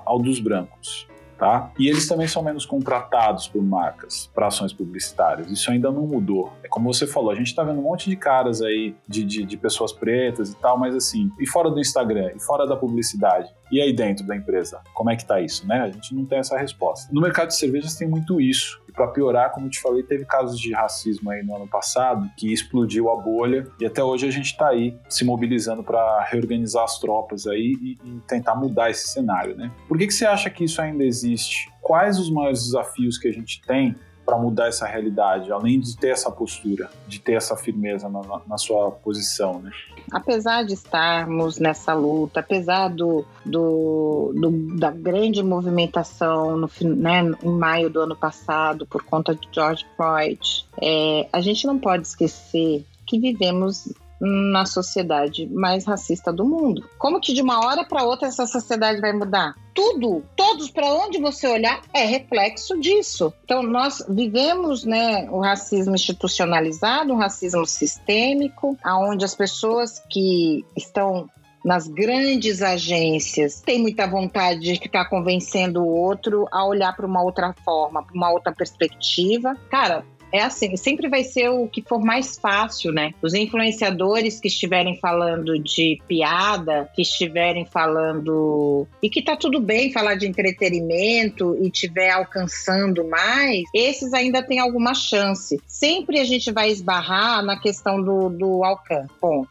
ao 0.05 0.19
dos 0.19 0.39
brancos. 0.39 1.07
Tá? 1.38 1.69
E 1.77 1.89
eles 1.89 2.07
também 2.07 2.29
são 2.29 2.41
menos 2.41 2.65
contratados 2.65 3.45
por 3.45 3.61
marcas 3.61 4.31
para 4.33 4.47
ações 4.47 4.71
publicitárias. 4.71 5.51
Isso 5.51 5.69
ainda 5.69 5.91
não 5.91 6.07
mudou. 6.07 6.53
É 6.63 6.69
como 6.69 6.93
você 6.93 7.05
falou, 7.05 7.29
a 7.29 7.36
gente 7.36 7.47
está 7.47 7.61
vendo 7.61 7.79
um 7.79 7.83
monte 7.83 8.09
de 8.09 8.15
caras 8.15 8.61
aí 8.61 8.95
de, 9.05 9.25
de, 9.25 9.43
de, 9.43 9.57
pessoas 9.57 9.91
pretas 9.91 10.53
e 10.53 10.55
tal, 10.55 10.79
mas 10.79 10.95
assim, 10.95 11.29
e 11.38 11.45
fora 11.45 11.69
do 11.69 11.77
Instagram, 11.77 12.31
e 12.33 12.39
fora 12.39 12.65
da 12.65 12.77
publicidade, 12.77 13.53
e 13.72 13.82
aí 13.82 13.93
dentro 13.93 14.26
da 14.26 14.36
empresa, 14.36 14.82
como 14.93 15.09
é 15.09 15.16
que 15.16 15.26
tá 15.26 15.41
isso, 15.41 15.68
né? 15.68 15.82
A 15.82 15.89
gente 15.89 16.13
não 16.13 16.26
tem 16.26 16.39
essa 16.39 16.57
resposta. 16.57 17.11
No 17.11 17.22
mercado 17.22 17.49
de 17.49 17.55
cervejas 17.55 17.95
tem 17.95 18.07
muito 18.07 18.39
isso 18.39 18.84
para 18.95 19.07
piorar, 19.07 19.51
como 19.51 19.68
eu 19.68 19.70
te 19.70 19.80
falei, 19.82 20.01
teve 20.01 20.26
casos 20.26 20.59
de 20.59 20.74
racismo 20.74 21.30
aí 21.30 21.43
no 21.43 21.55
ano 21.55 21.68
passado 21.68 22.30
que 22.38 22.51
explodiu 22.51 23.11
a 23.11 23.22
bolha 23.22 23.68
e 23.80 23.86
até 23.86 24.01
hoje 24.03 24.28
a 24.28 24.32
gente 24.32 24.45
está 24.45 24.70
aí 24.70 24.97
se 25.09 25.26
mobilizando 25.26 25.84
para 25.84 26.24
reorganizar 26.24 26.84
as 26.84 26.97
tropas 26.97 27.45
aí 27.45 27.76
e, 27.82 27.97
e, 28.03 28.20
tentar 28.28 28.55
mudar 28.55 28.89
esse 28.89 29.09
cenário, 29.09 29.55
né? 29.55 29.72
Por 29.88 29.97
que, 29.97 30.07
que 30.07 30.13
você 30.13 30.26
acha 30.26 30.49
que 30.49 30.63
isso 30.63 30.82
ainda 30.82 31.03
existe? 31.03 31.70
Quais 31.82 32.18
os 32.18 32.30
maiores 32.30 32.63
desafios 32.63 33.18
que 33.18 33.28
a 33.28 33.34
gente 33.34 33.61
tem 33.61 33.95
para 34.26 34.38
mudar 34.38 34.67
essa 34.67 34.88
realidade, 34.88 35.51
além 35.51 35.80
de 35.80 35.95
ter 35.95 36.09
essa 36.09 36.32
postura, 36.32 36.89
de 37.07 37.19
ter 37.19 37.34
essa 37.34 37.55
firmeza 37.55 38.09
na, 38.09 38.41
na, 38.47 38.57
sua 38.57 38.89
posição, 38.91 39.59
né? 39.59 39.71
Apesar 40.11 40.63
de 40.63 40.73
estarmos 40.73 41.59
nessa 41.59 41.93
luta, 41.93 42.39
apesar 42.39 42.89
do, 42.89 43.23
do, 43.45 44.34
do 44.36 44.78
da 44.78 44.91
grande 44.91 45.43
movimentação 45.43 46.57
no, 46.57 46.69
né, 46.82 47.21
em 47.43 47.49
maio 47.49 47.89
do 47.89 48.01
ano 48.01 48.15
passado 48.15 48.86
por 48.86 49.03
conta 49.03 49.36
de 49.36 49.47
George 49.51 49.86
Floyd, 49.95 50.67
é, 50.82 51.28
a 51.32 51.39
gente 51.41 51.67
não 51.67 51.78
pode 51.78 52.07
esquecer 52.07 52.86
que 53.05 53.19
vivemos 53.19 53.93
na 54.20 54.66
sociedade 54.66 55.47
mais 55.47 55.86
racista 55.86 56.32
do 56.32 56.45
mundo. 56.45 56.88
Como 56.97 57.20
que 57.20 57.34
de 57.34 57.41
uma 57.41 57.66
hora 57.66 57.84
para 57.84 58.03
outra 58.03 58.28
essa 58.28 58.45
sociedade 58.45 59.01
vai 59.01 59.13
mudar? 59.13 59.55
Tudo, 59.74 60.24
todos 60.36 60.70
para 60.70 60.88
onde 60.88 61.20
você 61.20 61.47
olhar 61.47 61.82
é 61.93 62.05
reflexo 62.05 62.80
disso. 62.80 63.34
Então 63.43 63.61
nós 63.61 64.03
vivemos, 64.07 64.86
né, 64.86 65.30
o 65.30 65.39
racismo 65.39 65.95
institucionalizado, 65.95 67.13
o 67.13 67.18
racismo 67.18 67.66
sistêmico, 67.66 68.78
aonde 68.84 69.26
as 69.26 69.36
pessoas 69.36 70.01
que 70.09 70.66
estão 70.78 71.30
nas 71.66 71.88
grandes 71.88 72.61
agências 72.61 73.59
tem 73.59 73.82
muita 73.82 74.05
vontade 74.05 74.59
de 74.59 74.76
ficar 74.76 75.05
convencendo 75.05 75.82
o 75.82 75.88
outro 75.88 76.47
a 76.51 76.63
olhar 76.63 76.95
para 76.95 77.07
uma 77.07 77.24
outra 77.24 77.55
forma, 77.66 78.03
para 78.03 78.13
uma 78.13 78.32
outra 78.32 78.53
perspectiva. 78.53 79.57
Cara, 79.68 80.05
é 80.36 80.43
assim, 80.43 80.75
sempre 80.75 81.07
vai 81.07 81.23
ser 81.23 81.49
o 81.49 81.67
que 81.67 81.81
for 81.81 82.03
mais 82.03 82.38
fácil, 82.38 82.91
né? 82.91 83.13
Os 83.21 83.33
influenciadores 83.33 84.39
que 84.39 84.47
estiverem 84.47 84.97
falando 84.99 85.57
de 85.57 86.01
piada, 86.07 86.89
que 86.93 87.01
estiverem 87.01 87.65
falando. 87.65 88.88
E 89.01 89.09
que 89.09 89.21
tá 89.21 89.36
tudo 89.36 89.59
bem 89.59 89.91
falar 89.91 90.15
de 90.15 90.27
entretenimento 90.27 91.57
e 91.61 91.67
estiver 91.67 92.09
alcançando 92.11 93.07
mais, 93.07 93.63
esses 93.73 94.13
ainda 94.13 94.43
têm 94.43 94.59
alguma 94.59 94.93
chance. 94.93 95.59
Sempre 95.67 96.19
a 96.19 96.25
gente 96.25 96.51
vai 96.51 96.69
esbarrar 96.69 97.43
na 97.43 97.59
questão 97.59 98.01
do, 98.01 98.29
do 98.29 98.63
alcance, 98.63 99.09
ponto. 99.19 99.49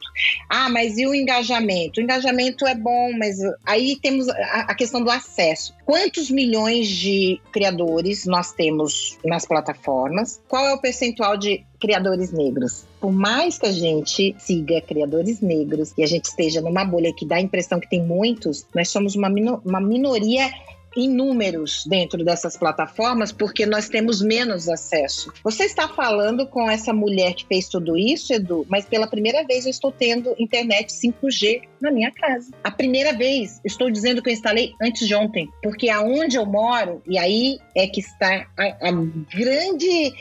Ah, 0.48 0.68
mas 0.68 0.98
e 0.98 1.06
o 1.06 1.14
engajamento? 1.14 2.00
O 2.00 2.02
engajamento 2.02 2.66
é 2.66 2.74
bom, 2.74 3.12
mas 3.18 3.38
aí 3.64 3.96
temos 4.00 4.28
a, 4.28 4.66
a 4.68 4.74
questão 4.74 5.02
do 5.02 5.10
acesso. 5.10 5.74
Quantos 5.84 6.30
milhões 6.30 6.88
de 6.88 7.40
criadores 7.52 8.26
nós 8.26 8.52
temos 8.52 9.18
nas 9.24 9.46
plataformas? 9.46 10.42
Qual 10.48 10.66
é 10.66 10.73
o 10.74 10.80
percentual 10.80 11.36
de 11.36 11.64
criadores 11.80 12.32
negros? 12.32 12.84
Por 13.00 13.12
mais 13.12 13.58
que 13.58 13.66
a 13.66 13.72
gente 13.72 14.34
siga 14.38 14.80
criadores 14.80 15.40
negros 15.40 15.92
e 15.96 16.02
a 16.02 16.06
gente 16.06 16.26
esteja 16.26 16.60
numa 16.60 16.84
bolha 16.84 17.14
que 17.14 17.26
dá 17.26 17.36
a 17.36 17.40
impressão 17.40 17.80
que 17.80 17.88
tem 17.88 18.02
muitos, 18.02 18.66
nós 18.74 18.88
somos 18.90 19.14
uma, 19.14 19.28
uma 19.64 19.80
minoria 19.80 20.50
em 20.96 21.08
números 21.08 21.84
dentro 21.86 22.24
dessas 22.24 22.56
plataformas 22.56 23.32
porque 23.32 23.66
nós 23.66 23.88
temos 23.88 24.22
menos 24.22 24.68
acesso. 24.68 25.32
Você 25.42 25.64
está 25.64 25.88
falando 25.88 26.46
com 26.46 26.70
essa 26.70 26.92
mulher 26.92 27.34
que 27.34 27.46
fez 27.46 27.68
tudo 27.68 27.96
isso, 27.96 28.32
Edu, 28.32 28.66
mas 28.68 28.84
pela 28.84 29.06
primeira 29.06 29.44
vez 29.44 29.64
eu 29.64 29.70
estou 29.70 29.92
tendo 29.92 30.34
internet 30.38 30.92
5G 30.92 31.62
na 31.80 31.90
minha 31.90 32.10
casa. 32.10 32.50
A 32.62 32.70
primeira 32.70 33.12
vez, 33.12 33.60
estou 33.64 33.90
dizendo 33.90 34.22
que 34.22 34.30
eu 34.30 34.32
instalei 34.32 34.72
antes 34.80 35.06
de 35.06 35.14
ontem, 35.14 35.48
porque 35.62 35.90
aonde 35.90 36.36
eu 36.36 36.46
moro, 36.46 37.02
e 37.06 37.18
aí 37.18 37.58
é 37.76 37.86
que 37.86 38.00
está 38.00 38.46
a, 38.56 38.88
a 38.88 38.92
grande 39.36 40.12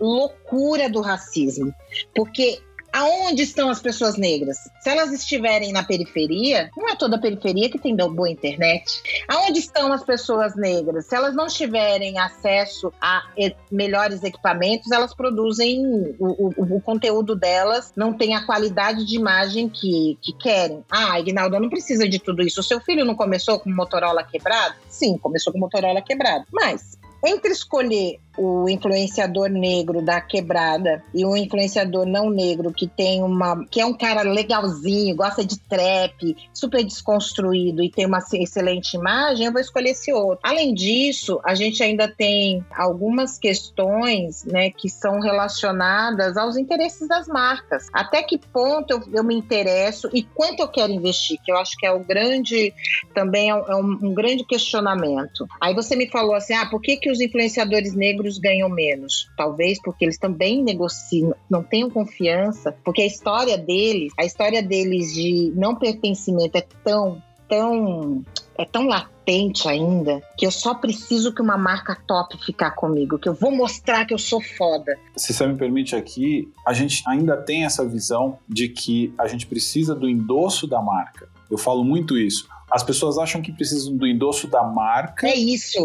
loucura 0.00 0.88
do 0.88 1.00
racismo. 1.00 1.72
Porque 2.14 2.60
Aonde 2.92 3.42
estão 3.42 3.68
as 3.68 3.80
pessoas 3.80 4.16
negras? 4.16 4.58
Se 4.80 4.88
elas 4.90 5.12
estiverem 5.12 5.72
na 5.72 5.82
periferia, 5.82 6.70
não 6.76 6.88
é 6.88 6.96
toda 6.96 7.16
a 7.16 7.20
periferia 7.20 7.70
que 7.70 7.78
tem 7.78 7.94
boa 7.94 8.30
internet. 8.30 9.02
Aonde 9.28 9.58
estão 9.58 9.92
as 9.92 10.02
pessoas 10.04 10.56
negras? 10.56 11.06
Se 11.06 11.14
elas 11.14 11.34
não 11.34 11.46
tiverem 11.46 12.18
acesso 12.18 12.92
a 13.00 13.22
melhores 13.70 14.22
equipamentos, 14.22 14.90
elas 14.90 15.14
produzem 15.14 15.82
o, 16.18 16.48
o, 16.48 16.76
o 16.76 16.80
conteúdo 16.80 17.34
delas, 17.34 17.92
não 17.96 18.12
tem 18.12 18.34
a 18.34 18.44
qualidade 18.44 19.04
de 19.04 19.16
imagem 19.16 19.68
que, 19.68 20.18
que 20.22 20.32
querem. 20.32 20.84
Ah, 20.90 21.18
Ignaldo, 21.20 21.58
não 21.60 21.68
precisa 21.68 22.08
de 22.08 22.18
tudo 22.18 22.42
isso. 22.42 22.60
O 22.60 22.64
seu 22.64 22.80
filho 22.80 23.04
não 23.04 23.14
começou 23.14 23.58
com 23.58 23.70
Motorola 23.70 24.22
quebrado? 24.24 24.74
Sim, 24.88 25.18
começou 25.18 25.52
com 25.52 25.58
Motorola 25.58 26.00
quebrado. 26.00 26.46
Mas 26.52 26.98
entre 27.24 27.50
escolher 27.50 28.20
o 28.38 28.68
influenciador 28.68 29.48
negro 29.48 30.00
da 30.00 30.20
quebrada 30.20 31.02
e 31.12 31.24
o 31.24 31.36
influenciador 31.36 32.06
não 32.06 32.30
negro 32.30 32.72
que 32.72 32.86
tem 32.86 33.22
uma 33.22 33.66
que 33.70 33.80
é 33.80 33.86
um 33.86 33.92
cara 33.92 34.22
legalzinho, 34.22 35.16
gosta 35.16 35.44
de 35.44 35.58
trap, 35.58 36.36
super 36.54 36.84
desconstruído 36.84 37.82
e 37.82 37.90
tem 37.90 38.06
uma 38.06 38.20
excelente 38.34 38.94
imagem, 38.94 39.46
eu 39.46 39.52
vou 39.52 39.60
escolher 39.60 39.90
esse 39.90 40.12
outro. 40.12 40.38
Além 40.42 40.72
disso, 40.72 41.40
a 41.44 41.54
gente 41.54 41.82
ainda 41.82 42.08
tem 42.08 42.64
algumas 42.76 43.38
questões, 43.38 44.44
né, 44.44 44.70
que 44.70 44.88
são 44.88 45.20
relacionadas 45.20 46.36
aos 46.36 46.56
interesses 46.56 47.08
das 47.08 47.26
marcas. 47.26 47.86
Até 47.92 48.22
que 48.22 48.38
ponto 48.38 48.90
eu, 48.92 49.02
eu 49.12 49.24
me 49.24 49.34
interesso 49.34 50.08
e 50.12 50.22
quanto 50.22 50.60
eu 50.60 50.68
quero 50.68 50.92
investir, 50.92 51.38
que 51.44 51.50
eu 51.50 51.56
acho 51.56 51.76
que 51.76 51.86
é 51.86 51.92
o 51.92 52.00
grande 52.00 52.72
também 53.14 53.50
é 53.50 53.54
um, 53.54 53.64
é 53.66 53.76
um 53.76 54.14
grande 54.14 54.44
questionamento. 54.44 55.46
Aí 55.60 55.74
você 55.74 55.96
me 55.96 56.08
falou 56.08 56.34
assim, 56.34 56.54
ah, 56.54 56.66
por 56.66 56.80
que 56.80 56.96
que 56.96 57.10
os 57.10 57.20
influenciadores 57.20 57.94
negros 57.94 58.27
ganham 58.36 58.68
menos? 58.68 59.30
Talvez 59.36 59.80
porque 59.80 60.04
eles 60.04 60.18
também 60.18 60.62
negociam, 60.62 61.34
não 61.48 61.62
tenham 61.62 61.88
confiança, 61.88 62.76
porque 62.84 63.02
a 63.02 63.06
história 63.06 63.56
deles, 63.56 64.12
a 64.18 64.24
história 64.24 64.62
deles 64.62 65.14
de 65.14 65.52
não 65.54 65.76
pertencimento 65.76 66.58
é 66.58 66.66
tão, 66.82 67.22
tão, 67.48 68.24
é 68.58 68.64
tão 68.64 68.88
latente 68.88 69.68
ainda 69.68 70.20
que 70.36 70.44
eu 70.44 70.50
só 70.50 70.74
preciso 70.74 71.32
que 71.32 71.40
uma 71.40 71.56
marca 71.56 71.96
top 72.06 72.36
ficar 72.44 72.72
comigo, 72.72 73.18
que 73.18 73.28
eu 73.28 73.34
vou 73.34 73.50
mostrar 73.50 74.04
que 74.04 74.12
eu 74.12 74.18
sou 74.18 74.40
foda. 74.40 74.98
Se 75.16 75.32
você 75.32 75.46
me 75.46 75.56
permite 75.56 75.94
aqui, 75.94 76.50
a 76.66 76.72
gente 76.72 77.02
ainda 77.06 77.36
tem 77.36 77.64
essa 77.64 77.86
visão 77.86 78.38
de 78.48 78.68
que 78.68 79.14
a 79.16 79.28
gente 79.28 79.46
precisa 79.46 79.94
do 79.94 80.08
endosso 80.08 80.66
da 80.66 80.82
marca. 80.82 81.28
Eu 81.50 81.56
falo 81.56 81.84
muito 81.84 82.18
isso. 82.18 82.48
As 82.70 82.82
pessoas 82.82 83.18
acham 83.18 83.40
que 83.40 83.52
precisam 83.52 83.96
do 83.96 84.06
endosso 84.06 84.46
da 84.48 84.62
marca 84.62 85.26
é 85.26 85.34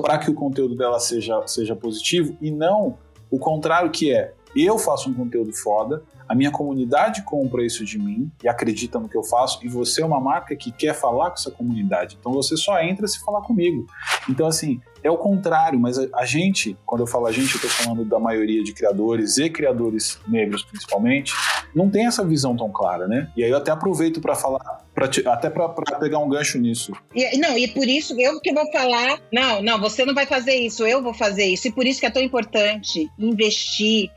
para 0.02 0.18
que 0.18 0.30
o 0.30 0.34
conteúdo 0.34 0.76
dela 0.76 1.00
seja, 1.00 1.42
seja 1.48 1.76
positivo 1.76 2.38
e 2.42 2.52
não 2.52 2.98
o 3.32 3.40
contrário 3.40 3.90
que 3.90 4.14
é 4.14 4.34
eu 4.56 4.78
faço 4.78 5.10
um 5.10 5.14
conteúdo 5.14 5.52
foda, 5.52 6.04
a 6.28 6.36
minha 6.36 6.52
comunidade 6.52 7.24
compra 7.24 7.66
isso 7.66 7.84
de 7.84 7.98
mim 7.98 8.32
e 8.44 8.48
acredita 8.48 9.00
no 9.00 9.10
que 9.10 9.18
eu 9.18 9.24
faço, 9.24 9.60
e 9.64 9.68
você 9.68 10.02
é 10.02 10.06
uma 10.06 10.20
marca 10.20 10.56
que 10.56 10.72
quer 10.72 10.94
falar 10.94 11.30
com 11.30 11.36
essa 11.36 11.52
comunidade. 11.52 12.18
Então 12.20 12.32
você 12.32 12.56
só 12.56 12.80
entra 12.80 13.08
se 13.08 13.20
falar 13.20 13.42
comigo. 13.42 13.86
Então, 14.30 14.48
assim, 14.48 14.80
é 15.04 15.12
o 15.12 15.18
contrário, 15.18 15.80
mas 15.80 15.98
a, 15.98 16.08
a 16.14 16.26
gente, 16.26 16.78
quando 16.86 17.02
eu 17.02 17.08
falo 17.08 17.26
a 17.26 17.32
gente, 17.32 17.56
eu 17.56 17.56
estou 17.56 17.70
falando 17.70 18.06
da 18.06 18.20
maioria 18.20 18.64
de 18.64 18.74
criadores 18.74 19.38
e 19.38 19.50
criadores 19.50 20.20
negros 20.28 20.64
principalmente, 20.64 21.34
não 21.76 21.90
tem 21.90 22.06
essa 22.06 22.24
visão 22.24 22.56
tão 22.56 22.72
clara, 22.72 23.08
né? 23.08 23.32
E 23.36 23.44
aí 23.44 23.50
eu 23.50 23.58
até 23.58 23.72
aproveito 23.72 24.22
para 24.22 24.36
falar, 24.36 24.83
pra 24.94 25.08
te, 25.08 25.28
até 25.28 25.50
para 25.50 25.70
pegar 26.00 26.20
um 26.20 26.30
gancho 26.30 26.58
nisso. 26.58 26.94
E, 27.14 27.38
não, 27.38 27.58
e 27.58 27.68
por 27.68 27.88
isso 27.88 28.20
eu 28.20 28.40
que 28.40 28.54
vou 28.54 28.72
falar, 28.72 29.20
não, 29.32 29.62
não, 29.62 29.80
você 29.80 30.06
não 30.06 30.14
vai 30.14 30.26
fazer 30.26 30.56
isso, 30.56 30.86
eu 30.86 31.02
vou 31.02 31.14
fazer 31.14 31.46
isso. 31.46 31.68
E 31.68 31.72
por 31.72 31.86
isso 31.86 32.00
que 32.00 32.06
é 32.06 32.12
tão 32.12 32.22
importante 32.22 33.10
investir 33.18 34.10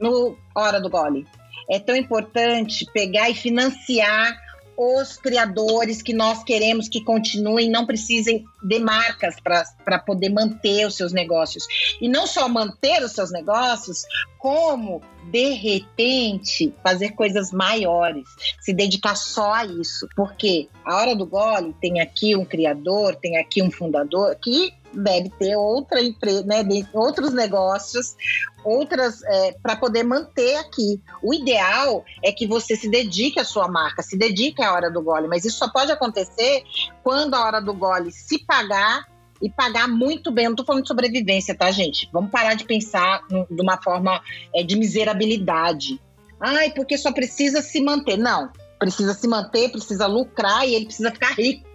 no 0.00 0.36
Hora 0.54 0.80
do 0.80 0.90
Gole. 0.90 1.26
É 1.70 1.78
tão 1.78 1.94
importante 1.94 2.84
pegar 2.92 3.30
e 3.30 3.34
financiar 3.34 4.36
os 4.76 5.16
criadores 5.16 6.02
que 6.02 6.12
nós 6.12 6.42
queremos 6.42 6.88
que 6.88 7.04
continuem, 7.04 7.70
não 7.70 7.86
precisem 7.86 8.44
de 8.62 8.78
marcas 8.78 9.36
para 9.40 9.98
poder 9.98 10.30
manter 10.30 10.86
os 10.86 10.96
seus 10.96 11.12
negócios. 11.12 11.66
E 12.00 12.08
não 12.08 12.26
só 12.26 12.48
manter 12.48 13.02
os 13.02 13.12
seus 13.12 13.30
negócios, 13.30 14.02
como, 14.38 15.02
de 15.30 15.52
repente, 15.54 16.72
fazer 16.82 17.10
coisas 17.10 17.52
maiores, 17.52 18.24
se 18.60 18.72
dedicar 18.72 19.14
só 19.14 19.52
a 19.52 19.64
isso. 19.64 20.08
Porque 20.16 20.68
a 20.84 20.96
hora 20.96 21.14
do 21.14 21.26
gole 21.26 21.74
tem 21.80 22.00
aqui 22.00 22.34
um 22.34 22.44
criador, 22.44 23.16
tem 23.16 23.36
aqui 23.36 23.62
um 23.62 23.70
fundador 23.70 24.34
que 24.36 24.72
deve 24.92 25.30
ter 25.30 25.56
outra 25.56 26.02
empresa, 26.02 26.44
né, 26.44 26.62
outros 26.92 27.32
negócios, 27.32 28.16
outras 28.64 29.22
é, 29.24 29.52
para 29.62 29.76
poder 29.76 30.02
manter 30.02 30.56
aqui. 30.56 31.00
O 31.22 31.32
ideal 31.32 32.04
é 32.22 32.32
que 32.32 32.46
você 32.46 32.76
se 32.76 32.88
dedique 32.88 33.40
à 33.40 33.44
sua 33.44 33.68
marca, 33.68 34.02
se 34.02 34.16
dedique 34.16 34.62
à 34.62 34.72
hora 34.72 34.90
do 34.90 35.02
gole, 35.02 35.28
mas 35.28 35.44
isso 35.44 35.58
só 35.58 35.70
pode 35.70 35.90
acontecer 35.92 36.62
quando 37.02 37.34
a 37.34 37.44
hora 37.44 37.60
do 37.60 37.74
gole 37.74 38.10
se 38.12 38.44
pagar 38.44 39.06
e 39.42 39.50
pagar 39.50 39.88
muito 39.88 40.30
bem. 40.30 40.44
não 40.44 40.52
estou 40.52 40.64
falando 40.64 40.82
de 40.82 40.88
sobrevivência, 40.88 41.54
tá, 41.54 41.70
gente? 41.70 42.08
Vamos 42.12 42.30
parar 42.30 42.54
de 42.54 42.64
pensar 42.64 43.22
de 43.28 43.60
uma 43.60 43.76
forma 43.82 44.22
é, 44.54 44.62
de 44.62 44.76
miserabilidade. 44.76 46.00
Ai, 46.40 46.70
porque 46.70 46.96
só 46.96 47.12
precisa 47.12 47.60
se 47.60 47.80
manter. 47.80 48.16
Não, 48.16 48.50
precisa 48.78 49.14
se 49.14 49.26
manter, 49.26 49.70
precisa 49.70 50.06
lucrar 50.06 50.66
e 50.66 50.74
ele 50.74 50.86
precisa 50.86 51.10
ficar 51.10 51.32
rico. 51.32 51.71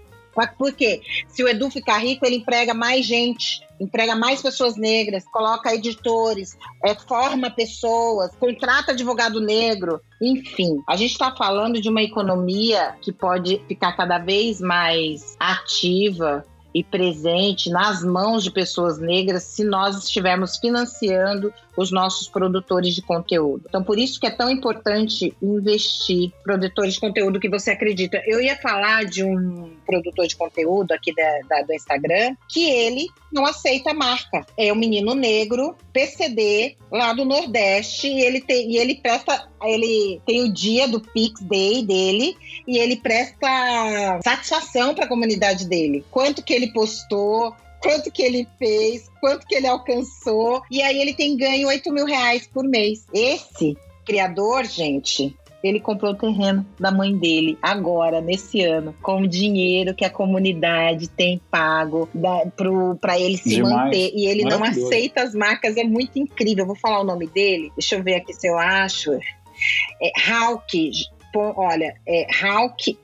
Por 0.58 0.74
quê? 0.74 1.02
Se 1.28 1.44
o 1.44 1.48
Edu 1.48 1.70
ficar 1.70 1.98
rico, 1.98 2.26
ele 2.26 2.36
emprega 2.36 2.74
mais 2.74 3.06
gente, 3.06 3.62
emprega 3.80 4.16
mais 4.16 4.42
pessoas 4.42 4.76
negras, 4.76 5.24
coloca 5.26 5.74
editores, 5.74 6.58
é, 6.84 6.94
forma 6.94 7.50
pessoas, 7.50 8.36
contrata 8.36 8.92
advogado 8.92 9.40
negro, 9.40 10.02
enfim. 10.22 10.82
A 10.88 10.96
gente 10.96 11.12
está 11.12 11.36
falando 11.36 11.82
de 11.82 11.90
uma 11.90 12.04
economia 12.04 12.96
que 13.02 13.12
pode 13.12 13.62
ficar 13.68 13.94
cada 13.94 14.18
vez 14.18 14.60
mais 14.62 15.36
ativa 15.40 16.46
e 16.74 16.84
presente 16.84 17.70
nas 17.70 18.04
mãos 18.04 18.44
de 18.44 18.52
pessoas 18.52 19.00
negras 19.00 19.44
se 19.44 19.64
nós 19.64 19.98
estivermos 19.98 20.58
financiando 20.58 21.52
os 21.78 21.92
nossos 21.92 22.28
produtores 22.28 22.96
de 22.96 23.04
conteúdo. 23.04 23.66
Então, 23.70 23.84
por 23.84 24.00
isso 24.00 24.20
que 24.20 24.26
é 24.26 24.32
tão 24.32 24.50
importante 24.50 25.34
investir 25.42 26.32
produtores 26.44 26.96
de 26.96 27.00
conteúdo 27.00 27.40
que 27.40 27.48
você 27.48 27.72
acredita. 27.72 28.22
Eu 28.26 28.42
ia 28.42 28.58
falar 28.58 29.06
de 29.06 29.24
um 29.24 29.72
produtor 29.86 30.28
de 30.28 30.36
conteúdo 30.36 30.92
aqui 30.92 31.14
da, 31.14 31.40
da, 31.48 31.62
do 31.62 31.74
Instagram 31.74 32.36
que 32.50 32.68
ele 32.68 33.08
não 33.32 33.46
aceita 33.46 33.94
marca. 33.94 34.46
É 34.58 34.74
um 34.74 34.76
menino 34.76 35.14
negro, 35.14 35.76
PCD, 35.94 36.76
lá 36.92 37.14
do 37.14 37.24
Nordeste, 37.24 38.08
e 38.08 38.22
ele 38.22 38.42
tem, 38.42 38.72
e 38.72 38.78
ele 38.78 38.96
presta, 38.96 39.48
ele 39.64 40.20
tem 40.26 40.44
o 40.44 40.52
dia 40.52 40.88
do 40.88 41.00
Pix 41.00 41.42
Day 41.42 41.84
dele 41.86 42.36
e 42.68 42.78
ele 42.80 42.96
presta 42.96 44.20
satisfação 44.24 44.96
para 44.96 45.06
a 45.06 45.08
comunidade 45.08 45.68
dele. 45.68 46.04
Quanto 46.10 46.44
que 46.44 46.54
ele 46.54 46.72
postou, 46.72 47.56
quanto 47.88 48.12
que 48.12 48.22
ele 48.22 48.46
fez, 48.60 49.10
quanto 49.22 49.48
que 49.48 49.56
ele 49.56 49.68
alcançou, 49.68 50.62
e 50.70 50.82
aí 50.82 51.00
ele 51.00 51.14
tem 51.14 51.38
ganho 51.38 51.70
8 51.70 51.94
mil 51.94 52.06
reais 52.06 52.46
por 52.46 52.66
mês. 52.66 53.08
Esse 53.14 53.78
criador, 54.06 54.66
gente, 54.66 55.34
ele 55.64 55.80
comprou 55.80 56.12
o 56.12 56.16
terreno 56.16 56.66
da 56.78 56.92
mãe 56.92 57.18
dele 57.18 57.58
agora, 57.62 58.20
nesse 58.20 58.62
ano, 58.62 58.94
com 59.02 59.22
o 59.22 59.28
dinheiro 59.28 59.96
que 59.96 60.04
a 60.04 60.10
comunidade 60.10 61.08
tem 61.08 61.42
pago 61.50 62.10
para 63.00 63.18
ele 63.18 63.38
se 63.38 63.56
Demais. 63.56 63.74
manter. 63.74 64.12
E 64.14 64.26
ele 64.26 64.44
não 64.44 64.62
aceita 64.66 65.24
as 65.24 65.34
marcas, 65.34 65.78
é 65.78 65.86
muito 65.86 66.20
incrível. 66.20 66.64
Eu 66.64 66.68
vou 66.68 66.76
falar 66.76 67.00
o 67.00 67.06
nome 67.06 67.28
dele, 67.28 67.72
deixa 67.78 67.96
eu 67.96 68.04
ver 68.04 68.16
aqui 68.16 68.34
se 68.34 68.48
eu 68.48 68.58
acho. 68.58 69.14
É 70.02 70.12
Hawk, 70.30 70.92
olha, 71.34 71.96
é 72.06 72.28
Hawk, 72.44 73.00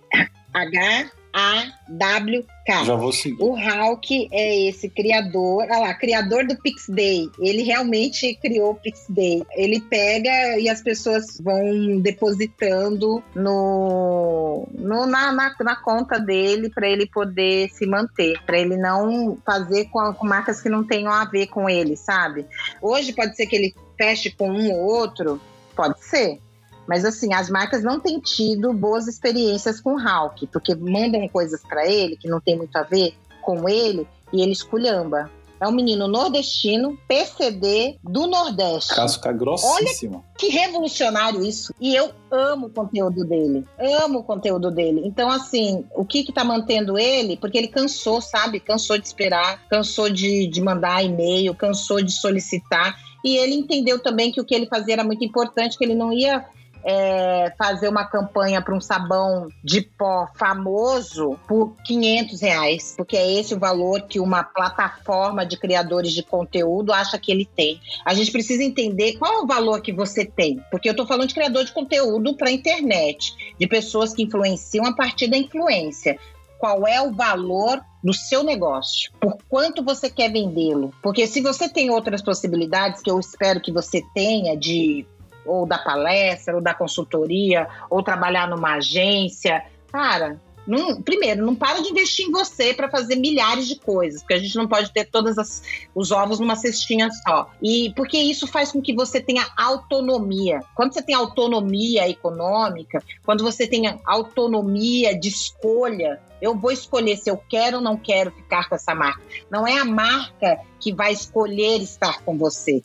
H 0.53 1.11
a-W-K. 1.33 2.85
Já 2.85 2.95
vou 2.95 3.11
seguir. 3.11 3.41
O 3.41 3.55
Hawk 3.57 4.29
é 4.31 4.67
esse 4.67 4.87
criador, 4.87 5.63
olha 5.63 5.79
lá, 5.79 5.93
criador 5.95 6.45
do 6.45 6.55
Pixday. 6.55 7.27
Ele 7.39 7.63
realmente 7.63 8.35
criou 8.35 8.71
o 8.71 8.75
Pixday. 8.75 9.43
Ele 9.55 9.81
pega 9.81 10.59
e 10.59 10.69
as 10.69 10.81
pessoas 10.81 11.39
vão 11.41 11.99
depositando 11.99 13.23
no, 13.35 14.67
no 14.77 15.05
na, 15.07 15.31
na, 15.31 15.55
na, 15.59 15.75
conta 15.75 16.19
dele 16.19 16.69
para 16.69 16.87
ele 16.87 17.07
poder 17.07 17.69
se 17.69 17.87
manter, 17.87 18.39
para 18.45 18.59
ele 18.59 18.77
não 18.77 19.37
fazer 19.43 19.85
com, 19.85 20.13
com 20.13 20.27
marcas 20.27 20.61
que 20.61 20.69
não 20.69 20.83
tenham 20.83 21.11
a 21.11 21.25
ver 21.25 21.47
com 21.47 21.67
ele, 21.67 21.97
sabe? 21.97 22.45
Hoje 22.81 23.11
pode 23.11 23.35
ser 23.35 23.47
que 23.47 23.55
ele 23.55 23.73
feche 23.97 24.29
com 24.31 24.49
um 24.49 24.71
ou 24.71 24.79
outro, 24.79 25.41
pode 25.75 25.99
ser. 26.03 26.39
Mas 26.87 27.05
assim, 27.05 27.33
as 27.33 27.49
marcas 27.49 27.83
não 27.83 27.99
têm 27.99 28.19
tido 28.19 28.73
boas 28.73 29.07
experiências 29.07 29.79
com 29.79 29.95
o 29.95 29.99
Hulk, 29.99 30.47
porque 30.47 30.75
mandam 30.75 31.27
coisas 31.27 31.61
para 31.61 31.87
ele 31.87 32.17
que 32.17 32.27
não 32.27 32.41
tem 32.41 32.57
muito 32.57 32.75
a 32.75 32.83
ver 32.83 33.15
com 33.41 33.67
ele 33.67 34.07
e 34.31 34.41
ele 34.41 34.51
esculhamba. 34.51 35.29
É 35.63 35.67
um 35.67 35.71
menino 35.71 36.09
nordestino, 36.09 36.97
PCD 37.07 37.97
do 38.03 38.27
Nordeste. 38.27 38.93
Casca 38.93 39.31
grossíssima. 39.31 40.17
Olha 40.17 40.25
que 40.37 40.49
revolucionário 40.49 41.41
isso. 41.41 41.73
E 41.79 41.95
eu 41.95 42.11
amo 42.29 42.67
o 42.67 42.69
conteúdo 42.69 43.23
dele. 43.23 43.65
Amo 44.03 44.19
o 44.19 44.23
conteúdo 44.25 44.69
dele. 44.69 45.03
Então, 45.05 45.29
assim, 45.29 45.85
o 45.95 46.03
que 46.03 46.25
que 46.25 46.33
tá 46.33 46.43
mantendo 46.43 46.99
ele? 46.99 47.37
Porque 47.37 47.57
ele 47.57 47.69
cansou, 47.69 48.19
sabe? 48.19 48.59
Cansou 48.59 48.97
de 48.97 49.07
esperar, 49.07 49.65
cansou 49.69 50.09
de, 50.09 50.47
de 50.47 50.61
mandar 50.61 51.01
e-mail, 51.01 51.55
cansou 51.55 52.03
de 52.03 52.11
solicitar. 52.11 52.99
E 53.23 53.37
ele 53.37 53.55
entendeu 53.55 54.03
também 54.03 54.33
que 54.33 54.41
o 54.41 54.45
que 54.45 54.53
ele 54.53 54.67
fazia 54.67 54.95
era 54.95 55.03
muito 55.05 55.23
importante, 55.23 55.77
que 55.77 55.85
ele 55.85 55.95
não 55.95 56.11
ia 56.11 56.45
é, 56.83 57.53
fazer 57.57 57.87
uma 57.87 58.05
campanha 58.05 58.61
para 58.61 58.75
um 58.75 58.81
sabão 58.81 59.47
de 59.63 59.81
pó 59.81 60.27
famoso 60.35 61.39
por 61.47 61.75
500 61.85 62.41
reais, 62.41 62.93
porque 62.97 63.15
é 63.15 63.39
esse 63.39 63.53
o 63.53 63.59
valor 63.59 64.01
que 64.03 64.19
uma 64.19 64.43
plataforma 64.43 65.45
de 65.45 65.57
criadores 65.57 66.11
de 66.11 66.23
conteúdo 66.23 66.91
acha 66.91 67.17
que 67.17 67.31
ele 67.31 67.45
tem. 67.45 67.79
A 68.05 68.13
gente 68.13 68.31
precisa 68.31 68.63
entender 68.63 69.17
qual 69.17 69.33
é 69.33 69.39
o 69.41 69.47
valor 69.47 69.81
que 69.81 69.93
você 69.93 70.25
tem, 70.25 70.63
porque 70.69 70.89
eu 70.89 70.93
estou 70.93 71.07
falando 71.07 71.27
de 71.27 71.33
criador 71.33 71.63
de 71.63 71.71
conteúdo 71.71 72.35
para 72.35 72.51
internet, 72.51 73.33
de 73.57 73.67
pessoas 73.67 74.13
que 74.13 74.23
influenciam 74.23 74.85
a 74.85 74.93
partir 74.93 75.27
da 75.27 75.37
influência 75.37 76.17
qual 76.63 76.87
é 76.87 77.01
o 77.01 77.11
valor 77.11 77.81
do 78.01 78.13
seu 78.13 78.41
negócio, 78.41 79.11
por 79.19 79.37
quanto 79.49 79.83
você 79.83 80.09
quer 80.09 80.31
vendê-lo. 80.31 80.93
Porque 81.03 81.27
se 81.27 81.41
você 81.41 81.67
tem 81.67 81.89
outras 81.89 82.21
possibilidades, 82.21 83.01
que 83.01 83.11
eu 83.11 83.19
espero 83.19 83.59
que 83.59 83.69
você 83.69 84.01
tenha, 84.15 84.55
de 84.55 85.05
ou 85.45 85.65
da 85.65 85.77
palestra, 85.77 86.55
ou 86.55 86.61
da 86.61 86.73
consultoria, 86.73 87.67
ou 87.89 88.03
trabalhar 88.03 88.47
numa 88.47 88.75
agência. 88.75 89.63
Cara, 89.91 90.39
não, 90.65 91.01
primeiro, 91.01 91.45
não 91.45 91.55
para 91.55 91.81
de 91.81 91.89
investir 91.89 92.25
em 92.25 92.31
você 92.31 92.73
para 92.73 92.89
fazer 92.89 93.15
milhares 93.15 93.67
de 93.67 93.75
coisas, 93.75 94.21
porque 94.21 94.33
a 94.33 94.39
gente 94.39 94.55
não 94.55 94.67
pode 94.67 94.91
ter 94.91 95.05
todos 95.05 95.61
os 95.93 96.11
ovos 96.11 96.39
numa 96.39 96.55
cestinha 96.55 97.09
só. 97.11 97.49
E 97.61 97.93
porque 97.95 98.17
isso 98.17 98.47
faz 98.47 98.71
com 98.71 98.81
que 98.81 98.93
você 98.93 99.19
tenha 99.19 99.45
autonomia. 99.57 100.61
Quando 100.73 100.93
você 100.93 101.01
tem 101.01 101.15
autonomia 101.15 102.07
econômica, 102.07 103.03
quando 103.25 103.43
você 103.43 103.67
tem 103.67 103.99
autonomia 104.05 105.17
de 105.17 105.27
escolha, 105.27 106.21
eu 106.41 106.57
vou 106.57 106.71
escolher 106.71 107.17
se 107.17 107.29
eu 107.29 107.37
quero 107.37 107.77
ou 107.77 107.83
não 107.83 107.97
quero 107.97 108.31
ficar 108.31 108.69
com 108.69 108.75
essa 108.75 108.95
marca. 108.95 109.21
Não 109.49 109.67
é 109.67 109.77
a 109.77 109.85
marca 109.85 110.59
que 110.79 110.93
vai 110.93 111.11
escolher 111.11 111.81
estar 111.81 112.21
com 112.21 112.37
você. 112.37 112.83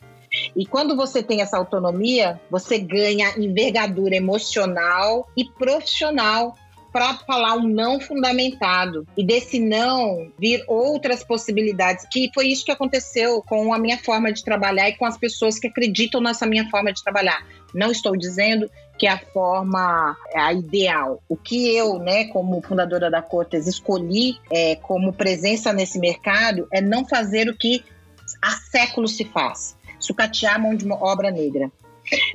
E 0.56 0.66
quando 0.66 0.96
você 0.96 1.22
tem 1.22 1.40
essa 1.40 1.56
autonomia, 1.56 2.40
você 2.50 2.78
ganha 2.78 3.34
envergadura 3.38 4.16
emocional 4.16 5.28
e 5.36 5.44
profissional 5.44 6.56
para 6.92 7.14
falar 7.18 7.54
um 7.54 7.68
não 7.68 8.00
fundamentado 8.00 9.06
e 9.16 9.24
desse 9.24 9.58
não 9.58 10.30
vir 10.38 10.64
outras 10.66 11.22
possibilidades, 11.22 12.06
que 12.10 12.30
foi 12.34 12.48
isso 12.48 12.64
que 12.64 12.72
aconteceu 12.72 13.42
com 13.42 13.72
a 13.72 13.78
minha 13.78 13.98
forma 13.98 14.32
de 14.32 14.42
trabalhar 14.42 14.88
e 14.88 14.96
com 14.96 15.04
as 15.04 15.16
pessoas 15.16 15.58
que 15.58 15.68
acreditam 15.68 16.20
nessa 16.20 16.46
minha 16.46 16.68
forma 16.70 16.92
de 16.92 17.02
trabalhar. 17.02 17.46
Não 17.74 17.90
estou 17.90 18.16
dizendo 18.16 18.70
que 18.98 19.06
é 19.06 19.10
a 19.10 19.18
forma 19.18 20.16
a 20.34 20.52
ideal. 20.52 21.22
O 21.28 21.36
que 21.36 21.72
eu, 21.76 21.98
né, 21.98 22.24
como 22.28 22.60
fundadora 22.62 23.10
da 23.10 23.22
Cortes, 23.22 23.66
escolhi 23.66 24.38
é, 24.50 24.74
como 24.76 25.12
presença 25.12 25.72
nesse 25.72 25.98
mercado 26.00 26.66
é 26.72 26.80
não 26.80 27.06
fazer 27.06 27.48
o 27.48 27.56
que 27.56 27.84
há 28.42 28.50
séculos 28.50 29.16
se 29.16 29.24
faz 29.24 29.77
sucatear 29.98 30.56
a 30.56 30.58
mão 30.58 30.74
de 30.74 30.88
obra 30.90 31.30
negra. 31.30 31.70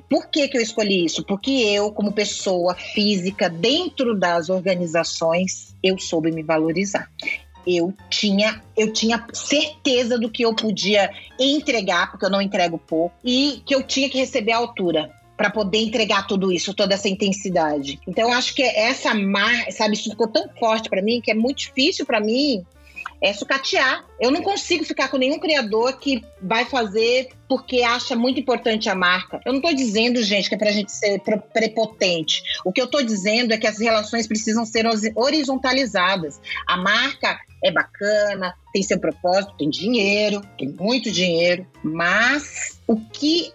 Por 0.10 0.28
que, 0.30 0.48
que 0.48 0.58
eu 0.58 0.62
escolhi 0.62 1.06
isso? 1.06 1.26
Porque 1.26 1.50
eu, 1.50 1.92
como 1.92 2.12
pessoa 2.12 2.76
física 2.76 3.50
dentro 3.50 4.18
das 4.18 4.50
organizações, 4.50 5.76
eu 5.82 5.98
soube 5.98 6.32
me 6.32 6.44
valorizar 6.44 7.10
eu 7.66 7.94
tinha, 8.10 8.62
eu 8.76 8.92
tinha 8.92 9.26
certeza 9.34 10.20
do 10.20 10.30
que 10.30 10.44
eu 10.44 10.54
podia 10.54 11.10
entregar, 11.40 12.12
porque 12.12 12.26
eu 12.26 12.30
não 12.30 12.42
entrego 12.42 12.78
pouco, 12.78 13.16
e 13.24 13.62
que 13.66 13.74
eu 13.74 13.82
tinha 13.84 14.10
que 14.10 14.18
receber 14.18 14.52
a 14.52 14.58
altura 14.58 15.10
para 15.36 15.50
poder 15.50 15.80
entregar 15.80 16.28
tudo 16.28 16.52
isso, 16.52 16.74
toda 16.74 16.94
essa 16.94 17.10
intensidade. 17.10 18.00
Então, 18.08 18.30
eu 18.30 18.36
acho 18.36 18.54
que 18.54 18.62
essa 18.62 19.14
mar, 19.16 19.72
sabe, 19.72 19.96
isso 19.96 20.10
ficou 20.10 20.28
tão 20.28 20.48
forte 20.60 20.90
para 20.90 21.02
mim 21.02 21.22
que 21.22 21.32
é 21.32 21.34
muito 21.34 21.60
difícil 21.60 22.06
para 22.06 22.20
mim 22.20 22.64
é 23.24 23.32
sucatear. 23.32 24.06
Eu 24.20 24.30
não 24.30 24.42
consigo 24.42 24.84
ficar 24.84 25.08
com 25.08 25.18
nenhum 25.18 25.40
criador 25.40 25.98
que 25.98 26.22
vai 26.42 26.66
fazer 26.66 27.30
porque 27.48 27.82
acha 27.82 28.16
muito 28.16 28.40
importante 28.40 28.90
a 28.90 28.96
marca. 28.96 29.40
Eu 29.46 29.54
não 29.54 29.60
estou 29.60 29.74
dizendo, 29.74 30.22
gente, 30.22 30.50
que 30.50 30.56
é 30.56 30.58
para 30.58 30.70
a 30.70 30.74
gente 30.74 30.92
ser 30.92 31.22
prepotente. 31.54 32.44
O 32.66 32.74
que 32.74 32.82
eu 32.82 32.86
estou 32.86 33.02
dizendo 33.02 33.54
é 33.54 33.58
que 33.58 33.66
as 33.66 33.80
relações 33.80 34.28
precisam 34.28 34.66
ser 34.66 34.86
horizontalizadas. 35.16 36.42
A 36.68 36.76
marca 36.76 37.40
é 37.64 37.72
bacana, 37.72 38.54
tem 38.74 38.84
seu 38.84 39.00
propósito, 39.00 39.56
tem 39.58 39.70
dinheiro, 39.70 40.42
tem 40.58 40.70
muito 40.70 41.10
dinheiro, 41.10 41.66
mas 41.82 42.82
o 42.86 42.98
que 42.98 43.54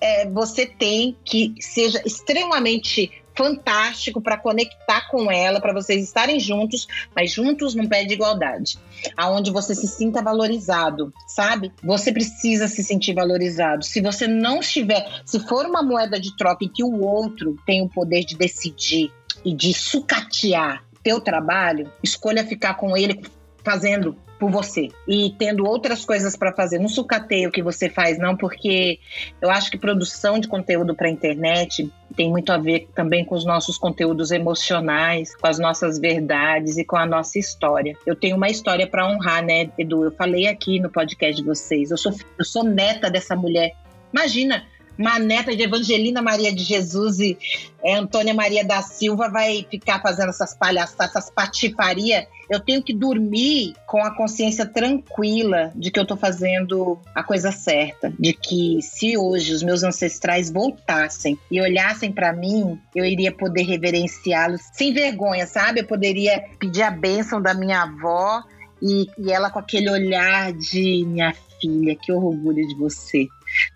é, 0.00 0.28
você 0.28 0.64
tem 0.66 1.16
que 1.24 1.54
seja 1.60 2.00
extremamente 2.04 3.19
fantástico 3.34 4.20
para 4.20 4.36
conectar 4.36 5.08
com 5.08 5.30
ela, 5.30 5.60
para 5.60 5.72
vocês 5.72 6.02
estarem 6.04 6.38
juntos, 6.38 6.86
mas 7.14 7.30
juntos 7.30 7.74
num 7.74 7.88
pé 7.88 8.04
de 8.04 8.14
igualdade, 8.14 8.78
aonde 9.16 9.50
você 9.50 9.74
se 9.74 9.86
sinta 9.86 10.22
valorizado, 10.22 11.12
sabe? 11.26 11.72
Você 11.82 12.12
precisa 12.12 12.68
se 12.68 12.82
sentir 12.82 13.14
valorizado. 13.14 13.84
Se 13.84 14.00
você 14.00 14.26
não 14.26 14.60
estiver, 14.60 15.22
se 15.24 15.40
for 15.40 15.66
uma 15.66 15.82
moeda 15.82 16.20
de 16.20 16.36
troca 16.36 16.64
em 16.64 16.68
que 16.68 16.84
o 16.84 17.00
outro 17.00 17.56
tem 17.66 17.82
o 17.82 17.88
poder 17.88 18.24
de 18.24 18.36
decidir 18.36 19.12
e 19.44 19.54
de 19.54 19.72
sucatear 19.72 20.84
teu 21.02 21.20
trabalho, 21.20 21.90
escolha 22.02 22.44
ficar 22.44 22.74
com 22.74 22.96
ele 22.96 23.22
fazendo 23.64 24.16
por 24.40 24.50
você 24.50 24.88
e 25.06 25.34
tendo 25.38 25.66
outras 25.66 26.04
coisas 26.04 26.34
para 26.34 26.50
fazer. 26.50 26.78
Não 26.78 26.88
sucateia 26.88 27.46
o 27.46 27.52
que 27.52 27.62
você 27.62 27.90
faz, 27.90 28.18
não, 28.18 28.34
porque 28.34 28.98
eu 29.40 29.50
acho 29.50 29.70
que 29.70 29.76
produção 29.76 30.38
de 30.38 30.48
conteúdo 30.48 30.96
para 30.96 31.10
internet 31.10 31.92
tem 32.16 32.30
muito 32.30 32.50
a 32.50 32.56
ver 32.56 32.88
também 32.94 33.22
com 33.22 33.34
os 33.34 33.44
nossos 33.44 33.76
conteúdos 33.76 34.30
emocionais, 34.30 35.36
com 35.36 35.46
as 35.46 35.58
nossas 35.58 35.98
verdades 35.98 36.78
e 36.78 36.84
com 36.84 36.96
a 36.96 37.04
nossa 37.04 37.38
história. 37.38 37.94
Eu 38.06 38.16
tenho 38.16 38.36
uma 38.36 38.48
história 38.48 38.86
para 38.86 39.06
honrar, 39.06 39.44
né, 39.44 39.70
Edu? 39.78 40.04
Eu 40.04 40.12
falei 40.12 40.46
aqui 40.46 40.80
no 40.80 40.90
podcast 40.90 41.40
de 41.40 41.46
vocês. 41.46 41.90
Eu 41.90 41.98
sou, 41.98 42.12
eu 42.38 42.44
sou 42.44 42.64
neta 42.64 43.10
dessa 43.10 43.36
mulher. 43.36 43.76
Imagina, 44.12 44.64
uma 44.98 45.18
neta 45.18 45.54
de 45.56 45.62
Evangelina 45.62 46.20
Maria 46.20 46.52
de 46.52 46.62
Jesus 46.62 47.18
e 47.20 47.38
é, 47.82 47.94
Antônia 47.94 48.34
Maria 48.34 48.64
da 48.64 48.82
Silva 48.82 49.28
vai 49.28 49.66
ficar 49.70 50.00
fazendo 50.00 50.30
essas 50.30 50.54
palhaçadas, 50.54 51.16
essas 51.16 51.30
patifarias 51.30 52.26
eu 52.50 52.58
tenho 52.58 52.82
que 52.82 52.92
dormir 52.92 53.74
com 53.86 54.02
a 54.02 54.10
consciência 54.10 54.66
tranquila 54.66 55.70
de 55.76 55.88
que 55.92 56.00
eu 56.00 56.02
estou 56.02 56.16
fazendo 56.16 56.98
a 57.14 57.22
coisa 57.22 57.52
certa, 57.52 58.12
de 58.18 58.32
que 58.32 58.82
se 58.82 59.16
hoje 59.16 59.54
os 59.54 59.62
meus 59.62 59.84
ancestrais 59.84 60.50
voltassem 60.50 61.38
e 61.48 61.60
olhassem 61.60 62.10
para 62.10 62.32
mim, 62.32 62.76
eu 62.92 63.04
iria 63.04 63.30
poder 63.30 63.62
reverenciá-los 63.62 64.62
sem 64.72 64.92
vergonha, 64.92 65.46
sabe? 65.46 65.80
Eu 65.80 65.86
poderia 65.86 66.44
pedir 66.58 66.82
a 66.82 66.90
bênção 66.90 67.40
da 67.40 67.54
minha 67.54 67.82
avó 67.82 68.42
e, 68.82 69.06
e 69.16 69.30
ela 69.30 69.48
com 69.48 69.60
aquele 69.60 69.88
olhar 69.88 70.52
de 70.52 71.04
minha 71.06 71.32
filha, 71.60 71.94
que 71.94 72.10
orgulho 72.10 72.66
de 72.66 72.74
você. 72.74 73.28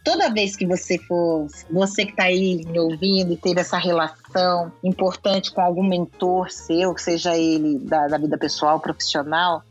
Toda 0.04 0.32
vez 0.32 0.56
que 0.56 0.66
você 0.66 0.98
for, 0.98 1.46
você 1.70 2.04
que 2.04 2.12
está 2.12 2.24
aí 2.24 2.64
me 2.64 2.78
ouvindo 2.78 3.32
e 3.32 3.36
teve 3.36 3.60
essa 3.60 3.78
relação 3.78 4.72
importante 4.82 5.52
com 5.52 5.60
algum 5.60 5.82
mentor 5.82 6.50
seu, 6.50 6.96
seja 6.96 7.36
ele 7.36 7.78
da, 7.78 8.06
da 8.08 8.18
vida 8.18 8.38
pessoal, 8.38 8.78
profissional, 8.80 9.62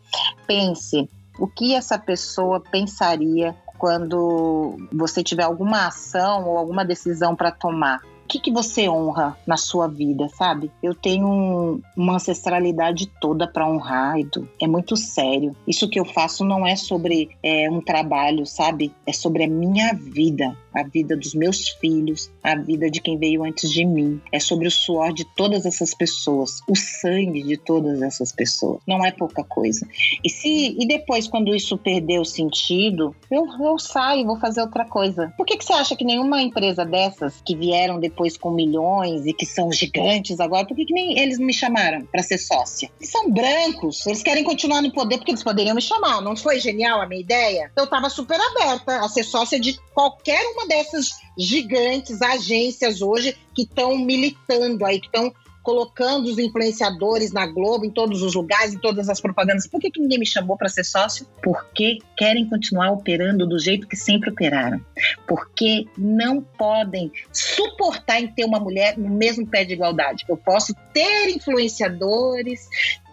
pense 0.45 1.09
o 1.39 1.47
que 1.47 1.73
essa 1.73 1.97
pessoa 1.97 2.59
pensaria 2.59 3.55
quando 3.77 4.77
você 4.91 5.23
tiver 5.23 5.43
alguma 5.43 5.87
ação 5.87 6.45
ou 6.47 6.57
alguma 6.57 6.85
decisão 6.85 7.35
para 7.35 7.51
tomar 7.51 8.01
que, 8.33 8.39
que 8.39 8.51
você 8.51 8.89
honra 8.89 9.37
na 9.45 9.57
sua 9.57 9.87
vida, 9.87 10.27
sabe? 10.29 10.71
Eu 10.81 10.95
tenho 10.95 11.27
um, 11.27 11.81
uma 11.95 12.15
ancestralidade 12.15 13.05
toda 13.21 13.47
para 13.47 13.69
honrar, 13.69 14.17
Edu. 14.17 14.49
É 14.59 14.65
muito 14.65 14.97
sério. 14.97 15.55
Isso 15.67 15.87
que 15.87 15.99
eu 15.99 16.05
faço 16.05 16.43
não 16.43 16.65
é 16.65 16.75
sobre 16.75 17.29
é, 17.43 17.69
um 17.69 17.79
trabalho, 17.79 18.45
sabe? 18.45 18.91
É 19.05 19.13
sobre 19.13 19.43
a 19.43 19.47
minha 19.47 19.93
vida 19.93 20.57
a 20.73 20.83
vida 20.83 21.15
dos 21.15 21.33
meus 21.33 21.69
filhos, 21.69 22.31
a 22.43 22.55
vida 22.55 22.89
de 22.89 23.01
quem 23.01 23.17
veio 23.17 23.43
antes 23.43 23.69
de 23.69 23.85
mim. 23.85 24.21
É 24.31 24.39
sobre 24.39 24.67
o 24.67 24.71
suor 24.71 25.13
de 25.13 25.25
todas 25.35 25.65
essas 25.65 25.93
pessoas, 25.93 26.59
o 26.67 26.75
sangue 26.75 27.43
de 27.43 27.57
todas 27.57 28.01
essas 28.01 28.31
pessoas. 28.31 28.81
Não 28.87 29.05
é 29.05 29.11
pouca 29.11 29.43
coisa. 29.43 29.87
E 30.23 30.29
se 30.29 30.75
e 30.79 30.87
depois, 30.87 31.27
quando 31.27 31.55
isso 31.55 31.77
perder 31.77 32.19
o 32.19 32.25
sentido, 32.25 33.15
eu, 33.29 33.45
eu 33.61 33.77
saio, 33.79 34.25
vou 34.25 34.39
fazer 34.39 34.61
outra 34.61 34.85
coisa. 34.85 35.33
Por 35.37 35.45
que, 35.45 35.57
que 35.57 35.65
você 35.65 35.73
acha 35.73 35.95
que 35.95 36.05
nenhuma 36.05 36.41
empresa 36.41 36.85
dessas 36.85 37.41
que 37.45 37.55
vieram 37.55 37.99
depois 37.99 38.37
com 38.37 38.51
milhões 38.51 39.25
e 39.25 39.33
que 39.33 39.45
são 39.45 39.71
gigantes 39.71 40.39
agora, 40.39 40.65
por 40.65 40.75
que, 40.75 40.85
que 40.85 40.93
nem 40.93 41.19
eles 41.19 41.37
me 41.37 41.53
chamaram 41.53 42.05
para 42.05 42.23
ser 42.23 42.37
sócia? 42.37 42.89
Eles 42.99 43.11
são 43.11 43.29
brancos, 43.29 44.05
eles 44.05 44.23
querem 44.23 44.43
continuar 44.43 44.81
no 44.81 44.91
poder 44.91 45.17
porque 45.17 45.31
eles 45.31 45.43
poderiam 45.43 45.75
me 45.75 45.81
chamar. 45.81 46.21
Não 46.21 46.35
foi 46.35 46.59
genial 46.59 47.01
a 47.01 47.07
minha 47.07 47.21
ideia? 47.21 47.71
Eu 47.75 47.85
estava 47.85 48.09
super 48.09 48.39
aberta 48.39 48.99
a 48.99 49.09
ser 49.09 49.23
sócia 49.23 49.59
de 49.59 49.79
qualquer 49.93 50.43
uma 50.53 50.62
dessas 50.67 51.09
gigantes 51.37 52.21
agências 52.21 53.01
hoje 53.01 53.35
que 53.53 53.63
estão 53.63 53.97
militando 53.97 54.85
aí, 54.85 54.99
que 54.99 55.07
estão 55.07 55.33
colocando 55.63 56.25
os 56.25 56.37
influenciadores 56.37 57.31
na 57.31 57.47
Globo, 57.47 57.85
em 57.85 57.89
todos 57.89 58.21
os 58.21 58.35
lugares, 58.35 58.73
em 58.73 58.77
todas 58.77 59.07
as 59.07 59.21
propagandas. 59.21 59.65
Por 59.65 59.79
que, 59.79 59.89
que 59.89 59.99
ninguém 59.99 60.19
me 60.19 60.25
chamou 60.25 60.57
para 60.57 60.67
ser 60.67 60.83
sócio? 60.83 61.25
Porque 61.41 61.99
querem 62.17 62.47
continuar 62.47 62.91
operando 62.91 63.47
do 63.47 63.57
jeito 63.57 63.87
que 63.87 63.95
sempre 63.95 64.29
operaram. 64.29 64.85
Porque 65.25 65.87
não 65.97 66.41
podem 66.41 67.09
suportar 67.31 68.19
em 68.19 68.27
ter 68.27 68.43
uma 68.43 68.59
mulher 68.59 68.97
no 68.97 69.09
mesmo 69.09 69.47
pé 69.47 69.63
de 69.63 69.73
igualdade. 69.73 70.25
Eu 70.27 70.35
posso 70.35 70.75
ter 70.93 71.29
influenciadores, 71.29 72.67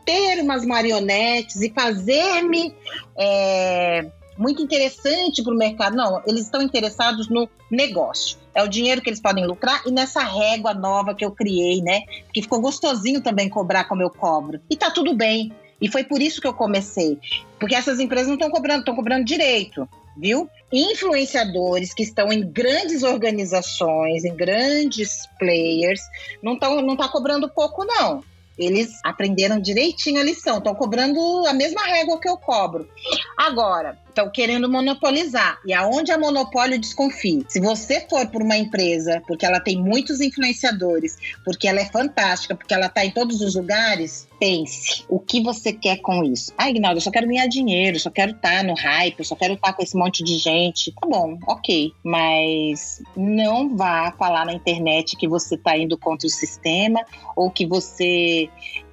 ter 0.05 0.43
umas 0.43 0.67
marionetes 0.67 1.61
e 1.61 1.71
fazer-me. 1.71 2.75
É 3.17 4.11
muito 4.41 4.63
interessante 4.63 5.43
para 5.43 5.53
o 5.53 5.57
mercado. 5.57 5.95
Não, 5.95 6.23
eles 6.27 6.45
estão 6.45 6.63
interessados 6.63 7.29
no 7.29 7.47
negócio. 7.71 8.39
É 8.55 8.63
o 8.63 8.69
dinheiro 8.69 9.03
que 9.03 9.11
eles 9.11 9.21
podem 9.21 9.47
lucrar 9.47 9.83
e 9.87 9.93
nessa 9.93 10.23
régua 10.23 10.73
nova 10.73 11.15
que 11.15 11.23
eu 11.23 11.31
criei, 11.31 11.83
né? 11.83 12.01
Que 12.33 12.41
ficou 12.41 12.59
gostosinho 12.59 13.21
também 13.21 13.51
cobrar 13.51 13.85
como 13.85 14.03
eu 14.03 14.09
cobro. 14.09 14.59
E 14.71 14.77
tá 14.77 14.91
tudo 14.91 15.15
bem. 15.15 15.53
E 15.79 15.91
foi 15.91 16.05
por 16.05 16.23
isso 16.23 16.41
que 16.41 16.47
eu 16.47 16.55
comecei. 16.55 17.19
Porque 17.59 17.75
essas 17.75 18.01
empresas 18.01 18.29
não 18.29 18.35
estão 18.35 18.51
cobrando, 18.51 18.81
estão 18.81 18.97
cobrando 18.97 19.27
direito, 19.27 19.87
viu? 20.17 20.49
Influenciadores 20.73 21.93
que 21.93 22.03
estão 22.03 22.33
em 22.33 22.51
grandes 22.51 23.03
organizações, 23.03 24.25
em 24.25 24.35
grandes 24.35 25.27
players, 25.39 26.01
não 26.43 26.55
estão 26.55 26.81
não 26.81 26.97
tá 26.97 27.09
cobrando 27.09 27.49
pouco, 27.49 27.85
não. 27.85 28.25
Eles 28.61 29.01
aprenderam 29.03 29.59
direitinho 29.59 30.21
a 30.21 30.23
lição, 30.23 30.59
estão 30.59 30.75
cobrando 30.75 31.19
a 31.47 31.53
mesma 31.55 31.83
régua 31.83 32.21
que 32.21 32.29
eu 32.29 32.37
cobro. 32.37 32.87
Agora, 33.35 33.99
estão 34.11 34.31
querendo 34.31 34.69
monopolizar. 34.69 35.59
E 35.65 35.73
aonde 35.73 36.13
a 36.13 36.19
monopólio 36.19 36.79
desconfie? 36.79 37.45
Se 37.49 37.61
você 37.61 38.07
for 38.09 38.27
por 38.29 38.43
uma 38.43 38.57
empresa, 38.57 39.23
porque 39.27 39.47
ela 39.47 39.61
tem 39.61 39.79
muitos 39.79 40.21
influenciadores, 40.21 41.17
porque 41.45 41.67
ela 41.67 41.81
é 41.81 41.87
fantástica, 41.87 42.55
porque 42.55 42.75
ela 42.75 42.87
está 42.87 43.05
em 43.05 43.11
todos 43.11 43.41
os 43.41 43.55
lugares, 43.55 44.29
pense, 44.39 45.05
o 45.09 45.19
que 45.19 45.43
você 45.43 45.73
quer 45.73 45.99
com 45.99 46.25
isso? 46.25 46.53
Ah, 46.57 46.71
Ignaldo, 46.71 46.99
eu 46.99 47.03
só 47.03 47.11
quero 47.11 47.27
ganhar 47.27 47.47
dinheiro, 47.47 47.99
só 47.99 48.11
quero 48.11 48.33
estar 48.33 48.59
tá 48.59 48.63
no 48.63 48.75
hype, 48.75 49.19
eu 49.19 49.25
só 49.25 49.37
quero 49.37 49.55
estar 49.55 49.69
tá 49.69 49.73
com 49.73 49.83
esse 49.83 49.97
monte 49.97 50.23
de 50.23 50.39
gente. 50.39 50.93
Tá 50.93 51.07
bom, 51.07 51.39
ok. 51.47 51.93
Mas 52.05 53.03
não 53.17 53.77
vá 53.77 54.13
falar 54.19 54.45
na 54.45 54.53
internet 54.53 55.17
que 55.17 55.29
você 55.29 55.55
está 55.55 55.77
indo 55.77 55.97
contra 55.97 56.27
o 56.27 56.31
sistema 56.31 57.05
ou 57.37 57.51
que 57.51 57.67
você 57.67 58.49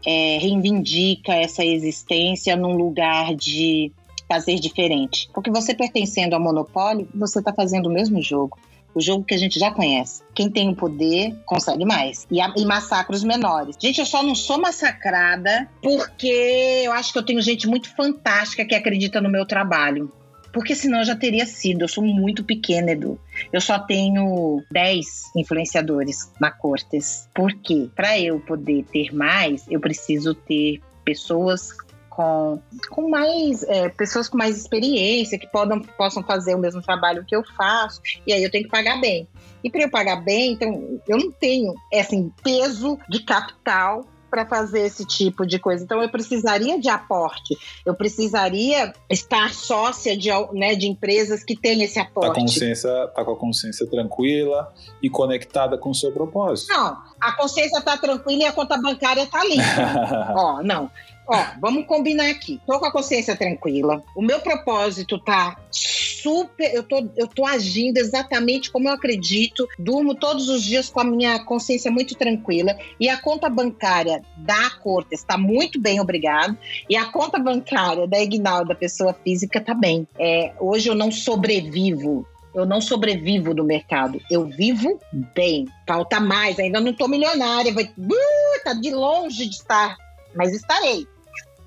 é, 0.06 0.38
reivindica 0.38 1.34
essa 1.34 1.65
existência 1.65 2.56
num 2.56 2.77
lugar 2.77 3.35
de 3.35 3.91
fazer 4.27 4.55
diferente. 4.55 5.29
Porque 5.33 5.49
você 5.49 5.73
pertencendo 5.73 6.33
ao 6.33 6.41
monopólio, 6.41 7.07
você 7.13 7.39
está 7.39 7.53
fazendo 7.53 7.87
o 7.87 7.93
mesmo 7.93 8.21
jogo. 8.21 8.57
O 8.93 9.01
jogo 9.01 9.23
que 9.23 9.35
a 9.35 9.37
gente 9.37 9.59
já 9.59 9.69
conhece. 9.69 10.23
Quem 10.33 10.49
tem 10.49 10.69
o 10.69 10.75
poder 10.75 11.35
consegue 11.45 11.85
mais. 11.85 12.25
E, 12.31 12.39
e 12.39 12.65
massacra 12.65 13.15
os 13.15 13.23
menores. 13.23 13.75
Gente, 13.79 13.99
eu 13.99 14.05
só 14.05 14.23
não 14.23 14.33
sou 14.33 14.59
massacrada 14.59 15.69
porque 15.83 16.81
eu 16.83 16.91
acho 16.91 17.13
que 17.13 17.19
eu 17.19 17.23
tenho 17.23 17.41
gente 17.41 17.67
muito 17.67 17.93
fantástica 17.95 18.65
que 18.65 18.73
acredita 18.73 19.21
no 19.21 19.29
meu 19.29 19.45
trabalho. 19.45 20.11
Porque 20.51 20.73
senão 20.73 20.99
eu 20.99 21.05
já 21.05 21.15
teria 21.15 21.45
sido. 21.45 21.83
Eu 21.83 21.87
sou 21.87 22.03
muito 22.03 22.43
pequena, 22.43 22.91
Edu. 22.91 23.19
Eu 23.53 23.61
só 23.61 23.77
tenho 23.77 24.63
10 24.71 25.05
influenciadores 25.35 26.31
na 26.41 26.49
Cortes. 26.49 27.29
Por 27.35 27.53
quê? 27.53 27.87
Para 27.95 28.19
eu 28.19 28.39
poder 28.39 28.83
ter 28.91 29.13
mais, 29.13 29.65
eu 29.69 29.79
preciso 29.79 30.33
ter 30.33 30.81
pessoas 31.05 31.71
com, 32.18 32.60
com 32.89 33.10
mais 33.10 33.61
é, 33.61 33.89
pessoas 33.89 34.27
com 34.27 34.39
mais 34.39 34.57
experiência, 34.57 35.38
que 35.38 35.45
podam, 35.45 35.80
possam 35.80 36.23
fazer 36.23 36.56
o 36.56 36.57
mesmo 36.57 36.81
trabalho 36.81 37.23
que 37.23 37.35
eu 37.35 37.44
faço, 37.56 38.02
e 38.26 38.34
aí 38.34 38.44
eu 38.44 38.49
tenho 38.49 38.64
que 38.64 38.72
pagar 38.72 38.99
bem. 38.99 39.27
E 39.64 39.69
para 39.69 39.84
eu 39.84 39.89
pagar 39.89 40.15
bem, 40.23 40.53
então 40.53 40.99
eu 41.07 41.18
não 41.18 41.31
tenho 41.31 41.76
assim, 41.94 42.31
peso 42.44 42.98
de 43.07 43.23
capital 43.23 44.03
para 44.31 44.45
fazer 44.45 44.81
esse 44.81 45.06
tipo 45.06 45.45
de 45.45 45.60
coisa. 45.60 45.84
Então 45.84 46.02
eu 46.02 46.10
precisaria 46.10 46.80
de 46.80 46.89
aporte, 46.89 47.56
eu 47.85 47.94
precisaria 47.94 48.91
estar 49.10 49.53
sócia 49.53 50.18
de, 50.18 50.30
né, 50.53 50.76
de 50.76 50.88
empresas 50.88 51.44
que 51.44 51.56
têm 51.56 51.84
esse 51.84 51.99
aporte. 51.99 52.34
Tá, 52.34 52.41
consciência, 52.41 53.07
tá 53.15 53.23
com 53.23 53.31
a 53.31 53.35
consciência 53.38 53.88
tranquila 53.88 54.73
e 55.02 55.10
conectada 55.10 55.77
com 55.77 55.91
o 55.91 55.95
seu 55.95 56.11
propósito. 56.11 56.69
Não, 56.69 56.98
a 57.22 57.31
consciência 57.34 57.80
tá 57.81 57.95
tranquila 57.95 58.41
e 58.41 58.45
a 58.45 58.52
conta 58.52 58.76
bancária 58.77 59.26
tá 59.27 59.44
limpa. 59.45 60.34
Ó, 60.35 60.64
não. 60.64 60.89
Ó, 61.27 61.45
vamos 61.59 61.85
combinar 61.85 62.29
aqui. 62.29 62.61
Tô 62.65 62.79
com 62.79 62.85
a 62.85 62.91
consciência 62.91 63.35
tranquila. 63.35 64.01
O 64.15 64.21
meu 64.21 64.39
propósito 64.39 65.19
tá 65.19 65.57
super. 65.69 66.73
Eu 66.73 66.83
tô, 66.83 67.05
eu 67.17 67.27
tô 67.27 67.45
agindo 67.45 67.97
exatamente 67.97 68.71
como 68.71 68.87
eu 68.87 68.93
acredito. 68.93 69.67
Durmo 69.77 70.15
todos 70.15 70.47
os 70.47 70.63
dias 70.63 70.89
com 70.89 71.01
a 71.01 71.03
minha 71.03 71.43
consciência 71.43 71.91
muito 71.91 72.15
tranquila. 72.15 72.77
E 72.97 73.09
a 73.09 73.21
conta 73.21 73.49
bancária 73.49 74.21
da 74.37 74.69
Cortes 74.81 75.19
está 75.19 75.37
muito 75.37 75.81
bem, 75.81 75.99
obrigado. 75.99 76.57
E 76.89 76.95
a 76.95 77.05
conta 77.05 77.37
bancária 77.37 78.07
da 78.07 78.21
Ignal, 78.21 78.63
da 78.63 78.75
pessoa 78.75 79.13
física, 79.13 79.59
tá 79.59 79.73
bem. 79.73 80.07
É, 80.17 80.53
hoje 80.59 80.89
eu 80.89 80.95
não 80.95 81.11
sobrevivo 81.11 82.25
eu 82.55 82.65
não 82.65 82.81
sobrevivo 82.81 83.53
no 83.53 83.63
mercado. 83.63 84.19
Eu 84.31 84.45
vivo 84.45 84.99
bem. 85.35 85.67
Falta 85.87 86.19
mais. 86.19 86.57
Ainda 86.57 86.81
não 86.81 86.89
estou 86.89 87.07
milionária. 87.07 87.71
Vai, 87.71 87.83
uh, 87.83 88.63
tá 88.63 88.73
de 88.73 88.89
longe 88.89 89.45
de 89.45 89.55
estar. 89.55 89.95
Mas 90.33 90.55
estarei. 90.55 91.07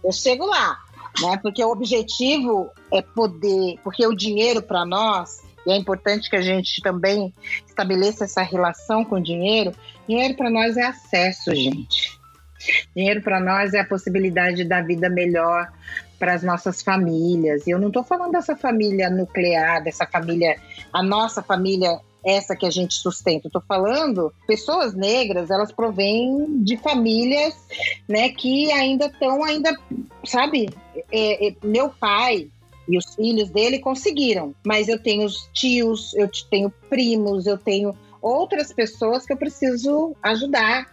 Eu 0.05 0.13
chego 0.13 0.47
lá, 0.47 0.79
né? 1.21 1.39
Porque 1.43 1.63
o 1.65 1.71
objetivo 1.71 2.71
é 2.93 3.03
poder, 3.03 3.79
porque 3.83 4.07
o 4.07 4.15
dinheiro 4.15 4.63
para 4.63 4.85
nós, 4.85 5.43
e 5.67 5.73
é 5.73 5.77
importante 5.77 6.31
que 6.31 6.37
a 6.37 6.43
gente 6.43 6.81
também 6.83 7.35
estabeleça 7.67 8.25
essa 8.25 8.43
relação 8.43 9.05
com 9.05 9.17
o 9.17 9.23
dinheiro, 9.23 9.73
dinheiro 10.09 10.37
para 10.37 10.51
nós 10.51 10.77
é 10.77 10.85
acesso, 10.85 11.55
gente. 11.55 12.19
Dinheiro 12.95 13.23
para 13.23 13.41
nós 13.41 13.73
é 13.75 13.81
a 13.81 13.87
possibilidade 13.87 14.65
da 14.65 14.83
vida 14.83 15.09
melhor 15.09 15.71
para 16.19 16.35
as 16.35 16.43
nossas 16.43 16.83
famílias. 16.83 17.67
E 17.67 17.71
eu 17.71 17.79
não 17.79 17.89
estou 17.89 18.05
falando 18.05 18.33
dessa 18.33 18.55
família 18.55 19.09
nuclear, 19.09 19.83
dessa 19.83 20.07
família, 20.07 20.57
a 20.93 21.03
nossa 21.03 21.43
família 21.43 21.99
essa 22.25 22.55
que 22.55 22.67
a 22.67 22.71
gente 22.71 22.95
sustenta. 22.95 23.49
Estou 23.49 23.63
falando, 23.67 24.33
pessoas 24.47 24.95
negras, 24.95 25.51
elas 25.51 25.73
provêm 25.73 26.63
de 26.63 26.77
famílias, 26.77 27.55
né, 28.09 28.29
que 28.31 28.71
ainda 28.73 29.07
estão, 29.07 29.43
ainda, 29.45 29.75
sabe, 30.25 30.69
é, 31.11 31.49
é, 31.49 31.55
meu 31.63 31.89
pai 31.91 32.49
e 32.89 32.99
os 32.99 33.15
filhos 33.15 33.51
dele 33.51 33.79
conseguiram, 33.79 34.55
mas 34.65 34.89
eu 34.89 34.99
tenho 34.99 35.27
tios, 35.53 36.15
eu 36.15 36.29
tenho 36.51 36.71
primos, 36.89 37.47
eu 37.47 37.57
tenho 37.57 37.97
outras 38.21 38.73
pessoas 38.73 39.25
que 39.25 39.33
eu 39.33 39.37
preciso 39.37 40.15
ajudar, 40.23 40.87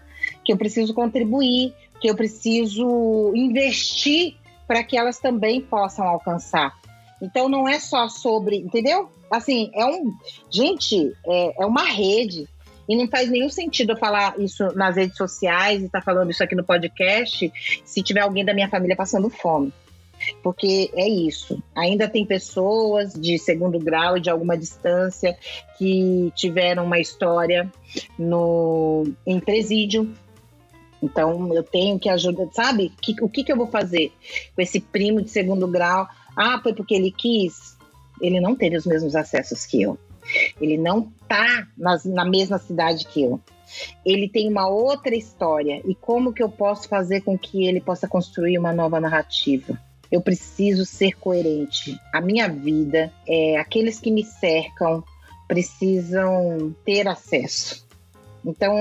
que 0.46 0.54
eu 0.54 0.58
preciso 0.58 0.94
contribuir, 0.94 1.74
que 2.00 2.10
eu 2.10 2.16
preciso 2.16 3.32
investir 3.36 4.36
para 4.68 4.84
que 4.84 4.98
elas 4.98 5.18
também 5.18 5.62
possam 5.62 6.06
alcançar. 6.06 6.74
Então 7.22 7.50
não 7.50 7.68
é 7.68 7.80
só 7.80 8.08
sobre, 8.08 8.58
entendeu? 8.58 9.10
Assim, 9.32 9.72
é 9.74 9.86
um. 9.86 10.14
Gente, 10.50 11.14
é, 11.26 11.64
é 11.64 11.66
uma 11.66 11.84
rede. 11.84 12.48
E 12.88 12.96
não 12.96 13.08
faz 13.08 13.30
nenhum 13.30 13.50
sentido 13.50 13.92
eu 13.92 13.98
falar 13.98 14.40
isso 14.40 14.64
nas 14.74 14.96
redes 14.96 15.18
sociais 15.18 15.82
e 15.82 15.86
estar 15.88 16.00
tá 16.00 16.06
falando 16.06 16.32
isso 16.32 16.42
aqui 16.42 16.56
no 16.56 16.64
podcast 16.64 17.52
se 17.84 18.02
tiver 18.02 18.22
alguém 18.22 18.46
da 18.46 18.54
minha 18.54 18.70
família 18.70 18.96
passando 18.96 19.30
fome. 19.30 19.74
Porque 20.42 20.90
é 20.96 21.08
isso. 21.08 21.62
Ainda 21.76 22.08
tem 22.08 22.26
pessoas 22.26 23.14
de 23.14 23.38
segundo 23.38 23.78
grau 23.78 24.18
e 24.18 24.22
de 24.22 24.30
alguma 24.30 24.58
distância 24.58 25.38
que 25.78 26.32
tiveram 26.36 26.86
uma 26.86 27.00
história 27.00 27.72
no, 28.18 29.06
em 29.26 29.40
presídio. 29.40 30.12
Então 31.04 31.54
eu 31.54 31.64
tenho 31.64 32.00
que 32.00 32.10
ajudar, 32.10 32.48
sabe? 32.54 32.92
Que, 33.02 33.16
o 33.22 33.30
que, 33.30 33.44
que 33.44 33.52
eu 33.52 33.58
vou 33.58 33.68
fazer 33.68 34.12
com 34.56 34.62
esse 34.62 34.80
primo 34.80 35.22
de 35.22 35.30
segundo 35.30 35.68
grau? 35.68 36.08
Ah, 36.36 36.60
foi 36.62 36.74
porque 36.74 36.96
ele 36.96 37.12
quis? 37.12 37.77
Ele 38.22 38.40
não 38.40 38.56
teve 38.56 38.78
os 38.78 38.86
mesmos 38.86 39.16
acessos 39.16 39.66
que 39.66 39.82
eu. 39.82 39.98
Ele 40.60 40.78
não 40.78 41.12
tá 41.28 41.68
nas, 41.78 42.04
na 42.06 42.26
mesma 42.26 42.58
cidade 42.58 43.06
que 43.06 43.24
eu. 43.24 43.40
Ele 44.06 44.30
tem 44.30 44.50
uma 44.50 44.68
outra 44.68 45.16
história. 45.16 45.82
E 45.86 45.96
como 45.96 46.34
que 46.34 46.44
eu 46.44 46.50
posso 46.50 46.88
fazer 46.88 47.22
com 47.22 47.38
que 47.38 47.66
ele 47.66 47.82
possa 47.82 48.08
construir 48.08 48.58
uma 48.58 48.74
nova 48.74 49.00
narrativa? 49.00 49.80
Eu 50.12 50.22
preciso 50.22 50.86
ser 50.86 51.14
coerente. 51.14 52.00
A 52.14 52.22
minha 52.22 52.48
vida, 52.48 53.12
é, 53.28 53.58
aqueles 53.58 54.00
que 54.00 54.12
me 54.12 54.24
cercam 54.24 55.04
precisam 55.48 56.76
ter 56.86 57.08
acesso. 57.08 57.86
Então, 58.46 58.74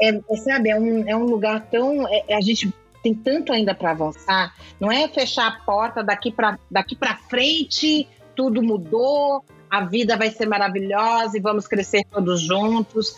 é, 0.00 0.08
é 0.08 0.36
sabe, 0.36 0.70
é 0.70 0.78
um, 0.78 1.08
é 1.08 1.16
um 1.16 1.24
lugar 1.24 1.68
tão. 1.70 2.06
É, 2.08 2.34
a 2.34 2.40
gente 2.40 2.72
tem 3.02 3.14
tanto 3.14 3.52
ainda 3.52 3.74
para 3.74 3.90
avançar. 3.90 4.54
Não 4.80 4.90
é 4.90 5.06
fechar 5.08 5.48
a 5.48 5.64
porta 5.64 6.02
daqui 6.02 6.32
para 6.32 6.58
daqui 6.70 6.96
frente 7.28 8.08
tudo 8.34 8.62
mudou, 8.62 9.44
a 9.70 9.84
vida 9.84 10.16
vai 10.16 10.30
ser 10.30 10.46
maravilhosa 10.46 11.38
e 11.38 11.40
vamos 11.40 11.66
crescer 11.66 12.04
todos 12.10 12.42
juntos. 12.42 13.16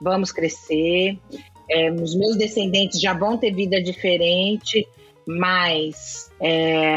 Vamos 0.00 0.32
crescer. 0.32 1.18
É, 1.70 1.92
os 1.92 2.16
meus 2.16 2.36
descendentes 2.36 2.98
já 2.98 3.12
vão 3.12 3.36
ter 3.36 3.52
vida 3.52 3.82
diferente, 3.82 4.88
mas 5.28 6.30
é, 6.40 6.96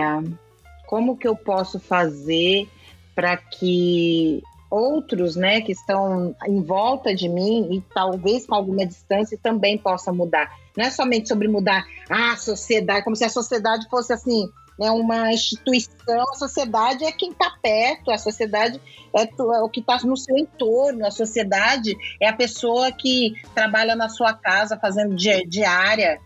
como 0.88 1.18
que 1.18 1.28
eu 1.28 1.36
posso 1.36 1.80
fazer 1.80 2.68
para 3.14 3.36
que 3.36 4.42
outros, 4.72 5.36
né, 5.36 5.62
que 5.62 5.74
estão 5.74 6.34
em 6.48 6.64
volta 6.64 7.14
de 7.14 7.30
mim 7.30 7.68
e 7.72 7.82
talvez 7.94 8.48
com 8.48 8.56
alguma 8.56 8.86
distância 8.86 9.38
também 9.44 9.78
possam 9.78 10.16
mudar? 10.16 10.50
Não 10.76 10.86
é 10.86 10.90
somente 10.90 11.28
sobre 11.28 11.48
mudar 11.48 11.86
a 12.10 12.36
sociedade, 12.38 13.04
como 13.04 13.16
se 13.16 13.26
a 13.26 13.30
sociedade 13.30 13.88
fosse 13.90 14.14
assim 14.14 14.50
né, 14.80 14.90
uma 14.92 15.32
instituição, 15.32 16.22
a 16.32 16.36
sociedade 16.36 17.04
é 17.04 17.12
quem 17.12 17.32
está 17.32 17.52
perto, 17.62 18.12
a 18.12 18.18
sociedade 18.18 18.82
é, 19.16 19.24
é 19.24 19.62
o 19.62 19.70
que 19.70 19.80
está 19.80 19.98
no 20.04 20.18
seu 20.18 20.38
entorno, 20.38 21.06
a 21.06 21.12
sociedade 21.12 21.96
é 22.22 22.28
a 22.28 22.34
pessoa 22.34 22.92
que 22.92 23.34
trabalha 23.54 23.96
na 23.96 24.10
sua 24.10 24.34
casa 24.34 24.78
fazendo 24.78 25.16
di 25.16 25.46
diária. 25.46 26.20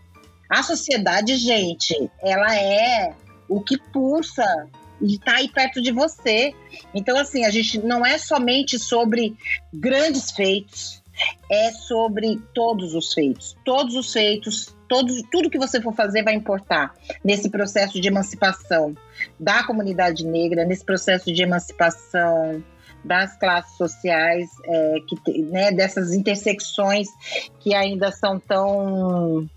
A 0.48 0.62
sociedade, 0.62 1.36
gente, 1.36 2.10
ela 2.22 2.56
é 2.56 3.14
o 3.48 3.60
que 3.60 3.76
pulsa 3.76 4.68
e 5.00 5.14
está 5.14 5.36
aí 5.36 5.48
perto 5.48 5.80
de 5.80 5.92
você. 5.92 6.54
Então, 6.94 7.18
assim, 7.18 7.44
a 7.44 7.50
gente 7.50 7.78
não 7.78 8.04
é 8.04 8.18
somente 8.18 8.78
sobre 8.78 9.36
grandes 9.72 10.30
feitos, 10.30 11.02
é 11.50 11.70
sobre 11.72 12.40
todos 12.54 12.94
os 12.94 13.12
feitos. 13.12 13.56
Todos 13.64 13.94
os 13.94 14.12
feitos 14.12 14.76
todos, 14.88 15.22
tudo 15.30 15.50
que 15.50 15.58
você 15.58 15.80
for 15.80 15.94
fazer 15.94 16.22
vai 16.24 16.34
importar 16.34 16.94
nesse 17.22 17.48
processo 17.50 18.00
de 18.00 18.08
emancipação 18.08 18.96
da 19.38 19.62
comunidade 19.64 20.24
negra, 20.24 20.64
nesse 20.64 20.84
processo 20.84 21.32
de 21.32 21.42
emancipação 21.42 22.62
das 23.04 23.36
classes 23.36 23.76
sociais, 23.76 24.50
é, 24.64 24.96
que, 25.06 25.42
né, 25.42 25.70
dessas 25.70 26.12
intersecções 26.12 27.06
que 27.60 27.74
ainda 27.74 28.10
são 28.10 28.40
tão 28.40 29.48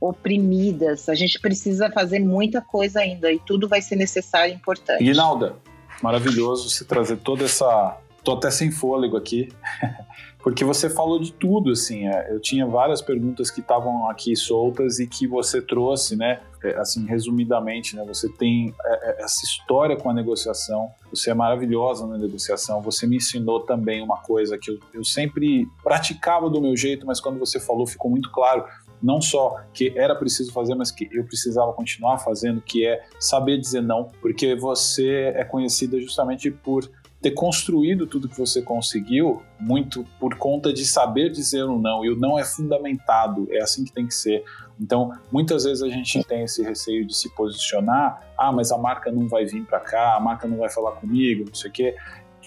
oprimidas. 0.00 1.08
A 1.08 1.14
gente 1.14 1.38
precisa 1.40 1.90
fazer 1.90 2.18
muita 2.18 2.60
coisa 2.60 3.00
ainda 3.00 3.30
e 3.32 3.38
tudo 3.38 3.68
vai 3.68 3.80
ser 3.80 3.96
necessário 3.96 4.52
e 4.52 4.56
importante. 4.56 5.02
Guinalda, 5.02 5.56
maravilhoso 6.02 6.68
você 6.68 6.84
trazer 6.84 7.18
toda 7.18 7.44
essa. 7.44 7.96
Tô 8.24 8.32
até 8.32 8.50
sem 8.50 8.70
fôlego 8.70 9.16
aqui. 9.16 9.48
porque 10.40 10.64
você 10.64 10.88
falou 10.88 11.18
de 11.18 11.32
tudo, 11.32 11.72
assim, 11.72 12.06
é, 12.06 12.32
eu 12.32 12.40
tinha 12.40 12.66
várias 12.66 13.02
perguntas 13.02 13.50
que 13.50 13.60
estavam 13.60 14.08
aqui 14.08 14.36
soltas 14.36 14.98
e 15.00 15.06
que 15.06 15.26
você 15.26 15.60
trouxe, 15.60 16.16
né, 16.16 16.40
é, 16.62 16.76
assim, 16.76 17.04
resumidamente, 17.06 17.96
né, 17.96 18.04
você 18.06 18.28
tem 18.28 18.72
é, 18.84 19.24
essa 19.24 19.44
história 19.44 19.96
com 19.96 20.08
a 20.08 20.14
negociação, 20.14 20.90
você 21.10 21.30
é 21.30 21.34
maravilhosa 21.34 22.06
na 22.06 22.16
negociação, 22.16 22.80
você 22.80 23.06
me 23.06 23.16
ensinou 23.16 23.60
também 23.60 24.02
uma 24.02 24.18
coisa 24.18 24.56
que 24.56 24.70
eu, 24.70 24.78
eu 24.94 25.04
sempre 25.04 25.66
praticava 25.82 26.48
do 26.48 26.60
meu 26.60 26.76
jeito, 26.76 27.04
mas 27.04 27.20
quando 27.20 27.38
você 27.38 27.58
falou 27.58 27.86
ficou 27.86 28.10
muito 28.10 28.30
claro, 28.30 28.64
não 29.02 29.20
só 29.20 29.60
que 29.72 29.92
era 29.96 30.14
preciso 30.14 30.52
fazer, 30.52 30.74
mas 30.74 30.90
que 30.90 31.08
eu 31.12 31.24
precisava 31.24 31.72
continuar 31.72 32.18
fazendo, 32.18 32.60
que 32.60 32.86
é 32.86 33.02
saber 33.18 33.58
dizer 33.58 33.80
não, 33.80 34.10
porque 34.20 34.54
você 34.54 35.32
é 35.36 35.44
conhecida 35.44 36.00
justamente 36.00 36.50
por 36.50 36.88
ter 37.20 37.32
construído 37.32 38.06
tudo 38.06 38.28
que 38.28 38.38
você 38.38 38.62
conseguiu 38.62 39.42
muito 39.58 40.04
por 40.20 40.36
conta 40.36 40.72
de 40.72 40.84
saber 40.84 41.30
dizer 41.30 41.64
o 41.64 41.78
não, 41.78 42.04
e 42.04 42.10
o 42.10 42.16
não 42.16 42.38
é 42.38 42.44
fundamentado, 42.44 43.48
é 43.50 43.60
assim 43.60 43.84
que 43.84 43.92
tem 43.92 44.06
que 44.06 44.14
ser. 44.14 44.44
Então, 44.80 45.12
muitas 45.32 45.64
vezes 45.64 45.82
a 45.82 45.88
gente 45.88 46.22
tem 46.24 46.44
esse 46.44 46.62
receio 46.62 47.04
de 47.04 47.16
se 47.16 47.28
posicionar, 47.34 48.22
ah, 48.38 48.52
mas 48.52 48.70
a 48.70 48.78
marca 48.78 49.10
não 49.10 49.28
vai 49.28 49.44
vir 49.44 49.64
para 49.64 49.80
cá, 49.80 50.14
a 50.14 50.20
marca 50.20 50.46
não 50.46 50.58
vai 50.58 50.70
falar 50.70 50.92
comigo, 50.92 51.44
não 51.46 51.54
sei 51.54 51.70
o 51.70 51.72
quê. 51.72 51.96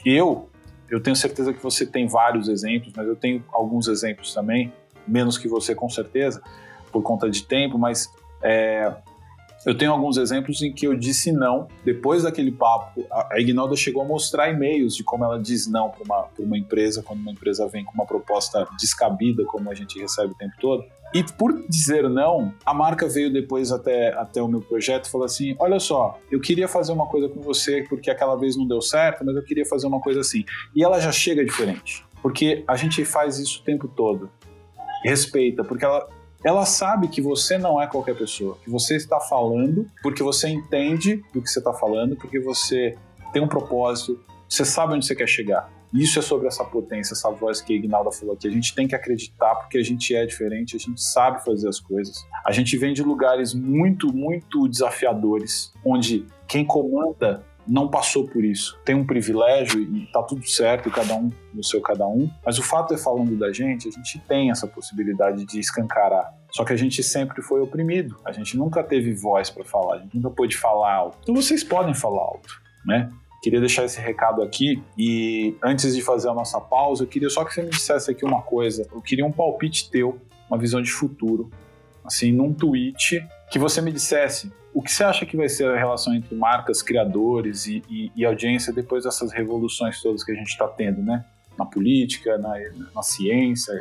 Eu, 0.06 0.50
eu 0.90 1.02
tenho 1.02 1.16
certeza 1.16 1.54
que 1.54 1.62
você 1.62 1.86
tem 1.86 2.08
vários 2.08 2.48
exemplos, 2.48 2.94
mas 2.96 3.06
eu 3.06 3.16
tenho 3.16 3.44
alguns 3.52 3.90
exemplos 3.90 4.34
também, 4.34 4.72
menos 5.06 5.38
que 5.38 5.50
você 5.50 5.76
com 5.76 5.90
certeza, 5.90 6.42
por 6.94 7.04
conta 7.04 7.30
de 7.30 7.44
tempo, 7.44 7.78
mas 7.78 8.10
é, 8.42 8.94
Eu 9.64 9.78
tenho 9.78 9.92
alguns 9.92 10.18
exemplos 10.18 10.62
em 10.64 10.74
que 10.74 10.88
eu 10.88 10.96
disse 10.96 11.32
não. 11.32 11.68
Depois 11.86 12.24
daquele 12.24 12.52
papo, 12.52 13.06
a 13.12 13.40
Ignalda 13.40 13.76
chegou 13.76 14.02
a 14.02 14.06
mostrar 14.06 14.50
e-mails 14.50 14.96
de 14.96 15.04
como 15.04 15.24
ela 15.24 15.40
diz 15.40 15.68
não 15.68 15.90
para 15.90 16.04
uma, 16.04 16.28
uma 16.40 16.58
empresa, 16.58 17.04
quando 17.04 17.20
uma 17.20 17.32
empresa 17.32 17.68
vem 17.68 17.86
com 17.86 17.94
uma 17.94 18.06
proposta 18.06 18.68
descabida, 18.80 19.46
como 19.46 19.70
a 19.70 19.76
gente 19.76 20.00
recebe 20.00 20.32
o 20.32 20.36
tempo 20.36 20.54
todo. 20.60 20.84
E 21.14 21.24
por 21.24 21.54
dizer 21.68 22.10
não, 22.10 22.54
a 22.66 22.74
marca 22.74 23.08
veio 23.08 23.32
depois 23.32 23.72
até, 23.72 24.14
até 24.14 24.42
o 24.42 24.48
meu 24.48 24.62
projeto 24.62 25.06
e 25.06 25.12
falou 25.12 25.26
assim: 25.26 25.56
Olha 25.60 25.80
só, 25.80 26.18
eu 26.32 26.40
queria 26.40 26.68
fazer 26.68 26.92
uma 26.94 27.06
coisa 27.06 27.30
com 27.30 27.42
você 27.42 27.84
porque 27.88 28.10
aquela 28.10 28.36
vez 28.36 28.58
não 28.58 28.66
deu 28.66 28.82
certo, 28.82 29.24
mas 29.24 29.36
eu 29.36 29.44
queria 29.44 29.66
fazer 29.66 29.86
uma 29.86 30.00
coisa 30.00 30.22
assim. 30.22 30.44
E 30.76 30.84
ela 30.84 31.00
já 31.00 31.12
chega 31.12 31.44
diferente, 31.46 32.04
porque 32.22 32.64
a 32.68 32.76
gente 32.76 33.04
faz 33.06 33.38
isso 33.38 33.62
o 33.62 33.64
tempo 33.64 33.88
todo. 33.88 34.30
Respeita, 35.04 35.64
porque 35.64 35.84
ela, 35.84 36.08
ela 36.44 36.66
sabe 36.66 37.08
que 37.08 37.22
você 37.22 37.58
não 37.58 37.82
é 37.82 37.88
qualquer 37.88 38.16
pessoa, 38.18 38.58
que 38.64 38.70
você 38.70 38.96
está 38.96 39.20
falando 39.20 39.90
porque 40.02 40.24
você 40.24 40.50
entende 40.50 41.24
do 41.34 41.42
que 41.42 41.50
você 41.50 41.60
está 41.60 41.74
falando, 41.74 42.16
porque 42.16 42.40
você 42.40 42.96
tem 43.32 43.42
um 43.42 43.48
propósito, 43.48 44.20
você 44.48 44.66
sabe 44.66 44.94
onde 44.94 45.06
você 45.06 45.16
quer 45.16 45.28
chegar. 45.28 45.70
Isso 45.94 46.20
é 46.20 46.22
sobre 46.22 46.48
essa 46.48 46.64
potência, 46.64 47.14
essa 47.14 47.30
voz 47.30 47.60
que 47.60 47.74
a 47.74 47.76
Ignalda 47.76 48.12
falou 48.12 48.34
aqui. 48.34 48.48
A 48.48 48.52
gente 48.52 48.74
tem 48.74 48.88
que 48.88 48.96
acreditar 48.96 49.56
porque 49.56 49.78
a 49.78 49.84
gente 49.84 50.16
é 50.16 50.26
diferente, 50.26 50.76
a 50.76 50.80
gente 50.80 51.02
sabe 51.02 51.44
fazer 51.44 51.68
as 51.68 51.82
coisas. 51.82 52.26
A 52.46 52.52
gente 52.54 52.78
vem 52.78 52.94
de 52.94 53.04
lugares 53.04 53.54
muito, 53.54 54.14
muito 54.14 54.70
desafiadores, 54.70 55.74
onde 55.84 56.26
quem 56.48 56.66
comanda 56.66 57.46
não 57.72 57.88
passou 57.88 58.28
por 58.28 58.44
isso. 58.44 58.78
Tem 58.84 58.94
um 58.94 59.06
privilégio 59.06 59.82
e 59.82 60.06
tá 60.12 60.22
tudo 60.22 60.46
certo, 60.46 60.92
cada 60.92 61.16
um 61.16 61.32
no 61.54 61.64
seu 61.64 61.82
cada 61.82 62.06
um. 62.06 62.30
Mas 62.46 62.60
o 62.60 62.64
fato 62.64 62.94
é 62.94 62.98
falando 62.98 63.38
da 63.38 63.54
gente, 63.54 63.88
a 63.88 63.92
gente 63.92 64.20
tem 64.28 64.52
essa 64.52 64.68
possibilidade 64.68 65.46
de 65.46 65.58
escancarar. 65.58 66.34
Só 66.52 66.66
que 66.66 66.74
a 66.74 66.76
gente 66.76 67.02
sempre 67.02 67.42
foi 67.42 67.62
oprimido. 67.62 68.20
A 68.26 68.34
gente 68.34 68.58
nunca 68.58 68.84
teve 68.84 69.14
voz 69.14 69.50
para 69.50 69.64
falar, 69.64 69.96
a 69.96 70.00
gente 70.00 70.18
nunca 70.18 70.30
pôde 70.30 70.58
falar 70.58 70.94
alto. 70.94 71.18
Então 71.22 71.34
vocês 71.34 71.64
podem 71.64 71.94
falar 71.94 72.22
alto, 72.22 72.62
né? 72.86 73.10
Queria 73.42 73.62
deixar 73.62 73.86
esse 73.86 74.02
recado 74.02 74.44
aqui 74.44 74.84
e 74.98 75.56
antes 75.64 75.96
de 75.96 76.02
fazer 76.02 76.28
a 76.28 76.34
nossa 76.34 76.60
pausa, 76.60 77.04
eu 77.04 77.08
queria 77.08 77.30
só 77.30 77.46
que 77.46 77.54
você 77.54 77.64
me 77.64 77.70
dissesse 77.70 78.12
aqui 78.12 78.26
uma 78.26 78.42
coisa. 78.42 78.86
Eu 78.92 79.02
queria 79.02 79.26
um 79.26 79.32
palpite 79.32 79.90
teu, 79.90 80.20
uma 80.50 80.60
visão 80.60 80.82
de 80.82 80.92
futuro, 80.92 81.50
assim, 82.04 82.34
num 82.34 82.54
tweet, 82.54 83.26
que 83.50 83.58
você 83.58 83.82
me 83.82 83.94
dissesse 83.94 84.52
o 84.74 84.82
que 84.82 84.92
você 84.92 85.04
acha 85.04 85.26
que 85.26 85.36
vai 85.36 85.50
ser 85.50 85.68
a 85.68 85.78
relação 85.78 86.14
entre 86.14 86.34
marcas, 86.36 86.82
criadores 86.82 87.66
e, 87.68 87.84
e, 87.90 88.12
e 88.16 88.26
audiência 88.26 88.72
depois 88.72 89.04
dessas 89.04 89.32
revoluções 89.32 90.02
todas 90.02 90.24
que 90.24 90.32
a 90.32 90.36
gente 90.36 90.50
está 90.50 90.68
tendo, 90.68 91.02
né? 91.02 91.26
Na 91.58 91.66
política, 91.66 92.38
na, 92.38 92.54
na 92.96 93.04
ciência, 93.04 93.74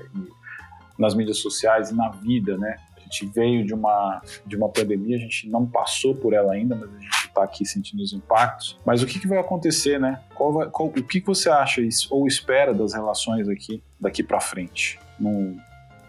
nas 0.98 1.14
mídias 1.14 1.38
sociais 1.38 1.90
e 1.90 1.94
na 1.94 2.08
vida, 2.08 2.58
né? 2.58 2.76
A 2.96 3.00
gente 3.00 3.26
veio 3.26 3.64
de 3.64 3.74
uma, 3.74 4.20
de 4.46 4.56
uma 4.56 4.68
pandemia, 4.68 5.16
a 5.16 5.20
gente 5.20 5.48
não 5.48 5.66
passou 5.66 6.14
por 6.14 6.32
ela 6.32 6.52
ainda, 6.52 6.76
mas 6.76 6.94
a 6.94 6.98
gente 6.98 7.26
está 7.26 7.42
aqui 7.42 7.64
sentindo 7.64 8.02
os 8.02 8.12
impactos. 8.12 8.78
Mas 8.84 9.02
o 9.02 9.06
que, 9.06 9.18
que 9.18 9.26
vai 9.26 9.38
acontecer, 9.38 9.98
né? 9.98 10.20
Qual 10.34 10.52
vai, 10.52 10.68
qual, 10.68 10.88
o 10.88 10.92
que, 10.92 11.20
que 11.20 11.26
você 11.26 11.48
acha 11.48 11.80
ou 12.10 12.26
espera 12.26 12.74
das 12.74 12.94
relações 12.94 13.48
aqui 13.48 13.82
daqui 13.98 14.22
para 14.22 14.40
frente, 14.40 14.98
num, 15.18 15.56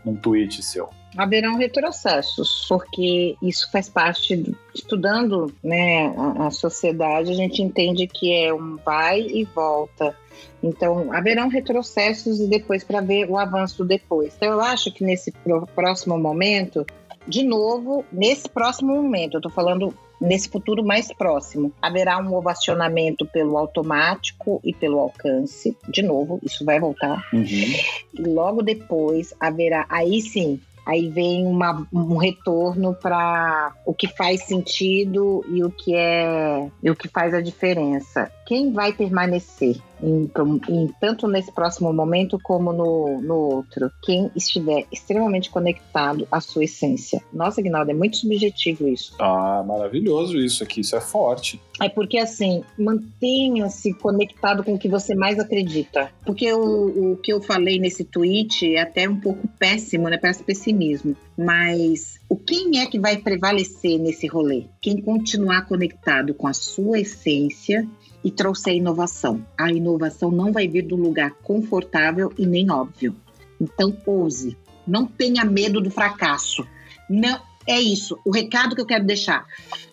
num 0.05 0.15
tweet 0.15 0.61
seu? 0.63 0.89
haverão 1.17 1.57
retrocessos, 1.57 2.65
porque 2.69 3.35
isso 3.41 3.69
faz 3.71 3.89
parte, 3.89 4.55
estudando 4.73 5.53
né, 5.63 6.07
a, 6.17 6.47
a, 6.47 6.51
sociedade, 6.51 7.31
a 7.31 7.35
gente 7.35 7.61
entende 7.61 8.07
que 8.07 8.33
é 8.33 8.53
um 8.53 8.77
vai 8.77 9.21
e 9.21 9.43
volta. 9.43 10.15
Então, 10.63 11.11
haverão 11.11 11.49
retrocessos 11.49 12.39
e 12.39 12.47
depois 12.47 12.83
para 12.83 13.01
ver 13.01 13.29
o 13.29 13.37
avanço 13.37 13.83
depois. 13.83 14.33
Então, 14.37 14.51
eu 14.51 14.61
acho 14.61 14.91
que 14.91 15.03
nesse 15.03 15.33
próximo 15.75 16.17
momento, 16.17 16.85
de 17.27 17.43
novo, 17.43 18.05
nesse 18.11 18.47
próximo 18.47 18.95
momento, 18.95 19.35
eu 19.35 19.39
estou 19.39 19.51
falando 19.51 19.93
nesse 20.21 20.47
futuro 20.47 20.83
mais 20.83 21.11
próximo, 21.11 21.73
haverá 21.81 22.19
um 22.19 22.33
ovacionamento 22.35 23.25
pelo 23.25 23.57
automático 23.57 24.61
e 24.63 24.73
pelo 24.73 24.99
alcance. 24.99 25.75
De 25.89 26.03
novo, 26.03 26.39
isso 26.43 26.63
vai 26.63 26.79
voltar. 26.79 27.27
Uhum. 27.33 27.43
E 27.45 28.21
logo 28.21 28.61
depois 28.61 29.33
haverá, 29.39 29.85
aí 29.89 30.21
sim, 30.21 30.59
aí 30.85 31.09
vem 31.09 31.45
uma, 31.45 31.87
um 31.91 32.17
retorno 32.17 32.93
para 32.93 33.73
o 33.85 33.93
que 33.93 34.07
faz 34.07 34.43
sentido 34.43 35.43
e 35.49 35.63
o 35.63 35.71
que 35.71 35.95
é 35.95 36.67
e 36.83 36.89
o 36.89 36.95
que 36.95 37.07
faz 37.07 37.33
a 37.33 37.41
diferença. 37.41 38.31
Quem 38.51 38.73
vai 38.73 38.91
permanecer? 38.91 39.81
em, 40.03 40.29
em, 40.69 40.87
tanto 40.99 41.27
nesse 41.27 41.51
próximo 41.51 41.93
momento 41.93 42.39
como 42.41 42.73
no, 42.73 43.21
no 43.21 43.35
outro, 43.35 43.91
quem 44.03 44.31
estiver 44.35 44.85
extremamente 44.91 45.49
conectado 45.49 46.27
à 46.31 46.41
sua 46.41 46.63
essência. 46.63 47.21
Nossa, 47.31 47.61
Guinaldo, 47.61 47.91
é 47.91 47.93
muito 47.93 48.17
subjetivo 48.17 48.87
isso. 48.87 49.15
Ah, 49.19 49.63
maravilhoso 49.65 50.37
isso 50.37 50.63
aqui, 50.63 50.81
isso 50.81 50.95
é 50.95 51.01
forte. 51.01 51.61
É 51.79 51.89
porque 51.89 52.17
assim, 52.17 52.63
mantenha-se 52.77 53.93
conectado 53.93 54.63
com 54.63 54.73
o 54.73 54.79
que 54.79 54.89
você 54.89 55.15
mais 55.15 55.39
acredita. 55.39 56.11
Porque 56.25 56.51
o, 56.53 57.13
o 57.13 57.17
que 57.17 57.33
eu 57.33 57.41
falei 57.41 57.79
nesse 57.79 58.03
tweet 58.03 58.75
é 58.75 58.81
até 58.81 59.09
um 59.09 59.19
pouco 59.19 59.47
péssimo, 59.59 60.07
né? 60.09 60.17
Parece 60.17 60.43
pessimismo. 60.43 61.15
Mas 61.37 62.19
o 62.29 62.35
quem 62.35 62.79
é 62.79 62.85
que 62.85 62.99
vai 62.99 63.17
prevalecer 63.17 63.97
nesse 63.97 64.27
rolê? 64.27 64.65
Quem 64.79 65.01
continuar 65.01 65.65
conectado 65.67 66.35
com 66.35 66.47
a 66.47 66.53
sua 66.53 66.99
essência 66.99 67.87
e 68.23 68.31
trouxer 68.31 68.75
inovação. 68.75 69.45
A 69.57 69.71
inovação 69.71 70.31
não 70.31 70.51
vai 70.51 70.67
vir 70.67 70.83
do 70.83 70.95
lugar 70.95 71.31
confortável 71.43 72.31
e 72.37 72.45
nem 72.45 72.69
óbvio. 72.71 73.15
Então, 73.59 73.95
ouse. 74.05 74.57
Não 74.87 75.05
tenha 75.05 75.45
medo 75.45 75.79
do 75.79 75.91
fracasso. 75.91 76.65
Não 77.09 77.39
é 77.67 77.79
isso. 77.79 78.19
O 78.25 78.31
recado 78.31 78.75
que 78.75 78.81
eu 78.81 78.85
quero 78.85 79.05
deixar. 79.05 79.45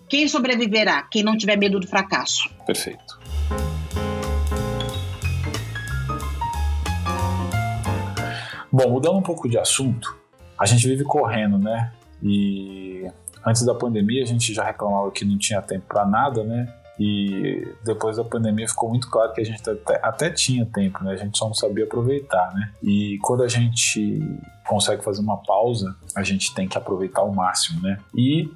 Quem 0.08 0.26
sobreviverá? 0.26 1.02
Quem 1.02 1.22
não 1.22 1.36
tiver 1.36 1.56
medo 1.56 1.78
do 1.78 1.86
fracasso. 1.86 2.48
Perfeito. 2.66 3.18
Bom, 8.70 8.90
mudando 8.90 9.16
um 9.16 9.22
pouco 9.22 9.48
de 9.48 9.58
assunto, 9.58 10.16
a 10.58 10.66
gente 10.66 10.86
vive 10.86 11.02
correndo, 11.02 11.58
né? 11.58 11.92
E 12.22 13.06
antes 13.44 13.64
da 13.64 13.74
pandemia 13.74 14.22
a 14.22 14.26
gente 14.26 14.52
já 14.52 14.64
reclamava 14.64 15.10
que 15.10 15.24
não 15.24 15.38
tinha 15.38 15.60
tempo 15.62 15.86
para 15.88 16.06
nada, 16.06 16.44
né? 16.44 16.72
E 16.98 17.74
depois 17.84 18.16
da 18.16 18.24
pandemia 18.24 18.66
ficou 18.66 18.88
muito 18.88 19.08
claro 19.08 19.32
que 19.32 19.40
a 19.40 19.44
gente 19.44 19.68
até, 19.68 20.00
até, 20.02 20.30
tinha 20.30 20.66
tempo, 20.66 21.04
né? 21.04 21.12
A 21.12 21.16
gente 21.16 21.38
só 21.38 21.46
não 21.46 21.54
sabia 21.54 21.84
aproveitar, 21.84 22.52
né? 22.52 22.72
E 22.82 23.18
quando 23.22 23.44
a 23.44 23.48
gente 23.48 24.20
consegue 24.66 25.02
fazer 25.04 25.20
uma 25.20 25.36
pausa, 25.36 25.94
a 26.16 26.22
gente 26.22 26.52
tem 26.54 26.66
que 26.66 26.76
aproveitar 26.76 27.20
ao 27.20 27.32
máximo, 27.32 27.80
né? 27.82 27.98
E 28.16 28.50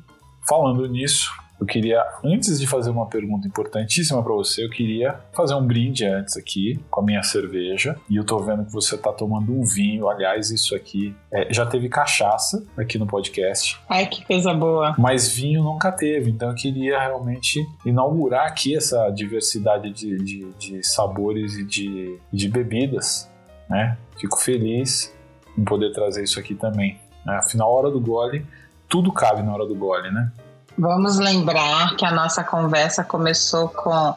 falando 0.46 0.86
nisso, 0.88 1.30
eu 1.62 1.66
queria, 1.66 2.04
antes 2.24 2.58
de 2.58 2.66
fazer 2.66 2.90
uma 2.90 3.06
pergunta 3.06 3.46
importantíssima 3.46 4.20
para 4.20 4.32
você, 4.32 4.64
eu 4.64 4.68
queria 4.68 5.20
fazer 5.32 5.54
um 5.54 5.64
brinde 5.64 6.04
antes 6.04 6.36
aqui 6.36 6.80
com 6.90 7.00
a 7.00 7.04
minha 7.04 7.22
cerveja. 7.22 7.96
E 8.10 8.16
eu 8.16 8.24
tô 8.24 8.40
vendo 8.40 8.64
que 8.64 8.72
você 8.72 8.98
tá 8.98 9.12
tomando 9.12 9.52
um 9.52 9.62
vinho. 9.62 10.08
Aliás, 10.08 10.50
isso 10.50 10.74
aqui 10.74 11.14
é, 11.30 11.54
já 11.54 11.64
teve 11.64 11.88
cachaça 11.88 12.66
aqui 12.76 12.98
no 12.98 13.06
podcast. 13.06 13.80
Ai, 13.88 14.06
que 14.06 14.24
coisa 14.24 14.52
boa. 14.52 14.96
Mas 14.98 15.28
vinho 15.28 15.62
nunca 15.62 15.92
teve. 15.92 16.30
Então 16.30 16.48
eu 16.48 16.56
queria 16.56 16.98
realmente 16.98 17.64
inaugurar 17.86 18.48
aqui 18.48 18.76
essa 18.76 19.08
diversidade 19.10 19.92
de, 19.92 20.16
de, 20.16 20.52
de 20.58 20.82
sabores 20.84 21.54
e 21.54 21.64
de, 21.64 22.18
de 22.32 22.48
bebidas. 22.48 23.30
Né? 23.70 23.96
Fico 24.18 24.36
feliz 24.36 25.14
em 25.56 25.62
poder 25.62 25.92
trazer 25.92 26.24
isso 26.24 26.40
aqui 26.40 26.56
também. 26.56 26.98
Né? 27.24 27.36
Afinal, 27.36 27.70
a 27.70 27.72
hora 27.72 27.90
do 27.90 28.00
gole, 28.00 28.44
tudo 28.88 29.12
cabe 29.12 29.44
na 29.44 29.54
hora 29.54 29.64
do 29.64 29.76
gole, 29.76 30.10
né? 30.10 30.32
Vamos 30.78 31.18
lembrar 31.18 31.96
que 31.96 32.04
a 32.04 32.10
nossa 32.10 32.42
conversa 32.42 33.04
começou 33.04 33.68
com 33.68 34.14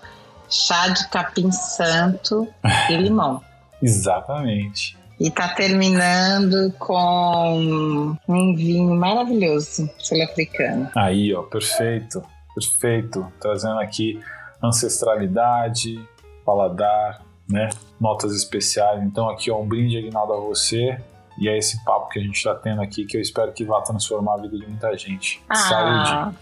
chá 0.50 0.88
de 0.90 1.08
capim 1.10 1.52
santo 1.52 2.48
e 2.90 2.96
limão. 2.96 3.42
Exatamente. 3.82 4.98
E 5.20 5.30
tá 5.30 5.50
terminando 5.50 6.74
com 6.78 8.18
um 8.28 8.56
vinho 8.56 8.96
maravilhoso 8.96 9.90
sul-africano. 9.98 10.90
Aí, 10.96 11.34
ó, 11.34 11.44
perfeito, 11.44 12.22
perfeito. 12.54 13.26
Trazendo 13.40 13.80
aqui 13.80 14.20
ancestralidade, 14.62 16.06
paladar, 16.46 17.22
né? 17.50 17.70
Notas 18.00 18.36
especiais. 18.36 19.02
Então, 19.04 19.30
aqui, 19.30 19.50
ó, 19.50 19.62
um 19.62 19.68
brinde 19.68 19.98
Aguinaldo 19.98 20.34
a 20.34 20.40
você. 20.40 20.98
E 21.38 21.50
é 21.50 21.58
esse 21.58 21.84
papo 21.84 22.10
que 22.10 22.20
a 22.20 22.22
gente 22.22 22.36
está 22.36 22.56
tendo 22.56 22.82
aqui 22.82 23.06
que 23.06 23.18
eu 23.18 23.22
espero 23.22 23.52
que 23.52 23.66
vá 23.66 23.82
transformar 23.82 24.36
a 24.36 24.38
vida 24.38 24.58
de 24.58 24.68
muita 24.68 24.98
gente. 24.98 25.44
Ah, 25.50 25.56
Saúde. 25.56 26.38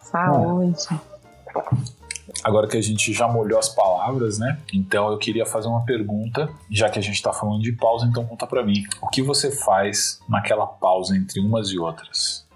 Saúde. 0.00 1.00
Agora 2.42 2.66
que 2.66 2.76
a 2.76 2.80
gente 2.80 3.12
já 3.12 3.28
molhou 3.28 3.58
as 3.58 3.68
palavras, 3.68 4.38
né? 4.38 4.58
Então 4.72 5.10
eu 5.10 5.18
queria 5.18 5.44
fazer 5.44 5.68
uma 5.68 5.84
pergunta, 5.84 6.48
já 6.70 6.88
que 6.88 6.98
a 6.98 7.02
gente 7.02 7.14
está 7.14 7.32
falando 7.32 7.60
de 7.60 7.72
pausa, 7.72 8.06
então 8.06 8.24
conta 8.24 8.46
para 8.46 8.64
mim. 8.64 8.82
O 9.02 9.08
que 9.08 9.22
você 9.22 9.50
faz 9.50 10.20
naquela 10.28 10.66
pausa 10.66 11.16
entre 11.16 11.40
umas 11.40 11.68
e 11.70 11.78
outras? 11.78 12.48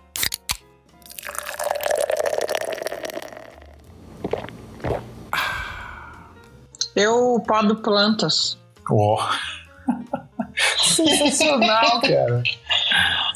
Eu 6.96 7.42
podo 7.46 7.76
plantas. 7.76 8.56
Oh. 8.88 9.18
Sensacional, 10.78 12.00
cara. 12.02 12.42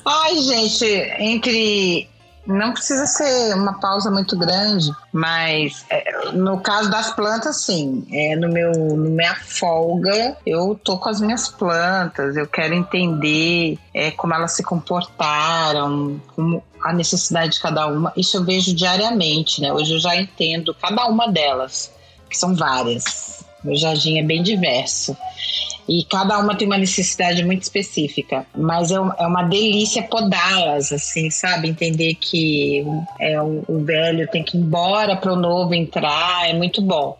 Ai, 0.04 0.38
gente, 0.38 0.86
entre 1.18 2.08
não 2.48 2.72
precisa 2.72 3.06
ser 3.06 3.54
uma 3.54 3.78
pausa 3.78 4.10
muito 4.10 4.36
grande, 4.36 4.90
mas 5.12 5.84
é, 5.90 6.32
no 6.32 6.58
caso 6.58 6.90
das 6.90 7.14
plantas, 7.14 7.60
sim. 7.60 8.06
É, 8.10 8.36
no 8.36 8.48
meu, 8.48 8.72
no 8.72 9.10
minha 9.10 9.34
folga, 9.34 10.34
eu 10.46 10.74
tô 10.82 10.96
com 10.96 11.10
as 11.10 11.20
minhas 11.20 11.48
plantas, 11.48 12.36
eu 12.36 12.46
quero 12.46 12.72
entender 12.72 13.78
é, 13.92 14.10
como 14.12 14.32
elas 14.32 14.52
se 14.52 14.62
comportaram, 14.62 16.18
como 16.34 16.62
a 16.82 16.90
necessidade 16.90 17.52
de 17.52 17.60
cada 17.60 17.86
uma. 17.86 18.14
Isso 18.16 18.38
eu 18.38 18.44
vejo 18.44 18.74
diariamente, 18.74 19.60
né? 19.60 19.70
Hoje 19.70 19.92
eu 19.92 20.00
já 20.00 20.16
entendo 20.16 20.74
cada 20.74 21.06
uma 21.06 21.30
delas, 21.30 21.92
que 22.30 22.38
são 22.38 22.56
várias. 22.56 23.44
Meu 23.62 23.76
jardim 23.76 24.18
é 24.18 24.22
bem 24.22 24.42
diverso. 24.42 25.14
E 25.88 26.04
cada 26.04 26.38
uma 26.38 26.54
tem 26.54 26.66
uma 26.66 26.76
necessidade 26.76 27.44
muito 27.44 27.62
específica. 27.62 28.44
Mas 28.54 28.90
é, 28.90 28.96
é 28.96 29.26
uma 29.26 29.44
delícia 29.44 30.02
podá-las, 30.02 30.92
assim, 30.92 31.30
sabe? 31.30 31.68
Entender 31.68 32.14
que 32.14 32.84
é, 33.18 33.40
o, 33.40 33.64
o 33.66 33.78
velho 33.78 34.28
tem 34.28 34.42
que 34.42 34.56
ir 34.56 34.60
embora 34.60 35.16
para 35.16 35.32
o 35.32 35.36
novo 35.36 35.74
entrar, 35.74 36.48
é 36.48 36.52
muito 36.52 36.82
bom. 36.82 37.16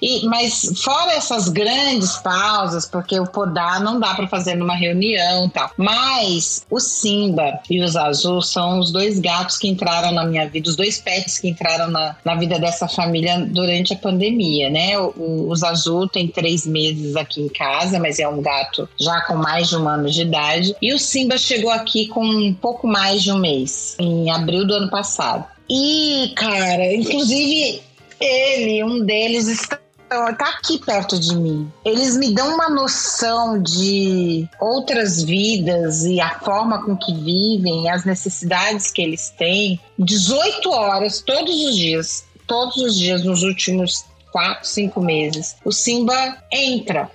E, 0.00 0.24
mas 0.26 0.80
fora 0.82 1.12
essas 1.12 1.48
grandes 1.48 2.16
pausas, 2.18 2.86
porque 2.86 3.18
o 3.18 3.26
podar 3.26 3.82
não 3.82 3.98
dá 3.98 4.14
para 4.14 4.28
fazer 4.28 4.54
numa 4.54 4.74
reunião 4.74 5.48
tal. 5.48 5.70
Mas 5.76 6.64
o 6.70 6.78
Simba 6.78 7.60
e 7.68 7.82
os 7.82 7.96
Azul 7.96 8.40
são 8.40 8.78
os 8.78 8.92
dois 8.92 9.18
gatos 9.18 9.58
que 9.58 9.68
entraram 9.68 10.12
na 10.12 10.24
minha 10.24 10.48
vida, 10.48 10.68
os 10.68 10.76
dois 10.76 10.98
pets 11.00 11.38
que 11.38 11.48
entraram 11.48 11.90
na, 11.90 12.16
na 12.24 12.34
vida 12.34 12.58
dessa 12.58 12.88
família 12.88 13.38
durante 13.40 13.92
a 13.92 13.96
pandemia, 13.96 14.70
né? 14.70 14.98
O, 14.98 15.48
os 15.48 15.62
Azul 15.62 16.08
tem 16.08 16.28
três 16.28 16.66
meses 16.66 17.16
aqui 17.16 17.40
em 17.40 17.48
casa, 17.48 17.98
mas 17.98 18.18
é 18.18 18.28
um 18.28 18.40
gato 18.40 18.88
já 18.98 19.20
com 19.22 19.34
mais 19.34 19.68
de 19.68 19.76
um 19.76 19.88
ano 19.88 20.08
de 20.08 20.22
idade. 20.22 20.74
E 20.80 20.92
o 20.92 20.98
Simba 20.98 21.36
chegou 21.36 21.70
aqui 21.70 22.06
com 22.08 22.24
um 22.24 22.54
pouco 22.54 22.86
mais 22.86 23.22
de 23.22 23.32
um 23.32 23.38
mês, 23.38 23.96
em 23.98 24.30
abril 24.30 24.66
do 24.66 24.74
ano 24.74 24.90
passado. 24.90 25.44
E, 25.70 26.32
cara, 26.34 26.94
inclusive 26.94 27.82
ele, 28.20 28.82
um 28.84 29.04
deles, 29.04 29.48
está 29.48 29.78
tá 30.08 30.48
aqui 30.48 30.78
perto 30.78 31.18
de 31.18 31.34
mim. 31.36 31.70
Eles 31.84 32.16
me 32.16 32.32
dão 32.32 32.54
uma 32.54 32.68
noção 32.68 33.62
de 33.62 34.48
outras 34.60 35.22
vidas 35.22 36.04
e 36.04 36.20
a 36.20 36.38
forma 36.40 36.82
com 36.84 36.96
que 36.96 37.12
vivem, 37.14 37.90
as 37.90 38.04
necessidades 38.04 38.90
que 38.90 39.02
eles 39.02 39.30
têm. 39.36 39.78
18 39.98 40.70
horas 40.70 41.20
todos 41.20 41.54
os 41.54 41.76
dias, 41.76 42.24
todos 42.46 42.76
os 42.76 42.96
dias 42.96 43.24
nos 43.24 43.42
últimos 43.42 44.04
quatro, 44.32 44.66
cinco 44.66 45.00
meses. 45.00 45.56
O 45.64 45.72
Simba 45.72 46.38
entra 46.52 47.10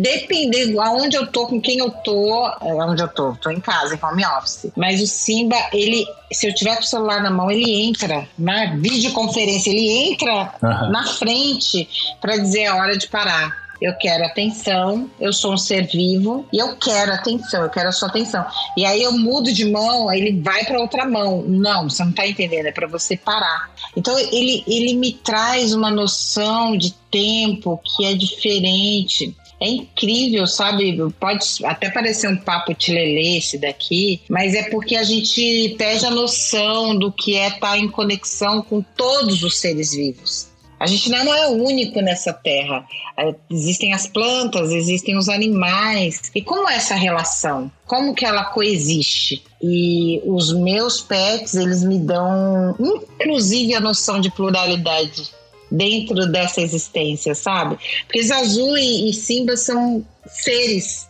dependendo 0.00 0.80
aonde 0.80 1.16
eu 1.16 1.26
tô, 1.26 1.46
com 1.46 1.60
quem 1.60 1.78
eu 1.78 1.90
tô, 1.90 2.46
é, 2.60 2.72
onde 2.84 3.02
eu 3.02 3.08
tô, 3.08 3.34
tô 3.36 3.50
em 3.50 3.60
casa, 3.60 3.94
em 3.94 4.04
home 4.04 4.24
office. 4.24 4.70
Mas 4.76 5.00
o 5.00 5.06
Simba, 5.06 5.56
ele, 5.72 6.06
se 6.32 6.48
eu 6.48 6.54
tiver 6.54 6.76
com 6.76 6.82
o 6.82 6.86
celular 6.86 7.22
na 7.22 7.30
mão, 7.30 7.50
ele 7.50 7.86
entra 7.86 8.28
na 8.38 8.74
videoconferência, 8.76 9.70
ele 9.70 10.12
entra 10.12 10.54
uhum. 10.62 10.90
na 10.90 11.06
frente 11.06 11.88
para 12.20 12.36
dizer 12.36 12.66
a 12.66 12.76
hora 12.76 12.96
de 12.96 13.08
parar. 13.08 13.66
Eu 13.80 13.94
quero 13.94 14.24
atenção, 14.24 15.10
eu 15.20 15.32
sou 15.32 15.52
um 15.52 15.58
ser 15.58 15.86
vivo 15.86 16.46
e 16.52 16.58
eu 16.58 16.76
quero 16.76 17.12
atenção, 17.12 17.62
eu 17.62 17.70
quero 17.70 17.88
a 17.88 17.92
sua 17.92 18.08
atenção. 18.08 18.44
E 18.76 18.86
aí 18.86 19.02
eu 19.02 19.12
mudo 19.12 19.52
de 19.52 19.66
mão, 19.66 20.08
aí 20.08 20.20
ele 20.20 20.40
vai 20.40 20.64
para 20.64 20.80
outra 20.80 21.04
mão. 21.04 21.42
Não, 21.46 21.88
você 21.88 22.02
não 22.02 22.12
tá 22.12 22.26
entendendo, 22.26 22.66
é 22.66 22.72
para 22.72 22.86
você 22.86 23.16
parar. 23.16 23.70
Então 23.94 24.18
ele, 24.18 24.64
ele 24.66 24.94
me 24.94 25.12
traz 25.12 25.74
uma 25.74 25.90
noção 25.90 26.76
de 26.76 26.92
tempo 27.10 27.78
que 27.84 28.06
é 28.06 28.14
diferente 28.14 29.36
é 29.60 29.68
incrível, 29.68 30.46
sabe? 30.46 30.96
Pode 31.18 31.64
até 31.64 31.90
parecer 31.90 32.28
um 32.28 32.36
papo 32.36 32.74
tilelê 32.74 33.38
esse 33.38 33.58
daqui, 33.58 34.20
mas 34.28 34.54
é 34.54 34.64
porque 34.64 34.96
a 34.96 35.02
gente 35.02 35.74
perde 35.78 36.04
a 36.04 36.10
noção 36.10 36.96
do 36.96 37.10
que 37.10 37.36
é 37.36 37.48
estar 37.48 37.78
em 37.78 37.88
conexão 37.88 38.62
com 38.62 38.82
todos 38.82 39.42
os 39.42 39.58
seres 39.58 39.92
vivos. 39.92 40.48
A 40.78 40.86
gente 40.86 41.08
não 41.08 41.34
é 41.34 41.48
único 41.48 42.02
nessa 42.02 42.34
terra. 42.34 42.86
É, 43.16 43.34
existem 43.50 43.94
as 43.94 44.06
plantas, 44.06 44.70
existem 44.70 45.16
os 45.16 45.26
animais. 45.26 46.30
E 46.34 46.42
como 46.42 46.68
é 46.68 46.74
essa 46.74 46.94
relação? 46.94 47.72
Como 47.86 48.14
que 48.14 48.26
ela 48.26 48.44
coexiste? 48.44 49.42
E 49.62 50.20
os 50.26 50.52
meus 50.52 51.00
pets, 51.00 51.54
eles 51.54 51.82
me 51.82 51.98
dão, 51.98 52.76
inclusive, 52.78 53.74
a 53.74 53.80
noção 53.80 54.20
de 54.20 54.30
pluralidade 54.30 55.30
dentro 55.70 56.26
dessa 56.26 56.60
existência, 56.60 57.34
sabe? 57.34 57.78
Porque 58.06 58.22
Zazu 58.22 58.76
e, 58.76 59.10
e 59.10 59.12
Simba 59.12 59.56
são 59.56 60.04
seres 60.26 61.06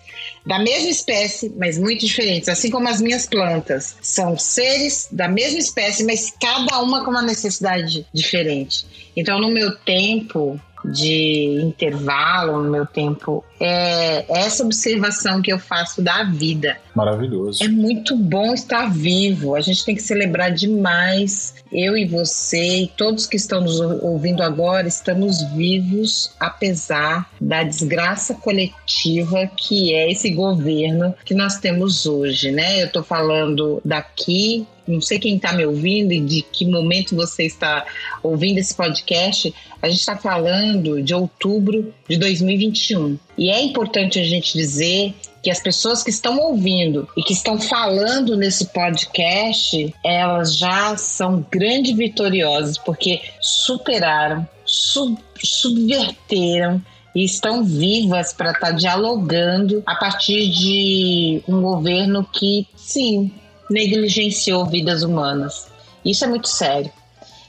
da 0.46 0.60
mesma 0.60 0.88
espécie, 0.88 1.52
mas 1.56 1.76
muito 1.76 2.06
diferentes, 2.06 2.48
assim 2.48 2.70
como 2.70 2.88
as 2.88 3.00
minhas 3.00 3.26
plantas. 3.26 3.96
São 4.00 4.38
seres 4.38 5.08
da 5.10 5.28
mesma 5.28 5.58
espécie, 5.58 6.04
mas 6.04 6.32
cada 6.40 6.80
uma 6.80 7.04
com 7.04 7.10
uma 7.10 7.22
necessidade 7.22 8.06
diferente. 8.14 8.86
Então, 9.16 9.40
no 9.40 9.48
meu 9.48 9.74
tempo, 9.76 10.60
de 10.92 11.60
intervalo 11.62 12.62
no 12.62 12.70
meu 12.70 12.86
tempo 12.86 13.44
é 13.58 14.24
essa 14.28 14.64
observação 14.64 15.40
que 15.40 15.52
eu 15.52 15.58
faço 15.58 16.02
da 16.02 16.22
vida. 16.24 16.76
Maravilhoso. 16.94 17.62
É 17.62 17.68
muito 17.68 18.16
bom 18.16 18.52
estar 18.54 18.90
vivo. 18.90 19.54
A 19.54 19.60
gente 19.60 19.84
tem 19.84 19.94
que 19.94 20.02
celebrar 20.02 20.50
demais. 20.52 21.54
Eu 21.72 21.96
e 21.96 22.06
você 22.06 22.82
e 22.82 22.86
todos 22.88 23.26
que 23.26 23.36
estão 23.36 23.60
nos 23.60 23.80
ouvindo 23.80 24.42
agora 24.42 24.86
estamos 24.86 25.42
vivos 25.54 26.32
apesar 26.38 27.28
da 27.40 27.62
desgraça 27.62 28.34
coletiva 28.34 29.50
que 29.56 29.94
é 29.94 30.10
esse 30.10 30.30
governo 30.30 31.14
que 31.24 31.34
nós 31.34 31.58
temos 31.58 32.06
hoje, 32.06 32.50
né? 32.50 32.82
Eu 32.82 32.86
estou 32.86 33.02
falando 33.02 33.80
daqui 33.84 34.66
não 34.86 35.00
sei 35.00 35.18
quem 35.18 35.36
está 35.36 35.52
me 35.52 35.64
ouvindo 35.64 36.12
e 36.12 36.20
de 36.20 36.42
que 36.42 36.64
momento 36.64 37.16
você 37.16 37.44
está 37.44 37.84
ouvindo 38.22 38.58
esse 38.58 38.74
podcast, 38.74 39.52
a 39.82 39.88
gente 39.88 40.00
está 40.00 40.16
falando 40.16 41.02
de 41.02 41.14
outubro 41.14 41.92
de 42.08 42.16
2021. 42.16 43.18
E 43.36 43.50
é 43.50 43.62
importante 43.62 44.18
a 44.18 44.24
gente 44.24 44.56
dizer 44.56 45.14
que 45.42 45.50
as 45.50 45.60
pessoas 45.60 46.02
que 46.02 46.10
estão 46.10 46.38
ouvindo 46.38 47.08
e 47.16 47.22
que 47.22 47.32
estão 47.32 47.60
falando 47.60 48.36
nesse 48.36 48.66
podcast, 48.66 49.94
elas 50.04 50.56
já 50.56 50.96
são 50.96 51.46
grandes 51.50 51.96
vitoriosas, 51.96 52.76
porque 52.78 53.20
superaram, 53.40 54.44
sub, 54.64 55.16
subverteram 55.40 56.82
e 57.14 57.24
estão 57.24 57.64
vivas 57.64 58.32
para 58.32 58.50
estar 58.50 58.70
tá 58.70 58.72
dialogando 58.72 59.82
a 59.86 59.94
partir 59.94 60.50
de 60.50 61.40
um 61.46 61.62
governo 61.62 62.28
que, 62.30 62.66
sim, 62.74 63.30
negligenciou 63.70 64.66
vidas 64.66 65.02
humanas. 65.02 65.68
Isso 66.04 66.24
é 66.24 66.28
muito 66.28 66.48
sério. 66.48 66.90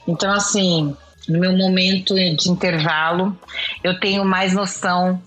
Então, 0.06 0.32
assim, 0.32 0.96
no 1.28 1.38
meu 1.38 1.56
momento 1.56 2.14
de 2.14 2.50
intervalo, 2.50 3.36
eu 3.84 3.98
tenho 4.00 4.24
mais 4.24 4.54
noção 4.54 5.20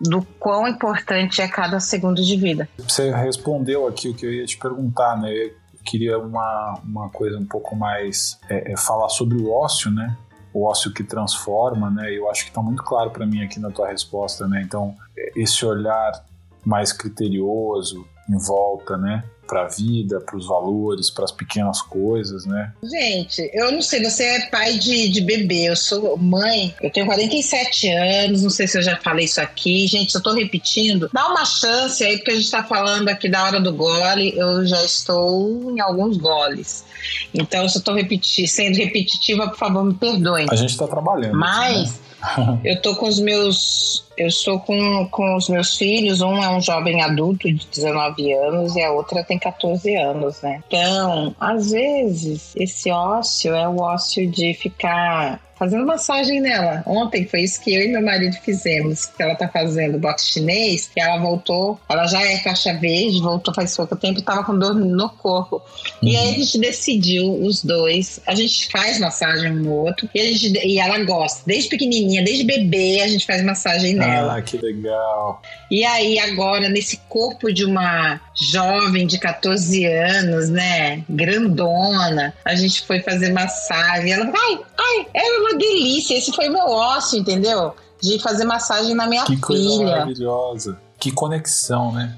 do 0.00 0.22
quão 0.38 0.66
importante 0.66 1.40
é 1.40 1.48
cada 1.48 1.78
segundo 1.78 2.22
de 2.22 2.36
vida. 2.36 2.68
Você 2.78 3.10
respondeu 3.10 3.86
aqui 3.86 4.08
o 4.08 4.14
que 4.14 4.26
eu 4.26 4.32
ia 4.32 4.46
te 4.46 4.56
perguntar, 4.56 5.20
né? 5.20 5.32
Eu 5.32 5.52
queria 5.84 6.18
uma, 6.18 6.80
uma 6.82 7.08
coisa 7.10 7.38
um 7.38 7.44
pouco 7.44 7.76
mais 7.76 8.38
é, 8.48 8.72
é 8.72 8.76
falar 8.76 9.08
sobre 9.08 9.36
o 9.36 9.52
ócio, 9.52 9.90
né? 9.90 10.16
O 10.52 10.64
ócio 10.64 10.92
que 10.92 11.04
transforma, 11.04 11.90
né? 11.90 12.12
Eu 12.12 12.30
acho 12.30 12.44
que 12.44 12.50
está 12.50 12.62
muito 12.62 12.82
claro 12.82 13.10
para 13.10 13.26
mim 13.26 13.42
aqui 13.42 13.60
na 13.60 13.70
tua 13.70 13.88
resposta, 13.88 14.48
né? 14.48 14.62
Então, 14.64 14.94
esse 15.36 15.64
olhar 15.64 16.24
mais 16.64 16.92
criterioso 16.92 18.06
em 18.28 18.38
volta, 18.38 18.96
né? 18.96 19.22
Para 19.46 19.62
a 19.62 19.68
vida, 19.68 20.20
para 20.20 20.36
os 20.36 20.46
valores, 20.46 21.10
para 21.10 21.24
as 21.24 21.32
pequenas 21.32 21.80
coisas, 21.82 22.44
né? 22.44 22.72
Gente, 22.82 23.50
eu 23.52 23.72
não 23.72 23.82
sei, 23.82 24.02
você 24.02 24.24
é 24.24 24.46
pai 24.50 24.78
de, 24.78 25.08
de 25.08 25.20
bebê, 25.20 25.68
eu 25.68 25.76
sou 25.76 26.16
mãe, 26.16 26.74
eu 26.82 26.90
tenho 26.90 27.06
47 27.06 27.88
anos, 27.90 28.42
não 28.42 28.50
sei 28.50 28.66
se 28.66 28.78
eu 28.78 28.82
já 28.82 28.96
falei 28.96 29.24
isso 29.24 29.40
aqui. 29.40 29.86
Gente, 29.86 30.14
eu 30.14 30.22
tô 30.22 30.32
repetindo. 30.32 31.10
Dá 31.12 31.28
uma 31.28 31.44
chance 31.44 32.02
aí, 32.02 32.16
porque 32.16 32.32
a 32.32 32.36
gente 32.36 32.50
tá 32.50 32.62
falando 32.64 33.08
aqui 33.08 33.28
da 33.28 33.44
hora 33.44 33.60
do 33.60 33.72
gole, 33.72 34.36
eu 34.36 34.66
já 34.66 34.82
estou 34.84 35.70
em 35.70 35.80
alguns 35.80 36.16
goles. 36.16 36.84
Então, 37.32 37.68
se 37.68 37.78
eu 37.78 37.82
tô 37.82 37.92
repeti 37.92 38.46
sendo 38.46 38.76
repetitiva, 38.76 39.48
por 39.48 39.58
favor, 39.58 39.84
me 39.84 39.94
perdoem. 39.94 40.46
A 40.50 40.56
gente 40.56 40.76
tá 40.76 40.86
trabalhando. 40.86 41.36
Mas. 41.36 41.92
Né? 41.92 42.03
eu 42.64 42.80
tô 42.80 42.94
com 42.96 43.06
os 43.06 43.18
meus. 43.18 44.04
Eu 44.16 44.28
estou 44.28 44.60
com, 44.60 45.08
com 45.08 45.36
os 45.36 45.48
meus 45.48 45.76
filhos. 45.76 46.20
Um 46.20 46.42
é 46.42 46.48
um 46.48 46.60
jovem 46.60 47.02
adulto 47.02 47.52
de 47.52 47.66
19 47.66 48.32
anos 48.32 48.76
e 48.76 48.82
a 48.82 48.92
outra 48.92 49.24
tem 49.24 49.38
14 49.38 49.94
anos, 49.96 50.40
né? 50.40 50.62
Então, 50.66 51.34
às 51.40 51.72
vezes, 51.72 52.54
esse 52.56 52.90
ócio 52.90 53.54
é 53.54 53.68
o 53.68 53.80
ócio 53.80 54.30
de 54.30 54.54
ficar 54.54 55.40
fazendo 55.64 55.86
massagem 55.86 56.40
nela. 56.40 56.82
Ontem 56.86 57.26
foi 57.26 57.40
isso 57.40 57.60
que 57.60 57.74
eu 57.74 57.82
e 57.82 57.88
meu 57.88 58.02
marido 58.02 58.36
fizemos. 58.36 59.06
Que 59.06 59.22
ela 59.22 59.34
tá 59.34 59.48
fazendo 59.48 59.98
boxe 59.98 60.32
chinês, 60.32 60.90
e 60.96 61.00
ela 61.00 61.18
voltou, 61.18 61.80
ela 61.88 62.06
já 62.06 62.22
é 62.22 62.38
caixa 62.38 62.74
verde, 62.74 63.20
voltou 63.20 63.54
faz 63.54 63.74
pouco 63.76 63.96
tempo 63.96 64.20
e 64.20 64.22
tava 64.22 64.44
com 64.44 64.58
dor 64.58 64.74
no 64.74 65.08
corpo. 65.10 65.56
Uhum. 66.02 66.08
E 66.08 66.16
aí 66.16 66.34
a 66.34 66.38
gente 66.38 66.58
decidiu, 66.58 67.42
os 67.42 67.62
dois, 67.62 68.20
a 68.26 68.34
gente 68.34 68.70
faz 68.70 68.98
massagem 68.98 69.52
um 69.52 69.62
no 69.62 69.72
outro, 69.72 70.08
e, 70.14 70.20
a 70.20 70.24
gente, 70.24 70.66
e 70.66 70.78
ela 70.78 71.02
gosta. 71.04 71.42
Desde 71.46 71.70
pequenininha, 71.70 72.22
desde 72.22 72.44
bebê, 72.44 73.00
a 73.02 73.08
gente 73.08 73.26
faz 73.26 73.42
massagem 73.42 73.94
nela. 73.94 74.36
Ah, 74.36 74.42
que 74.42 74.58
legal. 74.58 75.40
E 75.70 75.84
aí, 75.84 76.18
agora, 76.18 76.68
nesse 76.68 76.98
corpo 77.08 77.52
de 77.52 77.64
uma 77.64 78.20
jovem 78.34 79.06
de 79.06 79.18
14 79.18 79.84
anos, 79.86 80.48
né? 80.48 81.04
Grandona, 81.08 82.34
a 82.44 82.54
gente 82.54 82.86
foi 82.86 83.00
fazer 83.00 83.32
massagem. 83.32 84.12
Ela, 84.12 84.26
ai, 84.26 84.60
ai, 84.78 85.06
era 85.14 85.40
uma 85.40 85.58
delícia. 85.58 86.16
Esse 86.16 86.32
foi 86.32 86.48
meu 86.48 86.66
ócio, 86.66 87.18
entendeu? 87.18 87.74
De 88.02 88.18
fazer 88.18 88.44
massagem 88.44 88.94
na 88.94 89.06
minha 89.06 89.24
que 89.24 89.36
filha. 89.36 89.40
Que 89.40 89.46
coisa 89.46 89.84
maravilhosa. 89.84 90.78
Que 90.98 91.10
conexão, 91.10 91.92
né? 91.92 92.14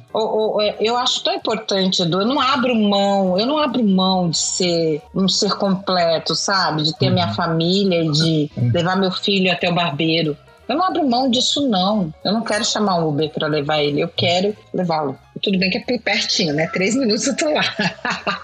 Eu 0.78 0.97
acho 0.97 1.24
tão 1.24 1.34
importante, 1.34 2.02
Edu. 2.02 2.20
Eu 2.20 2.26
não 2.26 2.40
abro 2.40 2.74
mão, 2.74 3.38
eu 3.38 3.47
não 3.47 3.59
abro 3.59 3.82
mão 3.82 4.30
de 4.30 4.38
ser 4.38 5.02
um 5.14 5.28
ser 5.28 5.55
completo, 5.55 6.34
sabe? 6.34 6.82
De 6.82 6.97
ter 6.97 7.09
uhum. 7.09 7.14
minha 7.14 7.34
família 7.34 8.05
e 8.05 8.10
de 8.12 8.51
uhum. 8.56 8.70
levar 8.72 8.97
meu 8.97 9.10
filho 9.10 9.51
até 9.51 9.68
o 9.68 9.74
barbeiro. 9.74 10.36
Eu 10.68 10.76
não 10.76 10.84
abro 10.84 11.09
mão 11.09 11.30
disso, 11.30 11.68
não. 11.68 12.12
Eu 12.24 12.32
não 12.32 12.43
quero 12.43 12.64
chamar 12.64 12.97
um 12.97 13.09
Uber 13.09 13.30
para 13.30 13.47
levar 13.47 13.82
ele, 13.82 14.01
eu 14.01 14.09
quero 14.09 14.56
levá-lo. 14.72 15.18
Tudo 15.42 15.58
bem 15.58 15.70
que 15.70 15.78
é 15.78 15.98
pertinho, 15.98 16.54
né? 16.54 16.66
Três 16.68 16.94
minutos 16.94 17.26
eu 17.26 17.36
tô 17.36 17.50
lá. 17.50 17.62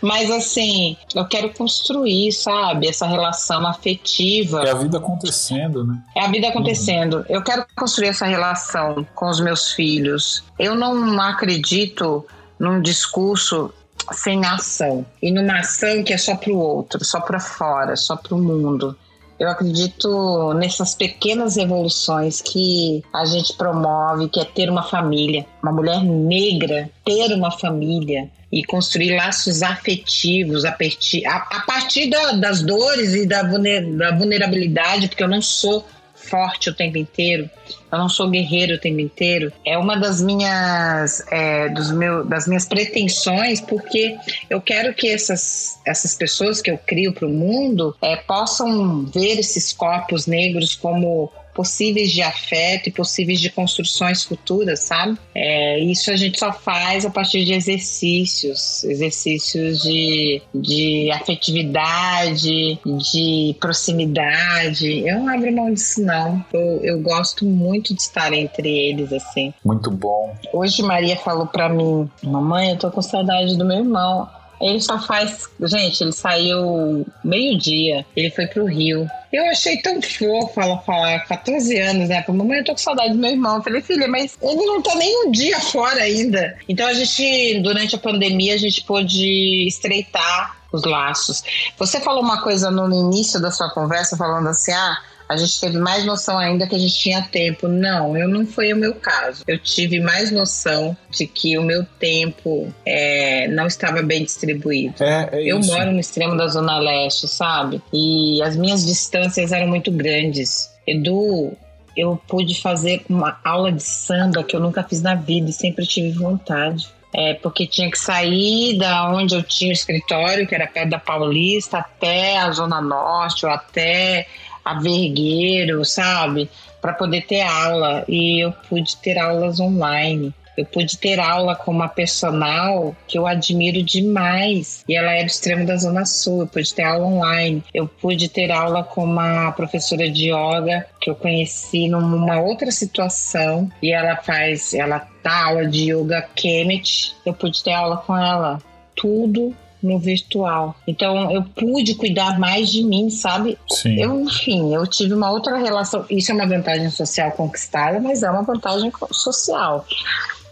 Mas 0.00 0.30
assim, 0.30 0.96
eu 1.14 1.26
quero 1.26 1.52
construir, 1.54 2.32
sabe, 2.32 2.88
essa 2.88 3.06
relação 3.06 3.66
afetiva. 3.66 4.64
É 4.64 4.70
a 4.70 4.74
vida 4.74 4.98
acontecendo, 4.98 5.86
né? 5.86 5.98
É 6.16 6.24
a 6.24 6.30
vida 6.30 6.48
acontecendo. 6.48 7.18
Uhum. 7.18 7.24
Eu 7.28 7.42
quero 7.42 7.64
construir 7.76 8.08
essa 8.08 8.26
relação 8.26 9.06
com 9.14 9.28
os 9.28 9.40
meus 9.40 9.72
filhos. 9.72 10.44
Eu 10.58 10.74
não 10.74 11.20
acredito 11.20 12.26
num 12.58 12.80
discurso 12.80 13.72
sem 14.10 14.44
ação. 14.44 15.06
E 15.22 15.30
numa 15.30 15.60
ação 15.60 16.02
que 16.02 16.12
é 16.12 16.18
só 16.18 16.34
para 16.36 16.52
o 16.52 16.58
outro, 16.58 17.04
só 17.04 17.20
para 17.20 17.38
fora, 17.38 17.96
só 17.96 18.16
para 18.16 18.34
o 18.34 18.38
mundo. 18.38 18.96
Eu 19.38 19.48
acredito 19.48 20.54
nessas 20.54 20.94
pequenas 20.94 21.56
evoluções 21.56 22.40
que 22.40 23.02
a 23.12 23.24
gente 23.24 23.54
promove, 23.54 24.28
que 24.28 24.40
é 24.40 24.44
ter 24.44 24.70
uma 24.70 24.82
família, 24.82 25.44
uma 25.62 25.72
mulher 25.72 26.02
negra 26.02 26.88
ter 27.04 27.34
uma 27.34 27.50
família 27.50 28.30
e 28.52 28.62
construir 28.64 29.16
laços 29.16 29.62
afetivos 29.62 30.64
a 30.64 30.72
partir, 30.72 31.24
a, 31.26 31.36
a 31.36 31.60
partir 31.66 32.10
da, 32.10 32.32
das 32.32 32.62
dores 32.62 33.14
e 33.14 33.26
da, 33.26 33.42
vulnerabilidade, 33.42 35.08
porque 35.08 35.22
eu 35.22 35.28
não 35.28 35.40
sou 35.40 35.84
forte 36.22 36.70
o 36.70 36.74
tempo 36.74 36.98
inteiro, 36.98 37.48
eu 37.90 37.98
não 37.98 38.08
sou 38.08 38.30
guerreiro 38.30 38.74
o 38.74 38.78
tempo 38.78 39.00
inteiro, 39.00 39.52
é 39.66 39.76
uma 39.76 39.96
das 39.96 40.22
minhas, 40.22 41.24
é, 41.30 41.68
dos 41.68 41.90
meu, 41.90 42.24
das 42.24 42.46
minhas 42.46 42.64
pretensões, 42.64 43.60
porque 43.60 44.16
eu 44.48 44.60
quero 44.60 44.94
que 44.94 45.08
essas, 45.08 45.78
essas 45.86 46.14
pessoas 46.14 46.62
que 46.62 46.70
eu 46.70 46.78
crio 46.78 47.12
para 47.12 47.26
o 47.26 47.30
mundo 47.30 47.94
é, 48.00 48.16
possam 48.16 49.04
ver 49.04 49.38
esses 49.38 49.72
corpos 49.72 50.26
negros 50.26 50.74
como 50.74 51.30
possíveis 51.54 52.12
de 52.12 52.22
afeto 52.22 52.88
e 52.88 52.92
possíveis 52.92 53.40
de 53.40 53.50
construções 53.50 54.24
futuras, 54.24 54.80
sabe? 54.80 55.18
É, 55.34 55.78
isso 55.80 56.10
a 56.10 56.16
gente 56.16 56.38
só 56.38 56.52
faz 56.52 57.04
a 57.04 57.10
partir 57.10 57.44
de 57.44 57.52
exercícios, 57.52 58.84
exercícios 58.84 59.82
de, 59.82 60.42
de 60.54 61.10
afetividade, 61.12 62.78
de 62.84 63.56
proximidade. 63.60 65.06
Eu 65.06 65.20
não 65.20 65.28
abro 65.28 65.52
mão 65.52 65.72
disso, 65.72 66.02
não. 66.02 66.44
Eu, 66.52 66.80
eu 66.82 67.00
gosto 67.00 67.44
muito 67.44 67.94
de 67.94 68.00
estar 68.00 68.32
entre 68.32 68.68
eles, 68.68 69.12
assim. 69.12 69.52
Muito 69.64 69.90
bom. 69.90 70.34
Hoje 70.52 70.82
Maria 70.82 71.16
falou 71.16 71.46
para 71.46 71.68
mim, 71.68 72.10
mamãe, 72.22 72.70
eu 72.70 72.78
tô 72.78 72.90
com 72.90 73.02
saudade 73.02 73.56
do 73.56 73.64
meu 73.64 73.78
irmão. 73.78 74.28
Ele 74.62 74.80
só 74.80 74.98
faz. 74.98 75.48
Gente, 75.60 76.02
ele 76.02 76.12
saiu 76.12 77.04
meio-dia. 77.24 78.06
Ele 78.16 78.30
foi 78.30 78.46
pro 78.46 78.64
Rio. 78.64 79.08
Eu 79.32 79.44
achei 79.46 79.78
tão 79.78 80.00
fofo 80.00 80.60
ela 80.60 80.78
falar 80.78 81.20
14 81.26 81.76
anos, 81.78 82.08
né? 82.08 82.22
Pra 82.22 82.32
mamãe, 82.32 82.58
eu 82.58 82.64
tô 82.64 82.72
com 82.72 82.78
saudade 82.78 83.12
do 83.12 83.18
meu 83.18 83.30
irmão. 83.30 83.56
Eu 83.56 83.62
falei, 83.62 83.82
filha, 83.82 84.06
mas 84.06 84.38
ele 84.40 84.64
não 84.66 84.80
tá 84.80 84.94
nem 84.94 85.26
um 85.26 85.30
dia 85.32 85.58
fora 85.60 86.02
ainda. 86.02 86.56
Então 86.68 86.86
a 86.86 86.94
gente, 86.94 87.60
durante 87.60 87.96
a 87.96 87.98
pandemia, 87.98 88.54
a 88.54 88.58
gente 88.58 88.84
pôde 88.84 89.66
estreitar 89.66 90.62
os 90.72 90.84
laços. 90.84 91.42
Você 91.76 92.00
falou 92.00 92.22
uma 92.22 92.42
coisa 92.42 92.70
no 92.70 92.90
início 92.94 93.40
da 93.40 93.50
sua 93.50 93.70
conversa, 93.70 94.16
falando 94.16 94.48
assim, 94.48 94.72
ah 94.72 94.98
a 95.28 95.36
gente 95.36 95.60
teve 95.60 95.78
mais 95.78 96.04
noção 96.04 96.38
ainda 96.38 96.66
que 96.66 96.74
a 96.74 96.78
gente 96.78 96.94
tinha 96.94 97.22
tempo. 97.22 97.68
Não, 97.68 98.16
eu 98.16 98.28
não 98.28 98.46
foi 98.46 98.72
o 98.72 98.76
meu 98.76 98.94
caso. 98.94 99.44
Eu 99.46 99.58
tive 99.58 100.00
mais 100.00 100.30
noção 100.30 100.96
de 101.10 101.26
que 101.26 101.56
o 101.58 101.62
meu 101.62 101.84
tempo 101.98 102.72
é, 102.84 103.48
não 103.48 103.66
estava 103.66 104.02
bem 104.02 104.24
distribuído. 104.24 105.02
É, 105.02 105.28
é 105.32 105.42
eu 105.44 105.60
moro 105.60 105.92
no 105.92 106.00
extremo 106.00 106.36
da 106.36 106.46
Zona 106.48 106.78
Leste, 106.78 107.28
sabe? 107.28 107.80
E 107.92 108.42
as 108.42 108.56
minhas 108.56 108.84
distâncias 108.84 109.52
eram 109.52 109.68
muito 109.68 109.90
grandes. 109.90 110.70
Edu, 110.86 111.56
eu 111.96 112.20
pude 112.26 112.60
fazer 112.60 113.04
uma 113.08 113.38
aula 113.44 113.70
de 113.70 113.82
samba 113.82 114.42
que 114.42 114.56
eu 114.56 114.60
nunca 114.60 114.82
fiz 114.82 115.02
na 115.02 115.14
vida 115.14 115.50
e 115.50 115.52
sempre 115.52 115.86
tive 115.86 116.10
vontade. 116.12 116.88
É, 117.14 117.34
porque 117.34 117.66
tinha 117.66 117.90
que 117.90 117.98
sair 117.98 118.78
da 118.78 119.12
onde 119.12 119.34
eu 119.34 119.42
tinha 119.42 119.68
o 119.68 119.72
escritório, 119.72 120.46
que 120.46 120.54
era 120.54 120.66
perto 120.66 120.88
da 120.88 120.98
Paulista, 120.98 121.78
até 121.78 122.38
a 122.38 122.50
Zona 122.50 122.80
Norte, 122.80 123.44
ou 123.44 123.52
até 123.52 124.26
a 124.64 124.80
Vergueiro, 124.80 125.84
sabe? 125.84 126.50
Para 126.80 126.92
poder 126.92 127.22
ter 127.22 127.42
aula. 127.42 128.04
E 128.08 128.44
eu 128.44 128.52
pude 128.68 128.96
ter 128.96 129.18
aulas 129.18 129.60
online. 129.60 130.34
Eu 130.56 130.66
pude 130.66 130.98
ter 130.98 131.18
aula 131.18 131.56
com 131.56 131.70
uma 131.70 131.88
personal 131.88 132.94
que 133.08 133.16
eu 133.16 133.26
admiro 133.26 133.82
demais. 133.82 134.84
E 134.86 134.94
ela 134.94 135.12
é 135.12 135.22
do 135.22 135.26
extremo 135.26 135.64
da 135.64 135.76
Zona 135.76 136.04
Sul. 136.04 136.40
Eu 136.42 136.46
pude 136.46 136.74
ter 136.74 136.82
aula 136.82 137.06
online. 137.06 137.64
Eu 137.72 137.88
pude 137.88 138.28
ter 138.28 138.50
aula 138.50 138.84
com 138.84 139.04
uma 139.04 139.50
professora 139.52 140.10
de 140.10 140.30
yoga 140.30 140.86
que 141.00 141.08
eu 141.08 141.14
conheci 141.14 141.88
numa 141.88 142.40
outra 142.40 142.70
situação. 142.70 143.70
E 143.82 143.92
ela 143.92 144.16
faz, 144.16 144.74
ela 144.74 145.06
dá 145.22 145.46
aula 145.46 145.66
de 145.66 145.90
yoga 145.90 146.22
Kemet. 146.34 147.14
Eu 147.24 147.32
pude 147.32 147.62
ter 147.62 147.72
aula 147.72 147.96
com 147.96 148.16
ela. 148.16 148.60
Tudo 148.94 149.56
no 149.82 149.98
virtual. 149.98 150.76
Então 150.86 151.30
eu 151.32 151.42
pude 151.42 151.94
cuidar 151.94 152.38
mais 152.38 152.70
de 152.70 152.82
mim, 152.82 153.10
sabe? 153.10 153.58
Sim. 153.68 154.00
Eu, 154.00 154.20
enfim, 154.20 154.74
eu 154.74 154.86
tive 154.86 155.14
uma 155.14 155.30
outra 155.30 155.58
relação. 155.58 156.04
Isso 156.08 156.30
é 156.30 156.34
uma 156.34 156.46
vantagem 156.46 156.90
social 156.90 157.32
conquistada, 157.32 157.98
mas 158.00 158.22
é 158.22 158.30
uma 158.30 158.42
vantagem 158.42 158.92
social. 159.10 159.86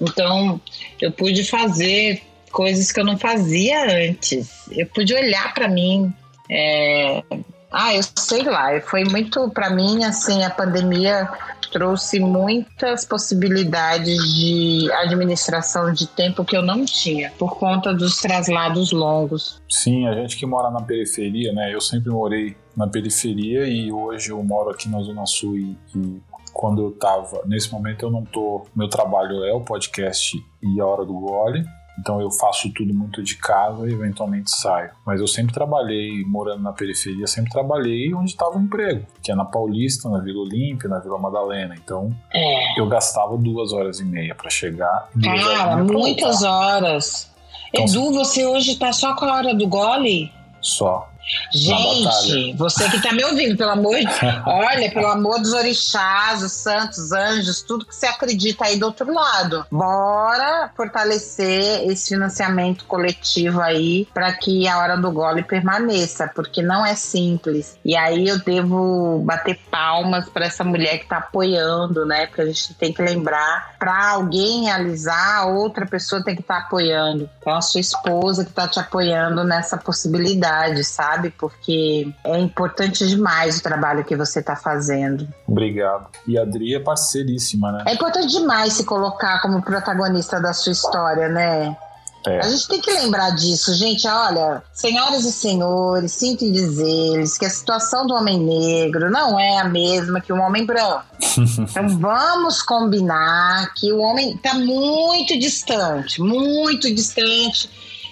Então 0.00 0.60
eu 1.00 1.12
pude 1.12 1.44
fazer 1.44 2.22
coisas 2.50 2.90
que 2.90 3.00
eu 3.00 3.04
não 3.04 3.16
fazia 3.16 4.08
antes. 4.08 4.50
Eu 4.70 4.86
pude 4.86 5.14
olhar 5.14 5.54
para 5.54 5.68
mim. 5.68 6.12
É... 6.50 7.22
Ah, 7.70 7.94
eu 7.94 8.02
sei 8.16 8.42
lá. 8.42 8.80
Foi 8.80 9.04
muito 9.04 9.48
para 9.50 9.70
mim 9.70 10.04
assim 10.04 10.44
a 10.44 10.50
pandemia 10.50 11.28
trouxe 11.70 12.18
muitas 12.18 13.04
possibilidades 13.04 14.18
de 14.34 14.90
administração 14.92 15.92
de 15.92 16.06
tempo 16.06 16.44
que 16.44 16.56
eu 16.56 16.62
não 16.62 16.84
tinha, 16.84 17.30
por 17.38 17.56
conta 17.56 17.94
dos 17.94 18.20
traslados 18.20 18.92
longos. 18.92 19.62
Sim, 19.68 20.06
a 20.06 20.14
gente 20.14 20.36
que 20.36 20.44
mora 20.44 20.70
na 20.70 20.82
periferia, 20.82 21.52
né? 21.52 21.72
Eu 21.72 21.80
sempre 21.80 22.10
morei 22.10 22.56
na 22.76 22.86
periferia 22.86 23.66
e 23.66 23.92
hoje 23.92 24.30
eu 24.30 24.42
moro 24.42 24.70
aqui 24.70 24.88
na 24.88 25.00
Zona 25.00 25.26
Sul 25.26 25.56
e, 25.56 25.78
e 25.94 26.20
quando 26.52 26.82
eu 26.82 26.92
tava, 26.92 27.42
nesse 27.46 27.72
momento 27.72 28.04
eu 28.04 28.10
não 28.10 28.24
tô, 28.24 28.66
meu 28.74 28.88
trabalho 28.88 29.44
é 29.44 29.52
o 29.52 29.60
podcast 29.60 30.36
e 30.62 30.80
a 30.80 30.84
hora 30.84 31.04
do 31.04 31.14
gole, 31.14 31.64
então 32.00 32.20
eu 32.20 32.30
faço 32.30 32.72
tudo 32.72 32.94
muito 32.94 33.22
de 33.22 33.36
casa 33.36 33.88
e 33.88 33.92
eventualmente 33.92 34.50
saio. 34.50 34.90
Mas 35.04 35.20
eu 35.20 35.26
sempre 35.26 35.52
trabalhei, 35.52 36.24
morando 36.24 36.62
na 36.62 36.72
periferia, 36.72 37.26
sempre 37.26 37.50
trabalhei 37.50 38.14
onde 38.14 38.30
estava 38.30 38.56
o 38.56 38.60
emprego, 38.60 39.06
que 39.22 39.30
é 39.30 39.34
na 39.34 39.44
Paulista, 39.44 40.08
na 40.08 40.18
Vila 40.18 40.40
Olímpia, 40.40 40.88
na 40.88 40.98
Vila 40.98 41.18
Madalena. 41.18 41.74
Então 41.74 42.10
é. 42.32 42.80
eu 42.80 42.88
gastava 42.88 43.36
duas 43.36 43.72
horas 43.72 44.00
e 44.00 44.04
meia 44.04 44.34
para 44.34 44.48
chegar. 44.48 45.10
Cara, 45.22 45.84
muitas 45.84 46.42
horas. 46.42 47.30
Então, 47.68 47.84
Edu, 47.84 48.12
você 48.12 48.46
hoje 48.46 48.76
tá 48.76 48.92
só 48.92 49.14
com 49.14 49.26
a 49.26 49.34
hora 49.34 49.54
do 49.54 49.66
gole? 49.68 50.32
Só. 50.60 51.09
Gente, 51.52 52.54
você 52.56 52.88
que 52.88 52.96
está 52.96 53.12
me 53.12 53.24
ouvindo, 53.24 53.56
pelo 53.56 53.70
amor 53.70 53.96
de 53.96 54.06
olha, 54.46 54.90
pelo 54.90 55.06
amor 55.06 55.40
dos 55.40 55.52
orixás, 55.52 56.42
os 56.42 56.52
santos, 56.52 57.12
anjos, 57.12 57.62
tudo 57.62 57.84
que 57.84 57.94
você 57.94 58.06
acredita 58.06 58.64
aí 58.64 58.78
do 58.78 58.86
outro 58.86 59.12
lado. 59.12 59.66
Bora 59.70 60.70
fortalecer 60.76 61.88
esse 61.88 62.08
financiamento 62.08 62.84
coletivo 62.84 63.60
aí 63.60 64.06
para 64.12 64.32
que 64.32 64.66
a 64.66 64.78
hora 64.78 64.96
do 64.96 65.10
gole 65.10 65.42
permaneça, 65.42 66.30
porque 66.34 66.62
não 66.62 66.84
é 66.84 66.94
simples. 66.94 67.78
E 67.84 67.96
aí 67.96 68.28
eu 68.28 68.38
devo 68.38 69.22
bater 69.24 69.58
palmas 69.70 70.28
para 70.28 70.46
essa 70.46 70.64
mulher 70.64 70.98
que 70.98 71.04
está 71.04 71.18
apoiando, 71.18 72.06
né? 72.06 72.26
Porque 72.26 72.42
a 72.42 72.46
gente 72.46 72.74
tem 72.74 72.92
que 72.92 73.02
lembrar, 73.02 73.74
para 73.78 74.10
alguém 74.10 74.64
realizar, 74.64 75.46
outra 75.46 75.86
pessoa 75.86 76.22
tem 76.22 76.34
que 76.34 76.42
estar 76.42 76.60
tá 76.60 76.66
apoiando. 76.66 77.28
Então 77.40 77.54
a 77.54 77.60
sua 77.60 77.80
esposa 77.80 78.44
que 78.44 78.50
está 78.50 78.68
te 78.68 78.78
apoiando 78.78 79.44
nessa 79.44 79.76
possibilidade, 79.76 80.84
sabe? 80.84 81.09
Sabe? 81.10 81.30
Porque 81.36 82.12
é 82.24 82.38
importante 82.38 83.06
demais 83.06 83.58
o 83.58 83.62
trabalho 83.62 84.04
que 84.04 84.16
você 84.16 84.40
está 84.40 84.56
fazendo. 84.56 85.26
Obrigado. 85.46 86.08
E 86.26 86.38
a 86.38 86.42
Adri 86.42 86.74
é 86.74 86.80
parceiríssima, 86.80 87.72
né? 87.72 87.84
É 87.86 87.94
importante 87.94 88.28
demais 88.28 88.74
se 88.74 88.84
colocar 88.84 89.40
como 89.42 89.62
protagonista 89.62 90.40
da 90.40 90.52
sua 90.52 90.72
história, 90.72 91.28
né? 91.28 91.76
É. 92.26 92.38
A 92.38 92.42
gente 92.42 92.68
tem 92.68 92.80
que 92.82 92.92
lembrar 92.92 93.30
disso, 93.30 93.72
gente. 93.74 94.06
Olha, 94.06 94.62
senhoras 94.74 95.24
e 95.24 95.32
senhores, 95.32 96.12
sinto 96.12 96.44
em 96.44 96.52
dizer-lhes 96.52 97.38
que 97.38 97.46
a 97.46 97.50
situação 97.50 98.06
do 98.06 98.14
homem 98.14 98.38
negro 98.38 99.10
não 99.10 99.40
é 99.40 99.58
a 99.58 99.64
mesma 99.64 100.20
que 100.20 100.30
o 100.30 100.36
homem 100.36 100.66
branco. 100.66 101.04
então 101.58 101.88
vamos 101.98 102.60
combinar 102.60 103.72
que 103.74 103.90
o 103.90 104.00
homem 104.00 104.34
está 104.34 104.52
muito 104.54 105.38
distante, 105.38 106.20
muito 106.20 106.94
distante. 106.94 107.70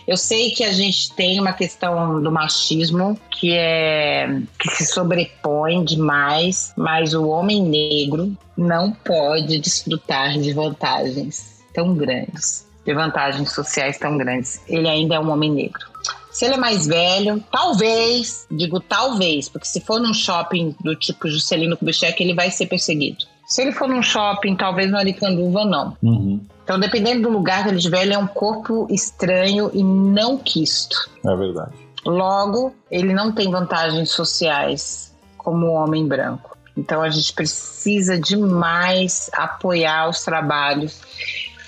Eu 0.09 0.17
sei 0.17 0.51
que 0.51 0.65
a 0.65 0.73
gente 0.73 1.13
tem 1.13 1.39
uma 1.39 1.53
questão 1.53 2.21
do 2.23 2.33
machismo 2.33 3.21
que 3.31 3.53
é 3.53 4.41
que 4.59 4.71
se 4.71 4.87
sobrepõe 4.87 5.85
demais, 5.85 6.73
mas 6.77 7.13
o 7.13 7.29
homem 7.29 7.63
negro 7.63 8.37
não 8.57 8.91
pode 8.91 9.61
desfrutar 9.61 10.39
de 10.39 10.53
vantagens 10.53 11.63
tão 11.75 11.95
grandes 11.95 12.67
de 12.89 12.95
vantagens 12.95 13.53
sociais 13.53 13.99
tão 13.99 14.17
grandes. 14.17 14.63
Ele 14.67 14.89
ainda 14.89 15.17
é 15.17 15.21
um 15.21 15.31
homem 15.31 15.53
negro. 15.53 15.87
Se 16.31 16.47
ele 16.47 16.55
é 16.55 16.57
mais 16.57 16.87
velho, 16.87 17.45
talvez, 17.53 18.47
digo 18.51 18.81
talvez, 18.81 19.47
porque 19.47 19.67
se 19.67 19.83
for 19.83 20.01
num 20.01 20.15
shopping 20.15 20.75
do 20.83 20.97
tipo 20.97 21.29
Juscelino 21.29 21.77
Kubitschek, 21.77 22.23
ele 22.23 22.33
vai 22.33 22.51
ser 22.51 22.65
perseguido. 22.65 23.27
Se 23.47 23.61
ele 23.61 23.73
for 23.73 23.89
num 23.89 24.03
shopping, 24.03 24.57
talvez 24.57 24.91
no 24.91 24.97
Aricanduva, 24.97 25.67
não. 25.67 25.97
Uhum. 26.03 26.41
Então, 26.69 26.79
dependendo 26.79 27.23
do 27.23 27.29
lugar 27.31 27.63
que 27.63 27.71
ele 27.71 27.79
estiver, 27.79 28.03
ele 28.03 28.13
é 28.13 28.19
um 28.19 28.27
corpo 28.27 28.87
estranho 28.91 29.71
e 29.73 29.83
não 29.83 30.37
quisto. 30.37 31.09
É 31.25 31.35
verdade. 31.35 31.73
Logo, 32.05 32.75
ele 32.91 33.15
não 33.15 33.33
tem 33.33 33.51
vantagens 33.51 34.11
sociais 34.11 35.17
como 35.39 35.65
o 35.65 35.73
homem 35.73 36.07
branco. 36.07 36.59
Então, 36.77 37.01
a 37.01 37.09
gente 37.09 37.33
precisa 37.33 38.21
demais 38.21 39.31
apoiar 39.33 40.11
os 40.11 40.23
trabalhos 40.23 41.01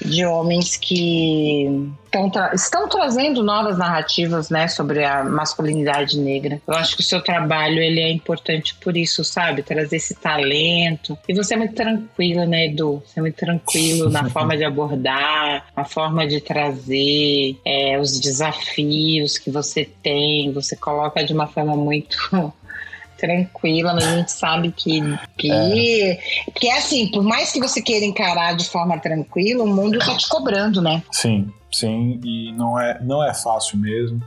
de 0.04 0.24
homens 0.24 0.76
que 0.76 1.90
tra 2.10 2.52
estão 2.54 2.88
trazendo 2.88 3.42
novas 3.42 3.78
narrativas, 3.78 4.50
né, 4.50 4.66
sobre 4.68 5.04
a 5.04 5.22
masculinidade 5.22 6.18
negra. 6.18 6.60
Eu 6.66 6.74
acho 6.74 6.96
que 6.96 7.02
o 7.02 7.04
seu 7.04 7.22
trabalho 7.22 7.78
ele 7.78 8.00
é 8.00 8.10
importante 8.10 8.74
por 8.74 8.96
isso, 8.96 9.22
sabe, 9.22 9.62
trazer 9.62 9.96
esse 9.96 10.14
talento. 10.14 11.16
E 11.28 11.34
você 11.34 11.54
é 11.54 11.56
muito 11.56 11.74
tranquila, 11.74 12.46
né, 12.46 12.66
Edu? 12.66 13.02
Você 13.06 13.20
é 13.20 13.22
muito 13.22 13.36
tranquilo 13.36 14.10
na 14.10 14.28
forma 14.30 14.56
de 14.56 14.64
abordar, 14.64 15.66
na 15.76 15.84
forma 15.84 16.26
de 16.26 16.40
trazer 16.40 17.56
é, 17.64 17.98
os 17.98 18.18
desafios 18.18 19.38
que 19.38 19.50
você 19.50 19.88
tem. 20.02 20.52
Você 20.52 20.76
coloca 20.76 21.24
de 21.24 21.32
uma 21.32 21.46
forma 21.46 21.76
muito 21.76 22.52
tranquila, 23.20 23.92
mas 23.94 24.04
a 24.04 24.16
gente 24.16 24.32
sabe 24.32 24.72
que, 24.72 25.00
que, 25.36 25.52
é. 25.52 26.18
que 26.54 26.68
é 26.68 26.78
assim, 26.78 27.10
por 27.10 27.22
mais 27.22 27.52
que 27.52 27.60
você 27.60 27.82
queira 27.82 28.04
encarar 28.04 28.56
de 28.56 28.68
forma 28.68 28.98
tranquila, 28.98 29.64
o 29.64 29.68
mundo 29.68 29.98
tá 29.98 30.16
te 30.16 30.28
cobrando, 30.28 30.80
né? 30.80 31.02
Sim, 31.12 31.52
sim, 31.70 32.18
e 32.24 32.52
não 32.52 32.80
é, 32.80 32.98
não 33.02 33.22
é 33.22 33.34
fácil 33.34 33.78
mesmo. 33.78 34.20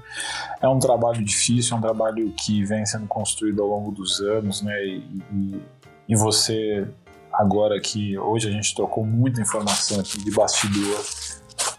É 0.61 0.67
um 0.67 0.79
trabalho 0.79 1.23
difícil, 1.23 1.75
é 1.75 1.79
um 1.79 1.81
trabalho 1.81 2.33
que 2.37 2.63
vem 2.63 2.85
sendo 2.85 3.07
construído 3.07 3.63
ao 3.63 3.67
longo 3.67 3.91
dos 3.91 4.19
anos, 4.21 4.61
né? 4.61 4.85
E, 4.85 5.03
e, 5.33 5.61
e 6.09 6.15
você, 6.15 6.87
agora 7.33 7.79
que 7.81 8.17
hoje 8.17 8.47
a 8.47 8.51
gente 8.51 8.75
trocou 8.75 9.03
muita 9.05 9.41
informação 9.41 9.99
aqui 9.99 10.23
de 10.23 10.31
bastidor 10.31 11.03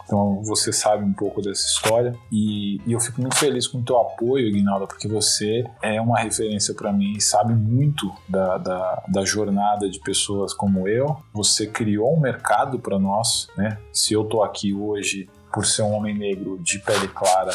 então 0.05 0.43
você 0.43 0.73
sabe 0.73 1.03
um 1.03 1.13
pouco 1.13 1.41
dessa 1.41 1.67
história 1.67 2.15
e, 2.31 2.81
e 2.87 2.93
eu 2.93 3.01
fico 3.01 3.21
muito 3.21 3.37
feliz 3.37 3.67
com 3.67 3.79
o 3.79 3.83
teu 3.83 3.99
apoio, 3.99 4.47
Ignalda, 4.47 4.87
porque 4.87 5.09
você 5.09 5.65
é 5.83 6.01
uma 6.01 6.19
referência 6.19 6.75
para 6.75 6.93
mim 6.93 7.15
e 7.17 7.21
sabe 7.21 7.55
muito 7.55 8.13
da, 8.29 8.59
da, 8.59 9.03
da, 9.09 9.25
jornada 9.25 9.89
de 9.89 9.99
pessoas 10.01 10.53
como 10.53 10.87
eu. 10.87 11.17
Você 11.33 11.67
criou 11.67 12.15
um 12.15 12.21
mercado 12.21 12.79
para 12.79 12.99
nós, 12.99 13.49
né? 13.57 13.79
Se 13.93 14.13
eu 14.13 14.25
tô 14.25 14.43
aqui 14.43 14.75
hoje 14.75 15.29
por 15.53 15.65
ser 15.65 15.83
um 15.83 15.93
homem 15.93 16.17
negro 16.17 16.59
de 16.63 16.79
pele 16.81 17.09
clara, 17.09 17.53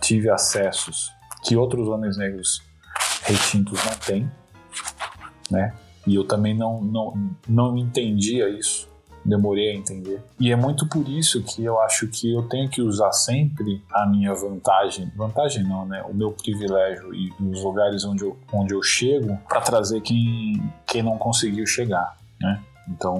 tive 0.00 0.28
acessos 0.28 1.10
que 1.42 1.56
outros 1.56 1.88
homens 1.88 2.16
negros 2.18 2.62
retintos 3.22 3.82
não 3.84 3.94
têm, 3.94 4.30
né? 5.50 5.74
E 6.06 6.14
eu 6.14 6.24
também 6.24 6.54
não, 6.54 6.80
não, 6.82 7.30
não 7.48 7.76
entendia 7.76 8.48
isso 8.48 8.88
demorei 9.26 9.72
a 9.72 9.74
entender. 9.74 10.22
E 10.38 10.52
é 10.52 10.56
muito 10.56 10.86
por 10.88 11.08
isso 11.08 11.42
que 11.42 11.64
eu 11.64 11.80
acho 11.80 12.06
que 12.08 12.32
eu 12.32 12.42
tenho 12.42 12.68
que 12.68 12.80
usar 12.80 13.12
sempre 13.12 13.82
a 13.92 14.06
minha 14.06 14.32
vantagem, 14.34 15.10
vantagem 15.16 15.64
não, 15.64 15.86
né? 15.86 16.02
O 16.08 16.14
meu 16.14 16.32
privilégio 16.32 17.14
e 17.14 17.32
os 17.40 17.62
lugares 17.62 18.04
onde 18.04 18.22
eu, 18.22 18.36
onde 18.52 18.74
eu 18.74 18.82
chego 18.82 19.38
para 19.48 19.60
trazer 19.60 20.00
quem, 20.00 20.62
quem 20.86 21.02
não 21.02 21.18
conseguiu 21.18 21.66
chegar, 21.66 22.16
né? 22.40 22.62
Então, 22.88 23.16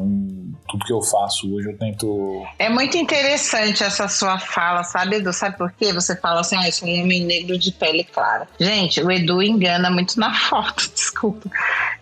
tudo 0.68 0.84
que 0.84 0.92
eu 0.92 1.02
faço 1.02 1.52
hoje 1.52 1.68
eu 1.68 1.76
tento. 1.76 2.46
É 2.58 2.68
muito 2.68 2.96
interessante 2.96 3.82
essa 3.82 4.06
sua 4.06 4.38
fala, 4.38 4.84
sabe, 4.84 5.16
Edu? 5.16 5.32
Sabe 5.32 5.58
por 5.58 5.72
quê? 5.72 5.92
Você 5.92 6.14
fala 6.14 6.40
assim, 6.40 6.56
ah, 6.56 6.68
eu 6.68 6.72
sou 6.72 6.88
um 6.88 7.02
homem 7.02 7.24
negro 7.24 7.58
de 7.58 7.72
pele 7.72 8.04
clara. 8.04 8.46
Gente, 8.60 9.02
o 9.02 9.10
Edu 9.10 9.42
engana 9.42 9.90
muito 9.90 10.18
na 10.20 10.32
foto, 10.48 10.88
desculpa. 10.94 11.50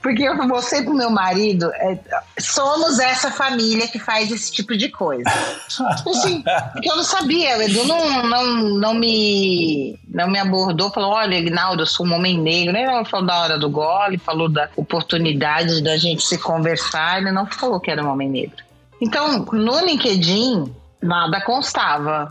Porque 0.04 0.30
você 0.46 0.82
e 0.82 0.86
o 0.86 0.92
meu 0.92 1.08
marido 1.08 1.72
é, 1.76 1.98
somos 2.38 2.98
essa 2.98 3.30
família 3.30 3.88
que 3.88 3.98
faz 3.98 4.30
esse 4.30 4.52
tipo 4.52 4.76
de 4.76 4.90
coisa. 4.90 5.24
Assim, 5.66 6.44
porque 6.74 6.90
eu 6.90 6.96
não 6.96 7.02
sabia, 7.02 7.56
o 7.56 7.62
Edu 7.62 7.86
não, 7.86 8.22
não, 8.24 8.44
não, 8.78 8.92
me, 8.92 9.98
não 10.06 10.28
me 10.28 10.38
abordou, 10.38 10.90
falou: 10.90 11.12
olha, 11.12 11.36
Ignaldo, 11.36 11.84
eu 11.84 11.86
sou 11.86 12.04
um 12.04 12.12
homem 12.12 12.38
negro. 12.38 12.76
Ele 12.76 13.04
falou 13.06 13.24
da 13.24 13.40
hora 13.40 13.58
do 13.58 13.70
gole, 13.70 14.18
falou 14.18 14.46
da 14.46 14.68
oportunidade 14.76 15.82
da 15.82 15.96
gente 15.96 16.22
se 16.22 16.36
conversar, 16.36 17.22
ele 17.22 17.32
não 17.32 17.46
falou 17.46 17.80
que 17.80 17.90
era 17.90 18.04
um 18.04 18.12
homem 18.12 18.28
negro. 18.28 18.62
Então, 19.00 19.46
no 19.54 19.86
LinkedIn, 19.86 20.70
nada 21.00 21.40
constava. 21.40 22.30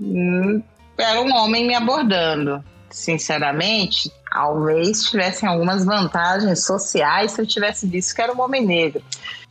Hum, 0.00 0.62
era 0.96 1.20
um 1.20 1.34
homem 1.36 1.66
me 1.66 1.74
abordando. 1.74 2.64
Sinceramente, 2.90 4.12
talvez 4.30 5.04
tivessem 5.04 5.48
algumas 5.48 5.84
vantagens 5.84 6.64
sociais 6.64 7.32
se 7.32 7.40
eu 7.40 7.46
tivesse 7.46 7.86
visto 7.86 8.14
que 8.14 8.22
era 8.22 8.32
um 8.32 8.40
homem 8.40 8.64
negro. 8.64 9.02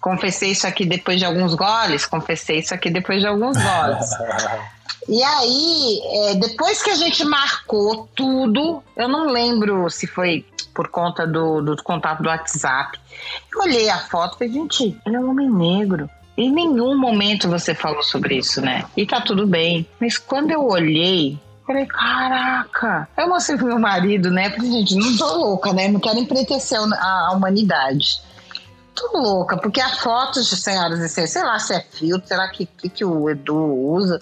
Confessei 0.02 0.52
isso 0.52 0.68
aqui 0.68 0.86
depois 0.86 1.20
de 1.20 1.26
alguns 1.26 1.54
goles, 1.54 2.06
confessei 2.06 2.60
isso 2.60 2.74
aqui 2.74 2.90
depois 2.90 3.22
de 3.22 3.28
alguns 3.28 3.58
goles. 3.58 4.10
E 5.08 5.24
aí, 5.24 6.02
é, 6.04 6.36
depois 6.36 6.84
que 6.84 6.92
a 6.92 6.96
gente 6.96 7.26
marcou 7.26 8.08
tudo, 8.14 8.84
eu 8.96 9.08
não 9.08 9.32
lembro 9.32 9.90
se 9.90 10.06
foi 10.06 10.46
por 10.72 10.90
conta 10.90 11.26
do, 11.26 11.62
do 11.62 11.84
contato 11.84 12.22
do 12.22 12.30
WhatsApp. 12.30 13.00
Eu 13.52 13.62
olhei 13.62 13.90
a 13.90 13.98
foto 13.98 14.36
e 14.36 14.38
falei, 14.38 14.54
gente, 14.54 14.98
ele 15.06 15.16
é 15.16 15.20
um 15.20 15.32
homem 15.32 15.50
negro. 15.50 16.08
Em 16.38 16.52
nenhum 16.52 16.96
momento 16.96 17.50
você 17.50 17.74
falou 17.74 18.04
sobre 18.04 18.38
isso, 18.38 18.62
né? 18.62 18.86
E 18.96 19.04
tá 19.06 19.20
tudo 19.20 19.48
bem. 19.48 19.88
Mas 20.00 20.18
quando 20.18 20.52
eu 20.52 20.66
olhei, 20.68 21.40
falei, 21.70 21.86
caraca. 21.86 23.08
Eu 23.16 23.30
mostrei 23.30 23.56
pro 23.56 23.68
meu 23.68 23.80
marido, 23.80 24.32
né? 24.32 24.50
Falei, 24.50 24.72
gente, 24.72 24.96
não 24.96 25.16
tô 25.16 25.38
louca, 25.38 25.72
né? 25.72 25.88
Não 25.88 26.00
quero 26.00 26.18
empretecer 26.18 26.80
a, 26.80 27.32
humanidade. 27.32 28.22
Tô 28.96 29.20
louca, 29.20 29.56
porque 29.56 29.80
a 29.80 29.90
foto, 29.90 30.44
senhoras 30.44 31.00
e 31.00 31.08
senhores, 31.08 31.32
sei 31.32 31.44
lá 31.44 31.60
se 31.60 31.76
é 31.76 31.80
filtro, 31.80 32.28
será 32.28 32.50
que, 32.50 32.66
que, 32.66 32.90
que 32.90 33.06
o 33.06 33.30
Edu 33.30 33.56
usa? 33.56 34.20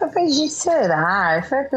Eu 0.00 0.10
falei, 0.10 0.30
gente, 0.30 0.50
será? 0.50 1.36
Eu 1.36 1.42
falei, 1.44 1.68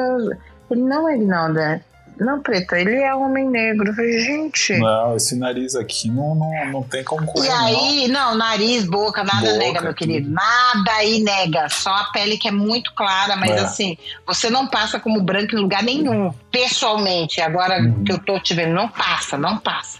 ele 0.72 0.82
não, 0.82 1.10
ele 1.10 1.26
não, 1.26 1.50
né? 1.50 1.82
Não, 2.20 2.42
preta, 2.42 2.80
ele 2.80 2.96
é 2.96 3.14
homem 3.14 3.50
negro. 3.50 3.90
Eu 3.90 3.94
falei, 3.94 4.20
gente. 4.20 4.78
Não, 4.78 5.16
esse 5.16 5.36
nariz 5.36 5.76
aqui 5.76 6.10
não, 6.10 6.36
não, 6.36 6.72
não 6.72 6.84
tem 6.84 7.04
como 7.04 7.26
correr. 7.26 7.48
E 7.48 7.52
aí, 7.52 8.08
não, 8.08 8.32
não 8.32 8.38
nariz, 8.38 8.86
boca, 8.86 9.24
nada 9.24 9.42
boca, 9.42 9.58
nega, 9.58 9.82
meu 9.82 9.94
querido. 9.94 10.30
Nada 10.30 10.92
aí 10.94 11.22
nega. 11.22 11.68
Só 11.70 11.90
a 11.90 12.06
pele 12.06 12.38
que 12.38 12.48
é 12.48 12.52
muito 12.52 12.94
clara, 12.94 13.36
mas 13.36 13.52
é. 13.52 13.60
assim, 13.60 13.98
você 14.26 14.50
não 14.50 14.68
passa 14.68 15.00
como 15.00 15.22
branco 15.22 15.56
em 15.56 15.60
lugar 15.60 15.84
nenhum. 15.84 16.32
Pessoalmente, 16.52 17.42
agora 17.42 17.82
uhum. 17.82 18.04
que 18.04 18.12
eu 18.12 18.20
tô 18.20 18.40
te 18.40 18.54
vendo, 18.54 18.74
não 18.74 18.88
passa, 18.88 19.38
não 19.38 19.58
passa. 19.58 20.00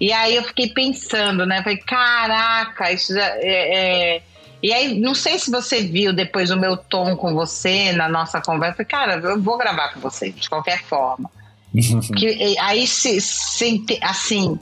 E 0.00 0.12
aí 0.12 0.36
eu 0.36 0.42
fiquei 0.44 0.68
pensando, 0.68 1.44
né? 1.44 1.62
Falei, 1.62 1.78
caraca, 1.78 2.92
isso 2.92 3.16
é, 3.16 4.16
é 4.16 4.22
e 4.62 4.72
aí, 4.72 4.98
não 4.98 5.14
sei 5.14 5.38
se 5.38 5.50
você 5.50 5.82
viu 5.82 6.12
depois 6.12 6.50
o 6.50 6.56
meu 6.56 6.76
tom 6.76 7.16
com 7.16 7.32
você 7.34 7.92
na 7.92 8.08
nossa 8.08 8.40
conversa. 8.40 8.84
Cara, 8.84 9.16
eu 9.16 9.40
vou 9.40 9.56
gravar 9.56 9.92
com 9.94 10.00
você, 10.00 10.30
de 10.30 10.48
qualquer 10.48 10.82
forma. 10.82 11.30
que, 12.16 12.56
aí, 12.58 12.86
se, 12.86 13.20
se, 13.20 13.84
assim, 14.02 14.58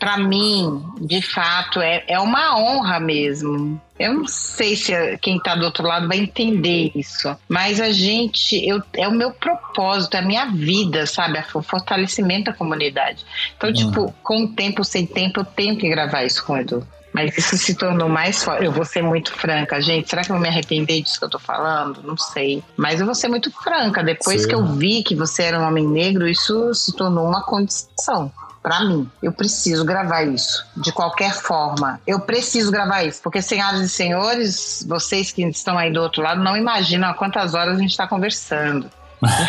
para 0.00 0.16
mim, 0.16 0.82
de 1.00 1.20
fato, 1.20 1.80
é, 1.80 2.02
é 2.08 2.18
uma 2.18 2.58
honra 2.58 2.98
mesmo. 2.98 3.80
Eu 3.98 4.14
não 4.14 4.26
sei 4.26 4.74
se 4.74 4.92
quem 5.18 5.36
está 5.36 5.54
do 5.54 5.64
outro 5.66 5.86
lado 5.86 6.08
vai 6.08 6.18
entender 6.18 6.90
isso, 6.94 7.36
mas 7.46 7.78
a 7.78 7.92
gente, 7.92 8.56
eu, 8.66 8.82
é 8.94 9.06
o 9.06 9.12
meu 9.12 9.30
propósito, 9.30 10.14
é 10.14 10.20
a 10.20 10.22
minha 10.22 10.46
vida, 10.46 11.06
sabe? 11.06 11.38
O 11.54 11.60
fortalecimento 11.60 12.46
da 12.46 12.54
comunidade. 12.54 13.24
Então, 13.56 13.68
uhum. 13.68 13.74
tipo, 13.74 14.14
com 14.22 14.46
tempo, 14.46 14.82
sem 14.82 15.06
tempo, 15.06 15.40
eu 15.40 15.44
tenho 15.44 15.76
que 15.76 15.88
gravar 15.88 16.24
isso 16.24 16.44
com 16.44 16.54
o 16.54 16.56
Edu. 16.56 16.86
Mas 17.12 17.36
isso 17.36 17.56
se 17.56 17.74
tornou 17.74 18.08
mais 18.08 18.42
forte. 18.42 18.64
Eu 18.64 18.72
vou 18.72 18.84
ser 18.84 19.02
muito 19.02 19.32
franca, 19.32 19.80
gente. 19.80 20.08
Será 20.08 20.22
que 20.22 20.30
eu 20.30 20.34
vou 20.34 20.42
me 20.42 20.48
arrepender 20.48 21.02
disso 21.02 21.18
que 21.18 21.24
eu 21.24 21.30
tô 21.30 21.38
falando? 21.38 22.02
Não 22.02 22.16
sei. 22.16 22.62
Mas 22.76 23.00
eu 23.00 23.06
vou 23.06 23.14
ser 23.14 23.28
muito 23.28 23.50
franca. 23.50 24.02
Depois 24.02 24.42
Sim. 24.42 24.48
que 24.48 24.54
eu 24.54 24.64
vi 24.64 25.02
que 25.02 25.14
você 25.14 25.44
era 25.44 25.58
um 25.58 25.66
homem 25.66 25.86
negro, 25.86 26.28
isso 26.28 26.72
se 26.74 26.94
tornou 26.94 27.26
uma 27.26 27.42
condição 27.42 28.32
para 28.62 28.80
mim. 28.84 29.10
Eu 29.22 29.32
preciso 29.32 29.84
gravar 29.84 30.22
isso, 30.22 30.64
de 30.76 30.92
qualquer 30.92 31.32
forma. 31.32 32.00
Eu 32.06 32.20
preciso 32.20 32.70
gravar 32.70 33.04
isso, 33.04 33.20
porque, 33.22 33.40
senhoras 33.40 33.80
e 33.80 33.88
senhores, 33.88 34.84
vocês 34.88 35.32
que 35.32 35.42
estão 35.44 35.78
aí 35.78 35.92
do 35.92 36.00
outro 36.00 36.22
lado 36.22 36.42
não 36.42 36.56
imaginam 36.56 37.12
quantas 37.14 37.54
horas 37.54 37.76
a 37.76 37.80
gente 37.80 37.90
está 37.90 38.06
conversando. 38.06 38.90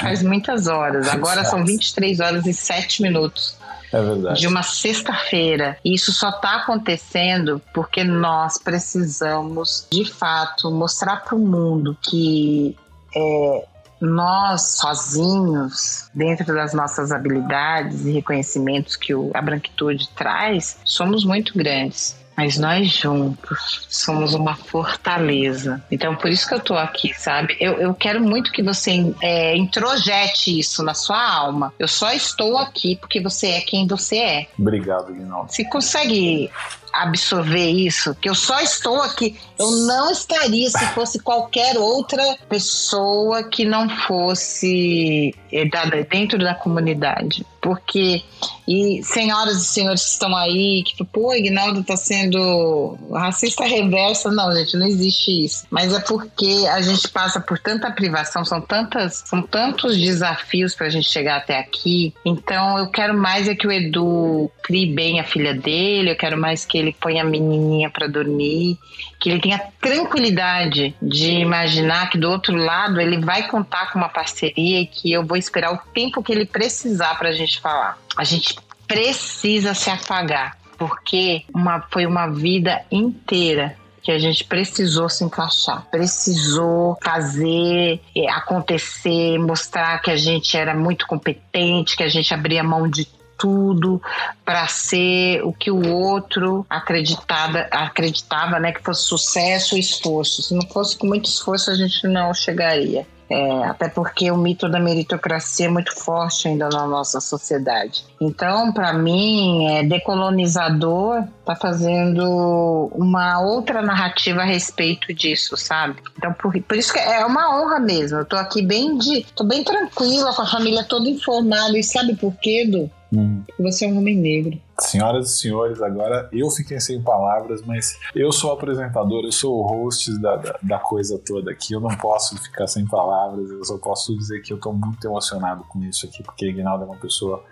Faz 0.01 0.23
muitas 0.23 0.67
horas. 0.67 1.07
Agora 1.07 1.43
são 1.45 1.63
23 1.63 2.19
horas 2.19 2.45
e 2.45 2.53
7 2.53 3.01
minutos. 3.01 3.57
É 3.91 4.01
verdade. 4.01 4.39
De 4.39 4.47
uma 4.47 4.63
sexta-feira. 4.63 5.77
Isso 5.83 6.11
só 6.11 6.29
está 6.29 6.57
acontecendo 6.57 7.61
porque 7.73 8.03
nós 8.03 8.57
precisamos, 8.57 9.87
de 9.91 10.05
fato, 10.05 10.71
mostrar 10.71 11.17
para 11.17 11.35
o 11.35 11.39
mundo 11.39 11.97
que 12.01 12.77
é, 13.15 13.65
nós 13.99 14.77
sozinhos, 14.77 16.09
dentro 16.13 16.53
das 16.53 16.73
nossas 16.73 17.11
habilidades 17.11 18.05
e 18.05 18.11
reconhecimentos 18.11 18.95
que 18.95 19.13
a 19.33 19.41
branquitude 19.41 20.09
traz, 20.15 20.79
somos 20.85 21.23
muito 21.25 21.57
grandes 21.57 22.20
mas 22.35 22.57
nós 22.57 22.87
juntos 22.87 23.85
somos 23.89 24.33
uma 24.33 24.55
fortaleza. 24.55 25.83
Então, 25.91 26.15
por 26.15 26.29
isso 26.29 26.47
que 26.47 26.53
eu 26.53 26.59
tô 26.59 26.75
aqui, 26.75 27.13
sabe? 27.13 27.55
Eu, 27.59 27.73
eu 27.73 27.93
quero 27.93 28.21
muito 28.21 28.51
que 28.51 28.63
você 28.63 29.13
é, 29.21 29.55
introjete 29.55 30.59
isso 30.59 30.83
na 30.83 30.93
sua 30.93 31.21
alma. 31.21 31.73
Eu 31.77 31.87
só 31.87 32.11
estou 32.11 32.57
aqui 32.57 32.95
porque 32.95 33.21
você 33.21 33.47
é 33.47 33.61
quem 33.61 33.87
você 33.87 34.17
é. 34.17 34.47
Obrigado, 34.57 35.13
Guinaldo. 35.13 35.51
Você 35.51 35.65
consegue 35.65 36.49
absorver 36.93 37.69
isso, 37.69 38.13
que 38.15 38.29
eu 38.29 38.35
só 38.35 38.59
estou 38.59 39.01
aqui. 39.01 39.39
Eu 39.57 39.71
não 39.71 40.11
estaria 40.11 40.69
se 40.69 40.85
fosse 40.87 41.19
qualquer 41.19 41.77
outra 41.77 42.37
pessoa 42.49 43.43
que 43.43 43.65
não 43.65 43.89
fosse 43.89 45.33
eh, 45.51 45.65
dentro 46.09 46.37
da 46.37 46.53
comunidade. 46.53 47.45
Porque, 47.61 48.23
e 48.67 49.03
senhoras 49.03 49.57
e 49.57 49.65
senhores 49.65 50.03
que 50.03 50.09
estão 50.09 50.35
aí, 50.35 50.83
que 50.83 51.03
pô, 51.05 51.33
Ignaldo 51.33 51.81
está 51.81 51.95
sendo 51.95 52.97
racista 53.13 53.63
reversa. 53.65 54.31
Não, 54.31 54.51
gente, 54.55 54.75
não 54.75 54.87
existe 54.87 55.45
isso. 55.45 55.65
Mas 55.69 55.93
é 55.93 55.99
porque 55.99 56.65
a 56.71 56.81
gente 56.81 57.07
passa 57.09 57.39
por 57.39 57.59
tanta 57.59 57.91
privação, 57.91 58.43
são 58.43 58.59
tantas, 58.59 59.23
são 59.25 59.41
tantos 59.43 59.97
desafios 59.97 60.73
para 60.73 60.87
a 60.87 60.89
gente 60.89 61.07
chegar 61.07 61.37
até 61.37 61.59
aqui. 61.59 62.13
Então, 62.25 62.79
eu 62.79 62.87
quero 62.87 63.15
mais 63.15 63.47
é 63.47 63.53
que 63.53 63.67
o 63.67 63.71
Edu 63.71 64.49
crie 64.63 64.87
bem 64.87 65.19
a 65.19 65.23
filha 65.23 65.53
dele, 65.53 66.11
eu 66.11 66.15
quero 66.15 66.37
mais 66.37 66.65
que 66.65 66.77
ele 66.77 66.95
ponha 66.99 67.21
a 67.21 67.25
menininha 67.25 67.89
para 67.89 68.07
dormir, 68.07 68.77
que 69.19 69.29
ele 69.29 69.39
tenha 69.39 69.59
tranquilidade 69.79 70.95
de 71.01 71.31
imaginar 71.31 72.09
que 72.09 72.17
do 72.17 72.29
outro 72.29 72.55
lado 72.55 72.99
ele 72.99 73.19
vai 73.19 73.47
contar 73.47 73.91
com 73.91 73.99
uma 73.99 74.09
parceria 74.09 74.81
e 74.81 74.87
que 74.87 75.11
eu 75.11 75.25
vou 75.25 75.37
esperar 75.37 75.73
o 75.73 75.79
tempo 75.93 76.23
que 76.23 76.31
ele 76.31 76.45
precisar 76.45 77.15
para 77.15 77.29
a 77.29 77.33
gente 77.33 77.50
falar. 77.59 77.97
A 78.15 78.23
gente 78.23 78.55
precisa 78.87 79.73
se 79.73 79.89
apagar, 79.89 80.57
porque 80.77 81.43
uma, 81.53 81.81
foi 81.91 82.05
uma 82.05 82.27
vida 82.27 82.83
inteira 82.91 83.75
que 84.01 84.11
a 84.11 84.17
gente 84.17 84.43
precisou 84.43 85.07
se 85.09 85.23
encaixar, 85.23 85.85
precisou 85.91 86.97
fazer 87.03 88.01
é, 88.15 88.29
acontecer, 88.31 89.37
mostrar 89.37 90.01
que 90.01 90.09
a 90.09 90.17
gente 90.17 90.57
era 90.57 90.73
muito 90.73 91.05
competente, 91.05 91.95
que 91.95 92.03
a 92.03 92.09
gente 92.09 92.33
abria 92.33 92.63
mão 92.63 92.89
de 92.89 93.07
tudo 93.37 94.01
para 94.45 94.67
ser 94.67 95.41
o 95.43 95.51
que 95.51 95.71
o 95.71 95.91
outro 95.91 96.65
acreditava, 96.69 97.59
acreditava 97.71 98.59
né, 98.59 98.71
que 98.71 98.83
fosse 98.83 99.03
sucesso 99.03 99.75
e 99.75 99.79
esforço. 99.79 100.43
Se 100.43 100.53
não 100.53 100.67
fosse 100.67 100.95
com 100.95 101.07
muito 101.07 101.25
esforço, 101.25 101.71
a 101.71 101.75
gente 101.75 102.07
não 102.07 102.33
chegaria. 102.33 103.05
É, 103.31 103.63
até 103.63 103.87
porque 103.87 104.29
o 104.29 104.35
mito 104.35 104.67
da 104.67 104.77
meritocracia 104.77 105.67
é 105.67 105.69
muito 105.69 105.95
forte 105.95 106.49
ainda 106.49 106.67
na 106.67 106.85
nossa 106.85 107.21
sociedade. 107.21 108.03
Então, 108.19 108.73
para 108.73 108.91
mim, 108.91 109.67
é, 109.67 109.83
decolonizador 109.83 111.23
está 111.39 111.55
fazendo 111.55 112.91
uma 112.93 113.39
outra 113.39 113.81
narrativa 113.81 114.41
a 114.41 114.45
respeito 114.45 115.13
disso, 115.13 115.55
sabe? 115.55 116.01
Então, 116.17 116.33
por, 116.33 116.59
por 116.61 116.77
isso 116.77 116.91
que 116.91 116.99
é 116.99 117.25
uma 117.25 117.57
honra 117.57 117.79
mesmo. 117.79 118.17
Eu 118.17 118.25
tô 118.25 118.35
aqui 118.35 118.61
bem 118.61 118.97
de, 118.97 119.25
tô 119.33 119.45
bem 119.45 119.63
tranquila 119.63 120.33
com 120.33 120.41
a 120.41 120.47
família 120.47 120.83
toda 120.83 121.07
informada. 121.07 121.77
E 121.77 121.83
sabe 121.83 122.15
por 122.15 122.33
quê, 122.35 122.65
Du? 122.65 122.91
Hum. 123.13 123.43
Você 123.59 123.85
é 123.85 123.89
um 123.89 123.97
homem 123.97 124.15
negro. 124.15 124.57
Senhoras 124.79 125.31
e 125.31 125.37
senhores, 125.37 125.81
agora 125.81 126.29
eu 126.31 126.49
fiquei 126.49 126.79
sem 126.79 127.01
palavras, 127.01 127.61
mas 127.61 127.99
eu 128.15 128.31
sou 128.31 128.53
apresentador, 128.53 129.25
eu 129.25 129.31
sou 129.31 129.59
o 129.59 129.67
host 129.67 130.17
da, 130.19 130.37
da, 130.37 130.59
da, 130.63 130.79
coisa 130.79 131.19
toda 131.19 131.51
aqui. 131.51 131.73
Eu 131.73 131.81
não 131.81 131.95
posso 131.97 132.37
ficar 132.37 132.67
sem 132.67 132.87
palavras, 132.87 133.49
eu 133.49 133.63
só 133.65 133.77
posso 133.77 134.17
dizer 134.17 134.41
que 134.41 134.53
eu 134.53 134.57
estou 134.57 134.73
muito 134.73 135.05
emocionado 135.05 135.65
com 135.65 135.83
isso 135.83 136.05
aqui, 136.05 136.23
porque 136.23 136.47
Ignaldo 136.47 136.85
é 136.85 136.87
uma 136.87 136.95
pessoa 136.95 137.43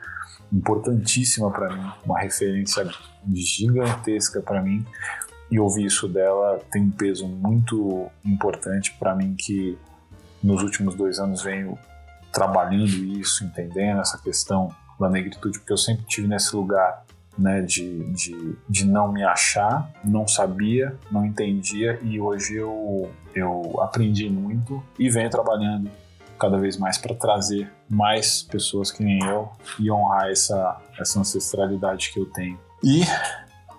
importantíssima 0.52 1.52
para 1.52 1.76
mim, 1.76 1.92
uma 2.06 2.20
referência 2.20 2.90
gigantesca 3.34 4.42
para 4.42 4.62
mim. 4.62 4.86
E 5.52 5.60
ouvir 5.60 5.86
isso 5.86 6.08
dela 6.08 6.60
tem 6.72 6.84
um 6.84 6.92
peso 6.92 7.28
muito 7.28 8.08
importante 8.24 8.96
para 9.00 9.16
mim 9.16 9.36
que 9.38 9.78
nos 10.42 10.62
últimos 10.62 10.96
dois 10.96 11.20
anos 11.20 11.42
venho 11.42 11.78
trabalhando 12.32 12.86
isso, 12.86 13.44
entendendo 13.44 14.00
essa 14.00 14.18
questão 14.20 14.70
da 15.00 15.10
negritude, 15.10 15.60
porque 15.60 15.74
eu 15.74 15.78
sempre 15.78 16.06
tive 16.06 16.28
nesse 16.28 16.56
lugar 16.56 17.06
né, 17.40 17.62
de, 17.62 18.04
de, 18.12 18.56
de 18.68 18.86
não 18.86 19.12
me 19.12 19.24
achar, 19.24 19.90
não 20.04 20.28
sabia, 20.28 20.96
não 21.10 21.26
entendia 21.26 21.98
e 22.04 22.20
hoje 22.20 22.58
eu, 22.58 23.10
eu 23.34 23.82
aprendi 23.82 24.30
muito 24.30 24.84
e 24.98 25.10
venho 25.10 25.30
trabalhando 25.30 25.90
cada 26.38 26.58
vez 26.58 26.78
mais 26.78 26.98
para 26.98 27.16
trazer 27.16 27.72
mais 27.90 28.44
pessoas 28.44 28.92
que 28.92 29.04
nem 29.04 29.24
eu 29.24 29.50
e 29.80 29.90
honrar 29.90 30.30
essa, 30.30 30.78
essa 31.00 31.20
ancestralidade 31.20 32.12
que 32.12 32.20
eu 32.20 32.26
tenho. 32.26 32.60
E 32.84 33.02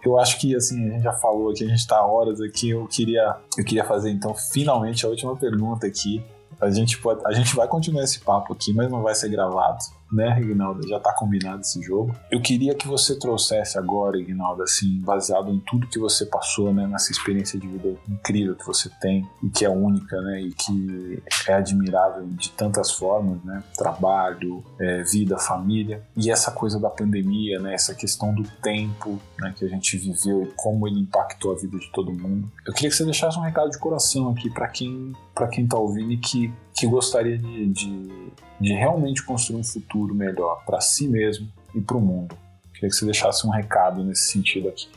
eu 0.05 0.19
acho 0.19 0.39
que 0.39 0.55
assim, 0.55 0.89
a 0.89 0.93
gente 0.93 1.03
já 1.03 1.13
falou 1.13 1.51
aqui, 1.51 1.65
a 1.65 1.69
gente 1.69 1.79
está 1.79 2.05
horas 2.05 2.41
aqui, 2.41 2.71
eu 2.71 2.87
queria, 2.87 3.37
eu 3.59 3.65
queria 3.65 3.85
fazer 3.85 4.11
então 4.11 4.35
finalmente 4.35 5.05
a 5.05 5.09
última 5.09 5.37
pergunta 5.37 5.87
aqui. 5.87 6.25
A 6.61 6.71
gente, 6.71 6.99
pode, 6.99 7.23
a 7.27 7.33
gente 7.33 7.55
vai 7.55 7.67
continuar 7.67 8.05
esse 8.05 8.21
papo 8.21 8.53
aqui, 8.53 8.73
mas 8.75 8.91
não 8.91 9.03
vai 9.03 9.15
ser 9.15 9.31
gravado 9.31 9.83
né, 10.13 10.41
Ignaldo? 10.41 10.87
Já 10.87 10.99
tá 10.99 11.13
combinado 11.13 11.61
esse 11.61 11.81
jogo. 11.83 12.15
Eu 12.31 12.41
queria 12.41 12.75
que 12.75 12.87
você 12.87 13.19
trouxesse 13.19 13.79
agora, 13.79 14.19
Ignaldo, 14.19 14.63
assim, 14.63 15.01
baseado 15.01 15.51
em 15.51 15.61
tudo 15.61 15.87
que 15.87 15.99
você 15.99 16.27
passou, 16.27 16.73
né, 16.73 16.87
nessa 16.87 17.13
experiência 17.13 17.59
de 17.59 17.67
vida 17.67 17.97
incrível 18.09 18.55
que 18.55 18.67
você 18.67 18.91
tem 19.01 19.29
e 19.43 19.49
que 19.49 19.65
é 19.65 19.71
única, 19.71 20.21
né, 20.21 20.41
e 20.41 20.53
que 20.53 21.23
é 21.49 21.55
admirável 21.55 22.27
de 22.27 22.51
tantas 22.51 22.91
formas, 22.91 23.43
né, 23.45 23.63
trabalho, 23.77 24.65
é, 24.79 25.03
vida, 25.03 25.39
família 25.39 26.03
e 26.17 26.31
essa 26.31 26.51
coisa 26.51 26.79
da 26.79 26.91
pandemia, 26.91 27.59
né, 27.59 27.75
essa 27.75 27.95
questão 27.95 28.35
do 28.35 28.43
tempo, 28.63 29.21
né, 29.39 29.55
que 29.57 29.65
a 29.65 29.69
gente 29.69 29.97
viveu 29.97 30.45
e 30.45 30.53
como 30.57 30.87
ele 30.87 31.01
impactou 31.01 31.53
a 31.53 31.57
vida 31.57 31.79
de 31.79 31.91
todo 31.93 32.13
mundo. 32.13 32.51
Eu 32.67 32.73
queria 32.73 32.91
que 32.91 32.97
você 32.97 33.05
deixasse 33.05 33.39
um 33.39 33.43
recado 33.43 33.71
de 33.71 33.79
coração 33.79 34.31
aqui 34.31 34.51
para 34.51 34.69
quem 34.69 35.13
para 35.35 35.49
quem 35.49 35.67
tá 35.67 35.79
ouvindo 35.79 36.13
e 36.13 36.19
que 36.19 36.53
que 36.77 36.87
gostaria 36.87 37.37
de, 37.37 37.67
de, 37.69 38.33
de 38.61 38.73
realmente 38.73 39.23
construir 39.23 39.61
um 39.61 39.65
futuro 39.65 40.15
melhor 40.15 40.63
para 40.65 40.81
si 40.81 41.09
mesmo 41.09 41.49
e 41.75 41.81
para 41.81 41.97
o 41.97 42.01
mundo. 42.01 42.37
Queria 42.75 42.91
que 42.91 42.97
você 42.97 43.05
deixasse 43.05 43.47
um 43.47 43.51
recado 43.51 44.05
nesse 44.05 44.31
sentido 44.31 44.69
aqui. 44.69 44.89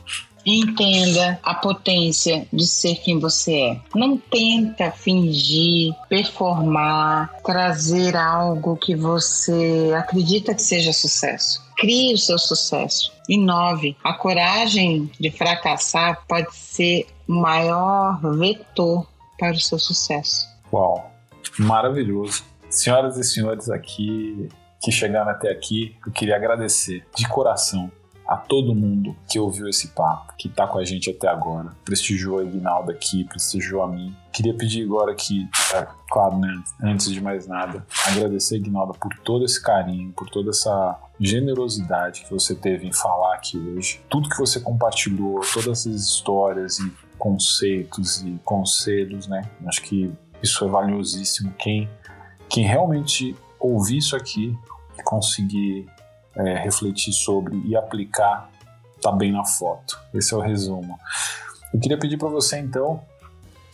Entenda 0.46 1.38
a 1.42 1.54
potência 1.54 2.46
de 2.52 2.66
ser 2.66 2.96
quem 2.96 3.18
você 3.18 3.54
é. 3.54 3.80
Não 3.94 4.18
tenta 4.18 4.90
fingir, 4.90 5.94
performar, 6.08 7.32
trazer 7.42 8.14
algo 8.14 8.76
que 8.76 8.94
você 8.94 9.92
acredita 9.96 10.54
que 10.54 10.60
seja 10.60 10.92
sucesso. 10.92 11.64
Crie 11.78 12.12
o 12.12 12.18
seu 12.18 12.38
sucesso. 12.38 13.10
Inove. 13.26 13.96
A 14.04 14.12
coragem 14.12 15.10
de 15.18 15.30
fracassar 15.30 16.22
pode 16.28 16.54
ser 16.54 17.06
o 17.26 17.32
maior 17.32 18.20
vetor 18.36 19.06
para 19.38 19.52
o 19.52 19.60
seu 19.60 19.78
sucesso. 19.78 20.46
Uau! 20.70 21.14
maravilhoso. 21.58 22.44
Senhoras 22.74 23.16
e 23.16 23.22
senhores 23.22 23.70
aqui 23.70 24.48
que 24.82 24.90
chegaram 24.90 25.30
até 25.30 25.48
aqui, 25.50 25.96
eu 26.04 26.12
queria 26.12 26.34
agradecer 26.34 27.06
de 27.16 27.26
coração 27.28 27.90
a 28.26 28.36
todo 28.36 28.74
mundo 28.74 29.14
que 29.30 29.38
ouviu 29.38 29.68
esse 29.68 29.88
papo, 29.88 30.34
que 30.36 30.48
está 30.48 30.66
com 30.66 30.78
a 30.78 30.84
gente 30.84 31.08
até 31.08 31.28
agora, 31.28 31.70
prestigiou 31.84 32.40
a 32.40 32.44
Ignaldo 32.44 32.90
aqui, 32.90 33.22
prestigiou 33.24 33.82
a 33.82 33.86
mim. 33.86 34.14
Queria 34.32 34.52
pedir 34.54 34.84
agora 34.84 35.14
que, 35.14 35.48
é, 35.72 35.86
claro, 36.10 36.36
né, 36.38 36.52
antes 36.82 37.12
de 37.12 37.20
mais 37.20 37.46
nada, 37.46 37.86
agradecer 38.06 38.56
a 38.56 38.58
Ignaldo 38.58 38.94
por 38.94 39.14
todo 39.22 39.44
esse 39.44 39.62
carinho, 39.62 40.12
por 40.12 40.28
toda 40.28 40.50
essa 40.50 40.98
generosidade 41.20 42.22
que 42.24 42.30
você 42.30 42.56
teve 42.56 42.88
em 42.88 42.92
falar 42.92 43.36
aqui 43.36 43.56
hoje. 43.56 44.02
Tudo 44.08 44.28
que 44.28 44.38
você 44.38 44.58
compartilhou, 44.58 45.40
todas 45.52 45.86
as 45.86 45.94
histórias 45.94 46.80
e 46.80 46.92
conceitos 47.18 48.20
e 48.22 48.40
conselhos, 48.44 49.28
né? 49.28 49.42
Acho 49.64 49.80
que 49.82 50.12
isso 50.42 50.64
é 50.64 50.68
valiosíssimo. 50.68 51.54
Quem, 51.56 51.88
quem 52.54 52.64
realmente 52.64 53.36
ouvir 53.58 53.96
isso 53.96 54.14
aqui 54.14 54.56
e 54.96 55.02
conseguir 55.02 55.88
é, 56.36 56.54
refletir 56.58 57.12
sobre 57.12 57.60
e 57.66 57.74
aplicar 57.74 58.48
tá 59.02 59.10
bem 59.10 59.32
na 59.32 59.44
foto. 59.44 59.98
Esse 60.14 60.32
é 60.32 60.36
o 60.36 60.40
resumo. 60.40 60.96
Eu 61.72 61.80
queria 61.80 61.98
pedir 61.98 62.16
para 62.16 62.28
você 62.28 62.60
então 62.60 63.02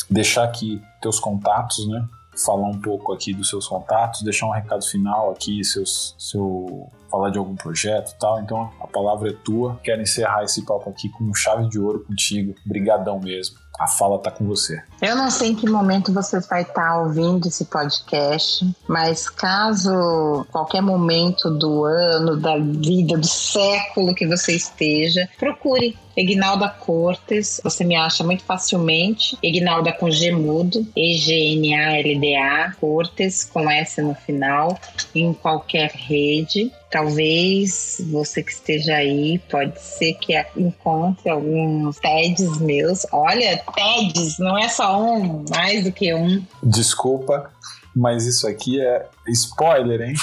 deixar 0.08 0.44
aqui 0.44 0.82
teus 1.02 1.20
contatos, 1.20 1.86
né? 1.88 2.08
Falar 2.42 2.68
um 2.68 2.80
pouco 2.80 3.12
aqui 3.12 3.34
dos 3.34 3.50
seus 3.50 3.68
contatos, 3.68 4.22
deixar 4.22 4.46
um 4.46 4.50
recado 4.50 4.82
final 4.86 5.30
aqui, 5.30 5.62
seus, 5.62 6.14
seu 6.18 6.90
falar 7.10 7.28
de 7.28 7.36
algum 7.36 7.56
projeto, 7.56 8.16
tal. 8.18 8.40
Então 8.40 8.72
a 8.80 8.86
palavra 8.86 9.28
é 9.28 9.34
tua. 9.44 9.78
Quero 9.84 10.00
encerrar 10.00 10.42
esse 10.42 10.64
papo 10.64 10.88
aqui 10.88 11.10
com 11.10 11.34
chave 11.34 11.68
de 11.68 11.78
ouro 11.78 12.02
contigo. 12.06 12.54
Brigadão 12.64 13.20
mesmo 13.20 13.58
a 13.78 13.86
fala 13.86 14.16
está 14.16 14.30
com 14.30 14.46
você. 14.46 14.82
Eu 15.00 15.16
não 15.16 15.30
sei 15.30 15.50
em 15.50 15.54
que 15.54 15.68
momento 15.68 16.12
você 16.12 16.38
vai 16.40 16.62
estar 16.62 16.74
tá 16.74 16.98
ouvindo 16.98 17.48
esse 17.48 17.64
podcast, 17.64 18.70
mas 18.86 19.28
caso 19.30 20.46
qualquer 20.50 20.82
momento 20.82 21.50
do 21.50 21.84
ano, 21.84 22.36
da 22.36 22.58
vida, 22.58 23.16
do 23.16 23.26
século 23.26 24.14
que 24.14 24.26
você 24.26 24.54
esteja, 24.54 25.26
procure 25.38 25.96
Egnalda 26.16 26.68
Cortes, 26.68 27.60
você 27.64 27.84
me 27.84 27.96
acha 27.96 28.22
muito 28.22 28.42
facilmente. 28.42 29.38
Egnalda 29.42 29.92
com 29.92 30.10
G 30.10 30.32
mudo, 30.32 30.86
E-G-N-A-L-D-A, 30.94 32.74
Cortes 32.78 33.44
com 33.44 33.70
S 33.70 34.02
no 34.02 34.14
final, 34.14 34.78
em 35.14 35.32
qualquer 35.32 35.90
rede. 35.90 36.70
Talvez 36.90 38.04
você 38.10 38.42
que 38.42 38.50
esteja 38.50 38.96
aí, 38.96 39.38
pode 39.48 39.80
ser 39.80 40.14
que 40.14 40.34
encontre 40.56 41.30
alguns 41.30 41.98
TEDs 42.00 42.60
meus. 42.60 43.06
Olha, 43.12 43.59
TEDs, 43.74 44.38
não 44.38 44.58
é 44.58 44.68
só 44.68 45.00
um, 45.00 45.44
mais 45.50 45.84
do 45.84 45.92
que 45.92 46.12
um. 46.14 46.42
Desculpa, 46.62 47.50
mas 47.94 48.26
isso 48.26 48.46
aqui 48.46 48.80
é 48.80 49.06
spoiler, 49.28 50.00
hein? 50.00 50.14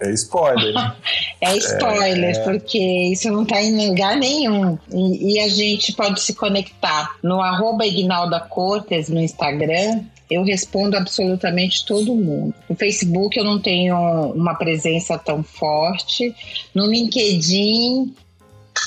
É 0.00 0.10
spoiler. 0.12 0.74
é 1.40 1.56
spoiler, 1.56 2.36
é... 2.36 2.38
porque 2.40 2.78
isso 2.78 3.30
não 3.30 3.42
está 3.42 3.62
em 3.62 3.88
lugar 3.88 4.16
nenhum. 4.16 4.78
E, 4.92 5.34
e, 5.34 5.40
a 5.40 5.48
gente 5.48 5.92
pode 5.92 6.20
se 6.20 6.34
conectar 6.34 7.16
no 7.22 7.40
arroba 7.40 7.86
Ignalda 7.86 8.40
Cortes 8.40 9.08
no 9.08 9.20
Instagram. 9.20 10.02
Eu 10.30 10.42
respondo 10.42 10.96
absolutamente 10.96 11.86
todo 11.86 12.14
mundo. 12.14 12.52
No 12.68 12.74
Facebook 12.74 13.38
eu 13.38 13.44
não 13.44 13.60
tenho 13.60 13.96
uma 14.32 14.54
presença 14.54 15.16
tão 15.16 15.42
forte. 15.42 16.34
No 16.74 16.86
LinkedIn 16.86 18.12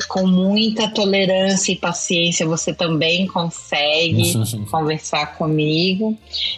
com 0.08 0.26
muita 0.26 0.90
tolerância 0.90 1.72
e 1.72 1.76
paciência 1.76 2.46
você 2.46 2.74
também 2.74 3.28
consegue 3.28 4.34
conversar 4.72 5.38
comigo. 5.38 6.18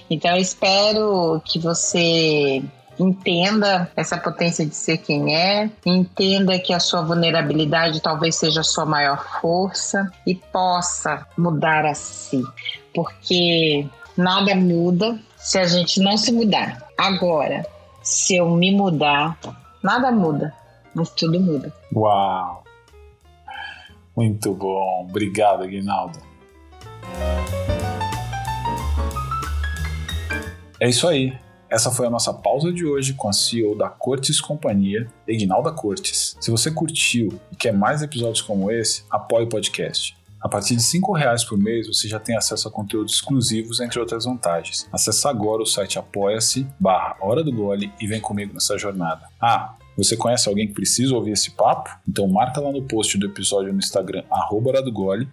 Então 0.10 0.32
eu 0.32 0.42
espero 0.42 1.42
que 1.46 1.60
você 1.60 2.64
entenda 3.00 3.92
essa 3.96 4.18
potência 4.18 4.66
de 4.66 4.76
ser 4.76 4.98
quem 4.98 5.36
é, 5.36 5.70
entenda 5.86 6.60
que 6.60 6.74
a 6.74 6.80
sua 6.80 7.02
vulnerabilidade 7.02 8.02
talvez 8.02 8.36
seja 8.36 8.62
a 8.62 8.64
sua 8.64 8.86
maior 8.86 9.26
força 9.42 10.12
e 10.26 10.36
possa 10.36 11.26
mudar 11.38 11.86
a 11.86 11.96
si, 11.96 12.44
porque 12.94 13.88
nada 14.16 14.54
muda 14.56 15.20
se 15.38 15.58
a 15.58 15.66
gente 15.66 16.00
não 16.00 16.18
se 16.18 16.32
mudar. 16.32 16.88
Agora, 16.98 17.66
se 18.04 18.36
eu 18.36 18.50
me 18.52 18.72
mudar, 18.72 19.38
nada 19.82 20.12
muda, 20.12 20.54
mas 20.94 21.10
tudo 21.10 21.40
muda. 21.40 21.74
Uau! 21.94 22.61
Muito 24.22 24.53
bom, 24.53 25.07
obrigado, 25.10 25.64
Aguinaldo. 25.64 26.19
É 30.80 30.88
isso 30.88 31.07
aí. 31.07 31.35
Essa 31.68 31.89
foi 31.89 32.06
a 32.06 32.10
nossa 32.10 32.31
pausa 32.31 32.72
de 32.72 32.85
hoje 32.85 33.15
com 33.15 33.27
a 33.27 33.34
CEO 33.34 33.76
da 33.76 33.89
Cortes 33.89 34.39
Companhia, 34.39 35.07
Ignalda 35.27 35.72
Cortes. 35.72 36.38
Se 36.39 36.52
você 36.52 36.69
curtiu 36.69 37.30
e 37.52 37.56
quer 37.56 37.73
mais 37.73 38.03
episódios 38.03 38.43
como 38.43 38.69
esse, 38.69 39.03
apoie 39.10 39.45
o 39.45 39.49
podcast. 39.49 40.15
A 40.39 40.48
partir 40.48 40.76
de 40.76 40.84
R$ 40.84 41.18
reais 41.18 41.43
por 41.43 41.57
mês, 41.57 41.88
você 41.88 42.07
já 42.07 42.19
tem 42.19 42.38
acesso 42.38 42.68
a 42.68 42.72
conteúdos 42.72 43.15
exclusivos, 43.15 43.80
entre 43.80 43.99
outras 43.99 44.26
vantagens. 44.26 44.88
Acesse 44.91 45.27
agora 45.27 45.64
o 45.64 45.65
site 45.65 45.98
apoia-se 45.98 46.68
barra 46.80 47.15
Hora 47.22 47.43
do 47.43 47.52
Gole 47.52 47.91
e 47.99 48.06
vem 48.06 48.22
comigo 48.22 48.53
nessa 48.53 48.77
jornada. 48.77 49.27
Ah, 49.41 49.76
você 49.98 50.16
conhece 50.16 50.48
alguém 50.48 50.68
que 50.68 50.74
precisa 50.74 51.16
ouvir 51.16 51.32
esse 51.32 51.52
papo? 51.52 51.90
Então 52.08 52.28
marca 52.28 52.62
lá 52.62 52.72
no 52.72 52.84
post 52.84 53.18
do 53.18 53.26
episódio 53.26 53.72
no 53.72 53.80
Instagram, 53.80 54.24
arroba 54.30 54.72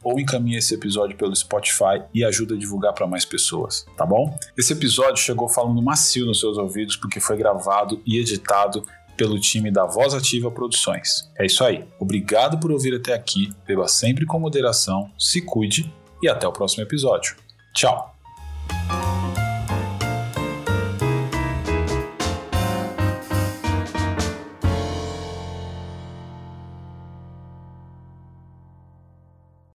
ou 0.02 0.18
encaminha 0.18 0.58
esse 0.58 0.74
episódio 0.74 1.16
pelo 1.16 1.34
Spotify 1.34 2.02
e 2.12 2.24
ajuda 2.24 2.54
a 2.54 2.58
divulgar 2.58 2.92
para 2.92 3.06
mais 3.06 3.24
pessoas, 3.24 3.86
tá 3.96 4.04
bom? 4.04 4.36
Esse 4.56 4.72
episódio 4.72 5.22
chegou 5.22 5.48
falando 5.48 5.80
macio 5.82 6.26
nos 6.26 6.40
seus 6.40 6.58
ouvidos 6.58 6.96
porque 6.96 7.20
foi 7.20 7.36
gravado 7.36 8.02
e 8.06 8.18
editado 8.18 8.84
pelo 9.16 9.38
time 9.38 9.70
da 9.70 9.84
Voz 9.84 10.14
Ativa 10.14 10.50
Produções. 10.50 11.28
É 11.36 11.44
isso 11.44 11.64
aí. 11.64 11.84
Obrigado 11.98 12.58
por 12.58 12.70
ouvir 12.70 12.94
até 12.94 13.12
aqui. 13.12 13.52
Beba 13.66 13.88
sempre 13.88 14.24
com 14.24 14.38
moderação, 14.38 15.10
se 15.18 15.42
cuide 15.42 15.92
e 16.22 16.28
até 16.28 16.46
o 16.46 16.52
próximo 16.52 16.84
episódio. 16.84 17.36
Tchau! 17.74 18.16